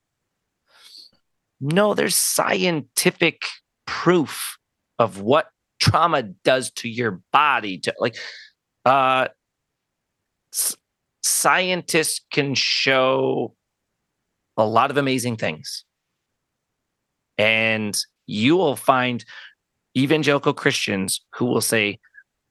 No, 1.59 1.93
there's 1.95 2.15
scientific 2.15 3.41
proof 3.87 4.57
of 4.99 5.21
what 5.21 5.49
trauma 5.79 6.23
does 6.43 6.71
to 6.71 6.89
your 6.89 7.21
body 7.31 7.77
to 7.77 7.93
like 7.99 8.15
uh 8.85 9.27
s- 10.53 10.75
scientists 11.23 12.21
can 12.31 12.55
show 12.55 13.55
a 14.57 14.65
lot 14.65 14.89
of 14.89 14.97
amazing 14.97 15.37
things 15.37 15.85
and 17.37 17.97
you 18.25 18.57
will 18.57 18.75
find 18.75 19.23
evangelical 19.95 20.53
christians 20.53 21.21
who 21.35 21.45
will 21.45 21.61
say 21.61 21.99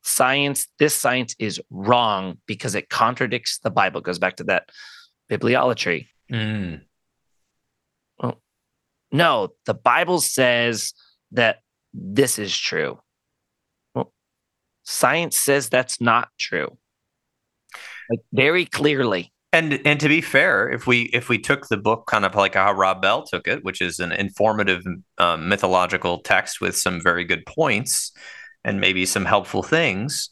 science 0.06 0.68
this 0.78 0.94
science 0.94 1.34
is 1.38 1.60
wrong 1.68 2.38
because 2.46 2.74
it 2.74 2.88
contradicts 2.88 3.58
the 3.58 3.70
bible. 3.70 4.00
It 4.00 4.04
goes 4.04 4.18
back 4.18 4.36
to 4.36 4.44
that 4.44 4.70
bibliolatry. 5.30 6.06
Mm. 6.32 6.80
no 9.12 9.48
the 9.66 9.74
bible 9.74 10.20
says 10.20 10.92
that 11.32 11.58
this 11.92 12.38
is 12.38 12.56
true. 12.56 13.00
Well 13.94 14.12
science 14.84 15.36
says 15.36 15.68
that's 15.68 16.00
not 16.00 16.28
true. 16.38 16.78
Like 18.08 18.20
very 18.32 18.64
clearly. 18.64 19.32
And 19.52 19.80
and 19.86 19.98
to 20.00 20.08
be 20.08 20.20
fair, 20.20 20.68
if 20.70 20.86
we 20.86 21.02
if 21.12 21.28
we 21.28 21.38
took 21.38 21.68
the 21.68 21.76
book 21.76 22.06
kind 22.06 22.24
of 22.24 22.34
like 22.34 22.54
how 22.54 22.72
Rob 22.72 23.02
Bell 23.02 23.22
took 23.24 23.48
it, 23.48 23.64
which 23.64 23.80
is 23.80 23.98
an 23.98 24.12
informative 24.12 24.84
um, 25.18 25.48
mythological 25.48 26.18
text 26.18 26.60
with 26.60 26.76
some 26.76 27.00
very 27.00 27.24
good 27.24 27.44
points 27.46 28.12
and 28.66 28.80
maybe 28.80 29.06
some 29.06 29.24
helpful 29.24 29.62
things, 29.62 30.28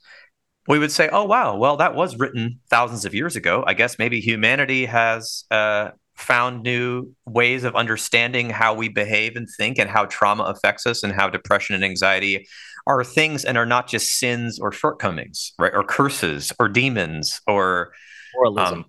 we 0.69 0.79
would 0.79 0.93
say, 0.93 1.09
oh 1.11 1.25
wow, 1.25 1.57
well 1.57 1.79
that 1.79 1.95
was 1.95 2.19
written 2.19 2.61
thousands 2.69 3.07
of 3.07 3.15
years 3.15 3.37
ago. 3.37 3.65
I 3.67 3.73
guess 3.73 3.99
maybe 3.99 4.21
humanity 4.21 4.85
has 4.87 5.45
uh, 5.51 5.91
found 6.17 6.63
new 6.63 7.15
ways 7.25 7.65
of 7.65 7.75
understanding 7.77 8.51
how 8.51 8.75
we 8.75 8.89
behave 8.89 9.37
and 9.37 9.49
think, 9.57 9.79
and 9.79 9.89
how 9.89 10.05
trauma 10.07 10.45
affects 10.45 10.87
us, 10.87 11.03
and 11.03 11.13
how 11.13 11.31
depression 11.31 11.75
and 11.75 11.85
anxiety 11.85 12.47
are 12.87 13.03
things 13.03 13.45
and 13.45 13.57
are 13.57 13.65
not 13.65 13.89
just 13.89 14.19
sins 14.19 14.59
or 14.59 14.71
shortcomings, 14.73 15.53
right? 15.59 15.73
Or 15.73 15.85
curses 15.85 16.53
or 16.59 16.69
demons 16.69 17.41
or 17.47 17.93
moralism 18.35 18.81
um, 18.81 18.85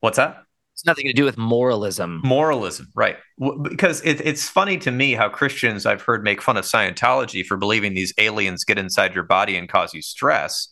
what's 0.00 0.16
that? 0.16 0.43
It's 0.74 0.84
nothing 0.84 1.06
to 1.06 1.12
do 1.12 1.24
with 1.24 1.38
moralism 1.38 2.20
Moralism, 2.24 2.88
right? 2.96 3.16
Because 3.62 4.02
it, 4.02 4.20
it's 4.20 4.48
funny 4.48 4.76
to 4.78 4.90
me 4.90 5.12
how 5.12 5.28
Christians 5.28 5.86
I've 5.86 6.02
heard 6.02 6.24
make 6.24 6.42
fun 6.42 6.56
of 6.56 6.64
Scientology 6.64 7.46
for 7.46 7.56
believing 7.56 7.94
these 7.94 8.12
aliens 8.18 8.64
get 8.64 8.76
inside 8.76 9.14
your 9.14 9.22
body 9.22 9.56
and 9.56 9.68
cause 9.68 9.94
you 9.94 10.02
stress. 10.02 10.68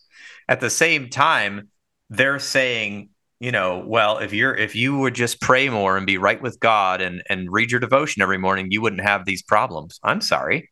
At 0.49 0.59
the 0.59 0.71
same 0.71 1.09
time, 1.09 1.69
they're 2.11 2.41
saying, 2.41 3.11
you 3.39 3.53
know, 3.53 3.85
well, 3.87 4.19
if 4.19 4.33
you're 4.33 4.55
if 4.55 4.75
you 4.75 4.99
would 4.99 5.15
just 5.15 5.41
pray 5.41 5.69
more 5.69 5.97
and 5.97 6.05
be 6.05 6.19
right 6.19 6.43
with 6.43 6.59
God 6.59 7.01
and 7.01 7.23
and 7.29 7.53
read 7.53 7.71
your 7.71 7.81
devotion 7.81 8.23
every 8.23 8.39
morning, 8.39 8.69
you 8.71 8.83
wouldn't 8.83 9.03
have 9.03 9.25
these 9.25 9.43
problems. 9.43 10.01
I'm 10.03 10.21
sorry. 10.21 10.72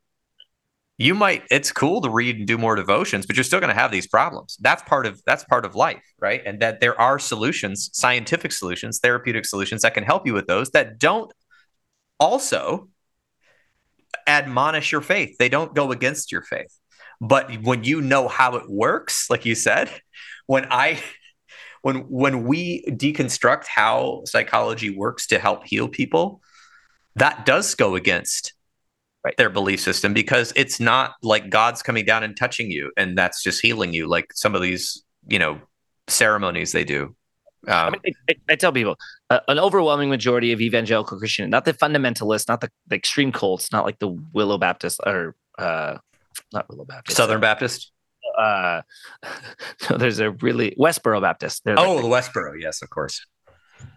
You 1.01 1.15
might 1.15 1.45
it's 1.51 1.73
cool 1.73 2.03
to 2.03 2.11
read 2.11 2.37
and 2.37 2.47
do 2.47 2.59
more 2.59 2.77
devotions, 2.77 3.25
but 3.25 3.35
you're 3.35 3.43
still 3.43 3.59
going 3.59 3.75
to 3.75 3.81
have 3.81 3.91
these 3.91 4.07
problems. 4.07 4.59
That's 4.61 4.83
part 4.83 5.07
of 5.07 5.23
that's 5.25 5.45
part 5.45 5.65
of 5.65 5.75
life, 5.75 6.05
right? 6.19 6.43
And 6.45 6.61
that 6.61 6.83
there 6.83 7.01
are 7.01 7.19
solutions, 7.19 7.89
scientific 7.95 8.53
solutions, 8.53 8.99
therapeutic 8.99 9.47
solutions 9.47 9.81
that 9.81 9.95
can 9.95 10.05
help 10.05 10.27
you 10.27 10.35
with 10.35 10.47
those 10.47 10.73
that 10.73 10.99
don't 10.99 11.33
also 12.19 12.91
admonish 14.27 14.93
your 14.93 15.01
faith. 15.01 15.39
They 15.39 15.49
don't 15.49 15.75
go 15.75 15.91
against 15.91 16.31
your 16.31 16.43
faith. 16.43 16.79
But 17.19 17.51
when 17.63 17.83
you 17.83 18.03
know 18.03 18.29
how 18.29 18.57
it 18.57 18.69
works, 18.69 19.31
like 19.31 19.47
you 19.47 19.55
said, 19.55 19.91
when 20.45 20.67
I 20.71 21.03
when 21.81 22.01
when 22.11 22.45
we 22.45 22.85
deconstruct 22.87 23.65
how 23.65 24.25
psychology 24.27 24.91
works 24.91 25.29
to 25.29 25.39
help 25.39 25.67
heal 25.67 25.89
people, 25.89 26.43
that 27.17 27.47
does 27.47 27.75
go 27.75 27.95
against 27.95 28.53
Right. 29.23 29.37
their 29.37 29.51
belief 29.51 29.81
system 29.81 30.15
because 30.15 30.51
it's 30.57 30.81
not 30.81 31.13
like 31.23 31.51
God's 31.51 31.83
coming 31.83 32.07
down 32.07 32.23
and 32.23 32.35
touching 32.35 32.71
you 32.71 32.91
and 32.97 33.19
that's 33.19 33.43
just 33.43 33.61
healing 33.61 33.93
you 33.93 34.09
like 34.09 34.33
some 34.33 34.55
of 34.55 34.63
these, 34.63 35.05
you 35.29 35.39
know, 35.39 35.61
ceremonies 36.09 36.73
they 36.73 36.85
do. 36.85 37.15
I, 37.69 37.89
Um, 37.89 37.97
mean, 38.03 38.15
I, 38.31 38.35
I 38.49 38.57
tell 38.57 38.73
people 38.73 38.97
uh, 39.29 39.41
an 39.47 39.59
overwhelming 39.59 40.09
majority 40.09 40.53
of 40.53 40.63
evangelical 40.63 41.19
Christian, 41.19 41.51
not 41.51 41.67
the 41.67 41.75
fundamentalists, 41.75 42.49
not 42.49 42.63
the, 42.63 42.71
the 42.87 42.97
extreme 42.97 43.31
cults, 43.31 43.71
not 43.71 43.85
like 43.85 43.99
the 43.99 44.09
Willow 44.33 44.57
Baptist 44.57 45.01
or 45.05 45.37
uh, 45.59 45.99
not 46.55 46.67
Willow 46.71 46.87
Baptist, 46.87 47.19
Southern 47.19 47.41
Baptist. 47.43 47.93
Uh, 48.39 48.81
no, 49.91 49.99
there's 49.99 50.21
a 50.21 50.31
really 50.31 50.75
Westboro 50.81 51.21
Baptist. 51.21 51.63
They're 51.65 51.79
Oh, 51.79 51.97
like 51.97 52.05
the 52.05 52.09
Westboro, 52.09 52.55
yes, 52.59 52.81
of 52.81 52.89
course. 52.89 53.27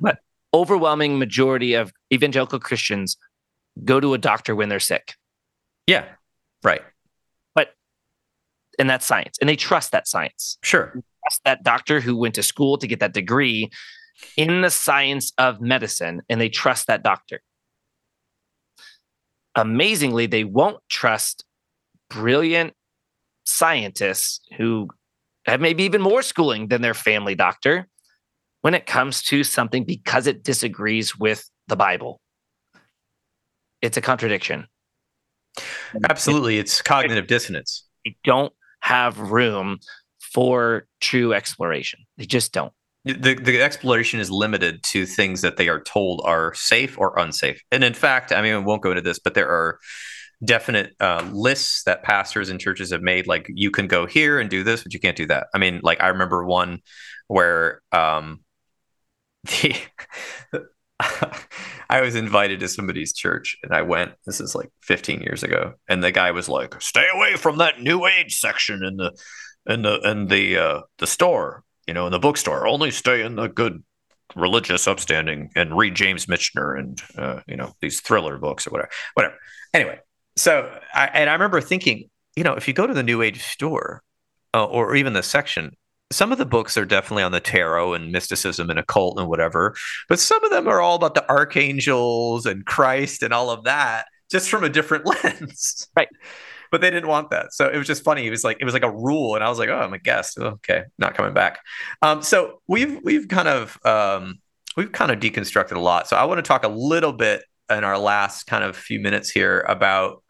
But 0.01 0.19
overwhelming 0.53 1.17
majority 1.17 1.75
of 1.75 1.93
evangelical 2.13 2.59
Christians 2.59 3.15
go 3.83 3.99
to 3.99 4.13
a 4.13 4.17
doctor 4.17 4.55
when 4.55 4.69
they're 4.69 4.79
sick, 4.79 5.15
Yeah, 5.87 6.05
right. 6.63 6.81
But, 7.55 7.73
and 8.77 8.89
that's 8.89 9.05
science, 9.05 9.37
and 9.39 9.49
they 9.49 9.55
trust 9.55 9.91
that 9.91 10.07
science. 10.07 10.57
Sure. 10.63 10.91
Trust 11.23 11.41
that 11.45 11.63
doctor 11.63 11.99
who 11.99 12.15
went 12.15 12.35
to 12.35 12.43
school 12.43 12.77
to 12.77 12.87
get 12.87 12.99
that 12.99 13.13
degree 13.13 13.69
in 14.37 14.61
the 14.61 14.69
science 14.69 15.33
of 15.37 15.61
medicine, 15.61 16.21
and 16.29 16.39
they 16.39 16.49
trust 16.49 16.87
that 16.87 17.03
doctor. 17.03 17.41
Amazingly, 19.55 20.25
they 20.25 20.43
won't 20.43 20.79
trust 20.89 21.45
brilliant 22.09 22.73
scientists 23.45 24.41
who 24.57 24.87
have 25.45 25.59
maybe 25.59 25.83
even 25.83 26.01
more 26.01 26.21
schooling 26.21 26.67
than 26.69 26.81
their 26.81 26.93
family 26.93 27.35
doctor 27.35 27.87
when 28.61 28.73
it 28.73 28.85
comes 28.85 29.21
to 29.23 29.43
something 29.43 29.83
because 29.83 30.25
it 30.25 30.43
disagrees 30.43 31.17
with 31.17 31.49
the 31.67 31.75
Bible. 31.75 32.21
It's 33.83 33.97
a 33.97 34.01
contradiction. 34.01 34.65
Absolutely. 36.09 36.57
It's 36.57 36.81
cognitive 36.81 37.27
dissonance. 37.27 37.85
They 38.05 38.15
don't 38.23 38.53
have 38.79 39.19
room 39.19 39.79
for 40.33 40.87
true 41.01 41.33
exploration. 41.33 41.99
They 42.17 42.25
just 42.25 42.53
don't. 42.53 42.71
The, 43.03 43.35
the 43.35 43.61
exploration 43.61 44.21
is 44.21 44.31
limited 44.31 44.81
to 44.83 45.05
things 45.05 45.41
that 45.41 45.57
they 45.57 45.67
are 45.67 45.81
told 45.81 46.21
are 46.23 46.53
safe 46.53 46.97
or 46.97 47.19
unsafe. 47.19 47.61
And 47.73 47.83
in 47.83 47.93
fact, 47.93 48.31
I 48.31 48.41
mean, 48.41 48.55
we 48.55 48.63
won't 48.63 48.81
go 48.81 48.91
into 48.91 49.01
this, 49.01 49.19
but 49.19 49.33
there 49.33 49.49
are 49.49 49.79
definite 50.45 50.95
uh, 51.01 51.29
lists 51.33 51.83
that 51.83 52.03
pastors 52.03 52.47
and 52.47 52.61
churches 52.61 52.91
have 52.91 53.01
made. 53.01 53.27
Like 53.27 53.47
you 53.49 53.69
can 53.69 53.87
go 53.87 54.05
here 54.05 54.39
and 54.39 54.49
do 54.49 54.63
this, 54.63 54.81
but 54.81 54.93
you 54.93 55.01
can't 55.01 55.17
do 55.17 55.27
that. 55.27 55.47
I 55.53 55.57
mean, 55.57 55.81
like 55.83 56.01
I 56.01 56.07
remember 56.07 56.45
one 56.45 56.79
where 57.27 57.81
um, 57.91 58.39
the 59.43 59.75
I 60.99 62.01
was 62.01 62.15
invited 62.15 62.59
to 62.59 62.67
somebody's 62.67 63.13
church 63.13 63.57
and 63.63 63.73
I 63.73 63.81
went. 63.81 64.13
This 64.25 64.39
is 64.39 64.55
like 64.55 64.69
15 64.81 65.21
years 65.21 65.43
ago, 65.43 65.73
and 65.87 66.03
the 66.03 66.11
guy 66.11 66.31
was 66.31 66.49
like, 66.49 66.81
"Stay 66.81 67.07
away 67.13 67.35
from 67.35 67.57
that 67.57 67.81
New 67.81 68.05
Age 68.05 68.35
section 68.35 68.83
in 68.83 68.97
the 68.97 69.11
in 69.67 69.81
the 69.81 69.99
in 70.01 70.27
the 70.27 70.57
uh, 70.57 70.81
the 70.99 71.07
store, 71.07 71.63
you 71.87 71.93
know, 71.93 72.05
in 72.05 72.11
the 72.11 72.19
bookstore. 72.19 72.67
Only 72.67 72.91
stay 72.91 73.21
in 73.21 73.35
the 73.35 73.47
good 73.47 73.83
religious, 74.35 74.87
upstanding, 74.87 75.49
and 75.55 75.77
read 75.77 75.95
James 75.95 76.25
Michener 76.27 76.77
and 76.77 77.01
uh, 77.17 77.41
you 77.47 77.55
know 77.55 77.73
these 77.81 77.99
thriller 78.01 78.37
books 78.37 78.67
or 78.67 78.71
whatever, 78.71 78.91
whatever." 79.15 79.35
Anyway, 79.73 79.99
so 80.35 80.69
I, 80.93 81.07
and 81.07 81.29
I 81.29 81.33
remember 81.33 81.61
thinking, 81.61 82.09
you 82.35 82.43
know, 82.43 82.53
if 82.53 82.67
you 82.67 82.73
go 82.73 82.87
to 82.87 82.93
the 82.93 83.03
New 83.03 83.21
Age 83.21 83.43
store 83.43 84.03
uh, 84.53 84.65
or 84.65 84.95
even 84.95 85.13
the 85.13 85.23
section, 85.23 85.75
some 86.13 86.31
of 86.31 86.37
the 86.37 86.45
books 86.45 86.77
are 86.77 86.85
definitely 86.85 87.23
on 87.23 87.31
the 87.31 87.39
tarot 87.39 87.93
and 87.93 88.11
mysticism 88.11 88.69
and 88.69 88.79
occult 88.79 89.19
and 89.19 89.27
whatever, 89.27 89.75
but 90.09 90.19
some 90.19 90.43
of 90.43 90.51
them 90.51 90.67
are 90.67 90.81
all 90.81 90.95
about 90.95 91.15
the 91.15 91.27
archangels 91.29 92.45
and 92.45 92.65
Christ 92.65 93.23
and 93.23 93.33
all 93.33 93.49
of 93.49 93.63
that, 93.63 94.05
just 94.31 94.49
from 94.49 94.63
a 94.63 94.69
different 94.69 95.05
lens. 95.23 95.87
Right. 95.95 96.07
But 96.71 96.81
they 96.81 96.89
didn't 96.89 97.09
want 97.09 97.29
that. 97.29 97.53
So 97.53 97.69
it 97.69 97.77
was 97.77 97.85
just 97.85 98.03
funny. 98.03 98.25
It 98.25 98.31
was 98.31 98.43
like 98.43 98.57
it 98.59 98.65
was 98.65 98.73
like 98.73 98.83
a 98.83 98.91
rule. 98.91 99.35
And 99.35 99.43
I 99.43 99.49
was 99.49 99.59
like, 99.59 99.69
oh, 99.69 99.77
I'm 99.77 99.93
a 99.93 99.99
guest. 99.99 100.39
Okay, 100.39 100.83
not 100.97 101.13
coming 101.13 101.33
back. 101.33 101.59
Um, 102.01 102.23
so 102.23 102.61
we've 102.67 102.99
we've 103.03 103.27
kind 103.27 103.47
of 103.47 103.77
um, 103.85 104.39
we've 104.75 104.91
kind 104.91 105.11
of 105.11 105.19
deconstructed 105.19 105.75
a 105.75 105.79
lot. 105.79 106.07
So 106.07 106.15
I 106.15 106.25
want 106.25 106.39
to 106.39 106.41
talk 106.41 106.63
a 106.63 106.69
little 106.69 107.13
bit 107.13 107.43
in 107.69 107.83
our 107.83 107.99
last 107.99 108.45
kind 108.45 108.63
of 108.63 108.75
few 108.75 108.99
minutes 108.99 109.29
here 109.29 109.61
about 109.67 110.22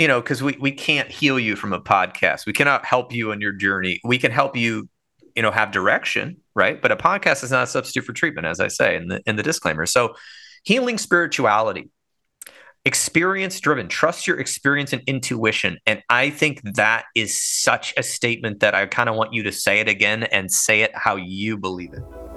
you 0.00 0.08
know, 0.08 0.22
because 0.22 0.42
we, 0.42 0.56
we 0.58 0.72
can't 0.72 1.10
heal 1.10 1.38
you 1.38 1.56
from 1.56 1.74
a 1.74 1.80
podcast. 1.80 2.46
We 2.46 2.54
cannot 2.54 2.86
help 2.86 3.12
you 3.12 3.32
on 3.32 3.42
your 3.42 3.52
journey. 3.52 4.00
We 4.02 4.16
can 4.16 4.30
help 4.30 4.56
you, 4.56 4.88
you 5.36 5.42
know, 5.42 5.50
have 5.50 5.72
direction, 5.72 6.38
right? 6.54 6.80
But 6.80 6.90
a 6.90 6.96
podcast 6.96 7.44
is 7.44 7.50
not 7.50 7.64
a 7.64 7.66
substitute 7.66 8.06
for 8.06 8.14
treatment, 8.14 8.46
as 8.46 8.60
I 8.60 8.68
say 8.68 8.96
in 8.96 9.08
the 9.08 9.20
in 9.26 9.36
the 9.36 9.42
disclaimer. 9.42 9.84
So 9.84 10.14
healing 10.64 10.96
spirituality, 10.96 11.90
experience 12.86 13.60
driven, 13.60 13.88
trust 13.88 14.26
your 14.26 14.40
experience 14.40 14.94
and 14.94 15.02
intuition. 15.06 15.76
And 15.84 16.02
I 16.08 16.30
think 16.30 16.62
that 16.76 17.04
is 17.14 17.38
such 17.38 17.92
a 17.98 18.02
statement 18.02 18.60
that 18.60 18.74
I 18.74 18.86
kind 18.86 19.10
of 19.10 19.16
want 19.16 19.34
you 19.34 19.42
to 19.42 19.52
say 19.52 19.80
it 19.80 19.88
again 19.88 20.22
and 20.22 20.50
say 20.50 20.80
it 20.80 20.92
how 20.94 21.16
you 21.16 21.58
believe 21.58 21.92
it. 21.92 22.29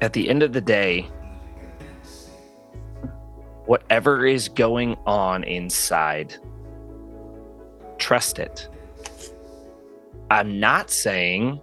At 0.00 0.12
the 0.12 0.28
end 0.28 0.42
of 0.42 0.52
the 0.52 0.60
day, 0.60 1.08
whatever 3.66 4.26
is 4.26 4.48
going 4.48 4.96
on 5.06 5.42
inside, 5.44 6.34
trust 7.98 8.38
it. 8.38 8.68
I'm 10.30 10.60
not 10.60 10.90
saying 10.90 11.60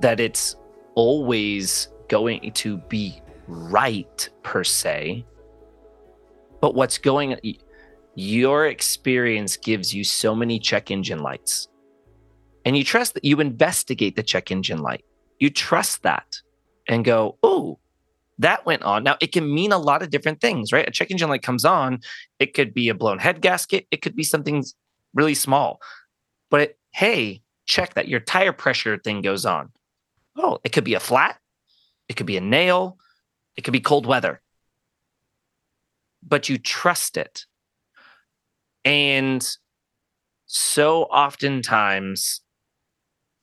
that 0.00 0.18
it's 0.18 0.56
always 0.94 1.88
going 2.08 2.52
to 2.52 2.78
be 2.88 3.22
right 3.46 4.28
per 4.42 4.64
se, 4.64 5.24
but 6.60 6.74
what's 6.74 6.98
going 6.98 7.36
your 8.16 8.66
experience 8.66 9.56
gives 9.56 9.94
you 9.94 10.04
so 10.04 10.34
many 10.34 10.58
check 10.58 10.90
engine 10.90 11.20
lights. 11.20 11.68
And 12.64 12.76
you 12.76 12.84
trust 12.84 13.14
that 13.14 13.24
you 13.24 13.40
investigate 13.40 14.16
the 14.16 14.22
check 14.22 14.50
engine 14.50 14.78
light. 14.78 15.04
You 15.38 15.50
trust 15.50 16.02
that 16.02 16.40
and 16.88 17.04
go, 17.04 17.38
oh, 17.42 17.78
that 18.38 18.66
went 18.66 18.82
on. 18.82 19.04
Now, 19.04 19.16
it 19.20 19.32
can 19.32 19.52
mean 19.52 19.72
a 19.72 19.78
lot 19.78 20.02
of 20.02 20.10
different 20.10 20.40
things, 20.40 20.72
right? 20.72 20.88
A 20.88 20.90
check 20.90 21.10
engine 21.10 21.28
light 21.28 21.42
comes 21.42 21.64
on. 21.64 22.00
It 22.38 22.54
could 22.54 22.74
be 22.74 22.88
a 22.88 22.94
blown 22.94 23.18
head 23.18 23.40
gasket. 23.40 23.86
It 23.90 24.02
could 24.02 24.16
be 24.16 24.24
something 24.24 24.64
really 25.14 25.34
small. 25.34 25.80
But 26.50 26.60
it, 26.60 26.78
hey, 26.92 27.42
check 27.66 27.94
that 27.94 28.08
your 28.08 28.20
tire 28.20 28.52
pressure 28.52 28.98
thing 28.98 29.22
goes 29.22 29.46
on. 29.46 29.70
Oh, 30.36 30.58
it 30.64 30.72
could 30.72 30.84
be 30.84 30.94
a 30.94 31.00
flat. 31.00 31.38
It 32.08 32.16
could 32.16 32.26
be 32.26 32.36
a 32.36 32.40
nail. 32.40 32.98
It 33.56 33.62
could 33.62 33.72
be 33.72 33.80
cold 33.80 34.04
weather. 34.04 34.42
But 36.26 36.48
you 36.48 36.58
trust 36.58 37.16
it. 37.16 37.46
And 38.84 39.46
so 40.46 41.04
oftentimes 41.04 42.40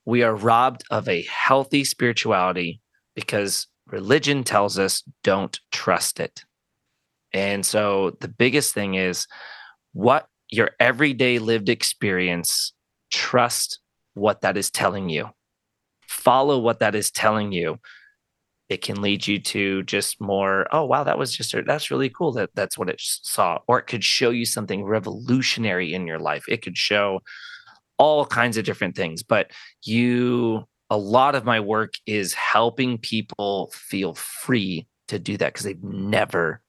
we 0.05 0.23
are 0.23 0.35
robbed 0.35 0.83
of 0.91 1.07
a 1.07 1.23
healthy 1.23 1.83
spirituality 1.83 2.81
because 3.21 3.67
religion 3.87 4.43
tells 4.43 4.77
us 4.77 5.03
don't 5.23 5.59
trust 5.71 6.19
it. 6.19 6.43
And 7.33 7.65
so 7.65 8.17
the 8.19 8.27
biggest 8.27 8.73
thing 8.73 8.95
is 8.95 9.27
what 9.93 10.27
your 10.49 10.71
everyday 10.79 11.39
lived 11.39 11.69
experience, 11.69 12.73
trust 13.09 13.79
what 14.13 14.41
that 14.41 14.57
is 14.57 14.69
telling 14.69 15.09
you. 15.09 15.29
Follow 16.07 16.59
what 16.59 16.79
that 16.79 16.95
is 16.95 17.09
telling 17.09 17.51
you. 17.51 17.79
It 18.67 18.81
can 18.81 19.01
lead 19.01 19.27
you 19.27 19.39
to 19.39 19.83
just 19.83 20.21
more, 20.21 20.67
oh 20.71 20.85
wow, 20.85 21.03
that 21.03 21.17
was 21.17 21.35
just 21.35 21.55
that's 21.65 21.91
really 21.91 22.09
cool 22.09 22.31
that 22.33 22.49
that's 22.53 22.77
what 22.77 22.89
it 22.89 22.99
saw. 22.99 23.59
Or 23.67 23.79
it 23.79 23.87
could 23.87 24.03
show 24.03 24.29
you 24.29 24.45
something 24.45 24.83
revolutionary 24.83 25.93
in 25.93 26.07
your 26.07 26.19
life. 26.19 26.43
It 26.47 26.61
could 26.61 26.77
show 26.77 27.21
all 27.97 28.25
kinds 28.25 28.57
of 28.57 28.65
different 28.65 28.95
things. 28.95 29.23
But 29.23 29.51
you 29.83 30.65
a 30.91 30.97
lot 30.97 31.35
of 31.35 31.45
my 31.45 31.61
work 31.61 31.93
is 32.05 32.33
helping 32.33 32.97
people 32.97 33.71
feel 33.73 34.13
free 34.13 34.85
to 35.07 35.17
do 35.17 35.37
that 35.37 35.53
because 35.53 35.63
they've 35.63 35.81
never 35.81 36.61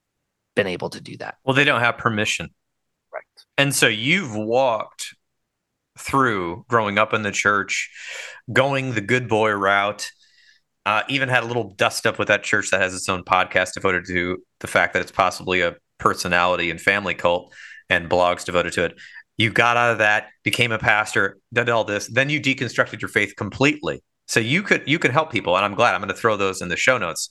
been 0.55 0.69
able 0.69 0.89
to 0.91 1.01
do 1.01 1.17
that. 1.17 1.39
Well, 1.45 1.57
they 1.57 1.65
don't 1.65 1.81
have 1.81 1.99
permission. 1.99 2.49
Right. 3.13 3.25
And 3.59 3.75
so 3.75 3.89
you've 3.89 4.35
walked 4.35 5.17
through 5.99 6.65
growing 6.69 6.99
up 6.99 7.13
in 7.13 7.23
the 7.23 7.33
church, 7.33 7.91
going 8.53 8.95
the 8.95 9.01
good 9.01 9.29
boy 9.29 9.51
route. 9.51 10.09
Uh, 10.87 11.03
even 11.09 11.29
had 11.29 11.43
a 11.43 11.47
little 11.47 11.75
dust 11.75 12.07
up 12.07 12.19
with 12.19 12.29
that 12.29 12.45
church 12.45 12.71
that 12.71 12.81
has 12.81 12.95
its 12.95 13.09
own 13.09 13.25
podcast 13.25 13.75
devoted 13.75 14.05
to 14.07 14.39
the 14.61 14.67
fact 14.67 14.95
that 14.95 15.03
it's 15.03 15.13
possibly 15.13 15.61
a 15.63 15.77
personality 15.99 16.71
and 16.71 16.81
family 16.81 17.15
cult 17.15 17.53
and 17.91 18.09
blogs 18.09 18.45
devoted 18.45 18.73
to 18.73 18.85
it. 18.85 18.95
You 19.37 19.51
got 19.51 19.77
out 19.77 19.93
of 19.93 19.99
that, 19.99 20.29
became 20.45 20.71
a 20.71 20.79
pastor, 20.79 21.39
did 21.53 21.69
all 21.69 21.85
this, 21.85 22.09
then 22.09 22.31
you 22.31 22.41
deconstructed 22.41 23.01
your 23.01 23.09
faith 23.09 23.35
completely. 23.37 24.01
So 24.27 24.41
you 24.41 24.63
could 24.63 24.83
you 24.87 24.99
could 24.99 25.11
help 25.11 25.31
people, 25.31 25.57
and 25.57 25.65
I'm 25.65 25.75
glad. 25.75 25.95
I'm 25.95 26.01
going 26.01 26.09
to 26.09 26.21
throw 26.21 26.37
those 26.37 26.63
in 26.63 26.69
the 26.69 26.77
show 26.77 26.99
notes 26.99 27.29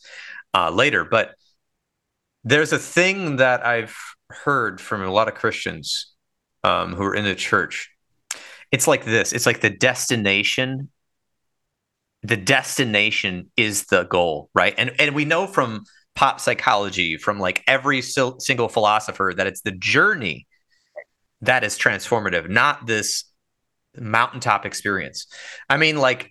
uh, 0.54 0.70
later. 0.70 1.06
But 1.06 1.36
there's 2.44 2.74
a 2.74 2.80
thing 2.80 3.38
that 3.38 3.66
I've 3.66 3.96
heard 4.30 4.80
from 4.80 5.02
a 5.02 5.12
lot 5.12 5.28
of 5.28 5.36
Christians 5.36 6.14
um, 6.64 6.94
who 6.94 7.04
are 7.04 7.16
in 7.16 7.24
the 7.24 7.36
church. 7.36 7.90
It's 8.72 8.88
like 8.88 9.06
this. 9.06 9.34
It's 9.34 9.46
like 9.46 9.62
the 9.62 9.70
destination 9.70 10.90
the 12.24 12.38
destination 12.38 13.52
is 13.58 13.86
the 13.86 14.04
goal 14.04 14.50
right? 14.54 14.74
And 14.78 14.92
and 15.00 15.16
we 15.16 15.26
know 15.26 15.48
from 15.48 15.84
pop 16.16 16.40
psychology 16.40 17.18
from 17.18 17.40
like 17.40 17.64
every 17.68 18.02
single 18.02 18.68
philosopher 18.68 19.34
that 19.36 19.48
it's 19.48 19.62
the 19.62 19.72
journey 19.72 20.46
that 21.42 21.64
is 21.64 21.78
transformative 21.78 22.50
not 22.50 22.86
this 22.86 23.26
mountaintop 23.98 24.66
experience. 24.66 25.28
I 25.70 25.78
mean 25.78 25.98
like 25.98 26.31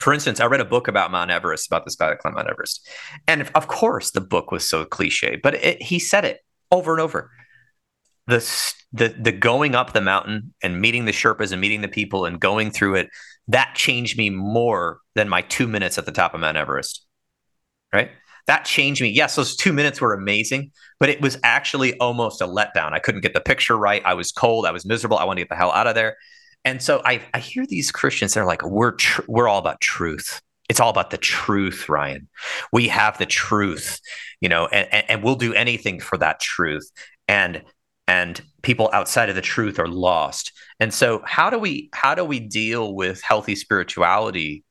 for 0.00 0.12
instance, 0.12 0.40
I 0.40 0.46
read 0.46 0.60
a 0.60 0.64
book 0.64 0.88
about 0.88 1.10
Mount 1.10 1.30
Everest, 1.30 1.66
about 1.66 1.84
this 1.84 1.94
guy 1.94 2.08
that 2.08 2.18
climbed 2.18 2.36
Mount 2.36 2.48
Everest. 2.48 2.88
And 3.28 3.48
of 3.54 3.68
course, 3.68 4.10
the 4.10 4.20
book 4.20 4.50
was 4.50 4.68
so 4.68 4.84
cliche, 4.84 5.38
but 5.42 5.54
it, 5.54 5.82
he 5.82 5.98
said 5.98 6.24
it 6.24 6.40
over 6.72 6.92
and 6.92 7.00
over 7.00 7.30
the 8.26 8.72
the 8.92 9.08
the 9.08 9.32
going 9.32 9.74
up 9.74 9.92
the 9.92 10.00
mountain 10.00 10.54
and 10.62 10.80
meeting 10.80 11.04
the 11.04 11.12
Sherpas 11.12 11.52
and 11.52 11.60
meeting 11.60 11.80
the 11.80 11.88
people 11.88 12.24
and 12.24 12.40
going 12.40 12.70
through 12.70 12.96
it 12.96 13.08
that 13.48 13.74
changed 13.74 14.16
me 14.16 14.30
more 14.30 15.00
than 15.14 15.28
my 15.28 15.42
two 15.42 15.66
minutes 15.66 15.98
at 15.98 16.06
the 16.06 16.12
top 16.12 16.34
of 16.34 16.40
Mount 16.40 16.56
Everest. 16.56 17.06
Right? 17.92 18.10
That 18.46 18.64
changed 18.64 19.02
me. 19.02 19.08
Yes, 19.08 19.36
those 19.36 19.56
two 19.56 19.72
minutes 19.72 20.00
were 20.00 20.14
amazing, 20.14 20.70
but 20.98 21.08
it 21.08 21.20
was 21.20 21.38
actually 21.42 21.96
almost 21.98 22.40
a 22.40 22.46
letdown. 22.46 22.92
I 22.92 22.98
couldn't 23.00 23.20
get 23.20 23.34
the 23.34 23.40
picture 23.40 23.76
right. 23.76 24.02
I 24.04 24.14
was 24.14 24.32
cold. 24.32 24.66
I 24.66 24.70
was 24.70 24.86
miserable. 24.86 25.18
I 25.18 25.24
wanted 25.24 25.40
to 25.40 25.44
get 25.44 25.50
the 25.50 25.56
hell 25.56 25.72
out 25.72 25.86
of 25.86 25.94
there. 25.94 26.16
And 26.64 26.82
so 26.82 27.00
I, 27.04 27.22
I 27.32 27.38
hear 27.38 27.66
these 27.66 27.90
Christians 27.90 28.34
that 28.34 28.40
are 28.40 28.46
like, 28.46 28.64
we're 28.64 28.92
tr- 28.92 29.22
we're 29.28 29.48
all 29.48 29.58
about 29.58 29.80
truth. 29.80 30.42
It's 30.68 30.78
all 30.78 30.90
about 30.90 31.10
the 31.10 31.18
truth, 31.18 31.88
Ryan. 31.88 32.28
We 32.72 32.88
have 32.88 33.18
the 33.18 33.26
truth, 33.26 33.98
you 34.40 34.48
know, 34.48 34.66
and, 34.66 34.88
and, 34.92 35.10
and 35.10 35.22
we'll 35.22 35.34
do 35.36 35.52
anything 35.54 36.00
for 36.00 36.16
that 36.18 36.40
truth. 36.40 36.88
And 37.26 37.62
and 38.10 38.42
people 38.62 38.90
outside 38.92 39.28
of 39.28 39.36
the 39.36 39.40
truth 39.40 39.78
are 39.78 39.86
lost 39.86 40.52
and 40.80 40.92
so 40.92 41.22
how 41.24 41.48
do 41.48 41.58
we 41.58 41.88
how 41.92 42.14
do 42.14 42.24
we 42.24 42.40
deal 42.40 42.94
with 42.94 43.22
healthy 43.22 43.54
spirituality 43.54 44.64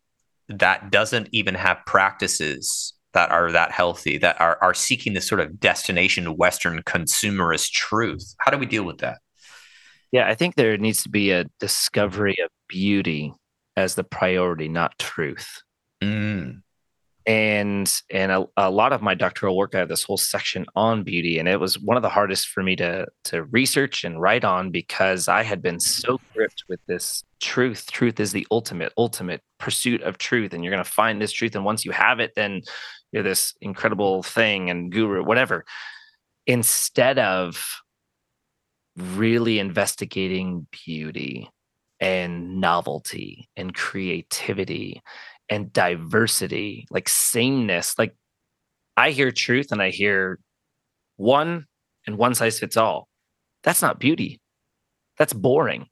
that 0.50 0.92
doesn't 0.92 1.30
even 1.32 1.56
have 1.56 1.78
practices 1.86 2.94
that 3.14 3.32
are 3.32 3.52
that 3.52 3.72
healthy 3.72 4.18
that 4.18 4.40
are 4.42 4.58
are 4.62 4.74
seeking 4.74 5.14
this 5.14 5.28
sort 5.28 5.40
of 5.40 5.58
destination 5.60 6.36
western 6.36 6.84
consumerist 6.84 7.72
truth 7.72 8.36
how 8.40 8.52
do 8.52 8.58
we 8.58 8.66
deal 8.66 8.84
with 8.84 8.98
that 8.98 9.20
yeah 10.12 10.28
i 10.28 10.36
think 10.36 10.56
there 10.56 10.78
needs 10.78 11.04
to 11.04 11.10
be 11.10 11.32
a 11.32 11.46
discovery 11.60 12.36
of 12.44 12.50
beauty 12.68 13.34
as 13.80 13.96
the 13.96 14.04
priority 14.04 14.68
not 14.68 14.98
truth. 15.00 15.64
Mm. 16.04 16.62
And 17.26 18.02
and 18.10 18.32
a, 18.32 18.46
a, 18.58 18.72
lot 18.72 18.94
of 18.94 19.02
my 19.02 19.14
doctoral 19.14 19.56
work 19.56 19.76
i 19.76 19.80
have 19.80 19.90
this 19.90 20.04
whole 20.04 20.18
section 20.18 20.66
on 20.76 21.04
beauty 21.04 21.38
and 21.38 21.48
it 21.48 21.60
was 21.60 21.78
one 21.78 21.98
of 21.98 22.02
the 22.02 22.10
hardest 22.10 22.48
for 22.48 22.64
me 22.64 22.76
to 22.78 23.06
to 23.26 23.44
research 23.44 24.04
and 24.04 24.20
write 24.20 24.44
on 24.44 24.72
because 24.72 25.28
i 25.28 25.44
had 25.44 25.62
been 25.62 25.80
so 25.80 26.20
gripped 26.34 26.64
with 26.70 26.80
this 26.88 27.24
truth. 27.40 27.92
Truth 27.92 28.20
is 28.20 28.32
the 28.32 28.48
ultimate 28.50 28.94
ultimate 28.98 29.42
pursuit 29.60 30.02
of 30.02 30.18
truth 30.18 30.54
and 30.54 30.64
you're 30.64 30.74
going 30.74 30.84
to 30.84 30.90
find 30.90 31.22
this 31.22 31.32
truth 31.32 31.56
and 31.56 31.66
once 31.66 31.86
you 31.86 31.92
have 31.92 32.20
it 32.20 32.32
then 32.36 32.62
you're 33.12 33.24
this 33.24 33.54
incredible 33.62 34.24
thing 34.24 34.70
and 34.70 34.92
guru 34.92 35.24
whatever. 35.24 35.66
Instead 36.48 37.20
of 37.20 37.64
really 39.02 39.60
investigating 39.60 40.68
beauty 40.86 41.50
and 42.00 42.60
novelty 42.60 43.50
and 43.56 43.74
creativity 43.74 45.02
and 45.50 45.74
diversity, 45.74 46.86
like 46.90 47.10
sameness. 47.10 47.96
Like 47.98 48.16
I 48.96 49.12
hear 49.12 49.32
truth 49.32 49.72
and 49.72 49.82
I 49.82 49.90
hear 49.90 50.40
one 51.18 51.66
and 52.06 52.18
one 52.18 52.36
size 52.36 52.60
fits 52.60 52.78
all. 52.78 53.08
That's 53.64 53.82
not 53.82 54.00
beauty. 54.00 54.40
That's 55.18 55.34
boring. 55.34 55.88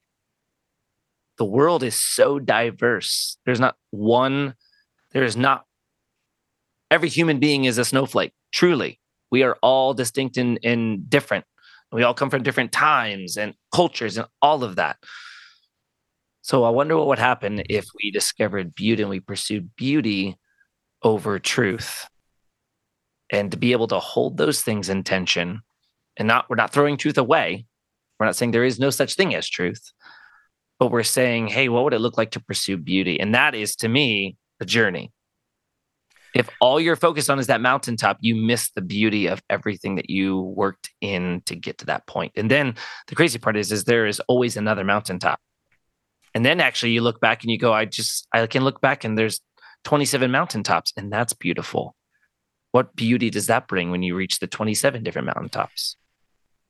The 1.38 1.45
world 1.45 1.84
is 1.84 1.95
so 1.95 2.39
diverse. 2.39 3.38
There's 3.45 3.59
not 3.59 3.75
one, 3.91 4.55
there 5.11 5.23
is 5.23 5.38
not 5.38 5.65
every 6.89 7.09
human 7.09 7.39
being 7.39 7.65
is 7.65 7.77
a 7.77 7.85
snowflake. 7.85 8.34
Truly. 8.51 8.99
We 9.29 9.43
are 9.43 9.57
all 9.61 9.93
distinct 9.93 10.38
and, 10.38 10.57
and 10.63 11.09
different. 11.09 11.45
We 11.91 12.03
all 12.03 12.14
come 12.14 12.30
from 12.30 12.43
different 12.43 12.72
times 12.72 13.38
and 13.38 13.53
cultures 13.72 14.18
and 14.18 14.27
all 14.41 14.64
of 14.64 14.76
that. 14.76 14.97
So 16.41 16.64
I 16.64 16.69
wonder 16.69 16.97
what 16.97 17.07
would 17.07 17.19
happen 17.19 17.64
if 17.69 17.85
we 17.95 18.11
discovered 18.11 18.76
beauty 18.76 19.03
and 19.03 19.09
we 19.09 19.19
pursued 19.19 19.76
beauty 19.76 20.38
over 21.03 21.39
truth. 21.39 22.07
And 23.31 23.51
to 23.51 23.57
be 23.57 23.73
able 23.73 23.88
to 23.88 23.99
hold 23.99 24.38
those 24.38 24.61
things 24.61 24.89
in 24.89 25.03
tension 25.03 25.61
and 26.18 26.27
not, 26.27 26.49
we're 26.49 26.55
not 26.55 26.72
throwing 26.72 26.97
truth 26.97 27.18
away. 27.18 27.65
We're 28.19 28.26
not 28.26 28.35
saying 28.35 28.51
there 28.51 28.64
is 28.64 28.80
no 28.80 28.89
such 28.89 29.15
thing 29.15 29.35
as 29.35 29.47
truth, 29.47 29.91
but 30.80 30.91
we're 30.91 31.03
saying, 31.03 31.47
hey, 31.47 31.69
what 31.69 31.84
would 31.84 31.93
it 31.93 31.99
look 31.99 32.18
like 32.18 32.31
to 32.31 32.39
pursue 32.39 32.77
beauty? 32.77 33.19
And 33.19 33.35
that 33.35 33.53
is 33.53 33.76
to 33.77 33.88
me 33.89 34.38
the 34.59 34.65
journey. 34.65 35.11
If 36.36 36.49
all 36.62 36.80
you're 36.80 36.95
focused 36.95 37.30
on 37.30 37.40
is 37.40 37.48
that 37.48 37.62
mountaintop, 37.62 38.18
you 38.22 38.36
miss 38.36 38.70
the 38.72 38.82
beauty 38.82 39.28
of 39.28 39.41
everything 39.49 39.95
that 39.95 40.10
you 40.10 40.40
worked 40.40 40.91
in 41.02 41.41
to 41.45 41.56
get 41.56 41.80
to 41.80 41.86
that 41.88 42.06
point. 42.06 42.34
And 42.36 42.52
then 42.52 42.76
the 43.08 43.16
crazy 43.16 43.40
part 43.40 43.58
is, 43.58 43.72
is 43.72 43.86
there 43.86 44.06
is 44.06 44.20
always 44.28 44.58
another 44.58 44.84
mountaintop 44.84 45.40
and 46.38 46.45
then 46.45 46.62
actually 46.62 46.91
you 46.91 47.02
look 47.02 47.20
back 47.20 47.41
and 47.41 47.52
you 47.52 47.58
go, 47.58 47.74
I 47.74 47.86
just, 47.86 48.28
I 48.32 48.45
can 48.45 48.64
look 48.64 48.80
back 48.80 49.04
and 49.04 49.18
there's 49.18 49.41
27 49.86 50.30
mountaintops 50.30 50.94
and 50.95 51.12
that's 51.12 51.34
beautiful. 51.34 51.95
what 52.74 52.95
beauty 52.95 53.32
does 53.32 53.48
that 53.48 53.68
bring 53.68 53.90
when 53.90 54.04
you 54.04 54.14
reach 54.14 54.38
the 54.38 54.45
27 54.45 55.02
different 55.02 55.26
mountaintops? 55.26 55.95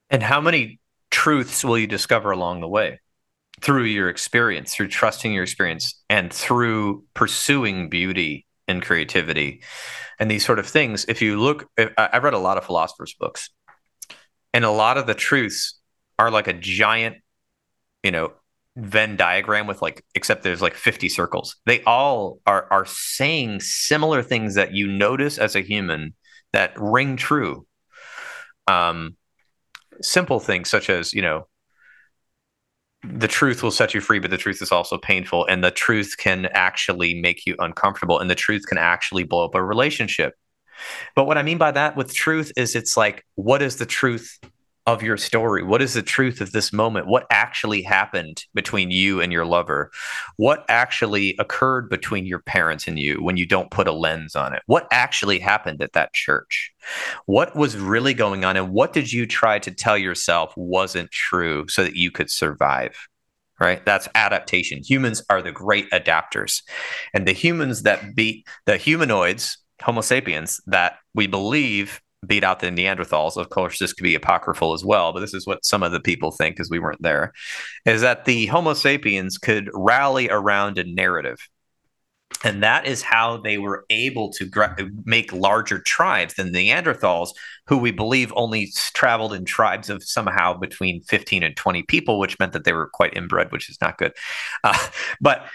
And 0.09 0.23
how 0.23 0.39
many 0.39 0.79
truths 1.11 1.65
will 1.65 1.77
you 1.77 1.85
discover 1.85 2.31
along 2.31 2.61
the 2.61 2.69
way 2.69 3.01
through 3.59 3.83
your 3.83 4.07
experience, 4.07 4.73
through 4.73 4.87
trusting 4.87 5.33
your 5.33 5.43
experience, 5.43 6.01
and 6.09 6.31
through 6.31 7.03
pursuing 7.13 7.89
beauty 7.89 8.46
and 8.67 8.81
creativity 8.81 9.61
and 10.19 10.29
these 10.29 10.45
sort 10.45 10.59
of 10.59 10.67
things? 10.67 11.05
If 11.07 11.21
you 11.21 11.39
look, 11.39 11.69
I've 11.77 12.23
read 12.23 12.33
a 12.33 12.39
lot 12.39 12.57
of 12.57 12.65
philosophers' 12.65 13.15
books, 13.19 13.49
and 14.53 14.65
a 14.65 14.71
lot 14.71 14.97
of 14.97 15.07
the 15.07 15.13
truths 15.13 15.79
are 16.19 16.31
like 16.31 16.47
a 16.47 16.53
giant, 16.53 17.17
you 18.03 18.11
know, 18.11 18.33
Venn 18.75 19.15
diagram 19.15 19.65
with 19.65 19.81
like, 19.81 20.05
except 20.13 20.43
there's 20.43 20.61
like 20.61 20.75
50 20.75 21.09
circles. 21.09 21.55
They 21.65 21.81
all 21.83 22.39
are 22.45 22.67
are 22.71 22.85
saying 22.85 23.61
similar 23.61 24.21
things 24.21 24.53
that 24.53 24.73
you 24.73 24.87
notice 24.87 25.39
as 25.39 25.55
a 25.55 25.61
human 25.61 26.13
that 26.53 26.73
ring 26.77 27.17
true. 27.17 27.65
Um, 28.67 29.15
simple 30.01 30.39
things 30.39 30.69
such 30.69 30.89
as, 30.91 31.13
you 31.13 31.23
know, 31.23 31.47
the 33.03 33.27
truth 33.27 33.63
will 33.63 33.71
set 33.71 33.93
you 33.93 34.01
free, 34.01 34.19
but 34.19 34.31
the 34.31 34.37
truth 34.37 34.61
is 34.61 34.71
also 34.71 34.97
painful, 34.97 35.45
and 35.45 35.63
the 35.63 35.71
truth 35.71 36.15
can 36.17 36.47
actually 36.47 37.19
make 37.21 37.45
you 37.45 37.55
uncomfortable, 37.59 38.19
and 38.19 38.29
the 38.29 38.35
truth 38.35 38.63
can 38.67 38.77
actually 38.77 39.23
blow 39.23 39.45
up 39.45 39.55
a 39.55 39.63
relationship. 39.63 40.33
But 41.15 41.25
what 41.25 41.37
I 41.37 41.43
mean 41.43 41.57
by 41.57 41.71
that 41.71 41.95
with 41.95 42.13
truth 42.13 42.51
is 42.55 42.75
it's 42.75 42.97
like, 42.97 43.25
what 43.35 43.61
is 43.61 43.77
the 43.77 43.85
truth 43.85 44.39
of 44.87 45.03
your 45.03 45.17
story? 45.17 45.63
What 45.63 45.81
is 45.81 45.93
the 45.93 46.01
truth 46.01 46.39
of 46.39 46.53
this 46.53 46.71
moment? 46.71 47.07
What 47.07 47.27
actually 47.29 47.81
happened 47.81 48.45
between 48.53 48.89
you 48.89 49.19
and 49.19 49.33
your 49.33 49.45
lover? 49.45 49.91
What 50.37 50.65
actually 50.69 51.35
occurred 51.39 51.89
between 51.89 52.25
your 52.25 52.39
parents 52.39 52.87
and 52.87 52.97
you 52.97 53.21
when 53.21 53.35
you 53.35 53.45
don't 53.45 53.69
put 53.69 53.89
a 53.89 53.91
lens 53.91 54.33
on 54.33 54.53
it? 54.53 54.63
What 54.65 54.87
actually 54.89 55.39
happened 55.39 55.81
at 55.81 55.91
that 55.93 56.13
church? 56.13 56.71
What 57.25 57.53
was 57.53 57.75
really 57.75 58.13
going 58.13 58.45
on? 58.45 58.55
And 58.55 58.71
what 58.71 58.93
did 58.93 59.11
you 59.11 59.27
try 59.27 59.59
to 59.59 59.71
tell 59.71 59.97
yourself 59.97 60.53
wasn't 60.55 61.11
true 61.11 61.67
so 61.67 61.83
that 61.83 61.97
you 61.97 62.09
could 62.09 62.31
survive? 62.31 62.97
Right? 63.59 63.85
That's 63.85 64.07
adaptation. 64.15 64.83
Humans 64.83 65.23
are 65.29 65.41
the 65.41 65.51
great 65.51 65.89
adapters. 65.91 66.61
And 67.13 67.27
the 67.27 67.33
humans 67.33 67.81
that 67.83 68.15
beat 68.15 68.47
the 68.65 68.77
humanoids, 68.77 69.57
Homo 69.81 70.01
sapiens, 70.01 70.61
that 70.67 70.99
we 71.13 71.27
believe 71.27 71.99
beat 72.25 72.43
out 72.43 72.59
the 72.59 72.67
Neanderthals. 72.67 73.37
Of 73.37 73.49
course, 73.49 73.79
this 73.79 73.93
could 73.93 74.03
be 74.03 74.15
apocryphal 74.15 74.73
as 74.73 74.83
well, 74.83 75.13
but 75.13 75.19
this 75.19 75.33
is 75.33 75.45
what 75.45 75.65
some 75.65 75.83
of 75.83 75.91
the 75.91 75.99
people 75.99 76.31
think 76.31 76.55
because 76.55 76.69
we 76.69 76.79
weren't 76.79 77.01
there 77.01 77.33
is 77.85 78.01
that 78.01 78.25
the 78.25 78.47
Homo 78.47 78.73
sapiens 78.73 79.37
could 79.37 79.69
rally 79.73 80.29
around 80.29 80.77
a 80.77 80.83
narrative. 80.83 81.37
And 82.43 82.61
that 82.61 82.85
is 82.85 83.01
how 83.01 83.37
they 83.37 83.57
were 83.57 83.85
able 83.89 84.31
to 84.33 84.49
make 85.05 85.33
larger 85.33 85.79
tribes 85.79 86.35
than 86.35 86.51
Neanderthals, 86.51 87.29
who 87.67 87.77
we 87.77 87.91
believe 87.91 88.31
only 88.35 88.71
traveled 88.93 89.33
in 89.33 89.45
tribes 89.45 89.89
of 89.89 90.03
somehow 90.03 90.53
between 90.53 91.01
15 91.01 91.41
and 91.41 91.55
20 91.55 91.83
people, 91.83 92.19
which 92.19 92.37
meant 92.37 92.53
that 92.53 92.63
they 92.63 92.73
were 92.73 92.89
quite 92.93 93.15
inbred, 93.15 93.51
which 93.51 93.69
is 93.69 93.77
not 93.81 93.97
good. 93.97 94.13
Uh, 94.63 94.77
but 95.21 95.47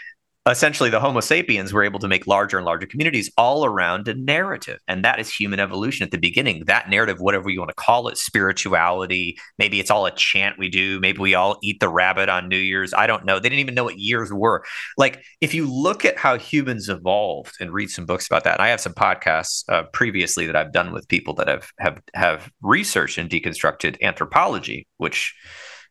essentially 0.51 0.90
the 0.90 0.98
homo 0.98 1.20
sapiens 1.20 1.73
were 1.73 1.85
able 1.85 2.01
to 2.01 2.09
make 2.09 2.27
larger 2.27 2.56
and 2.56 2.66
larger 2.66 2.86
communities 2.86 3.31
all 3.36 3.64
around 3.64 4.09
a 4.09 4.14
narrative 4.14 4.81
and 4.89 5.05
that 5.05 5.20
is 5.20 5.32
human 5.32 5.60
evolution 5.60 6.05
at 6.05 6.10
the 6.10 6.19
beginning. 6.19 6.64
That 6.66 6.90
narrative 6.90 7.20
whatever 7.20 7.48
you 7.48 7.60
want 7.60 7.69
to 7.69 7.74
call 7.74 8.09
it 8.09 8.19
spirituality 8.19 9.39
maybe 9.59 9.78
it's 9.78 9.90
all 9.90 10.06
a 10.06 10.10
chant 10.10 10.59
we 10.59 10.69
do 10.69 10.98
maybe 10.98 11.19
we 11.19 11.35
all 11.35 11.59
eat 11.62 11.78
the 11.78 11.89
rabbit 11.89 12.28
on 12.28 12.48
new 12.48 12.56
year's 12.56 12.93
i 12.93 13.06
don't 13.06 13.24
know. 13.24 13.39
They 13.39 13.48
didn't 13.48 13.60
even 13.60 13.74
know 13.74 13.85
what 13.85 13.98
years 13.98 14.32
were. 14.32 14.64
Like 14.98 15.23
if 15.40 15.55
you 15.55 15.73
look 15.73 16.05
at 16.05 16.19
how 16.19 16.39
humans 16.39 16.89
evolved 16.89 17.55
and 17.60 17.73
read 17.73 17.90
some 17.90 18.06
books 18.06 18.27
about 18.27 18.44
that 18.44 18.55
and 18.55 18.62
i 18.62 18.69
have 18.69 18.81
some 18.81 18.94
podcasts 18.94 19.64
uh, 19.69 19.85
previously 19.93 20.47
that 20.47 20.56
i've 20.56 20.73
done 20.73 20.93
with 20.93 21.09
people 21.09 21.35
that 21.35 21.48
have 21.48 21.70
have 21.78 22.01
have 22.14 22.51
researched 22.62 23.19
and 23.19 23.31
deconstructed 23.31 23.97
anthropology 24.02 24.86
which 24.98 25.35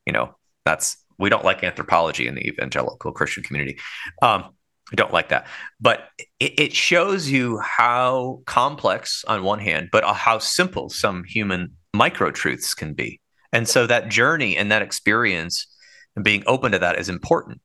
you 0.06 0.14
know 0.14 0.36
that's 0.65 0.98
we 1.22 1.30
don't 1.30 1.45
like 1.45 1.64
anthropology 1.64 2.27
in 2.27 2.35
the 2.35 2.45
evangelical 2.48 3.11
Christian 3.11 3.43
community. 3.43 3.80
Um, 4.22 4.45
I 4.91 4.95
don't 4.95 5.14
like 5.14 5.30
that. 5.30 5.48
But 5.80 6.10
it, 6.39 6.60
it, 6.60 6.73
shows 6.73 7.30
you 7.30 7.60
how 7.60 8.41
complex, 8.45 9.23
on 9.26 9.43
one 9.43 9.60
hand, 9.60 9.89
but 9.91 10.03
how 10.03 10.39
simple 10.39 10.89
some 10.89 11.23
human 11.23 11.77
micro 11.93 12.31
truths 12.31 12.73
can 12.73 12.93
be. 12.93 13.22
And 13.53 13.68
so 13.68 13.88
that 13.88 14.10
journey 14.10 14.57
and 14.57 14.72
that 14.72 14.81
experience 14.81 15.68
and 16.15 16.26
being 16.26 16.43
open 16.45 16.73
to 16.73 16.80
that 16.80 16.99
is 16.99 17.10
important. 17.10 17.61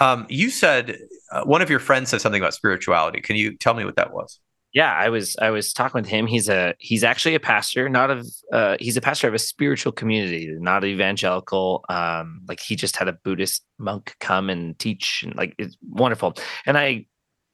Um, 0.00 0.26
you 0.28 0.50
said 0.50 0.96
uh, 1.30 1.44
one 1.44 1.62
of 1.62 1.70
your 1.70 1.78
friends 1.78 2.10
said 2.10 2.20
something 2.20 2.40
about 2.40 2.54
spirituality. 2.54 3.20
Can 3.20 3.36
you 3.36 3.56
tell 3.56 3.74
me 3.74 3.84
what 3.84 3.96
that 3.96 4.12
was? 4.12 4.40
Yeah 4.74 4.92
i 4.92 5.08
was 5.08 5.36
i 5.40 5.48
was 5.50 5.72
talking 5.72 6.00
with 6.00 6.08
him. 6.08 6.26
He's 6.26 6.48
a 6.48 6.74
he's 6.78 7.04
actually 7.04 7.34
a 7.34 7.40
pastor 7.40 7.88
not 7.88 8.10
of 8.10 8.26
uh 8.52 8.76
he's 8.80 8.96
a 8.96 9.00
pastor 9.00 9.28
of 9.28 9.34
a 9.34 9.38
spiritual 9.38 9.92
community 9.92 10.52
not 10.58 10.84
evangelical. 10.84 11.84
Um 11.88 12.42
like 12.48 12.60
he 12.60 12.76
just 12.76 12.96
had 12.96 13.08
a 13.08 13.12
buddhist 13.24 13.64
monk 13.78 14.14
come 14.20 14.50
and 14.50 14.78
teach 14.78 15.22
and 15.24 15.34
like 15.36 15.54
it's 15.58 15.76
wonderful. 15.88 16.34
And 16.66 16.76
i 16.76 17.06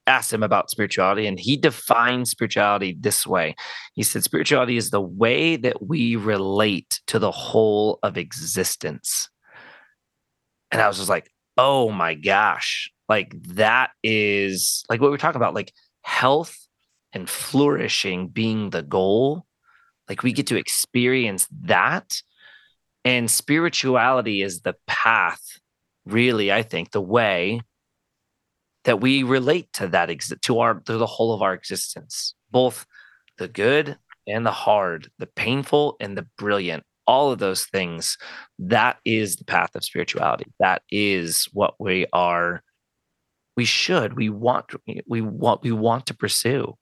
asked 0.07 0.33
him 0.33 0.43
about 0.43 0.71
spirituality 0.71 1.27
and 1.27 1.39
he 1.39 1.57
defined 1.57 2.27
spirituality 2.27 2.97
this 2.99 3.27
way. 3.27 3.55
He 3.95 4.03
said 4.03 4.25
spirituality 4.25 4.77
is 4.77 4.91
the 4.91 5.01
way 5.01 5.57
that 5.57 5.87
we 5.87 6.17
relate 6.17 7.01
to 7.07 7.19
the 7.19 7.31
whole 7.31 7.99
of 8.03 8.17
existence. 8.17 9.29
And 10.73 10.81
i 10.81 10.89
was 10.89 10.97
just 10.97 11.11
like 11.11 11.31
oh 11.57 11.91
my 11.91 12.15
gosh. 12.15 12.91
Like 13.09 13.35
that 13.55 13.91
is 14.03 14.85
like 14.89 15.01
what 15.01 15.11
we're 15.11 15.19
talking 15.19 15.41
about 15.41 15.55
like 15.55 15.73
health 16.03 16.57
and 17.13 17.29
flourishing 17.29 18.29
being 18.29 18.71
the 18.71 18.83
goal, 18.83 19.47
like 20.09 20.23
we 20.23 20.33
get 20.33 20.47
to 20.49 20.57
experience 20.57 21.49
that. 21.63 22.23
And 23.05 23.31
spirituality 23.31 24.43
is 24.43 24.61
the 24.61 24.75
path, 24.87 25.43
really, 26.05 26.53
I 26.53 26.63
think, 26.63 26.91
the 26.91 27.01
way 27.01 27.63
that 28.85 29.01
we 29.01 29.23
relate 29.23 29.73
to 29.75 29.89
that 29.89 30.11
to 30.43 30.59
our 30.59 30.81
to 30.81 30.97
the 30.97 31.07
whole 31.07 31.33
of 31.33 31.43
our 31.43 31.55
existence, 31.55 32.35
both 32.51 32.87
the 33.39 33.49
good 33.49 33.97
and 34.27 34.45
the 34.45 34.51
hard, 34.51 35.11
the 35.19 35.27
painful 35.27 35.97
and 36.01 36.17
the 36.17 36.27
brilliant, 36.39 36.85
all 37.07 37.33
of 37.33 37.39
those 37.39 37.65
things. 37.65 38.17
That 38.59 38.99
is 39.05 39.37
the 39.37 39.45
path 39.45 39.75
of 39.75 39.85
spirituality. 39.85 40.53
That 40.59 40.83
is 40.91 41.49
what 41.53 41.75
we 41.79 42.07
are. 42.13 42.63
We 43.57 43.65
should. 43.65 44.15
We 44.15 44.31
want. 44.31 44.73
We 45.07 45.21
want. 45.21 45.63
We 45.63 45.73
want 45.73 46.07
to 46.07 46.15
pursue. 46.15 46.77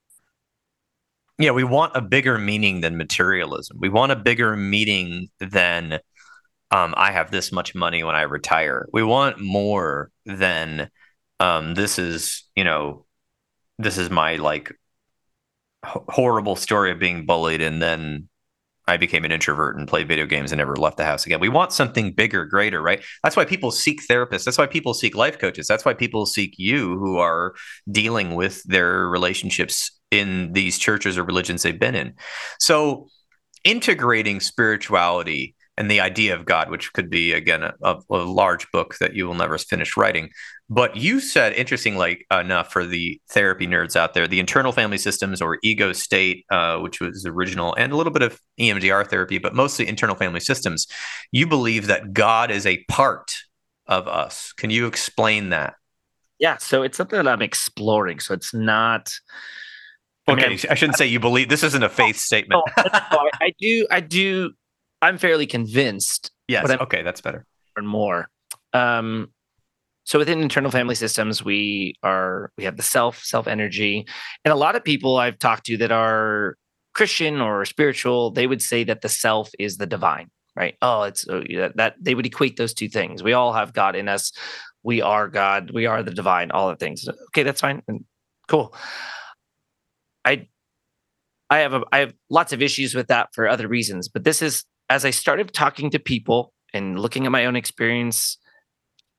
Yeah, 1.39 1.51
we 1.51 1.63
want 1.63 1.95
a 1.95 2.01
bigger 2.01 2.37
meaning 2.37 2.81
than 2.81 2.97
materialism. 2.97 3.77
We 3.79 3.87
want 3.87 4.11
a 4.11 4.17
bigger 4.17 4.57
meaning 4.57 5.29
than 5.39 5.99
um, 6.71 6.93
I 6.97 7.11
have 7.11 7.31
this 7.31 7.51
much 7.51 7.73
money 7.73 8.03
when 8.03 8.15
I 8.15 8.23
retire. 8.23 8.87
We 8.91 9.03
want 9.03 9.39
more 9.39 10.11
than 10.25 10.89
um, 11.39 11.75
this 11.75 11.97
is, 11.97 12.43
you 12.55 12.65
know, 12.65 13.05
this 13.77 13.97
is 13.97 14.09
my 14.09 14.35
like 14.35 14.73
h- 15.85 16.01
horrible 16.09 16.55
story 16.55 16.91
of 16.91 16.99
being 16.99 17.25
bullied 17.25 17.61
and 17.61 17.81
then 17.81 18.27
I 18.87 18.97
became 18.97 19.23
an 19.23 19.31
introvert 19.31 19.77
and 19.77 19.87
played 19.87 20.07
video 20.07 20.25
games 20.25 20.51
and 20.51 20.57
never 20.57 20.75
left 20.75 20.97
the 20.97 21.05
house 21.05 21.25
again. 21.25 21.39
We 21.39 21.47
want 21.47 21.71
something 21.71 22.11
bigger, 22.11 22.45
greater, 22.45 22.81
right? 22.81 23.03
That's 23.23 23.35
why 23.35 23.45
people 23.45 23.69
seek 23.69 24.01
therapists. 24.09 24.45
That's 24.45 24.57
why 24.57 24.65
people 24.65 24.95
seek 24.95 25.15
life 25.15 25.37
coaches. 25.37 25.67
That's 25.67 25.85
why 25.85 25.93
people 25.93 26.25
seek 26.25 26.55
you 26.57 26.97
who 26.97 27.17
are 27.17 27.53
dealing 27.91 28.33
with 28.33 28.63
their 28.63 29.07
relationships 29.07 29.98
in 30.11 30.53
these 30.53 30.77
churches 30.77 31.17
or 31.17 31.23
religions 31.23 31.63
they've 31.63 31.79
been 31.79 31.95
in. 31.95 32.13
So, 32.59 33.07
integrating 33.63 34.39
spirituality 34.39 35.55
and 35.79 35.89
the 35.89 36.01
idea 36.01 36.35
of 36.35 36.45
God, 36.45 36.69
which 36.69 36.91
could 36.91 37.09
be 37.09 37.31
again 37.31 37.63
a, 37.63 37.95
a, 38.09 38.17
large 38.17 38.69
book 38.71 38.97
that 38.99 39.15
you 39.15 39.25
will 39.25 39.33
never 39.33 39.57
finish 39.57 39.95
writing. 39.95 40.29
But 40.69 40.97
you 40.97 41.21
said, 41.21 41.53
interestingly 41.53 42.25
enough, 42.29 42.71
for 42.71 42.85
the 42.85 43.19
therapy 43.31 43.65
nerds 43.65 43.95
out 43.95 44.13
there, 44.13 44.27
the 44.27 44.41
internal 44.41 44.73
family 44.73 44.97
systems 44.97 45.41
or 45.41 45.57
ego 45.63 45.93
state, 45.93 46.45
uh, 46.51 46.79
which 46.79 46.99
was 46.99 47.25
original, 47.25 47.73
and 47.75 47.93
a 47.93 47.95
little 47.95 48.11
bit 48.11 48.21
of 48.21 48.39
EMDR 48.59 49.07
therapy, 49.07 49.37
but 49.37 49.55
mostly 49.55 49.87
internal 49.87 50.15
family 50.15 50.41
systems. 50.41 50.85
You 51.31 51.47
believe 51.47 51.87
that 51.87 52.11
God 52.11 52.51
is 52.51 52.65
a 52.65 52.83
part 52.89 53.33
of 53.87 54.07
us. 54.07 54.51
Can 54.53 54.69
you 54.69 54.85
explain 54.85 55.49
that? 55.49 55.75
Yeah, 56.39 56.57
so 56.57 56.83
it's 56.83 56.97
something 56.97 57.17
that 57.17 57.27
I'm 57.27 57.41
exploring. 57.41 58.19
So 58.19 58.33
it's 58.33 58.53
not. 58.53 59.11
Okay, 60.29 60.53
I, 60.69 60.75
shouldn't 60.75 60.97
say 60.97 61.05
you 61.05 61.19
believe. 61.19 61.49
This 61.49 61.63
isn't 61.63 61.83
a 61.83 61.89
faith 61.89 62.17
statement. 62.17 62.63
no, 62.77 63.29
I 63.41 63.53
do. 63.59 63.87
I 63.89 63.99
do 63.99 64.51
I'm 65.01 65.17
fairly 65.17 65.47
convinced. 65.47 66.31
Yes. 66.47 66.69
okay, 66.69 67.03
that's 67.03 67.21
better. 67.21 67.45
And 67.75 67.87
more. 67.87 68.29
Um, 68.73 69.31
so 70.03 70.19
within 70.19 70.41
internal 70.41 70.71
family 70.71 70.95
systems, 70.95 71.43
we 71.43 71.95
are 72.03 72.51
we 72.57 72.63
have 72.63 72.77
the 72.77 72.83
self, 72.83 73.23
self 73.23 73.47
energy, 73.47 74.07
and 74.43 74.51
a 74.51 74.55
lot 74.55 74.75
of 74.75 74.83
people 74.83 75.17
I've 75.17 75.37
talked 75.37 75.67
to 75.67 75.77
that 75.77 75.91
are 75.91 76.57
Christian 76.93 77.39
or 77.39 77.63
spiritual, 77.65 78.31
they 78.31 78.47
would 78.47 78.61
say 78.61 78.83
that 78.85 79.01
the 79.01 79.09
self 79.09 79.51
is 79.59 79.77
the 79.77 79.85
divine, 79.85 80.31
right? 80.55 80.75
Oh, 80.81 81.03
it's 81.03 81.27
uh, 81.27 81.69
that 81.75 81.95
they 82.01 82.15
would 82.15 82.25
equate 82.25 82.57
those 82.57 82.73
two 82.73 82.89
things. 82.89 83.21
We 83.21 83.33
all 83.33 83.53
have 83.53 83.73
God 83.73 83.95
in 83.95 84.09
us. 84.09 84.31
We 84.81 85.01
are 85.01 85.27
God. 85.27 85.71
We 85.71 85.85
are 85.85 86.01
the 86.01 86.11
divine. 86.11 86.49
All 86.51 86.69
the 86.69 86.75
things. 86.75 87.07
Okay, 87.27 87.43
that's 87.43 87.61
fine. 87.61 87.83
Cool. 88.47 88.73
I 90.29 90.47
I 91.49 91.59
have 91.59 91.73
a, 91.73 91.81
I 91.91 91.99
have 91.99 92.13
lots 92.29 92.53
of 92.53 92.61
issues 92.61 92.93
with 92.93 93.07
that 93.07 93.29
for 93.33 93.47
other 93.47 93.67
reasons, 93.67 94.07
but 94.07 94.23
this 94.23 94.41
is 94.41 94.65
as 94.89 95.05
I 95.05 95.09
started 95.09 95.53
talking 95.53 95.89
to 95.91 95.99
people 95.99 96.53
and 96.73 96.99
looking 96.99 97.25
at 97.25 97.31
my 97.31 97.45
own 97.45 97.55
experience, 97.55 98.37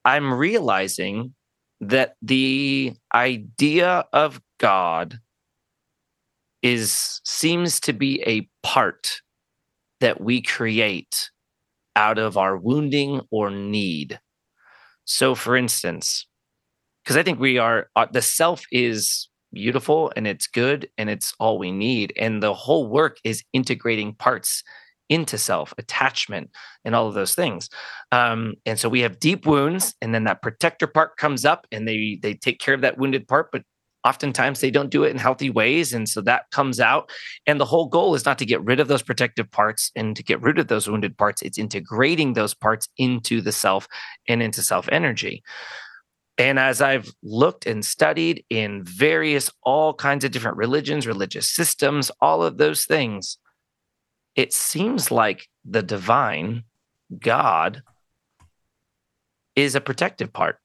I'm 0.04 0.32
realizing 0.32 1.34
that 1.80 2.14
the 2.22 2.94
idea 3.14 4.04
of 4.12 4.40
God 4.58 5.18
is 6.62 7.20
seems 7.24 7.80
to 7.80 7.92
be 7.92 8.22
a 8.26 8.48
part 8.62 9.22
that 10.00 10.20
we 10.20 10.42
create 10.42 11.30
out 11.96 12.18
of 12.18 12.36
our 12.36 12.56
wounding 12.56 13.22
or 13.30 13.50
need. 13.50 14.20
So, 15.04 15.34
for 15.34 15.56
instance, 15.56 16.26
because 17.02 17.16
I 17.16 17.22
think 17.22 17.40
we 17.40 17.58
are, 17.58 17.88
uh, 17.96 18.06
the 18.12 18.22
self 18.22 18.64
is 18.70 19.29
beautiful 19.52 20.12
and 20.16 20.26
it's 20.26 20.46
good 20.46 20.88
and 20.98 21.10
it's 21.10 21.34
all 21.38 21.58
we 21.58 21.72
need. 21.72 22.12
And 22.16 22.42
the 22.42 22.54
whole 22.54 22.88
work 22.88 23.18
is 23.24 23.42
integrating 23.52 24.14
parts 24.14 24.62
into 25.08 25.36
self, 25.36 25.74
attachment, 25.76 26.50
and 26.84 26.94
all 26.94 27.08
of 27.08 27.14
those 27.14 27.34
things. 27.34 27.68
Um, 28.12 28.54
and 28.64 28.78
so 28.78 28.88
we 28.88 29.00
have 29.00 29.18
deep 29.18 29.44
wounds, 29.44 29.94
and 30.00 30.14
then 30.14 30.24
that 30.24 30.40
protector 30.40 30.86
part 30.86 31.16
comes 31.16 31.44
up 31.44 31.66
and 31.72 31.86
they 31.86 32.18
they 32.22 32.34
take 32.34 32.60
care 32.60 32.74
of 32.74 32.80
that 32.82 32.96
wounded 32.96 33.26
part, 33.26 33.50
but 33.50 33.64
oftentimes 34.04 34.60
they 34.60 34.70
don't 34.70 34.90
do 34.90 35.04
it 35.04 35.10
in 35.10 35.18
healthy 35.18 35.50
ways 35.50 35.92
and 35.92 36.08
so 36.08 36.20
that 36.20 36.50
comes 36.50 36.80
out 36.80 37.10
and 37.46 37.60
the 37.60 37.66
whole 37.66 37.86
goal 37.86 38.14
is 38.14 38.24
not 38.24 38.38
to 38.38 38.46
get 38.46 38.62
rid 38.64 38.80
of 38.80 38.88
those 38.88 39.02
protective 39.02 39.50
parts 39.50 39.90
and 39.94 40.16
to 40.16 40.22
get 40.22 40.40
rid 40.40 40.58
of 40.58 40.68
those 40.68 40.88
wounded 40.88 41.16
parts 41.18 41.42
it's 41.42 41.58
integrating 41.58 42.32
those 42.32 42.54
parts 42.54 42.88
into 42.96 43.40
the 43.40 43.52
self 43.52 43.86
and 44.28 44.42
into 44.42 44.62
self 44.62 44.88
energy 44.90 45.42
and 46.40 46.58
as 46.58 46.80
i've 46.80 47.12
looked 47.22 47.66
and 47.66 47.84
studied 47.84 48.44
in 48.50 48.82
various 48.82 49.50
all 49.62 49.94
kinds 49.94 50.24
of 50.24 50.32
different 50.32 50.56
religions 50.56 51.06
religious 51.06 51.48
systems 51.48 52.10
all 52.20 52.42
of 52.42 52.58
those 52.58 52.84
things 52.84 53.38
it 54.34 54.52
seems 54.52 55.10
like 55.10 55.48
the 55.64 55.82
divine 55.82 56.64
god 57.18 57.82
is 59.56 59.74
a 59.74 59.80
protective 59.80 60.32
part. 60.32 60.58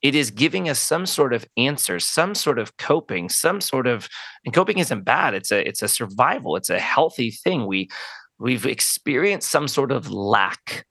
It 0.00 0.14
is 0.14 0.30
giving 0.30 0.68
us 0.68 0.78
some 0.78 1.06
sort 1.06 1.32
of 1.32 1.44
answer 1.56 1.98
some 1.98 2.34
sort 2.34 2.58
of 2.60 2.76
coping 2.76 3.28
some 3.28 3.60
sort 3.60 3.88
of 3.88 4.08
and 4.44 4.54
coping 4.54 4.78
isn't 4.78 5.04
bad. 5.04 5.34
It's 5.34 5.50
a 5.50 5.66
it's 5.66 5.82
a 5.82 5.88
survival. 5.88 6.54
It's 6.54 6.70
a 6.70 6.78
healthy 6.78 7.32
thing. 7.32 7.66
We 7.66 7.88
we've 8.38 8.66
experienced 8.66 9.50
some 9.50 9.66
sort 9.66 9.90
of 9.90 10.10
lack 10.10 10.86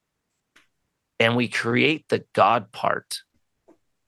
and 1.20 1.38
we 1.38 1.48
create 1.48 2.06
the 2.10 2.26
god 2.34 2.72
part 2.74 3.20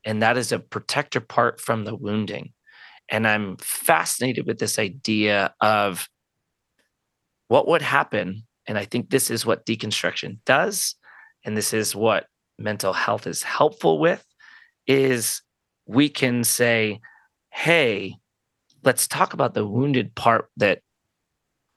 and 0.09 0.21
that 0.21 0.37
is 0.37 0.51
a 0.51 0.59
protector 0.59 1.19
part 1.19 1.61
from 1.61 1.85
the 1.85 1.95
wounding 1.95 2.51
and 3.09 3.27
i'm 3.27 3.57
fascinated 3.57 4.45
with 4.45 4.59
this 4.59 4.79
idea 4.79 5.53
of 5.61 6.07
what 7.47 7.67
would 7.67 7.81
happen 7.81 8.43
and 8.67 8.77
i 8.77 8.85
think 8.85 9.09
this 9.09 9.29
is 9.29 9.45
what 9.45 9.65
deconstruction 9.65 10.39
does 10.45 10.95
and 11.45 11.55
this 11.55 11.73
is 11.73 11.95
what 11.95 12.25
mental 12.57 12.93
health 12.93 13.25
is 13.25 13.43
helpful 13.43 13.99
with 13.99 14.25
is 14.87 15.41
we 15.85 16.09
can 16.09 16.43
say, 16.43 16.99
hey, 17.51 18.15
let's 18.83 19.07
talk 19.07 19.33
about 19.33 19.53
the 19.53 19.65
wounded 19.65 20.13
part 20.15 20.49
that 20.57 20.81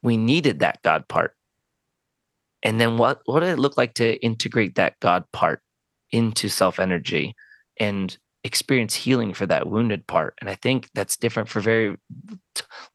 we 0.03 0.17
needed 0.17 0.61
that 0.61 0.83
God 0.83 1.09
part. 1.09 1.35
And 2.63 2.81
then 2.81 2.99
what, 2.99 3.21
what 3.25 3.41
did 3.41 3.51
it 3.51 3.59
look 3.59 3.77
like 3.77 3.95
to 3.95 4.23
integrate 4.23 4.75
that 4.75 5.01
God 5.01 5.25
part 5.33 5.61
into 6.11 6.49
self 6.49 6.79
energy 6.79 7.35
and 7.81 8.17
experience 8.45 8.95
healing 8.95 9.35
for 9.35 9.47
that 9.47 9.69
wounded 9.69 10.07
part? 10.07 10.35
And 10.41 10.51
I 10.51 10.55
think 10.55 10.89
that's 10.95 11.17
different 11.17 11.49
for 11.49 11.61
very 11.61 11.97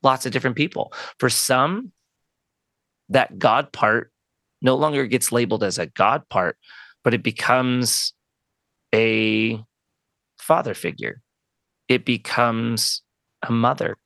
lots 0.04 0.26
of 0.26 0.32
different 0.32 0.56
people. 0.56 0.94
For 1.20 1.30
some, 1.30 1.92
that 3.10 3.40
God 3.40 3.72
part 3.72 4.12
no 4.62 4.76
longer 4.76 5.06
gets 5.06 5.32
labeled 5.32 5.64
as 5.64 5.78
a 5.78 5.86
God 5.86 6.28
part, 6.30 6.58
but 7.04 7.14
it 7.14 7.24
becomes 7.24 8.14
a 8.94 9.64
father 10.40 10.74
figure. 10.74 11.22
It 11.88 12.06
becomes 12.06 13.02
a 13.48 13.52
mother. 13.52 13.98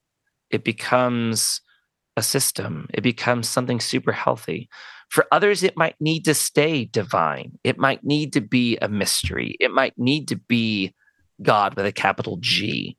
It 0.50 0.64
becomes 0.64 1.62
a 2.18 2.22
system. 2.22 2.88
It 2.94 3.02
becomes 3.02 3.48
something 3.48 3.80
super 3.80 4.12
healthy. 4.12 4.70
For 5.10 5.26
others, 5.32 5.64
it 5.64 5.78
might 5.78 5.96
need 6.00 6.26
to 6.26 6.34
stay 6.34 6.86
divine. 6.86 7.58
It 7.64 7.78
might 7.78 8.04
need 8.04 8.34
to 8.34 8.42
be 8.42 8.78
a 8.78 8.88
mystery. 8.88 9.56
It 9.60 9.72
might 9.72 9.94
need 9.98 10.28
to 10.30 10.36
be 10.36 10.94
God 11.42 11.76
with 11.76 11.86
a 11.86 11.92
capital 11.92 12.38
G. 12.40 12.98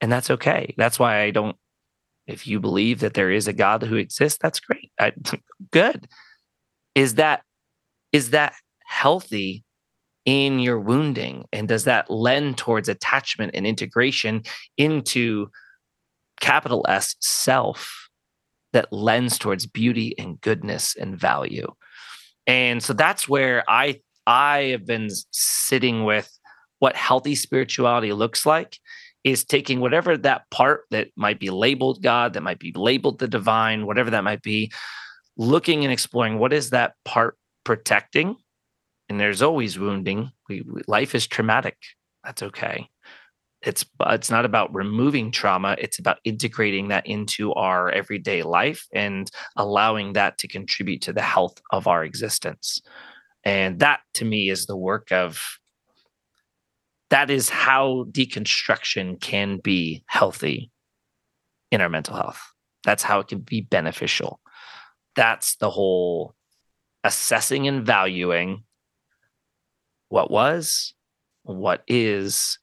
And 0.00 0.10
that's 0.10 0.30
okay. 0.30 0.74
That's 0.76 0.98
why 0.98 1.20
I 1.20 1.30
don't, 1.30 1.56
if 2.26 2.46
you 2.46 2.60
believe 2.60 3.00
that 3.00 3.14
there 3.14 3.30
is 3.30 3.48
a 3.48 3.52
God 3.52 3.82
who 3.82 3.96
exists, 3.96 4.38
that's 4.40 4.60
great. 4.60 4.90
I, 4.98 5.12
good. 5.70 6.08
Is 6.94 7.14
that, 7.16 7.42
is 8.12 8.30
that 8.30 8.54
healthy 8.86 9.64
in 10.24 10.58
your 10.58 10.78
wounding? 10.78 11.46
And 11.52 11.68
does 11.68 11.84
that 11.84 12.10
lend 12.10 12.58
towards 12.58 12.88
attachment 12.88 13.52
and 13.54 13.66
integration 13.66 14.42
into 14.76 15.48
capital 16.40 16.84
S 16.88 17.16
self 17.20 18.08
that 18.72 18.92
lends 18.92 19.38
towards 19.38 19.66
beauty 19.66 20.14
and 20.18 20.40
goodness 20.40 20.96
and 20.96 21.18
value? 21.18 21.68
And 22.46 22.82
so 22.82 22.92
that's 22.92 23.28
where 23.28 23.64
I 23.68 24.00
I 24.26 24.70
have 24.70 24.86
been 24.86 25.08
sitting 25.30 26.04
with 26.04 26.30
what 26.82 26.96
healthy 26.96 27.36
spirituality 27.36 28.12
looks 28.12 28.44
like 28.44 28.76
is 29.22 29.44
taking 29.44 29.78
whatever 29.78 30.16
that 30.16 30.50
part 30.50 30.82
that 30.90 31.08
might 31.14 31.38
be 31.38 31.48
labeled 31.50 32.02
God, 32.02 32.32
that 32.32 32.42
might 32.42 32.58
be 32.58 32.72
labeled 32.74 33.20
the 33.20 33.28
divine, 33.28 33.86
whatever 33.86 34.10
that 34.10 34.24
might 34.24 34.42
be, 34.42 34.72
looking 35.36 35.84
and 35.84 35.92
exploring 35.92 36.40
what 36.40 36.52
is 36.52 36.70
that 36.70 36.94
part 37.04 37.38
protecting 37.64 38.36
and 39.12 39.20
there's 39.20 39.42
always 39.42 39.78
wounding. 39.78 40.32
We, 40.48 40.62
we, 40.62 40.80
life 40.88 41.14
is 41.14 41.26
traumatic. 41.26 41.76
That's 42.24 42.42
okay. 42.42 42.88
It's 43.60 43.84
it's 44.06 44.30
not 44.30 44.46
about 44.46 44.74
removing 44.74 45.30
trauma. 45.30 45.76
It's 45.78 45.98
about 45.98 46.18
integrating 46.24 46.88
that 46.88 47.06
into 47.06 47.52
our 47.52 47.90
everyday 47.90 48.42
life 48.42 48.86
and 48.94 49.30
allowing 49.56 50.14
that 50.14 50.38
to 50.38 50.48
contribute 50.48 51.02
to 51.02 51.12
the 51.12 51.20
health 51.20 51.60
of 51.70 51.86
our 51.86 52.02
existence. 52.02 52.80
And 53.44 53.80
that 53.80 54.00
to 54.14 54.24
me 54.24 54.48
is 54.48 54.64
the 54.64 54.76
work 54.76 55.12
of 55.12 55.42
that 57.12 57.28
is 57.28 57.50
how 57.50 58.06
deconstruction 58.10 59.20
can 59.20 59.58
be 59.58 60.02
healthy 60.06 60.70
in 61.70 61.82
our 61.82 61.90
mental 61.90 62.16
health. 62.16 62.40
That's 62.84 63.02
how 63.02 63.20
it 63.20 63.28
can 63.28 63.40
be 63.40 63.60
beneficial. 63.60 64.40
That's 65.14 65.56
the 65.56 65.68
whole 65.68 66.34
assessing 67.04 67.68
and 67.68 67.84
valuing 67.84 68.64
what 70.08 70.30
was, 70.30 70.94
what 71.42 71.82
is, 71.86 72.58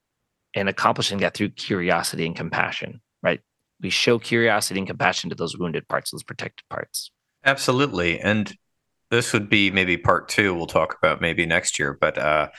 and 0.55 0.67
accomplishing 0.67 1.19
that 1.19 1.35
through 1.35 1.49
curiosity 1.49 2.25
and 2.25 2.35
compassion, 2.35 3.01
right? 3.21 3.41
We 3.81 3.91
show 3.91 4.17
curiosity 4.17 4.79
and 4.79 4.87
compassion 4.87 5.29
to 5.29 5.35
those 5.35 5.59
wounded 5.59 5.87
parts, 5.87 6.09
those 6.09 6.23
protected 6.23 6.67
parts. 6.71 7.11
Absolutely. 7.45 8.19
And 8.19 8.51
this 9.11 9.31
would 9.31 9.47
be 9.47 9.69
maybe 9.69 9.95
part 9.95 10.27
two, 10.27 10.55
we'll 10.55 10.65
talk 10.65 10.97
about 10.97 11.21
maybe 11.21 11.45
next 11.45 11.77
year. 11.77 11.95
But 12.01 12.17
uh, 12.17 12.49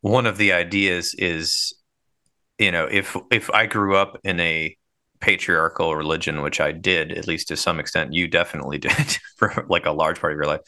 one 0.00 0.26
of 0.26 0.36
the 0.36 0.52
ideas 0.52 1.14
is, 1.14 1.74
you 2.58 2.72
know, 2.72 2.86
if 2.90 3.16
if 3.30 3.50
I 3.50 3.66
grew 3.66 3.96
up 3.96 4.18
in 4.24 4.40
a 4.40 4.76
patriarchal 5.20 5.96
religion, 5.96 6.42
which 6.42 6.60
I 6.60 6.72
did, 6.72 7.12
at 7.12 7.26
least 7.26 7.48
to 7.48 7.56
some 7.56 7.80
extent, 7.80 8.12
you 8.12 8.28
definitely 8.28 8.78
did 8.88 9.18
for 9.36 9.66
like 9.68 9.86
a 9.86 9.92
large 9.92 10.20
part 10.20 10.32
of 10.32 10.36
your 10.36 10.46
life 10.46 10.60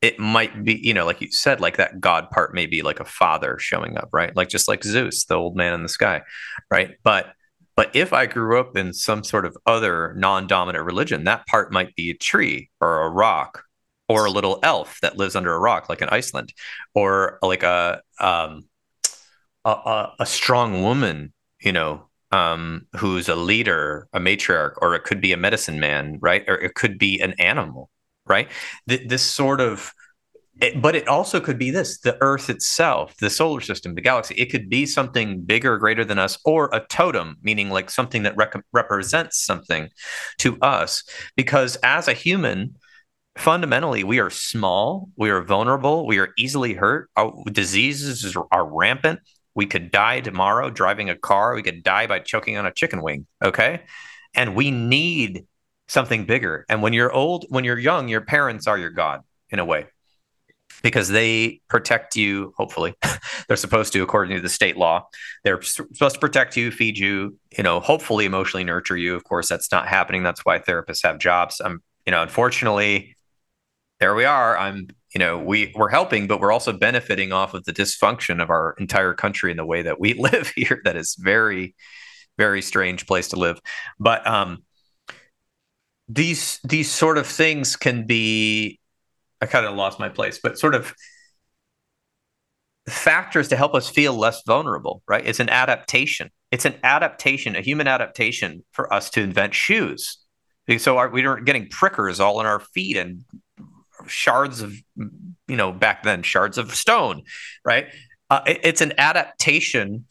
it 0.00 0.18
might 0.18 0.64
be, 0.64 0.74
you 0.74 0.94
know, 0.94 1.04
like 1.04 1.20
you 1.20 1.30
said, 1.32 1.60
like 1.60 1.76
that 1.78 2.00
God 2.00 2.30
part 2.30 2.54
may 2.54 2.66
be 2.66 2.82
like 2.82 3.00
a 3.00 3.04
father 3.04 3.58
showing 3.58 3.96
up, 3.96 4.08
right? 4.12 4.34
Like 4.36 4.48
just 4.48 4.68
like 4.68 4.84
Zeus, 4.84 5.24
the 5.24 5.34
old 5.34 5.56
man 5.56 5.74
in 5.74 5.82
the 5.82 5.88
sky, 5.88 6.22
right? 6.70 6.96
But 7.02 7.32
but 7.74 7.94
if 7.94 8.12
I 8.12 8.26
grew 8.26 8.58
up 8.58 8.76
in 8.76 8.92
some 8.92 9.22
sort 9.22 9.44
of 9.44 9.56
other 9.64 10.12
non-dominant 10.16 10.84
religion, 10.84 11.24
that 11.24 11.46
part 11.46 11.72
might 11.72 11.94
be 11.94 12.10
a 12.10 12.14
tree 12.14 12.70
or 12.80 13.02
a 13.02 13.08
rock 13.08 13.62
or 14.08 14.24
a 14.24 14.30
little 14.30 14.58
elf 14.62 14.98
that 15.02 15.16
lives 15.16 15.36
under 15.36 15.54
a 15.54 15.58
rock, 15.58 15.88
like 15.88 16.00
in 16.02 16.08
Iceland, 16.08 16.52
or 16.94 17.38
like 17.42 17.62
a 17.62 18.00
um, 18.20 18.64
a, 19.64 20.12
a, 20.20 20.26
strong 20.26 20.82
woman, 20.82 21.32
you 21.60 21.72
know, 21.72 22.08
um, 22.32 22.86
who's 22.96 23.28
a 23.28 23.34
leader, 23.34 24.08
a 24.12 24.20
matriarch, 24.20 24.74
or 24.78 24.94
it 24.94 25.04
could 25.04 25.20
be 25.20 25.32
a 25.32 25.36
medicine 25.36 25.80
man, 25.80 26.18
right? 26.20 26.44
Or 26.48 26.54
it 26.54 26.74
could 26.74 26.98
be 26.98 27.20
an 27.20 27.34
animal, 27.38 27.90
right? 28.26 28.48
Th- 28.88 29.06
this 29.08 29.22
sort 29.22 29.60
of, 29.60 29.92
it, 30.60 30.80
but 30.82 30.96
it 30.96 31.06
also 31.06 31.40
could 31.40 31.58
be 31.58 31.70
this 31.70 32.00
the 32.00 32.16
Earth 32.20 32.50
itself, 32.50 33.16
the 33.18 33.30
solar 33.30 33.60
system, 33.60 33.94
the 33.94 34.00
galaxy. 34.00 34.34
It 34.34 34.50
could 34.50 34.68
be 34.68 34.86
something 34.86 35.42
bigger, 35.42 35.78
greater 35.78 36.04
than 36.04 36.18
us, 36.18 36.38
or 36.44 36.68
a 36.72 36.80
totem, 36.88 37.36
meaning 37.42 37.70
like 37.70 37.90
something 37.90 38.24
that 38.24 38.36
rec- 38.36 38.64
represents 38.72 39.44
something 39.44 39.88
to 40.38 40.58
us. 40.60 41.04
Because 41.36 41.76
as 41.76 42.08
a 42.08 42.12
human, 42.12 42.74
fundamentally, 43.38 44.04
we 44.04 44.18
are 44.18 44.30
small, 44.30 45.08
we 45.16 45.30
are 45.30 45.42
vulnerable, 45.42 46.06
we 46.06 46.18
are 46.18 46.30
easily 46.36 46.74
hurt. 46.74 47.10
Our 47.16 47.32
diseases 47.50 48.36
are 48.50 48.66
rampant. 48.66 49.20
We 49.54 49.66
could 49.66 49.90
die 49.90 50.20
tomorrow 50.20 50.70
driving 50.70 51.10
a 51.10 51.16
car. 51.16 51.54
We 51.54 51.62
could 51.62 51.82
die 51.82 52.06
by 52.06 52.20
choking 52.20 52.56
on 52.56 52.66
a 52.66 52.72
chicken 52.72 53.02
wing. 53.02 53.26
Okay. 53.42 53.82
And 54.34 54.54
we 54.54 54.70
need 54.70 55.46
something 55.88 56.26
bigger. 56.26 56.66
And 56.68 56.82
when 56.82 56.92
you're 56.92 57.12
old, 57.12 57.46
when 57.48 57.64
you're 57.64 57.78
young, 57.78 58.08
your 58.08 58.20
parents 58.20 58.66
are 58.66 58.78
your 58.78 58.90
God 58.90 59.22
in 59.50 59.58
a 59.58 59.64
way 59.64 59.86
because 60.82 61.08
they 61.08 61.60
protect 61.68 62.14
you 62.14 62.52
hopefully 62.56 62.94
they're 63.48 63.56
supposed 63.56 63.92
to 63.92 64.02
according 64.02 64.36
to 64.36 64.42
the 64.42 64.48
state 64.48 64.76
law 64.76 65.08
they're 65.42 65.60
supposed 65.62 66.14
to 66.14 66.20
protect 66.20 66.56
you 66.56 66.70
feed 66.70 66.96
you 66.96 67.36
you 67.56 67.64
know 67.64 67.80
hopefully 67.80 68.24
emotionally 68.26 68.62
nurture 68.62 68.96
you 68.96 69.14
of 69.16 69.24
course 69.24 69.48
that's 69.48 69.72
not 69.72 69.88
happening 69.88 70.22
that's 70.22 70.44
why 70.44 70.58
therapists 70.58 71.02
have 71.02 71.18
jobs 71.18 71.60
i'm 71.64 71.82
you 72.06 72.12
know 72.12 72.22
unfortunately 72.22 73.16
there 74.00 74.14
we 74.14 74.24
are 74.24 74.56
i'm 74.58 74.88
you 75.14 75.18
know 75.18 75.38
we 75.38 75.72
we're 75.76 75.88
helping 75.88 76.26
but 76.26 76.40
we're 76.40 76.52
also 76.52 76.72
benefiting 76.72 77.32
off 77.32 77.54
of 77.54 77.64
the 77.64 77.72
dysfunction 77.72 78.42
of 78.42 78.50
our 78.50 78.74
entire 78.78 79.14
country 79.14 79.50
and 79.50 79.58
the 79.58 79.64
way 79.64 79.82
that 79.82 80.00
we 80.00 80.14
live 80.18 80.52
here 80.54 80.80
that 80.84 80.96
is 80.96 81.16
very 81.18 81.74
very 82.36 82.62
strange 82.62 83.06
place 83.06 83.28
to 83.28 83.36
live 83.36 83.60
but 83.98 84.26
um 84.26 84.62
these 86.08 86.58
these 86.64 86.90
sort 86.90 87.18
of 87.18 87.26
things 87.26 87.76
can 87.76 88.06
be 88.06 88.80
I 89.40 89.46
kind 89.46 89.66
of 89.66 89.74
lost 89.74 90.00
my 90.00 90.08
place, 90.08 90.40
but 90.42 90.58
sort 90.58 90.74
of 90.74 90.94
factors 92.88 93.48
to 93.48 93.56
help 93.56 93.74
us 93.74 93.88
feel 93.88 94.14
less 94.14 94.42
vulnerable, 94.46 95.02
right? 95.06 95.24
It's 95.24 95.40
an 95.40 95.50
adaptation. 95.50 96.30
It's 96.50 96.64
an 96.64 96.74
adaptation, 96.82 97.54
a 97.54 97.60
human 97.60 97.86
adaptation 97.86 98.64
for 98.72 98.92
us 98.92 99.10
to 99.10 99.20
invent 99.20 99.54
shoes. 99.54 100.18
So 100.78 100.98
our, 100.98 101.08
we 101.08 101.22
weren't 101.22 101.46
getting 101.46 101.68
prickers 101.68 102.20
all 102.20 102.40
in 102.40 102.46
our 102.46 102.60
feet 102.60 102.96
and 102.96 103.24
shards 104.10 104.60
of, 104.60 104.74
you 104.96 105.56
know, 105.56 105.72
back 105.72 106.02
then, 106.02 106.22
shards 106.22 106.58
of 106.58 106.74
stone, 106.74 107.22
right? 107.64 107.86
Uh, 108.30 108.40
it, 108.46 108.60
it's 108.62 108.80
an 108.80 108.92
adaptation 108.98 110.06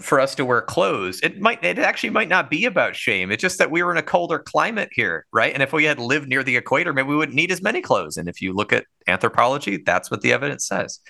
for 0.00 0.20
us 0.20 0.34
to 0.36 0.44
wear 0.44 0.62
clothes. 0.62 1.20
It 1.22 1.40
might 1.40 1.62
it 1.62 1.78
actually 1.78 2.10
might 2.10 2.28
not 2.28 2.50
be 2.50 2.64
about 2.64 2.96
shame. 2.96 3.30
It's 3.30 3.42
just 3.42 3.58
that 3.58 3.70
we 3.70 3.82
were 3.82 3.92
in 3.92 3.98
a 3.98 4.02
colder 4.02 4.38
climate 4.38 4.88
here, 4.92 5.26
right? 5.32 5.52
And 5.52 5.62
if 5.62 5.72
we 5.72 5.84
had 5.84 5.98
lived 5.98 6.28
near 6.28 6.42
the 6.42 6.56
equator, 6.56 6.92
maybe 6.92 7.08
we 7.08 7.16
wouldn't 7.16 7.36
need 7.36 7.52
as 7.52 7.62
many 7.62 7.82
clothes. 7.82 8.16
And 8.16 8.28
if 8.28 8.40
you 8.40 8.54
look 8.54 8.72
at 8.72 8.86
anthropology, 9.06 9.78
that's 9.84 10.10
what 10.10 10.22
the 10.22 10.32
evidence 10.32 10.66
says. 10.66 11.00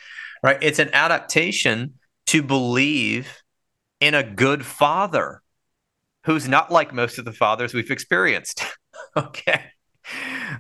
Right? 0.43 0.59
It's 0.61 0.81
an 0.81 0.91
adaptation 0.93 1.95
to 2.27 2.43
believe 2.43 3.43
in 4.01 4.15
a 4.15 4.25
good 4.25 4.67
father 4.67 5.43
who's 6.25 6.49
not 6.49 6.73
like 6.73 6.93
most 6.93 7.19
of 7.19 7.25
the 7.25 7.33
fathers 7.33 7.73
we've 7.73 7.91
experienced. 7.91 8.65
okay. 9.17 9.67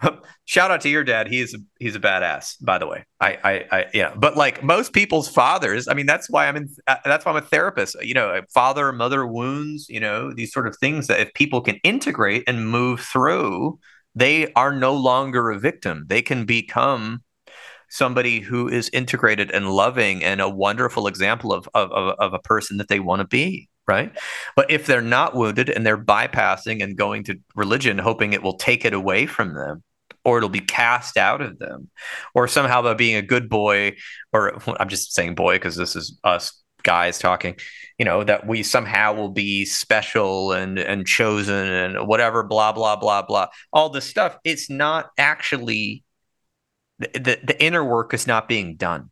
Shout 0.45 0.71
out 0.71 0.81
to 0.83 0.89
your 0.89 1.05
dad. 1.05 1.29
He's 1.29 1.55
a, 1.55 1.59
he's 1.79 1.97
a 1.97 2.01
badass, 2.01 2.57
by 2.61 2.79
the 2.79 2.87
way. 2.87 3.05
I, 3.21 3.39
I, 3.43 3.79
I, 3.79 3.87
yeah. 3.95 4.15
But 4.15 4.37
like 4.37 4.63
most 4.63 4.93
people's 4.93 5.29
fathers, 5.29 5.89
I 5.89 5.95
mean, 5.95 6.07
that's 6.07 6.29
why 6.29 6.47
I'm 6.47 6.57
in. 6.57 6.69
Uh, 6.87 6.97
that's 7.05 7.25
why 7.25 7.33
I'm 7.33 7.39
a 7.39 7.43
therapist. 7.43 7.97
You 8.03 8.15
know, 8.15 8.41
father 8.53 8.93
mother 8.93 9.27
wounds. 9.27 9.89
You 9.89 10.01
know, 10.01 10.33
these 10.33 10.53
sort 10.53 10.67
of 10.67 10.77
things 10.77 11.07
that 11.07 11.21
if 11.21 11.33
people 11.35 11.61
can 11.61 11.77
integrate 11.85 12.45
and 12.47 12.69
move 12.69 13.01
through, 13.01 13.79
they 14.15 14.53
are 14.55 14.73
no 14.73 14.95
longer 14.95 15.51
a 15.51 15.59
victim. 15.59 16.05
They 16.09 16.23
can 16.23 16.45
become 16.45 17.23
somebody 17.89 18.41
who 18.41 18.69
is 18.69 18.89
integrated 18.93 19.51
and 19.51 19.71
loving 19.71 20.25
and 20.25 20.41
a 20.41 20.49
wonderful 20.49 21.07
example 21.07 21.53
of 21.53 21.69
of, 21.75 21.93
of, 21.93 22.15
of 22.19 22.35
a 22.35 22.39
person 22.41 22.79
that 22.79 22.89
they 22.89 23.01
want 23.01 23.21
to 23.21 23.27
be 23.27 23.69
right? 23.87 24.17
But 24.57 24.71
if 24.71 24.87
they're 24.87 25.03
not 25.03 25.35
wounded 25.35 25.69
and 25.69 25.85
they're 25.85 26.03
bypassing 26.03 26.83
and 26.83 26.97
going 26.97 27.25
to 27.25 27.41
religion, 27.55 27.99
hoping 27.99 28.33
it 28.33 28.43
will 28.43 28.57
take 28.57 28.85
it 28.85 28.95
away 28.95 29.27
from 29.27 29.55
them, 29.55 29.83
or 30.25 30.39
it'll 30.39 30.49
be 30.49 30.61
cast 30.61 31.17
out 31.17 31.41
of 31.41 31.59
them, 31.59 31.91
or 32.35 32.47
somehow 32.47 32.83
by 32.83 32.95
being 32.95 33.17
a 33.17 33.23
good 33.23 33.49
boy, 33.49 33.97
or 34.33 34.59
I'm 34.79 34.89
just 34.89 35.15
saying 35.15 35.35
boy 35.35 35.57
because 35.57 35.77
this 35.77 35.97
is 35.97 36.19
us 36.23 36.63
guys 36.83 37.19
talking, 37.19 37.57
you 37.99 38.05
know, 38.05 38.25
that 38.25 38.47
we 38.47 38.63
somehow 38.63 39.15
will 39.15 39.31
be 39.31 39.65
special 39.65 40.53
and 40.53 40.79
and 40.79 41.07
chosen 41.07 41.67
and 41.67 42.07
whatever, 42.07 42.43
blah 42.43 42.73
blah 42.73 42.97
blah 42.97 43.23
blah, 43.23 43.49
all 43.73 43.89
this 43.89 44.05
stuff. 44.05 44.37
It's 44.45 44.71
not 44.71 45.11
actually 45.19 46.05
the, 46.99 47.09
the, 47.15 47.39
the 47.45 47.63
inner 47.63 47.85
work 47.85 48.15
is 48.15 48.27
not 48.27 48.49
being 48.49 48.77
done 48.77 49.11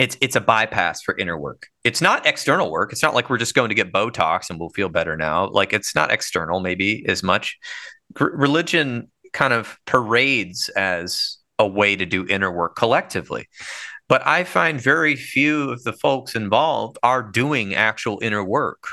it's 0.00 0.16
it's 0.22 0.34
a 0.34 0.40
bypass 0.40 1.02
for 1.02 1.14
inner 1.18 1.38
work. 1.38 1.66
It's 1.84 2.00
not 2.00 2.24
external 2.24 2.70
work. 2.70 2.90
It's 2.90 3.02
not 3.02 3.14
like 3.14 3.28
we're 3.28 3.36
just 3.36 3.54
going 3.54 3.68
to 3.68 3.74
get 3.74 3.92
Botox 3.92 4.48
and 4.48 4.58
we'll 4.58 4.70
feel 4.70 4.88
better 4.88 5.14
now. 5.14 5.48
Like 5.48 5.74
it's 5.74 5.94
not 5.94 6.10
external, 6.10 6.60
maybe 6.60 7.04
as 7.06 7.22
much. 7.22 7.58
religion 8.18 9.10
kind 9.34 9.52
of 9.52 9.78
parades 9.84 10.70
as 10.70 11.36
a 11.58 11.68
way 11.68 11.96
to 11.96 12.06
do 12.06 12.26
inner 12.26 12.50
work 12.50 12.76
collectively. 12.76 13.46
But 14.08 14.26
I 14.26 14.44
find 14.44 14.80
very 14.80 15.16
few 15.16 15.70
of 15.70 15.84
the 15.84 15.92
folks 15.92 16.34
involved 16.34 16.96
are 17.02 17.22
doing 17.22 17.74
actual 17.74 18.18
inner 18.22 18.42
work. 18.42 18.84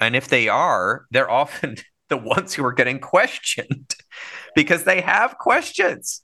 And 0.00 0.16
if 0.16 0.28
they 0.28 0.48
are, 0.48 1.04
they're 1.10 1.30
often 1.30 1.76
the 2.08 2.16
ones 2.16 2.54
who 2.54 2.64
are 2.64 2.72
getting 2.72 2.98
questioned 2.98 3.94
because 4.54 4.84
they 4.84 5.02
have 5.02 5.36
questions. 5.36 6.22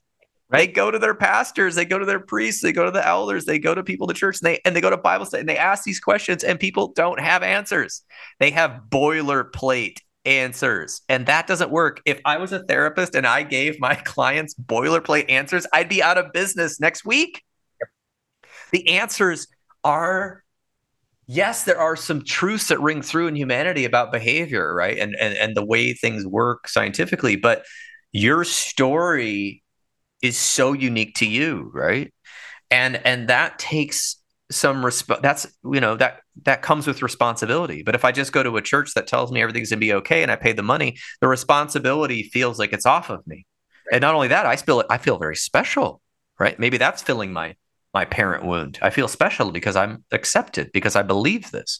They 0.53 0.67
go 0.67 0.91
to 0.91 0.99
their 0.99 1.15
pastors, 1.15 1.73
they 1.73 1.83
go 1.83 1.97
to 1.97 2.05
their 2.05 2.19
priests, 2.19 2.61
they 2.61 2.71
go 2.71 2.85
to 2.85 2.91
the 2.91 3.05
elders, 3.05 3.45
they 3.45 3.57
go 3.57 3.73
to 3.73 3.81
people 3.81 4.05
to 4.05 4.13
church, 4.13 4.37
and 4.39 4.45
they 4.45 4.61
and 4.63 4.75
they 4.75 4.81
go 4.81 4.91
to 4.91 4.97
Bible 4.97 5.25
study 5.25 5.41
and 5.41 5.49
they 5.49 5.57
ask 5.57 5.83
these 5.83 5.99
questions, 5.99 6.43
and 6.43 6.59
people 6.59 6.93
don't 6.95 7.19
have 7.19 7.41
answers. 7.41 8.03
They 8.39 8.51
have 8.51 8.83
boilerplate 8.87 9.97
answers, 10.25 11.01
and 11.09 11.25
that 11.25 11.47
doesn't 11.47 11.71
work. 11.71 12.01
If 12.05 12.21
I 12.23 12.37
was 12.37 12.53
a 12.53 12.63
therapist 12.65 13.15
and 13.15 13.25
I 13.25 13.41
gave 13.41 13.79
my 13.79 13.95
clients 14.05 14.53
boilerplate 14.53 15.25
answers, 15.27 15.65
I'd 15.73 15.89
be 15.89 16.03
out 16.03 16.19
of 16.19 16.31
business 16.33 16.79
next 16.79 17.03
week. 17.03 17.41
The 18.71 18.87
answers 18.89 19.47
are 19.83 20.43
yes, 21.25 21.63
there 21.63 21.79
are 21.79 21.95
some 21.95 22.23
truths 22.23 22.67
that 22.67 22.79
ring 22.79 23.01
through 23.01 23.25
in 23.25 23.35
humanity 23.35 23.85
about 23.85 24.11
behavior, 24.11 24.71
right? 24.75 24.99
And 24.99 25.15
and 25.19 25.35
and 25.35 25.57
the 25.57 25.65
way 25.65 25.93
things 25.93 26.27
work 26.27 26.67
scientifically, 26.67 27.37
but 27.37 27.65
your 28.11 28.43
story 28.43 29.62
is 30.23 30.37
so 30.37 30.73
unique 30.73 31.15
to 31.15 31.27
you, 31.27 31.69
right? 31.73 32.11
And 32.71 32.95
and 33.05 33.27
that 33.27 33.59
takes 33.59 34.17
some 34.49 34.77
resp- 34.83 35.21
that's 35.21 35.47
you 35.63 35.79
know 35.79 35.95
that 35.95 36.21
that 36.43 36.61
comes 36.61 36.85
with 36.85 37.01
responsibility 37.01 37.81
but 37.81 37.95
if 37.95 38.05
i 38.05 38.11
just 38.11 38.31
go 38.31 38.43
to 38.43 38.57
a 38.57 38.61
church 38.61 38.93
that 38.93 39.07
tells 39.07 39.31
me 39.31 39.41
everything's 39.41 39.69
going 39.69 39.79
to 39.79 39.85
be 39.85 39.93
okay 39.93 40.21
and 40.21 40.31
i 40.31 40.35
pay 40.35 40.51
the 40.51 40.61
money 40.61 40.97
the 41.21 41.27
responsibility 41.27 42.23
feels 42.23 42.59
like 42.59 42.73
it's 42.73 42.85
off 42.85 43.09
of 43.09 43.25
me 43.25 43.45
right. 43.85 43.95
and 43.95 44.01
not 44.01 44.13
only 44.13 44.27
that 44.27 44.45
i 44.45 44.55
feel 44.55 44.83
i 44.89 44.97
feel 44.97 45.17
very 45.17 45.35
special 45.35 46.01
right 46.39 46.59
maybe 46.59 46.77
that's 46.77 47.01
filling 47.01 47.31
my 47.31 47.55
my 47.93 48.05
parent 48.05 48.43
wound. 48.43 48.79
I 48.81 48.89
feel 48.89 49.07
special 49.07 49.51
because 49.51 49.75
I'm 49.75 50.03
accepted 50.11 50.71
because 50.73 50.95
I 50.95 51.03
believe 51.03 51.51
this. 51.51 51.79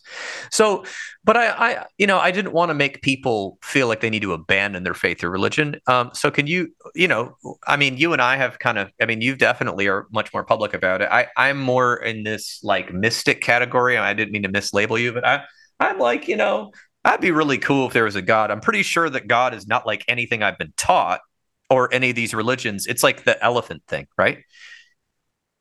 So, 0.51 0.85
but 1.23 1.35
I, 1.35 1.47
I 1.47 1.85
you 1.97 2.05
know, 2.05 2.19
I 2.19 2.31
didn't 2.31 2.53
want 2.53 2.69
to 2.69 2.75
make 2.75 3.01
people 3.01 3.57
feel 3.63 3.87
like 3.87 4.01
they 4.01 4.11
need 4.11 4.21
to 4.21 4.33
abandon 4.33 4.83
their 4.83 4.93
faith 4.93 5.23
or 5.23 5.31
religion. 5.31 5.77
Um, 5.87 6.11
so 6.13 6.29
can 6.29 6.45
you, 6.45 6.73
you 6.93 7.07
know, 7.07 7.35
I 7.65 7.77
mean, 7.77 7.97
you 7.97 8.13
and 8.13 8.21
I 8.21 8.37
have 8.37 8.59
kind 8.59 8.77
of, 8.77 8.91
I 9.01 9.05
mean, 9.05 9.21
you 9.21 9.35
definitely 9.35 9.87
are 9.87 10.07
much 10.11 10.31
more 10.33 10.43
public 10.43 10.73
about 10.73 11.01
it. 11.01 11.09
I, 11.11 11.27
I'm 11.35 11.59
more 11.59 11.95
in 11.95 12.23
this 12.23 12.59
like 12.63 12.93
mystic 12.93 13.41
category. 13.41 13.97
I 13.97 14.13
didn't 14.13 14.31
mean 14.31 14.43
to 14.43 14.49
mislabel 14.49 15.01
you, 15.01 15.13
but 15.13 15.25
I, 15.25 15.43
I'm 15.79 15.97
like, 15.97 16.27
you 16.27 16.35
know, 16.35 16.71
I'd 17.03 17.21
be 17.21 17.31
really 17.31 17.57
cool 17.57 17.87
if 17.87 17.93
there 17.93 18.05
was 18.05 18.15
a 18.15 18.21
God. 18.21 18.51
I'm 18.51 18.61
pretty 18.61 18.83
sure 18.83 19.09
that 19.09 19.27
God 19.27 19.53
is 19.53 19.67
not 19.67 19.85
like 19.85 20.05
anything 20.07 20.43
I've 20.43 20.57
been 20.57 20.73
taught 20.77 21.21
or 21.69 21.93
any 21.93 22.11
of 22.11 22.15
these 22.15 22.33
religions. 22.33 22.85
It's 22.85 23.03
like 23.03 23.23
the 23.23 23.43
elephant 23.43 23.83
thing, 23.87 24.07
right? 24.17 24.39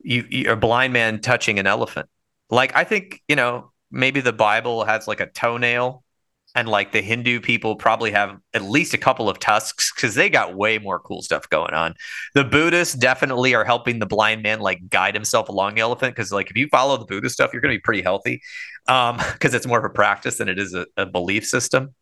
You, 0.03 0.27
you're 0.29 0.53
a 0.55 0.57
blind 0.57 0.93
man 0.93 1.20
touching 1.20 1.59
an 1.59 1.66
elephant. 1.66 2.09
Like 2.51 2.74
I 2.77 2.85
think 2.85 3.23
you 3.29 3.37
know 3.37 3.73
maybe 3.91 4.20
the 4.20 4.33
Bible 4.33 4.85
has 4.85 5.09
like 5.09 5.20
a 5.20 5.27
toenail, 5.27 6.03
and 6.55 6.69
like 6.69 6.93
the 6.93 7.01
Hindu 7.01 7.41
people 7.41 7.77
probably 7.77 8.11
have 8.11 8.39
at 8.53 8.62
least 8.62 8.95
a 8.95 8.99
couple 8.99 9.29
of 9.29 9.39
tusks 9.39 9.93
because 9.95 10.15
they 10.15 10.29
got 10.29 10.55
way 10.55 10.79
more 10.79 10.99
cool 10.99 11.23
stuff 11.23 11.49
going 11.49 11.73
on. 11.73 11.95
The 12.35 12.45
Buddhists 12.45 12.95
definitely 12.95 13.55
are 13.55 13.65
helping 13.65 13.99
the 13.99 14.07
blind 14.07 14.43
man 14.43 14.61
like 14.61 14.89
guide 14.91 15.15
himself 15.15 15.49
along 15.49 15.74
the 15.74 15.81
elephant 15.81 16.15
because 16.15 16.33
like 16.33 16.51
if 16.51 16.57
you 16.57 16.69
follow 16.69 16.97
the 16.97 17.07
Buddhist 17.07 17.35
stuff, 17.35 17.53
you're 17.53 17.62
going 17.62 17.73
to 17.73 17.79
be 17.79 17.83
pretty 17.83 18.03
healthy 18.03 18.43
because 18.87 19.19
um, 19.19 19.24
it's 19.43 19.66
more 19.66 19.79
of 19.79 19.85
a 19.85 19.91
practice 19.91 20.39
than 20.39 20.49
it 20.49 20.59
is 20.59 20.74
a, 20.74 20.87
a 20.97 21.07
belief 21.07 21.47
system 21.47 21.95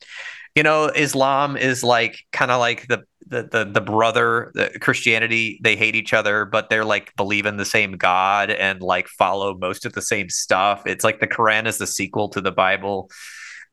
you 0.55 0.63
know 0.63 0.87
islam 0.87 1.57
is 1.57 1.85
like 1.85 2.25
kind 2.33 2.51
of 2.51 2.59
like 2.59 2.87
the 2.89 3.03
the 3.31 3.49
the, 3.51 3.65
the 3.65 3.81
brother 3.81 4.51
the 4.55 4.71
christianity 4.81 5.61
they 5.63 5.77
hate 5.77 5.95
each 5.97 6.13
other 6.13 6.45
but 6.45 6.69
they're 6.69 6.85
like 6.85 7.15
believe 7.17 7.47
in 7.47 7.57
the 7.57 7.65
same 7.65 7.93
god 7.93 8.51
and 8.51 8.83
like 8.83 9.09
follow 9.09 9.57
most 9.57 9.87
of 9.87 9.93
the 9.93 10.03
same 10.03 10.29
stuff. 10.29 10.83
It's 10.87 11.05
like 11.05 11.21
the 11.21 11.29
quran 11.29 11.67
is 11.67 11.79
the 11.79 11.87
sequel 11.87 12.29
to 12.31 12.41
the 12.41 12.53
bible. 12.53 13.11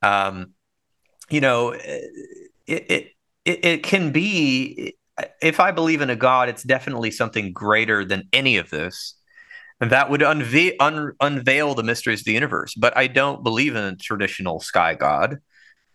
Um 0.02 0.54
you 1.30 1.42
know 1.42 1.72
it 1.72 2.04
it 2.68 3.08
it, 3.46 3.66
it 3.66 3.84
can 3.84 4.12
be 4.12 4.96
if 5.42 5.60
i 5.60 5.72
believe 5.72 6.02
in 6.02 6.10
a 6.10 6.16
god 6.16 6.50
it's 6.50 6.64
definitely 6.64 7.12
something 7.12 7.52
greater 7.54 8.06
than 8.06 8.24
any 8.34 8.58
of 8.58 8.70
this 8.70 9.16
And 9.82 9.92
that 9.92 10.10
would 10.10 10.22
unve- 10.22 10.76
un- 10.80 11.14
unveil 11.22 11.76
the 11.76 11.84
mysteries 11.84 12.22
of 12.22 12.26
the 12.26 12.34
universe. 12.34 12.74
But 12.76 12.96
i 12.98 13.08
don't 13.08 13.44
believe 13.44 13.76
in 13.76 13.84
a 13.84 13.96
traditional 13.96 14.60
sky 14.60 14.96
god 14.96 15.38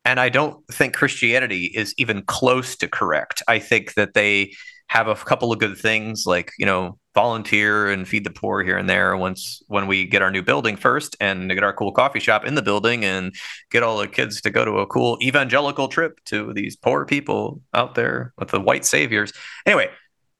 and 0.04 0.18
I 0.18 0.28
don't 0.28 0.66
think 0.68 0.94
Christianity 0.94 1.66
is 1.66 1.94
even 1.96 2.22
close 2.22 2.76
to 2.76 2.88
correct. 2.88 3.42
I 3.48 3.58
think 3.58 3.94
that 3.94 4.14
they 4.14 4.52
have 4.88 5.08
a 5.08 5.14
couple 5.14 5.52
of 5.52 5.58
good 5.58 5.78
things 5.78 6.24
like 6.26 6.52
you 6.58 6.66
know 6.66 6.98
volunteer 7.14 7.90
and 7.90 8.06
feed 8.06 8.24
the 8.24 8.30
poor 8.30 8.62
here 8.62 8.76
and 8.76 8.88
there 8.88 9.16
once 9.16 9.62
when 9.68 9.86
we 9.86 10.06
get 10.06 10.22
our 10.22 10.30
new 10.30 10.42
building 10.42 10.76
first 10.76 11.16
and 11.20 11.48
get 11.50 11.62
our 11.62 11.72
cool 11.72 11.92
coffee 11.92 12.20
shop 12.20 12.44
in 12.44 12.54
the 12.54 12.62
building 12.62 13.04
and 13.04 13.34
get 13.70 13.82
all 13.82 13.98
the 13.98 14.08
kids 14.08 14.40
to 14.40 14.50
go 14.50 14.64
to 14.64 14.78
a 14.78 14.86
cool 14.86 15.18
evangelical 15.22 15.88
trip 15.88 16.18
to 16.24 16.52
these 16.52 16.76
poor 16.76 17.04
people 17.06 17.60
out 17.72 17.94
there 17.94 18.32
with 18.38 18.48
the 18.48 18.60
white 18.60 18.84
saviors 18.84 19.32
anyway 19.66 19.88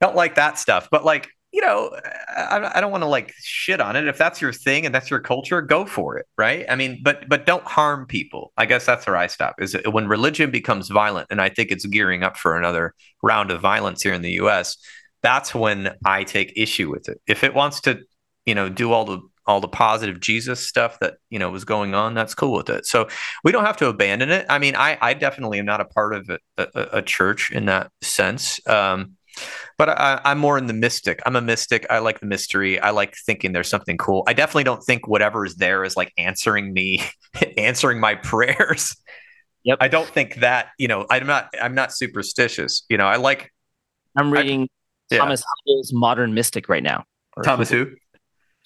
don't 0.01 0.17
like 0.17 0.35
that 0.35 0.59
stuff 0.59 0.89
but 0.91 1.05
like 1.05 1.29
you 1.53 1.61
know, 1.61 1.95
I, 2.35 2.73
I 2.75 2.81
don't 2.81 2.91
want 2.91 3.03
to 3.03 3.09
like 3.09 3.35
shit 3.39 3.81
on 3.81 3.95
it. 3.95 4.09
If 4.09 4.17
that's 4.17 4.41
your 4.41 4.55
thing 4.55 4.87
and 4.87 4.95
that's 4.95 5.11
your 5.11 5.21
culture, 5.21 5.61
go 5.61 5.85
for 5.85 6.17
it, 6.17 6.27
right? 6.39 6.65
I 6.69 6.77
mean, 6.77 7.01
but 7.03 7.29
but 7.29 7.45
don't 7.45 7.65
harm 7.65 8.07
people. 8.07 8.53
I 8.57 8.65
guess 8.65 8.87
that's 8.87 9.07
where 9.07 9.17
I 9.17 9.27
stop. 9.27 9.57
Is 9.61 9.77
when 9.91 10.09
religion 10.09 10.51
becomes 10.51 10.89
violent, 10.89 11.29
and 11.31 11.41
I 11.41 11.51
think 11.51 11.71
it's 11.71 11.85
gearing 11.85 12.23
up 12.23 12.39
for 12.39 12.57
another 12.57 12.95
round 13.23 13.51
of 13.51 13.61
violence 13.61 14.03
here 14.03 14.15
in 14.15 14.23
the 14.23 14.33
U.S. 14.33 14.79
That's 15.23 15.55
when 15.55 15.95
I 16.05 16.25
take 16.25 16.55
issue 16.57 16.91
with 16.91 17.09
it. 17.09 17.21
If 17.27 17.45
it 17.45 17.55
wants 17.55 17.83
to, 17.83 18.01
you 18.47 18.55
know, 18.55 18.71
do 18.71 18.93
all 18.93 19.05
the 19.05 19.21
all 19.45 19.61
the 19.61 19.69
positive 19.69 20.21
Jesus 20.21 20.67
stuff 20.67 20.99
that 21.01 21.15
you 21.29 21.39
know 21.39 21.51
was 21.51 21.67
going 21.67 21.95
on, 21.95 22.15
that's 22.15 22.35
cool 22.35 22.57
with 22.57 22.71
it. 22.71 22.87
So 22.87 23.09
we 23.45 23.53
don't 23.53 23.67
have 23.67 23.77
to 23.79 23.89
abandon 23.89 24.31
it. 24.31 24.47
I 24.49 24.59
mean, 24.59 24.75
I 24.75 24.97
I 25.03 25.13
definitely 25.13 25.59
am 25.59 25.67
not 25.67 25.83
a 25.83 25.85
part 25.85 26.15
of 26.15 26.31
a, 26.31 26.39
a, 26.57 26.89
a 26.99 27.03
church 27.03 27.53
in 27.53 27.67
that 27.67 27.91
sense. 28.01 28.59
Um, 28.67 29.17
but 29.79 29.89
I, 29.89 30.21
am 30.25 30.39
more 30.39 30.59
in 30.59 30.67
the 30.67 30.73
mystic. 30.73 31.21
I'm 31.27 31.37
a 31.37 31.41
mystic. 31.41 31.87
I 31.91 31.99
like 31.99 32.21
the 32.21 32.27
mystery. 32.27 32.79
I 32.79 32.91
like 32.91 33.17
thinking 33.27 33.53
there's 33.53 33.69
something 33.69 33.97
cool. 33.97 34.23
I 34.27 34.33
definitely 34.33 34.65
don't 34.65 34.83
think 34.83 35.09
whatever 35.09 35.45
is 35.45 35.57
there 35.57 35.85
is 35.85 35.97
like 35.97 36.13
answering 36.19 36.73
me, 36.73 37.03
answering 37.57 38.01
my 38.01 38.15
prayers. 38.23 38.97
Yep. 39.65 39.79
I 39.81 39.89
don't 39.89 40.09
think 40.09 40.37
that. 40.37 40.69
You 40.79 40.89
know, 40.89 41.07
I'm 41.11 41.27
not. 41.27 41.49
I'm 41.61 41.75
not 41.75 41.93
superstitious. 41.93 42.85
You 42.89 42.97
know, 42.97 43.07
I 43.07 43.17
like. 43.17 43.53
I'm 44.17 44.33
reading 44.33 44.69
I, 45.11 45.17
Thomas 45.17 45.43
yeah. 45.67 45.75
Hübl's 45.75 45.93
Modern 45.93 46.35
Mystic 46.35 46.69
right 46.69 46.83
now. 46.83 47.05
Thomas 47.45 47.71
who? 47.71 47.87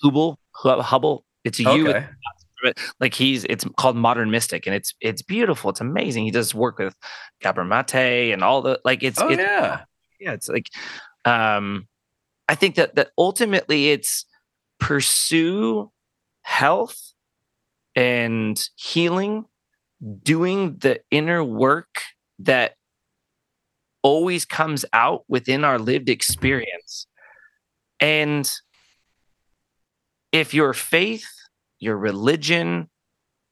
Hübl. 0.02 0.36
Hübl. 0.55 1.20
It's 1.44 1.60
a 1.60 1.62
U. 1.62 1.88
Okay. 1.88 2.06
Like 2.98 3.14
he's, 3.14 3.44
it's 3.44 3.64
called 3.76 3.97
Modern 3.97 4.30
Mystic, 4.30 4.66
and 4.66 4.74
it's 4.74 4.94
it's 5.01 5.22
beautiful. 5.22 5.70
It's 5.70 5.80
amazing. 5.80 6.24
He 6.24 6.30
does 6.30 6.55
work 6.55 6.78
with 6.78 6.97
Gabor 7.40 7.64
Mate 7.64 8.32
and 8.32 8.43
all 8.43 8.62
the 8.62 8.80
like. 8.84 9.02
It's 9.05 9.20
oh 9.20 9.28
it's, 9.28 9.38
yeah 9.38 9.84
yeah, 10.20 10.32
it's 10.32 10.48
like 10.48 10.70
um 11.24 11.88
I 12.48 12.55
think 12.55 12.76
that 12.76 12.94
that 12.97 13.10
ultimately 13.18 13.90
it's 13.90 14.24
pursue 14.78 15.90
health 16.43 17.12
and 17.94 18.62
healing, 18.76 19.47
doing 20.22 20.76
the 20.78 21.01
inner 21.10 21.43
work 21.43 22.02
that 22.40 22.74
always 24.02 24.44
comes 24.44 24.84
out 24.93 25.24
within 25.28 25.64
our 25.64 25.78
lived 25.78 26.09
experience. 26.09 27.06
And 27.98 28.48
if 30.30 30.55
your 30.55 30.74
faith, 30.74 31.26
your 31.80 31.97
religion, 31.97 32.88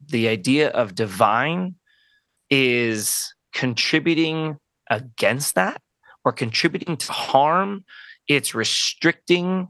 the 0.06 0.28
idea 0.28 0.68
of 0.68 0.94
divine 0.94 1.76
is 2.50 3.34
contributing 3.52 4.58
against 4.90 5.54
that, 5.54 5.80
or 6.24 6.32
contributing 6.32 6.96
to 6.96 7.12
harm, 7.12 7.84
it's 8.28 8.54
restricting 8.54 9.68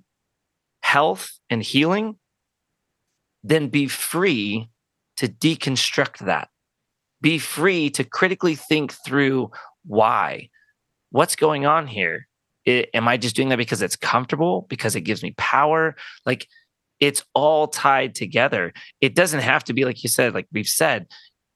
health 0.83 1.33
and 1.51 1.63
healing, 1.63 2.17
then 3.43 3.69
be 3.69 3.89
free 3.89 4.69
to 5.17 5.29
deconstruct 5.29 6.25
that. 6.27 6.49
Be 7.21 7.39
free 7.39 7.91
to 7.91 8.05
critically 8.05 8.55
think 8.55 8.93
through 9.05 9.51
why. 9.85 10.49
What's 11.11 11.37
going 11.37 11.67
on 11.67 11.87
here? 11.87 12.29
It, 12.65 12.91
am 12.95 13.09
I 13.09 13.17
just 13.17 13.37
doing 13.37 13.51
that 13.51 13.59
because 13.59 13.83
it's 13.83 13.97
comfortable, 13.97 14.67
because 14.69 14.97
it 14.97 15.03
gives 15.03 15.23
me 15.23 15.35
power? 15.37 15.97
Like 16.25 16.49
it's 17.01 17.23
all 17.35 17.69
tied 17.69 18.15
together. 18.15 18.73
It 19.01 19.15
doesn't 19.15 19.41
have 19.41 19.65
to 19.65 19.73
be, 19.73 19.85
like 19.85 20.03
you 20.03 20.09
said, 20.09 20.35
like 20.35 20.47
we've 20.53 20.69
said, 20.69 21.07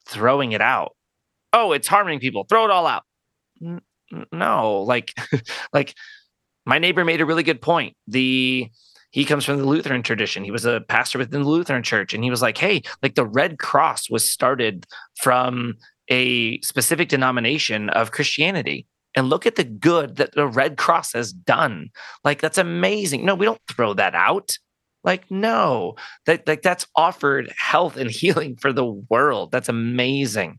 throwing 0.07 0.53
it 0.53 0.61
out. 0.61 0.95
Oh, 1.53 1.73
it's 1.73 1.89
harming 1.89 2.21
people. 2.21 2.45
Throw 2.45 2.65
it 2.65 2.71
all 2.71 2.87
out 2.87 3.05
no 4.33 4.83
like 4.83 5.15
like 5.73 5.95
my 6.67 6.79
neighbor 6.79 7.05
made 7.05 7.21
a 7.21 7.27
really 7.27 7.43
good 7.43 7.63
point. 7.63 7.97
The 8.07 8.71
he 9.11 9.25
comes 9.25 9.45
from 9.45 9.59
the 9.59 9.65
lutheran 9.65 10.03
tradition. 10.03 10.45
He 10.45 10.51
was 10.51 10.65
a 10.65 10.83
pastor 10.89 11.19
within 11.19 11.43
the 11.43 11.49
lutheran 11.49 11.83
church 11.83 12.15
and 12.15 12.23
he 12.23 12.31
was 12.31 12.43
like 12.43 12.59
hey 12.59 12.83
like 13.03 13.15
the 13.15 13.27
red 13.27 13.59
cross 13.59 14.11
was 14.11 14.31
started 14.31 14.87
from 15.21 15.75
a 16.11 16.61
specific 16.61 17.09
denomination 17.09 17.91
of 17.91 18.13
christianity 18.13 18.87
and 19.15 19.29
look 19.29 19.47
at 19.47 19.57
the 19.57 19.65
good 19.65 20.17
that 20.17 20.35
the 20.35 20.47
red 20.47 20.77
cross 20.77 21.13
has 21.13 21.33
done. 21.33 21.91
Like 22.25 22.41
that's 22.41 22.59
amazing. 22.59 23.25
No 23.25 23.35
we 23.35 23.47
don't 23.47 23.61
throw 23.69 23.95
that 23.95 24.15
out. 24.15 24.57
Like 25.05 25.31
no 25.31 25.97
that 26.27 26.47
like 26.47 26.63
that's 26.63 26.87
offered 26.95 27.53
health 27.59 27.97
and 27.97 28.11
healing 28.23 28.57
for 28.57 28.73
the 28.73 28.87
world. 28.87 29.51
That's 29.51 29.69
amazing. 29.69 30.59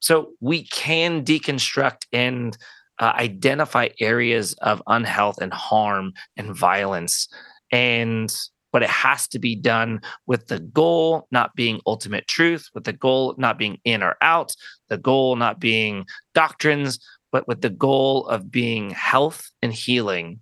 So 0.00 0.32
we 0.40 0.64
can 0.66 1.24
deconstruct 1.24 2.06
and 2.12 2.56
uh, 3.00 3.12
identify 3.16 3.88
areas 3.98 4.52
of 4.60 4.82
unhealth 4.86 5.38
and 5.40 5.52
harm 5.52 6.12
and 6.36 6.54
violence. 6.54 7.28
And 7.72 8.32
but 8.72 8.82
it 8.84 8.90
has 8.90 9.26
to 9.26 9.40
be 9.40 9.56
done 9.56 10.00
with 10.26 10.46
the 10.46 10.60
goal 10.60 11.26
not 11.32 11.56
being 11.56 11.80
ultimate 11.86 12.28
truth, 12.28 12.68
with 12.72 12.84
the 12.84 12.92
goal 12.92 13.34
not 13.36 13.58
being 13.58 13.78
in 13.84 14.00
or 14.00 14.16
out, 14.20 14.54
the 14.88 14.98
goal 14.98 15.34
not 15.34 15.58
being 15.58 16.06
doctrines, 16.34 17.00
but 17.32 17.48
with 17.48 17.62
the 17.62 17.70
goal 17.70 18.26
of 18.28 18.50
being 18.50 18.90
health 18.90 19.50
and 19.60 19.72
healing. 19.72 20.40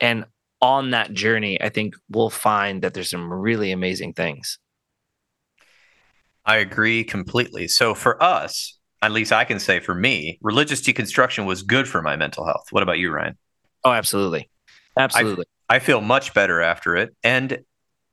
And 0.00 0.24
on 0.60 0.90
that 0.90 1.12
journey, 1.12 1.60
I 1.62 1.68
think 1.68 1.94
we'll 2.08 2.30
find 2.30 2.82
that 2.82 2.94
there's 2.94 3.10
some 3.10 3.32
really 3.32 3.70
amazing 3.70 4.12
things. 4.14 4.58
I 6.44 6.56
agree 6.56 7.04
completely. 7.04 7.68
So 7.68 7.94
for 7.94 8.20
us, 8.22 8.77
at 9.02 9.12
least 9.12 9.32
I 9.32 9.44
can 9.44 9.58
say 9.58 9.80
for 9.80 9.94
me, 9.94 10.38
religious 10.42 10.80
deconstruction 10.80 11.46
was 11.46 11.62
good 11.62 11.88
for 11.88 12.02
my 12.02 12.16
mental 12.16 12.44
health. 12.44 12.66
What 12.70 12.82
about 12.82 12.98
you, 12.98 13.12
Ryan? 13.12 13.36
Oh, 13.84 13.92
absolutely. 13.92 14.48
Absolutely. 14.96 15.46
I, 15.68 15.76
I 15.76 15.78
feel 15.78 16.00
much 16.00 16.34
better 16.34 16.60
after 16.60 16.96
it. 16.96 17.14
And 17.22 17.60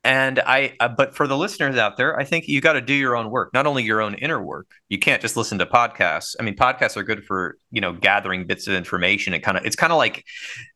and 0.06 0.38
I, 0.38 0.74
uh, 0.78 0.88
but 0.88 1.14
for 1.14 1.26
the 1.26 1.36
listeners 1.36 1.76
out 1.76 1.96
there, 1.96 2.18
I 2.18 2.24
think 2.24 2.46
you 2.46 2.60
got 2.60 2.74
to 2.74 2.80
do 2.80 2.94
your 2.94 3.16
own 3.16 3.28
work, 3.28 3.52
not 3.52 3.66
only 3.66 3.82
your 3.82 4.00
own 4.00 4.14
inner 4.14 4.40
work. 4.40 4.70
You 4.88 4.98
can't 4.98 5.20
just 5.20 5.36
listen 5.36 5.58
to 5.58 5.66
podcasts. 5.66 6.36
I 6.38 6.44
mean, 6.44 6.54
podcasts 6.54 6.96
are 6.96 7.02
good 7.02 7.24
for, 7.24 7.58
you 7.72 7.80
know, 7.80 7.92
gathering 7.92 8.46
bits 8.46 8.68
of 8.68 8.74
information. 8.74 9.34
It 9.34 9.40
kind 9.40 9.58
of, 9.58 9.66
it's 9.66 9.74
kind 9.74 9.92
of 9.92 9.98
like, 9.98 10.24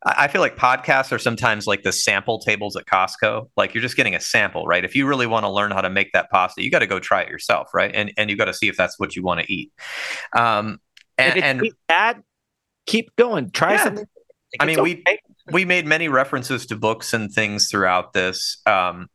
I 0.05 0.27
feel 0.27 0.41
like 0.41 0.57
podcasts 0.57 1.13
are 1.13 1.19
sometimes 1.19 1.67
like 1.69 1.85
the 1.85 1.93
sample 1.93 2.41
tables 2.41 2.77
at 2.77 2.87
Costco. 2.87 3.49
Like 3.57 3.73
you're 3.73 3.83
just 3.83 3.97
getting 3.97 4.17
a 4.17 4.21
sample, 4.21 4.67
right? 4.67 4.85
If 4.85 4.97
you 4.97 5.07
really 5.07 5.29
want 5.29 5.45
to 5.45 5.51
learn 5.51 5.71
how 5.71 5.81
to 5.81 5.91
make 5.91 6.13
that 6.13 6.29
pasta, 6.31 6.63
you 6.63 6.71
got 6.71 6.81
to 6.81 6.89
go 6.89 6.99
try 6.99 7.23
it 7.23 7.29
yourself, 7.29 7.69
right? 7.73 7.95
And, 7.95 8.13
and 8.19 8.29
you 8.29 8.37
got 8.37 8.47
to 8.47 8.55
see 8.55 8.69
if 8.69 8.77
that's 8.77 8.99
what 8.99 9.15
you 9.15 9.23
want 9.23 9.41
to 9.41 9.53
eat. 9.53 9.73
Um, 10.37 10.81
and, 11.17 11.43
and 11.43 11.71
bad, 11.87 12.23
keep 12.87 13.15
going, 13.17 13.53
try 13.53 13.75
yeah. 13.75 13.85
something. 13.85 14.07
I 14.59 14.65
mean, 14.65 14.81
okay. 14.81 14.99
we, 15.47 15.53
we 15.53 15.65
made 15.65 15.87
many 15.87 16.09
references 16.09 16.67
to 16.67 16.77
books 16.77 17.15
and 17.15 17.33
things 17.33 17.69
throughout 17.71 18.13
this. 18.13 18.61
Um, 18.67 19.07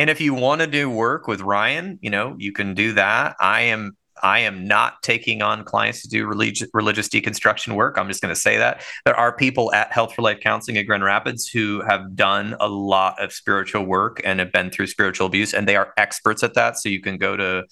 and 0.00 0.08
if 0.08 0.18
you 0.18 0.32
want 0.32 0.62
to 0.62 0.66
do 0.66 0.88
work 0.88 1.28
with 1.28 1.42
Ryan, 1.42 1.98
you 2.00 2.08
know, 2.08 2.34
you 2.38 2.52
can 2.52 2.72
do 2.72 2.94
that. 2.94 3.36
I 3.38 3.60
am 3.60 3.98
I 4.22 4.38
am 4.40 4.66
not 4.66 5.02
taking 5.02 5.42
on 5.42 5.62
clients 5.62 6.00
to 6.02 6.08
do 6.08 6.26
religious 6.26 6.66
religious 6.72 7.06
deconstruction 7.10 7.74
work. 7.74 7.98
I'm 7.98 8.08
just 8.08 8.22
going 8.22 8.34
to 8.34 8.40
say 8.40 8.56
that 8.56 8.82
there 9.04 9.14
are 9.14 9.36
people 9.36 9.70
at 9.74 9.92
Health 9.92 10.14
for 10.14 10.22
Life 10.22 10.40
Counseling 10.40 10.78
at 10.78 10.84
Grand 10.86 11.04
Rapids 11.04 11.48
who 11.48 11.82
have 11.82 12.16
done 12.16 12.56
a 12.60 12.66
lot 12.66 13.22
of 13.22 13.30
spiritual 13.30 13.84
work 13.84 14.22
and 14.24 14.40
have 14.40 14.52
been 14.52 14.70
through 14.70 14.86
spiritual 14.86 15.26
abuse, 15.26 15.52
and 15.52 15.68
they 15.68 15.76
are 15.76 15.92
experts 15.98 16.42
at 16.42 16.54
that. 16.54 16.78
So 16.78 16.88
you 16.88 17.02
can 17.02 17.18
go 17.18 17.36
to 17.36 17.64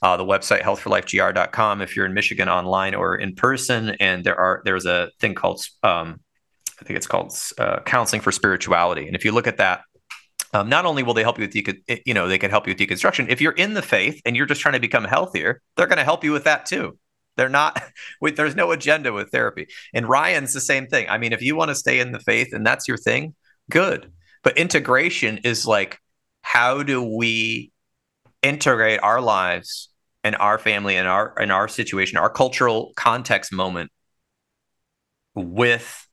uh, 0.00 0.16
the 0.16 0.24
website 0.24 0.62
healthforlifegr.com 0.62 1.82
if 1.82 1.94
you're 1.94 2.06
in 2.06 2.14
Michigan 2.14 2.48
online 2.48 2.94
or 2.94 3.16
in 3.16 3.34
person, 3.34 3.90
and 4.00 4.24
there 4.24 4.36
are 4.36 4.62
there's 4.64 4.86
a 4.86 5.10
thing 5.20 5.34
called 5.34 5.62
um, 5.82 6.20
I 6.80 6.86
think 6.86 6.96
it's 6.96 7.06
called 7.06 7.34
uh, 7.58 7.80
counseling 7.80 8.22
for 8.22 8.32
spirituality, 8.32 9.06
and 9.06 9.14
if 9.14 9.26
you 9.26 9.32
look 9.32 9.46
at 9.46 9.58
that 9.58 9.82
um, 10.52 10.68
not 10.68 10.84
only 10.84 11.02
will 11.02 11.14
they 11.14 11.22
help 11.22 11.38
you 11.38 11.44
with 11.44 11.54
decon- 11.54 11.82
eh, 11.88 11.98
you 12.04 12.14
know 12.14 12.28
they 12.28 12.38
can 12.38 12.50
help 12.50 12.66
you 12.66 12.72
with 12.72 12.78
deconstruction. 12.78 13.28
If 13.28 13.40
you're 13.40 13.52
in 13.52 13.74
the 13.74 13.82
faith 13.82 14.20
and 14.24 14.36
you're 14.36 14.46
just 14.46 14.60
trying 14.60 14.74
to 14.74 14.80
become 14.80 15.04
healthier 15.04 15.60
they're 15.76 15.86
going 15.86 15.98
to 15.98 16.04
help 16.04 16.24
you 16.24 16.32
with 16.32 16.44
that 16.44 16.66
too. 16.66 16.98
They're 17.36 17.48
not 17.48 17.82
there's 18.20 18.56
no 18.56 18.72
agenda 18.72 19.12
with 19.12 19.30
therapy. 19.30 19.68
And 19.94 20.08
ryan's 20.08 20.52
the 20.52 20.60
same 20.60 20.86
thing. 20.86 21.08
I 21.08 21.18
mean 21.18 21.32
if 21.32 21.42
you 21.42 21.56
want 21.56 21.70
to 21.70 21.74
stay 21.74 22.00
in 22.00 22.12
the 22.12 22.20
faith 22.20 22.52
and 22.52 22.66
that's 22.66 22.88
your 22.88 22.98
thing 22.98 23.34
good. 23.70 24.12
But 24.42 24.58
integration 24.58 25.38
is 25.38 25.66
like 25.66 25.98
how 26.42 26.82
do 26.82 27.02
we 27.02 27.72
integrate 28.42 29.00
our 29.02 29.20
lives 29.20 29.90
and 30.24 30.34
our 30.36 30.58
family 30.58 30.96
and 30.96 31.06
our 31.06 31.38
and 31.38 31.52
our 31.52 31.68
situation 31.68 32.18
our 32.18 32.30
cultural 32.30 32.92
context 32.96 33.52
moment 33.52 33.90
with 35.34 36.06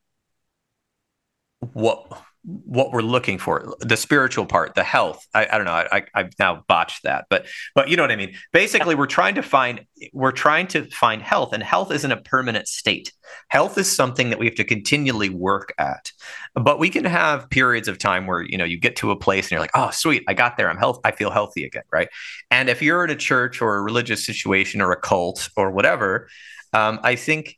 what 1.73 2.21
what 2.47 2.93
we're 2.93 3.01
looking 3.01 3.37
for 3.37 3.75
the 3.81 3.97
spiritual 3.97 4.45
part 4.45 4.73
the 4.73 4.83
health. 4.83 5.27
I, 5.33 5.47
I 5.51 5.57
don't 5.57 5.65
know 5.65 5.73
I, 5.73 6.05
i've 6.15 6.31
now 6.39 6.63
botched 6.69 7.03
that 7.03 7.25
but 7.29 7.45
but 7.75 7.89
you 7.89 7.97
know 7.97 8.03
what 8.03 8.11
i 8.11 8.15
mean. 8.15 8.35
Basically 8.53 8.95
we're 8.95 9.05
trying 9.05 9.35
to 9.35 9.43
find 9.43 9.85
we're 10.13 10.31
trying 10.31 10.67
to 10.67 10.85
find 10.91 11.21
health 11.21 11.51
and 11.51 11.61
health 11.61 11.91
isn't 11.91 12.11
a 12.11 12.21
permanent 12.21 12.69
state. 12.69 13.11
Health 13.49 13.77
is 13.77 13.93
something 13.93 14.29
that 14.29 14.39
we 14.39 14.45
have 14.45 14.55
to 14.55 14.63
continually 14.63 15.29
work 15.29 15.73
at. 15.77 16.11
But 16.55 16.79
we 16.79 16.89
can 16.89 17.03
have 17.03 17.49
periods 17.49 17.89
of 17.89 17.97
time 17.97 18.27
where 18.27 18.41
you 18.41 18.57
know 18.57 18.65
you 18.65 18.79
get 18.79 18.95
to 18.97 19.11
a 19.11 19.17
place 19.17 19.45
and 19.45 19.51
you're 19.51 19.59
like 19.59 19.71
oh 19.75 19.89
sweet 19.91 20.23
i 20.29 20.33
got 20.33 20.55
there 20.55 20.69
i'm 20.69 20.77
health 20.77 21.01
i 21.03 21.11
feel 21.11 21.31
healthy 21.31 21.65
again 21.65 21.83
right? 21.91 22.07
And 22.49 22.69
if 22.69 22.81
you're 22.81 23.03
in 23.03 23.09
a 23.09 23.15
church 23.15 23.61
or 23.61 23.75
a 23.75 23.81
religious 23.81 24.25
situation 24.25 24.79
or 24.79 24.93
a 24.93 24.99
cult 24.99 25.49
or 25.57 25.71
whatever 25.71 26.29
um, 26.71 26.99
i 27.03 27.15
think 27.15 27.57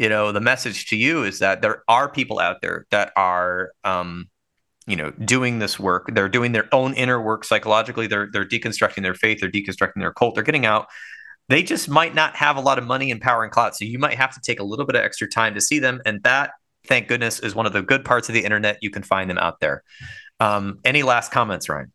you 0.00 0.08
know 0.08 0.32
the 0.32 0.40
message 0.40 0.86
to 0.86 0.96
you 0.96 1.24
is 1.24 1.40
that 1.40 1.60
there 1.60 1.82
are 1.86 2.10
people 2.10 2.38
out 2.38 2.62
there 2.62 2.86
that 2.90 3.12
are 3.16 3.72
um, 3.84 4.30
you 4.86 4.96
know 4.96 5.10
doing 5.10 5.58
this 5.58 5.78
work. 5.78 6.10
They're 6.14 6.30
doing 6.30 6.52
their 6.52 6.74
own 6.74 6.94
inner 6.94 7.20
work 7.20 7.44
psychologically. 7.44 8.06
They're 8.06 8.30
they're 8.32 8.48
deconstructing 8.48 9.02
their 9.02 9.14
faith. 9.14 9.40
They're 9.40 9.50
deconstructing 9.50 9.98
their 9.98 10.14
cult. 10.14 10.34
They're 10.34 10.42
getting 10.42 10.64
out. 10.64 10.86
They 11.50 11.62
just 11.62 11.90
might 11.90 12.14
not 12.14 12.34
have 12.34 12.56
a 12.56 12.62
lot 12.62 12.78
of 12.78 12.84
money 12.84 13.10
and 13.10 13.20
power 13.20 13.44
and 13.44 13.52
clout 13.52 13.76
so 13.76 13.84
you 13.84 13.98
might 13.98 14.16
have 14.16 14.32
to 14.32 14.40
take 14.40 14.58
a 14.58 14.62
little 14.64 14.86
bit 14.86 14.96
of 14.96 15.02
extra 15.02 15.28
time 15.28 15.52
to 15.54 15.60
see 15.60 15.80
them 15.80 16.00
and 16.06 16.22
that 16.22 16.52
thank 16.86 17.08
goodness 17.08 17.40
is 17.40 17.54
one 17.54 17.66
of 17.66 17.74
the 17.74 17.82
good 17.82 18.04
parts 18.04 18.28
of 18.30 18.34
the 18.34 18.44
internet. 18.44 18.78
You 18.80 18.88
can 18.90 19.02
find 19.02 19.28
them 19.28 19.36
out 19.36 19.60
there. 19.60 19.82
Um, 20.38 20.78
any 20.84 21.02
last 21.02 21.30
comments 21.30 21.68
ryan 21.68 21.92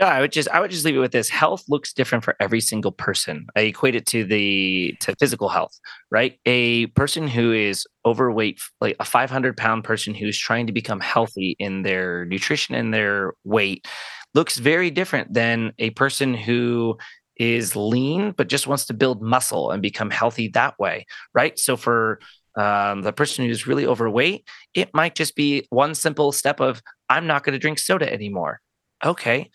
no, 0.00 0.06
I 0.06 0.20
would 0.20 0.32
just 0.32 0.48
I 0.48 0.58
would 0.60 0.70
just 0.70 0.84
leave 0.84 0.96
it 0.96 1.00
with 1.00 1.12
this. 1.12 1.28
Health 1.28 1.64
looks 1.68 1.92
different 1.92 2.24
for 2.24 2.34
every 2.40 2.60
single 2.60 2.92
person. 2.92 3.46
I 3.54 3.60
equate 3.62 3.94
it 3.94 4.06
to 4.06 4.24
the 4.24 4.94
to 5.00 5.14
physical 5.20 5.48
health, 5.48 5.78
right? 6.10 6.38
A 6.46 6.86
person 6.88 7.28
who 7.28 7.52
is 7.52 7.86
overweight, 8.04 8.60
like 8.80 8.96
a 9.00 9.04
500 9.04 9.56
pound 9.56 9.84
person 9.84 10.14
who's 10.14 10.38
trying 10.38 10.66
to 10.66 10.72
become 10.72 10.98
healthy 11.00 11.56
in 11.58 11.82
their 11.82 12.24
nutrition 12.24 12.74
and 12.74 12.92
their 12.92 13.34
weight, 13.44 13.86
looks 14.34 14.58
very 14.58 14.90
different 14.90 15.34
than 15.34 15.72
a 15.78 15.90
person 15.90 16.34
who 16.34 16.96
is 17.36 17.74
lean 17.76 18.32
but 18.32 18.48
just 18.48 18.66
wants 18.66 18.86
to 18.86 18.94
build 18.94 19.22
muscle 19.22 19.70
and 19.70 19.82
become 19.82 20.10
healthy 20.10 20.48
that 20.48 20.78
way, 20.78 21.06
right? 21.34 21.58
So 21.58 21.76
for 21.76 22.18
um, 22.56 23.02
the 23.02 23.12
person 23.12 23.44
who's 23.44 23.66
really 23.66 23.86
overweight, 23.86 24.46
it 24.74 24.90
might 24.94 25.14
just 25.14 25.36
be 25.36 25.66
one 25.70 25.94
simple 25.94 26.32
step 26.32 26.60
of 26.60 26.82
I'm 27.08 27.26
not 27.26 27.44
going 27.44 27.52
to 27.52 27.58
drink 27.58 27.78
soda 27.78 28.10
anymore. 28.10 28.60
Okay 29.04 29.50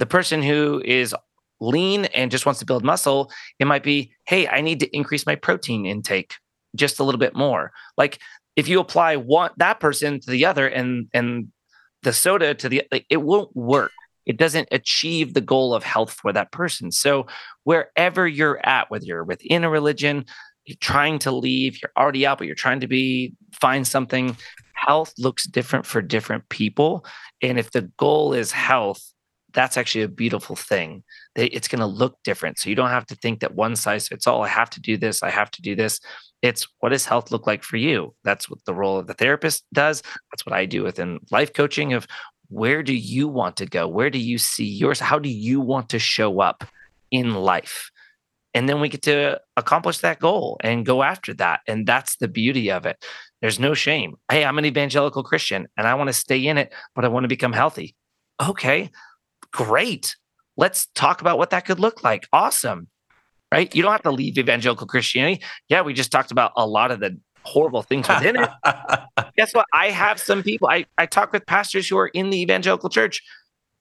the 0.00 0.06
person 0.06 0.42
who 0.42 0.82
is 0.84 1.14
lean 1.60 2.06
and 2.06 2.30
just 2.30 2.46
wants 2.46 2.58
to 2.58 2.66
build 2.66 2.82
muscle, 2.82 3.30
it 3.58 3.66
might 3.66 3.82
be, 3.82 4.12
hey, 4.26 4.48
I 4.48 4.62
need 4.62 4.80
to 4.80 4.96
increase 4.96 5.26
my 5.26 5.36
protein 5.36 5.84
intake 5.84 6.34
just 6.74 6.98
a 6.98 7.04
little 7.04 7.18
bit 7.18 7.36
more. 7.36 7.70
Like 7.98 8.18
if 8.56 8.66
you 8.66 8.80
apply 8.80 9.16
one 9.16 9.50
that 9.58 9.78
person 9.78 10.18
to 10.20 10.30
the 10.30 10.46
other 10.46 10.66
and 10.66 11.08
and 11.12 11.48
the 12.02 12.14
soda 12.14 12.54
to 12.54 12.68
the 12.68 12.82
like, 12.90 13.04
it 13.10 13.18
won't 13.18 13.54
work. 13.54 13.92
It 14.24 14.38
doesn't 14.38 14.68
achieve 14.72 15.34
the 15.34 15.40
goal 15.42 15.74
of 15.74 15.84
health 15.84 16.12
for 16.12 16.32
that 16.32 16.50
person. 16.50 16.92
So 16.92 17.26
wherever 17.64 18.26
you're 18.26 18.64
at, 18.66 18.90
whether 18.90 19.04
you're 19.04 19.24
within 19.24 19.64
a 19.64 19.70
religion, 19.70 20.24
you're 20.64 20.76
trying 20.80 21.18
to 21.20 21.30
leave, 21.30 21.78
you're 21.82 21.92
already 21.96 22.26
out, 22.26 22.38
but 22.38 22.46
you're 22.46 22.56
trying 22.56 22.80
to 22.80 22.88
be 22.88 23.34
find 23.52 23.86
something. 23.86 24.36
Health 24.72 25.12
looks 25.18 25.46
different 25.46 25.84
for 25.84 26.00
different 26.00 26.48
people. 26.48 27.04
And 27.42 27.58
if 27.58 27.70
the 27.72 27.82
goal 27.98 28.32
is 28.32 28.52
health, 28.52 29.02
that's 29.52 29.76
actually 29.76 30.02
a 30.02 30.08
beautiful 30.08 30.56
thing. 30.56 31.02
It's 31.34 31.68
going 31.68 31.80
to 31.80 31.86
look 31.86 32.16
different. 32.24 32.58
So 32.58 32.68
you 32.68 32.76
don't 32.76 32.90
have 32.90 33.06
to 33.06 33.14
think 33.16 33.40
that 33.40 33.54
one 33.54 33.76
size 33.76 34.08
fits 34.08 34.26
all. 34.26 34.42
I 34.42 34.48
have 34.48 34.70
to 34.70 34.80
do 34.80 34.96
this. 34.96 35.22
I 35.22 35.30
have 35.30 35.50
to 35.52 35.62
do 35.62 35.74
this. 35.74 36.00
It's 36.42 36.66
what 36.80 36.90
does 36.90 37.06
health 37.06 37.30
look 37.30 37.46
like 37.46 37.62
for 37.62 37.76
you? 37.76 38.14
That's 38.24 38.48
what 38.48 38.64
the 38.64 38.74
role 38.74 38.98
of 38.98 39.06
the 39.06 39.14
therapist 39.14 39.64
does. 39.72 40.02
That's 40.30 40.46
what 40.46 40.54
I 40.54 40.66
do 40.66 40.82
within 40.82 41.20
life 41.30 41.52
coaching 41.52 41.92
of 41.92 42.06
where 42.48 42.82
do 42.82 42.94
you 42.94 43.28
want 43.28 43.56
to 43.58 43.66
go? 43.66 43.86
Where 43.86 44.10
do 44.10 44.18
you 44.18 44.38
see 44.38 44.64
yours? 44.64 44.98
How 44.98 45.18
do 45.18 45.28
you 45.28 45.60
want 45.60 45.88
to 45.90 45.98
show 45.98 46.40
up 46.40 46.64
in 47.10 47.34
life? 47.34 47.90
And 48.54 48.68
then 48.68 48.80
we 48.80 48.88
get 48.88 49.02
to 49.02 49.40
accomplish 49.56 49.98
that 49.98 50.18
goal 50.18 50.58
and 50.60 50.84
go 50.84 51.04
after 51.04 51.32
that. 51.34 51.60
And 51.68 51.86
that's 51.86 52.16
the 52.16 52.26
beauty 52.26 52.72
of 52.72 52.86
it. 52.86 53.04
There's 53.40 53.60
no 53.60 53.74
shame. 53.74 54.16
Hey, 54.28 54.44
I'm 54.44 54.58
an 54.58 54.64
evangelical 54.64 55.22
Christian 55.22 55.68
and 55.76 55.86
I 55.86 55.94
want 55.94 56.08
to 56.08 56.12
stay 56.12 56.44
in 56.44 56.58
it, 56.58 56.72
but 56.96 57.04
I 57.04 57.08
want 57.08 57.24
to 57.24 57.28
become 57.28 57.52
healthy. 57.52 57.94
Okay, 58.42 58.90
Great. 59.52 60.16
Let's 60.56 60.86
talk 60.94 61.20
about 61.20 61.38
what 61.38 61.50
that 61.50 61.64
could 61.64 61.80
look 61.80 62.04
like. 62.04 62.26
Awesome. 62.32 62.88
Right? 63.52 63.74
You 63.74 63.82
don't 63.82 63.92
have 63.92 64.02
to 64.02 64.10
leave 64.12 64.38
evangelical 64.38 64.86
Christianity. 64.86 65.42
Yeah, 65.68 65.82
we 65.82 65.92
just 65.92 66.12
talked 66.12 66.30
about 66.30 66.52
a 66.56 66.66
lot 66.66 66.90
of 66.90 67.00
the 67.00 67.18
horrible 67.42 67.82
things 67.82 68.08
within 68.08 68.36
it. 68.36 68.48
Guess 69.36 69.54
what? 69.54 69.66
I 69.72 69.90
have 69.90 70.20
some 70.20 70.42
people, 70.42 70.68
I, 70.68 70.86
I 70.98 71.06
talk 71.06 71.32
with 71.32 71.46
pastors 71.46 71.88
who 71.88 71.98
are 71.98 72.08
in 72.08 72.30
the 72.30 72.40
evangelical 72.40 72.88
church, 72.88 73.22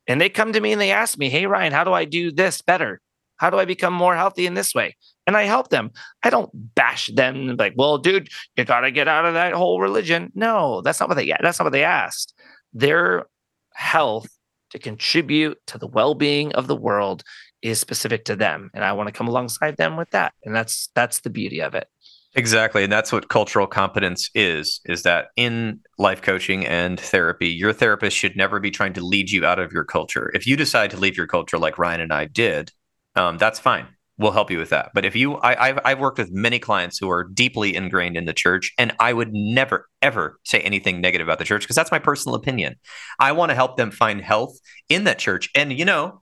and 0.07 0.19
they 0.19 0.29
come 0.29 0.53
to 0.53 0.61
me 0.61 0.71
and 0.71 0.81
they 0.81 0.91
ask 0.91 1.17
me, 1.19 1.29
Hey, 1.29 1.45
Ryan, 1.45 1.71
how 1.71 1.83
do 1.83 1.93
I 1.93 2.05
do 2.05 2.31
this 2.31 2.61
better? 2.61 2.99
How 3.39 3.49
do 3.49 3.57
I 3.57 3.65
become 3.65 3.93
more 3.93 4.15
healthy 4.15 4.45
in 4.45 4.53
this 4.53 4.75
way? 4.75 4.97
And 5.25 5.37
I 5.37 5.43
help 5.43 5.69
them. 5.69 5.91
I 6.23 6.29
don't 6.29 6.49
bash 6.53 7.07
them 7.07 7.55
like, 7.57 7.73
well, 7.77 7.97
dude, 7.97 8.27
you 8.57 8.65
got 8.65 8.81
to 8.81 8.91
get 8.91 9.07
out 9.07 9.25
of 9.25 9.33
that 9.35 9.53
whole 9.53 9.79
religion. 9.79 10.31
No, 10.35 10.81
that's 10.81 10.99
not 10.99 11.07
what 11.07 11.15
they 11.15 11.23
yeah, 11.23 11.37
that's 11.41 11.59
not 11.59 11.65
what 11.65 11.71
they 11.71 11.83
asked. 11.83 12.33
Their 12.73 13.27
health 13.73 14.27
to 14.69 14.79
contribute 14.79 15.57
to 15.67 15.77
the 15.77 15.87
well-being 15.87 16.53
of 16.53 16.67
the 16.67 16.75
world 16.75 17.23
is 17.61 17.79
specific 17.79 18.25
to 18.25 18.35
them 18.35 18.69
and 18.73 18.83
i 18.83 18.93
want 18.93 19.07
to 19.07 19.13
come 19.13 19.27
alongside 19.27 19.77
them 19.77 19.97
with 19.97 20.09
that 20.11 20.33
and 20.43 20.55
that's 20.55 20.89
that's 20.95 21.19
the 21.21 21.29
beauty 21.29 21.61
of 21.61 21.75
it. 21.75 21.87
Exactly 22.35 22.83
and 22.83 22.91
that's 22.91 23.11
what 23.11 23.29
cultural 23.29 23.67
competence 23.67 24.29
is 24.35 24.79
is 24.85 25.03
that 25.03 25.27
in 25.35 25.79
life 25.97 26.21
coaching 26.21 26.65
and 26.65 26.99
therapy 26.99 27.49
your 27.49 27.73
therapist 27.73 28.15
should 28.15 28.37
never 28.37 28.59
be 28.59 28.71
trying 28.71 28.93
to 28.93 29.01
lead 29.01 29.31
you 29.31 29.45
out 29.45 29.59
of 29.59 29.73
your 29.73 29.83
culture. 29.83 30.31
If 30.33 30.45
you 30.45 30.55
decide 30.55 30.91
to 30.91 30.97
leave 30.97 31.17
your 31.17 31.27
culture 31.27 31.57
like 31.57 31.77
ryan 31.77 32.01
and 32.01 32.13
i 32.13 32.25
did 32.25 32.71
um, 33.15 33.37
that's 33.37 33.59
fine 33.59 33.87
we'll 34.19 34.33
help 34.33 34.51
you 34.51 34.59
with 34.59 34.69
that. 34.69 34.91
But 34.93 35.05
if 35.05 35.15
you, 35.15 35.37
I, 35.37 35.67
have 35.67 35.79
I've 35.83 35.99
worked 35.99 36.19
with 36.19 36.31
many 36.31 36.59
clients 36.59 36.97
who 36.99 37.09
are 37.09 37.23
deeply 37.23 37.75
ingrained 37.75 38.17
in 38.17 38.25
the 38.25 38.33
church, 38.33 38.73
and 38.77 38.93
I 38.99 39.13
would 39.13 39.33
never, 39.33 39.87
ever 40.01 40.39
say 40.43 40.59
anything 40.59 41.01
negative 41.01 41.25
about 41.27 41.39
the 41.39 41.45
church 41.45 41.63
because 41.63 41.77
that's 41.77 41.91
my 41.91 41.99
personal 41.99 42.35
opinion. 42.35 42.75
I 43.17 43.31
want 43.31 43.49
to 43.49 43.55
help 43.55 43.77
them 43.77 43.91
find 43.91 44.21
health 44.21 44.59
in 44.89 45.05
that 45.05 45.19
church. 45.19 45.49
And, 45.55 45.71
you 45.71 45.85
know, 45.85 46.21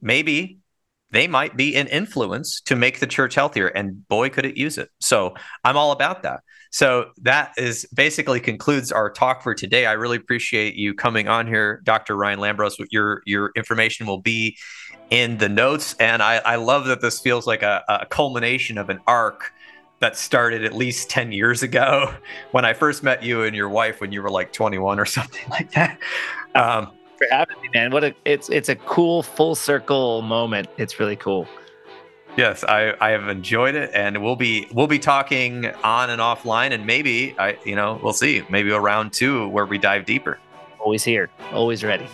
maybe 0.00 0.60
they 1.10 1.26
might 1.26 1.56
be 1.56 1.76
an 1.76 1.88
influence 1.88 2.60
to 2.62 2.76
make 2.76 3.00
the 3.00 3.06
church 3.06 3.34
healthier. 3.34 3.68
And 3.68 4.06
boy, 4.08 4.30
could 4.30 4.46
it 4.46 4.56
use 4.56 4.78
it. 4.78 4.88
So 5.00 5.34
I'm 5.64 5.76
all 5.76 5.92
about 5.92 6.22
that. 6.22 6.40
So 6.70 7.06
that 7.22 7.52
is 7.56 7.86
basically 7.94 8.40
concludes 8.40 8.92
our 8.92 9.10
talk 9.10 9.42
for 9.42 9.54
today. 9.54 9.86
I 9.86 9.92
really 9.92 10.16
appreciate 10.16 10.74
you 10.74 10.94
coming 10.94 11.28
on 11.28 11.46
here, 11.46 11.80
Dr. 11.84 12.16
Ryan 12.16 12.38
Lambros. 12.38 12.74
Your 12.90 13.22
your 13.24 13.50
information 13.56 14.06
will 14.06 14.20
be 14.20 14.58
in 15.10 15.38
the 15.38 15.48
notes. 15.48 15.94
And 16.00 16.22
I, 16.22 16.36
I 16.38 16.56
love 16.56 16.86
that 16.86 17.00
this 17.00 17.20
feels 17.20 17.46
like 17.46 17.62
a, 17.62 17.84
a 17.88 18.06
culmination 18.06 18.78
of 18.78 18.90
an 18.90 19.00
arc 19.06 19.52
that 20.00 20.16
started 20.16 20.64
at 20.64 20.74
least 20.74 21.08
10 21.10 21.32
years 21.32 21.62
ago 21.62 22.14
when 22.52 22.64
I 22.64 22.74
first 22.74 23.02
met 23.02 23.22
you 23.22 23.42
and 23.42 23.56
your 23.56 23.68
wife 23.68 24.00
when 24.00 24.12
you 24.12 24.22
were 24.22 24.30
like 24.30 24.52
21 24.52 25.00
or 25.00 25.04
something 25.06 25.48
like 25.50 25.72
that. 25.72 25.98
Um, 26.54 26.92
for 27.16 27.26
having 27.30 27.60
me, 27.62 27.68
man. 27.72 27.90
What 27.90 28.04
a 28.04 28.14
it's 28.24 28.50
it's 28.50 28.68
a 28.68 28.76
cool 28.76 29.22
full 29.22 29.54
circle 29.54 30.22
moment. 30.22 30.68
It's 30.76 31.00
really 31.00 31.16
cool. 31.16 31.48
Yes, 32.36 32.64
I, 32.64 32.94
I 33.00 33.10
have 33.10 33.28
enjoyed 33.28 33.74
it, 33.74 33.90
and 33.94 34.22
we'll 34.22 34.36
be 34.36 34.68
we'll 34.70 34.86
be 34.86 34.98
talking 34.98 35.66
on 35.82 36.10
and 36.10 36.20
offline, 36.20 36.72
and 36.72 36.84
maybe 36.84 37.34
I 37.38 37.56
you 37.64 37.74
know 37.74 37.98
we'll 38.02 38.12
see 38.12 38.44
maybe 38.50 38.70
a 38.70 38.80
round 38.80 39.12
two 39.12 39.48
where 39.48 39.64
we 39.64 39.78
dive 39.78 40.04
deeper. 40.04 40.38
Always 40.78 41.02
here, 41.02 41.30
always 41.52 41.82
ready. 41.82 42.06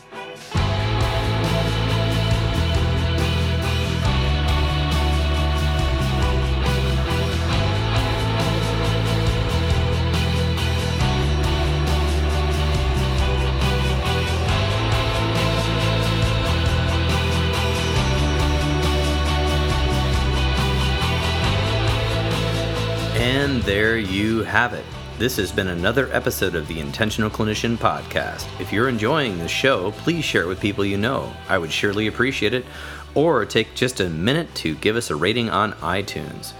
There 23.65 23.97
you 23.97 24.42
have 24.42 24.73
it. 24.73 24.84
This 25.18 25.36
has 25.36 25.52
been 25.52 25.68
another 25.68 26.12
episode 26.12 26.57
of 26.57 26.66
the 26.66 26.81
Intentional 26.81 27.31
Clinician 27.31 27.76
Podcast. 27.76 28.49
If 28.60 28.73
you're 28.73 28.89
enjoying 28.89 29.39
the 29.39 29.47
show, 29.47 29.92
please 29.92 30.24
share 30.24 30.42
it 30.42 30.49
with 30.49 30.60
people 30.60 30.84
you 30.84 30.99
know. 30.99 31.32
I 31.49 31.58
would 31.58 31.70
surely 31.70 32.08
appreciate 32.08 32.55
it. 32.55 32.66
Or 33.15 33.44
take 33.44 33.76
just 33.76 34.00
a 34.00 34.10
minute 34.10 34.52
to 34.57 34.74
give 34.74 34.97
us 34.97 35.10
a 35.10 35.15
rating 35.15 35.49
on 35.49 35.74
iTunes. 35.74 36.55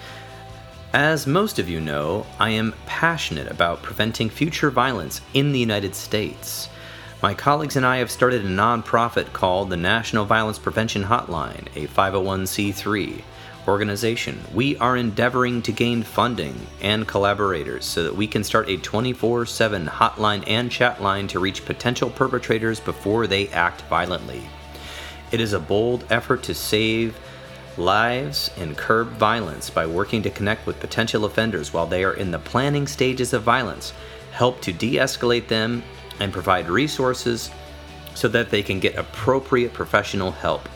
As 0.93 1.27
most 1.27 1.59
of 1.59 1.69
you 1.69 1.81
know, 1.81 2.25
I 2.39 2.51
am 2.51 2.73
passionate 2.87 3.51
about 3.51 3.83
preventing 3.83 4.31
future 4.31 4.71
violence 4.71 5.23
in 5.35 5.51
the 5.51 5.59
United 5.59 5.97
States. 5.97 6.69
My 7.21 7.35
colleagues 7.35 7.75
and 7.75 7.85
I 7.85 7.97
have 7.97 8.13
started 8.13 8.45
a 8.45 8.49
nonprofit 8.49 9.33
called 9.33 9.71
the 9.71 9.77
National 9.77 10.25
Violence 10.25 10.61
Prevention 10.61 11.03
Hotline, 11.03 11.67
a 11.75 11.89
501c3 11.89 13.25
organization. 13.69 14.41
We 14.55 14.77
are 14.79 14.97
endeavoring 14.97 15.63
to 15.63 15.73
gain 15.73 16.03
funding 16.03 16.67
and 16.81 17.07
collaborators 17.07 17.85
so 17.85 18.03
that 18.03 18.17
we 18.17 18.27
can 18.27 18.45
start 18.45 18.69
a 18.69 18.77
24 18.77 19.47
7 19.47 19.87
hotline 19.87 20.45
and 20.47 20.71
chat 20.71 21.01
line 21.01 21.29
to 21.29 21.41
reach 21.41 21.65
potential 21.65 22.11
perpetrators 22.11 22.81
before 22.81 23.27
they 23.27 23.49
act 23.49 23.83
violently. 23.83 24.43
It 25.31 25.41
is 25.41 25.53
a 25.53 25.61
bold 25.61 26.05
effort 26.11 26.43
to 26.45 26.55
save 26.55 27.19
lives 27.79 28.51
and 28.59 28.77
curb 28.77 29.09
violence 29.13 29.71
by 29.71 29.87
working 29.87 30.23
to 30.23 30.31
connect 30.31 30.67
with 30.67 30.81
potential 30.81 31.25
offenders 31.25 31.73
while 31.73 31.87
they 31.87 32.05
are 32.05 32.15
in 32.15 32.31
the 32.31 32.39
planning 32.39 32.87
stages 32.87 33.33
of 33.33 33.43
violence, 33.43 33.93
help 34.33 34.61
to 34.61 34.73
de 34.73 34.97
escalate 34.97 35.49
them, 35.49 35.83
and 36.21 36.33
provide 36.33 36.69
resources 36.69 37.51
so 38.15 38.29
that 38.29 38.51
they 38.51 38.63
can 38.63 38.79
get 38.79 38.97
appropriate 38.97 39.73
professional 39.73 40.31
help. 40.31 40.69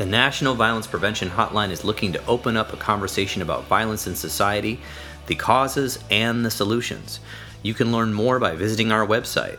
The 0.00 0.06
National 0.06 0.54
Violence 0.54 0.86
Prevention 0.86 1.28
Hotline 1.28 1.70
is 1.70 1.84
looking 1.84 2.14
to 2.14 2.24
open 2.24 2.56
up 2.56 2.72
a 2.72 2.78
conversation 2.78 3.42
about 3.42 3.66
violence 3.66 4.06
in 4.06 4.14
society, 4.14 4.80
the 5.26 5.34
causes, 5.34 5.98
and 6.10 6.42
the 6.42 6.50
solutions. 6.50 7.20
You 7.62 7.74
can 7.74 7.92
learn 7.92 8.14
more 8.14 8.38
by 8.38 8.56
visiting 8.56 8.92
our 8.92 9.06
website, 9.06 9.58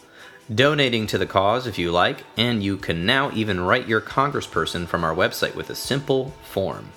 donating 0.55 1.09
to 1.09 1.19
the 1.19 1.27
cause 1.27 1.67
if 1.67 1.81
you 1.81 1.91
like, 1.91 2.23
and 2.37 2.63
you 2.63 2.77
can 2.77 3.05
now 3.05 3.33
even 3.33 3.59
write 3.59 3.89
your 3.89 4.01
congressperson 4.01 4.87
from 4.87 5.03
our 5.03 5.17
website 5.17 5.57
with 5.57 5.69
a 5.69 5.75
simple 5.75 6.33
form. 6.45 6.93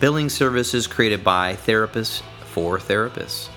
Billing 0.00 0.28
services 0.28 0.88
created 0.88 1.22
by 1.22 1.54
therapists 1.54 2.22
for 2.46 2.78
therapists. 2.78 3.48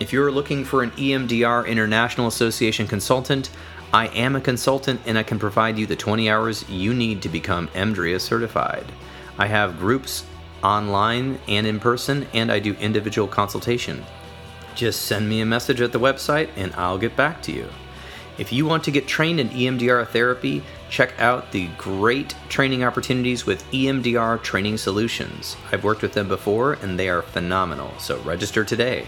If 0.00 0.14
you're 0.14 0.32
looking 0.32 0.64
for 0.64 0.82
an 0.82 0.92
EMDR 0.92 1.68
International 1.68 2.26
Association 2.26 2.86
consultant, 2.86 3.50
I 3.92 4.06
am 4.08 4.34
a 4.34 4.40
consultant 4.40 5.02
and 5.04 5.18
I 5.18 5.22
can 5.22 5.38
provide 5.38 5.78
you 5.78 5.84
the 5.86 5.94
20 5.94 6.30
hours 6.30 6.66
you 6.70 6.94
need 6.94 7.20
to 7.22 7.28
become 7.28 7.68
EMDRIA 7.68 8.18
certified. 8.18 8.86
I 9.38 9.46
have 9.46 9.78
groups 9.78 10.24
online 10.64 11.38
and 11.46 11.66
in 11.66 11.78
person, 11.78 12.26
and 12.32 12.50
I 12.50 12.58
do 12.58 12.74
individual 12.74 13.28
consultation. 13.28 14.04
Just 14.74 15.02
send 15.02 15.28
me 15.28 15.40
a 15.40 15.46
message 15.46 15.80
at 15.80 15.92
the 15.92 16.00
website 16.00 16.48
and 16.56 16.74
I'll 16.74 16.98
get 16.98 17.14
back 17.14 17.42
to 17.42 17.52
you. 17.52 17.68
If 18.36 18.52
you 18.52 18.66
want 18.66 18.82
to 18.84 18.90
get 18.90 19.06
trained 19.06 19.38
in 19.38 19.50
EMDR 19.50 20.08
therapy, 20.08 20.64
check 20.90 21.12
out 21.20 21.52
the 21.52 21.68
great 21.78 22.34
training 22.48 22.82
opportunities 22.82 23.46
with 23.46 23.64
EMDR 23.70 24.42
Training 24.42 24.78
Solutions. 24.78 25.56
I've 25.70 25.84
worked 25.84 26.02
with 26.02 26.14
them 26.14 26.26
before 26.26 26.72
and 26.72 26.98
they 26.98 27.08
are 27.08 27.22
phenomenal, 27.22 27.94
so 27.98 28.18
register 28.22 28.64
today. 28.64 29.06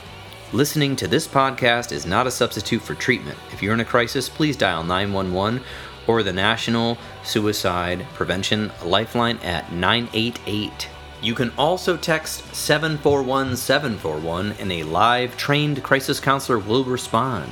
Listening 0.54 0.96
to 0.96 1.10
this 1.10 1.28
podcast 1.28 1.92
is 1.92 2.06
not 2.06 2.26
a 2.26 2.32
substitute 2.32 2.82
for 2.82 2.96
treatment. 2.96 3.38
If 3.52 3.62
you're 3.62 3.74
in 3.74 3.82
a 3.82 3.86
crisis, 3.86 4.30
please 4.30 4.56
dial 4.56 4.82
911 4.82 5.62
or 6.08 6.24
the 6.24 6.32
National 6.32 6.98
Suicide 7.22 8.06
Prevention 8.14 8.72
Lifeline 8.86 9.40
at 9.40 9.74
988. 9.74 10.88
You 11.22 11.36
can 11.36 11.52
also 11.58 11.98
text 11.98 12.56
741 12.56 13.58
741 13.58 14.54
and 14.54 14.72
a 14.72 14.84
live 14.84 15.36
trained 15.36 15.84
crisis 15.84 16.22
counselor 16.22 16.60
will 16.60 16.86
respond. 16.86 17.52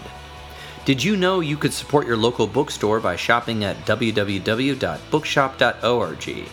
Did 0.85 1.03
you 1.03 1.17
know 1.17 1.41
you 1.41 1.57
could 1.57 1.73
support 1.73 2.07
your 2.07 2.15
local 2.15 2.47
bookstore 2.47 3.01
by 3.01 3.17
shopping 3.17 3.65
at 3.65 3.75
www.bookshop.org? 3.85 6.47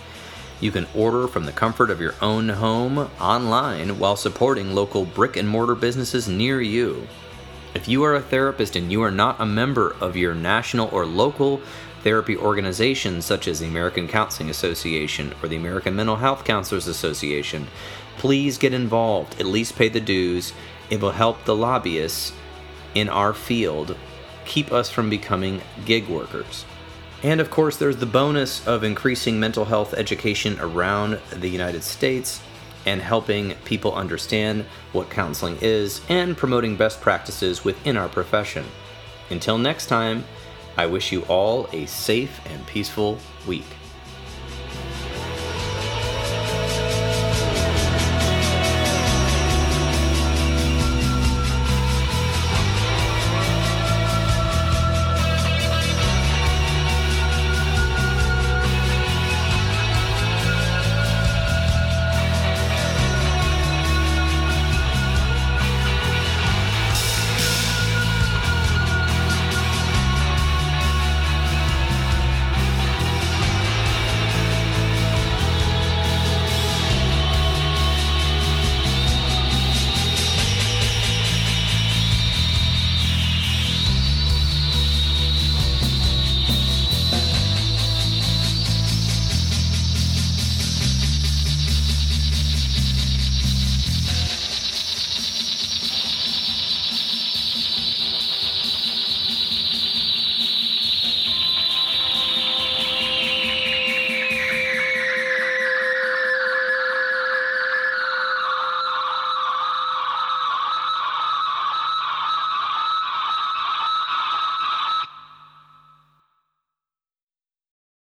You 0.62 0.70
can 0.70 0.86
order 0.94 1.26
from 1.26 1.44
the 1.44 1.50
comfort 1.50 1.90
of 1.90 2.00
your 2.00 2.14
own 2.22 2.48
home 2.48 3.10
online 3.20 3.98
while 3.98 4.14
supporting 4.14 4.76
local 4.76 5.04
brick 5.04 5.36
and 5.36 5.48
mortar 5.48 5.74
businesses 5.74 6.28
near 6.28 6.60
you. 6.60 7.08
If 7.74 7.88
you 7.88 8.04
are 8.04 8.14
a 8.14 8.20
therapist 8.20 8.76
and 8.76 8.92
you 8.92 9.02
are 9.02 9.10
not 9.10 9.40
a 9.40 9.44
member 9.44 9.96
of 10.00 10.16
your 10.16 10.36
national 10.36 10.88
or 10.92 11.04
local 11.04 11.60
therapy 12.04 12.36
organizations 12.36 13.24
such 13.24 13.48
as 13.48 13.58
the 13.58 13.66
American 13.66 14.06
Counseling 14.06 14.50
Association 14.50 15.34
or 15.42 15.48
the 15.48 15.56
American 15.56 15.96
Mental 15.96 16.14
Health 16.14 16.44
Counselors 16.44 16.86
Association, 16.86 17.66
please 18.18 18.56
get 18.56 18.72
involved, 18.72 19.40
at 19.40 19.46
least 19.46 19.74
pay 19.74 19.88
the 19.88 20.00
dues. 20.00 20.52
It 20.90 21.00
will 21.00 21.10
help 21.10 21.44
the 21.44 21.56
lobbyists 21.56 22.32
in 22.94 23.08
our 23.08 23.34
field 23.34 23.96
keep 24.44 24.70
us 24.70 24.88
from 24.88 25.10
becoming 25.10 25.60
gig 25.84 26.06
workers. 26.06 26.66
And 27.22 27.40
of 27.40 27.50
course, 27.50 27.76
there's 27.76 27.98
the 27.98 28.06
bonus 28.06 28.66
of 28.66 28.82
increasing 28.82 29.38
mental 29.38 29.64
health 29.64 29.94
education 29.94 30.58
around 30.58 31.20
the 31.30 31.48
United 31.48 31.84
States 31.84 32.40
and 32.84 33.00
helping 33.00 33.54
people 33.64 33.94
understand 33.94 34.64
what 34.92 35.08
counseling 35.08 35.56
is 35.60 36.00
and 36.08 36.36
promoting 36.36 36.76
best 36.76 37.00
practices 37.00 37.64
within 37.64 37.96
our 37.96 38.08
profession. 38.08 38.64
Until 39.30 39.56
next 39.56 39.86
time, 39.86 40.24
I 40.76 40.86
wish 40.86 41.12
you 41.12 41.22
all 41.22 41.68
a 41.72 41.86
safe 41.86 42.40
and 42.46 42.66
peaceful 42.66 43.18
week. 43.46 43.66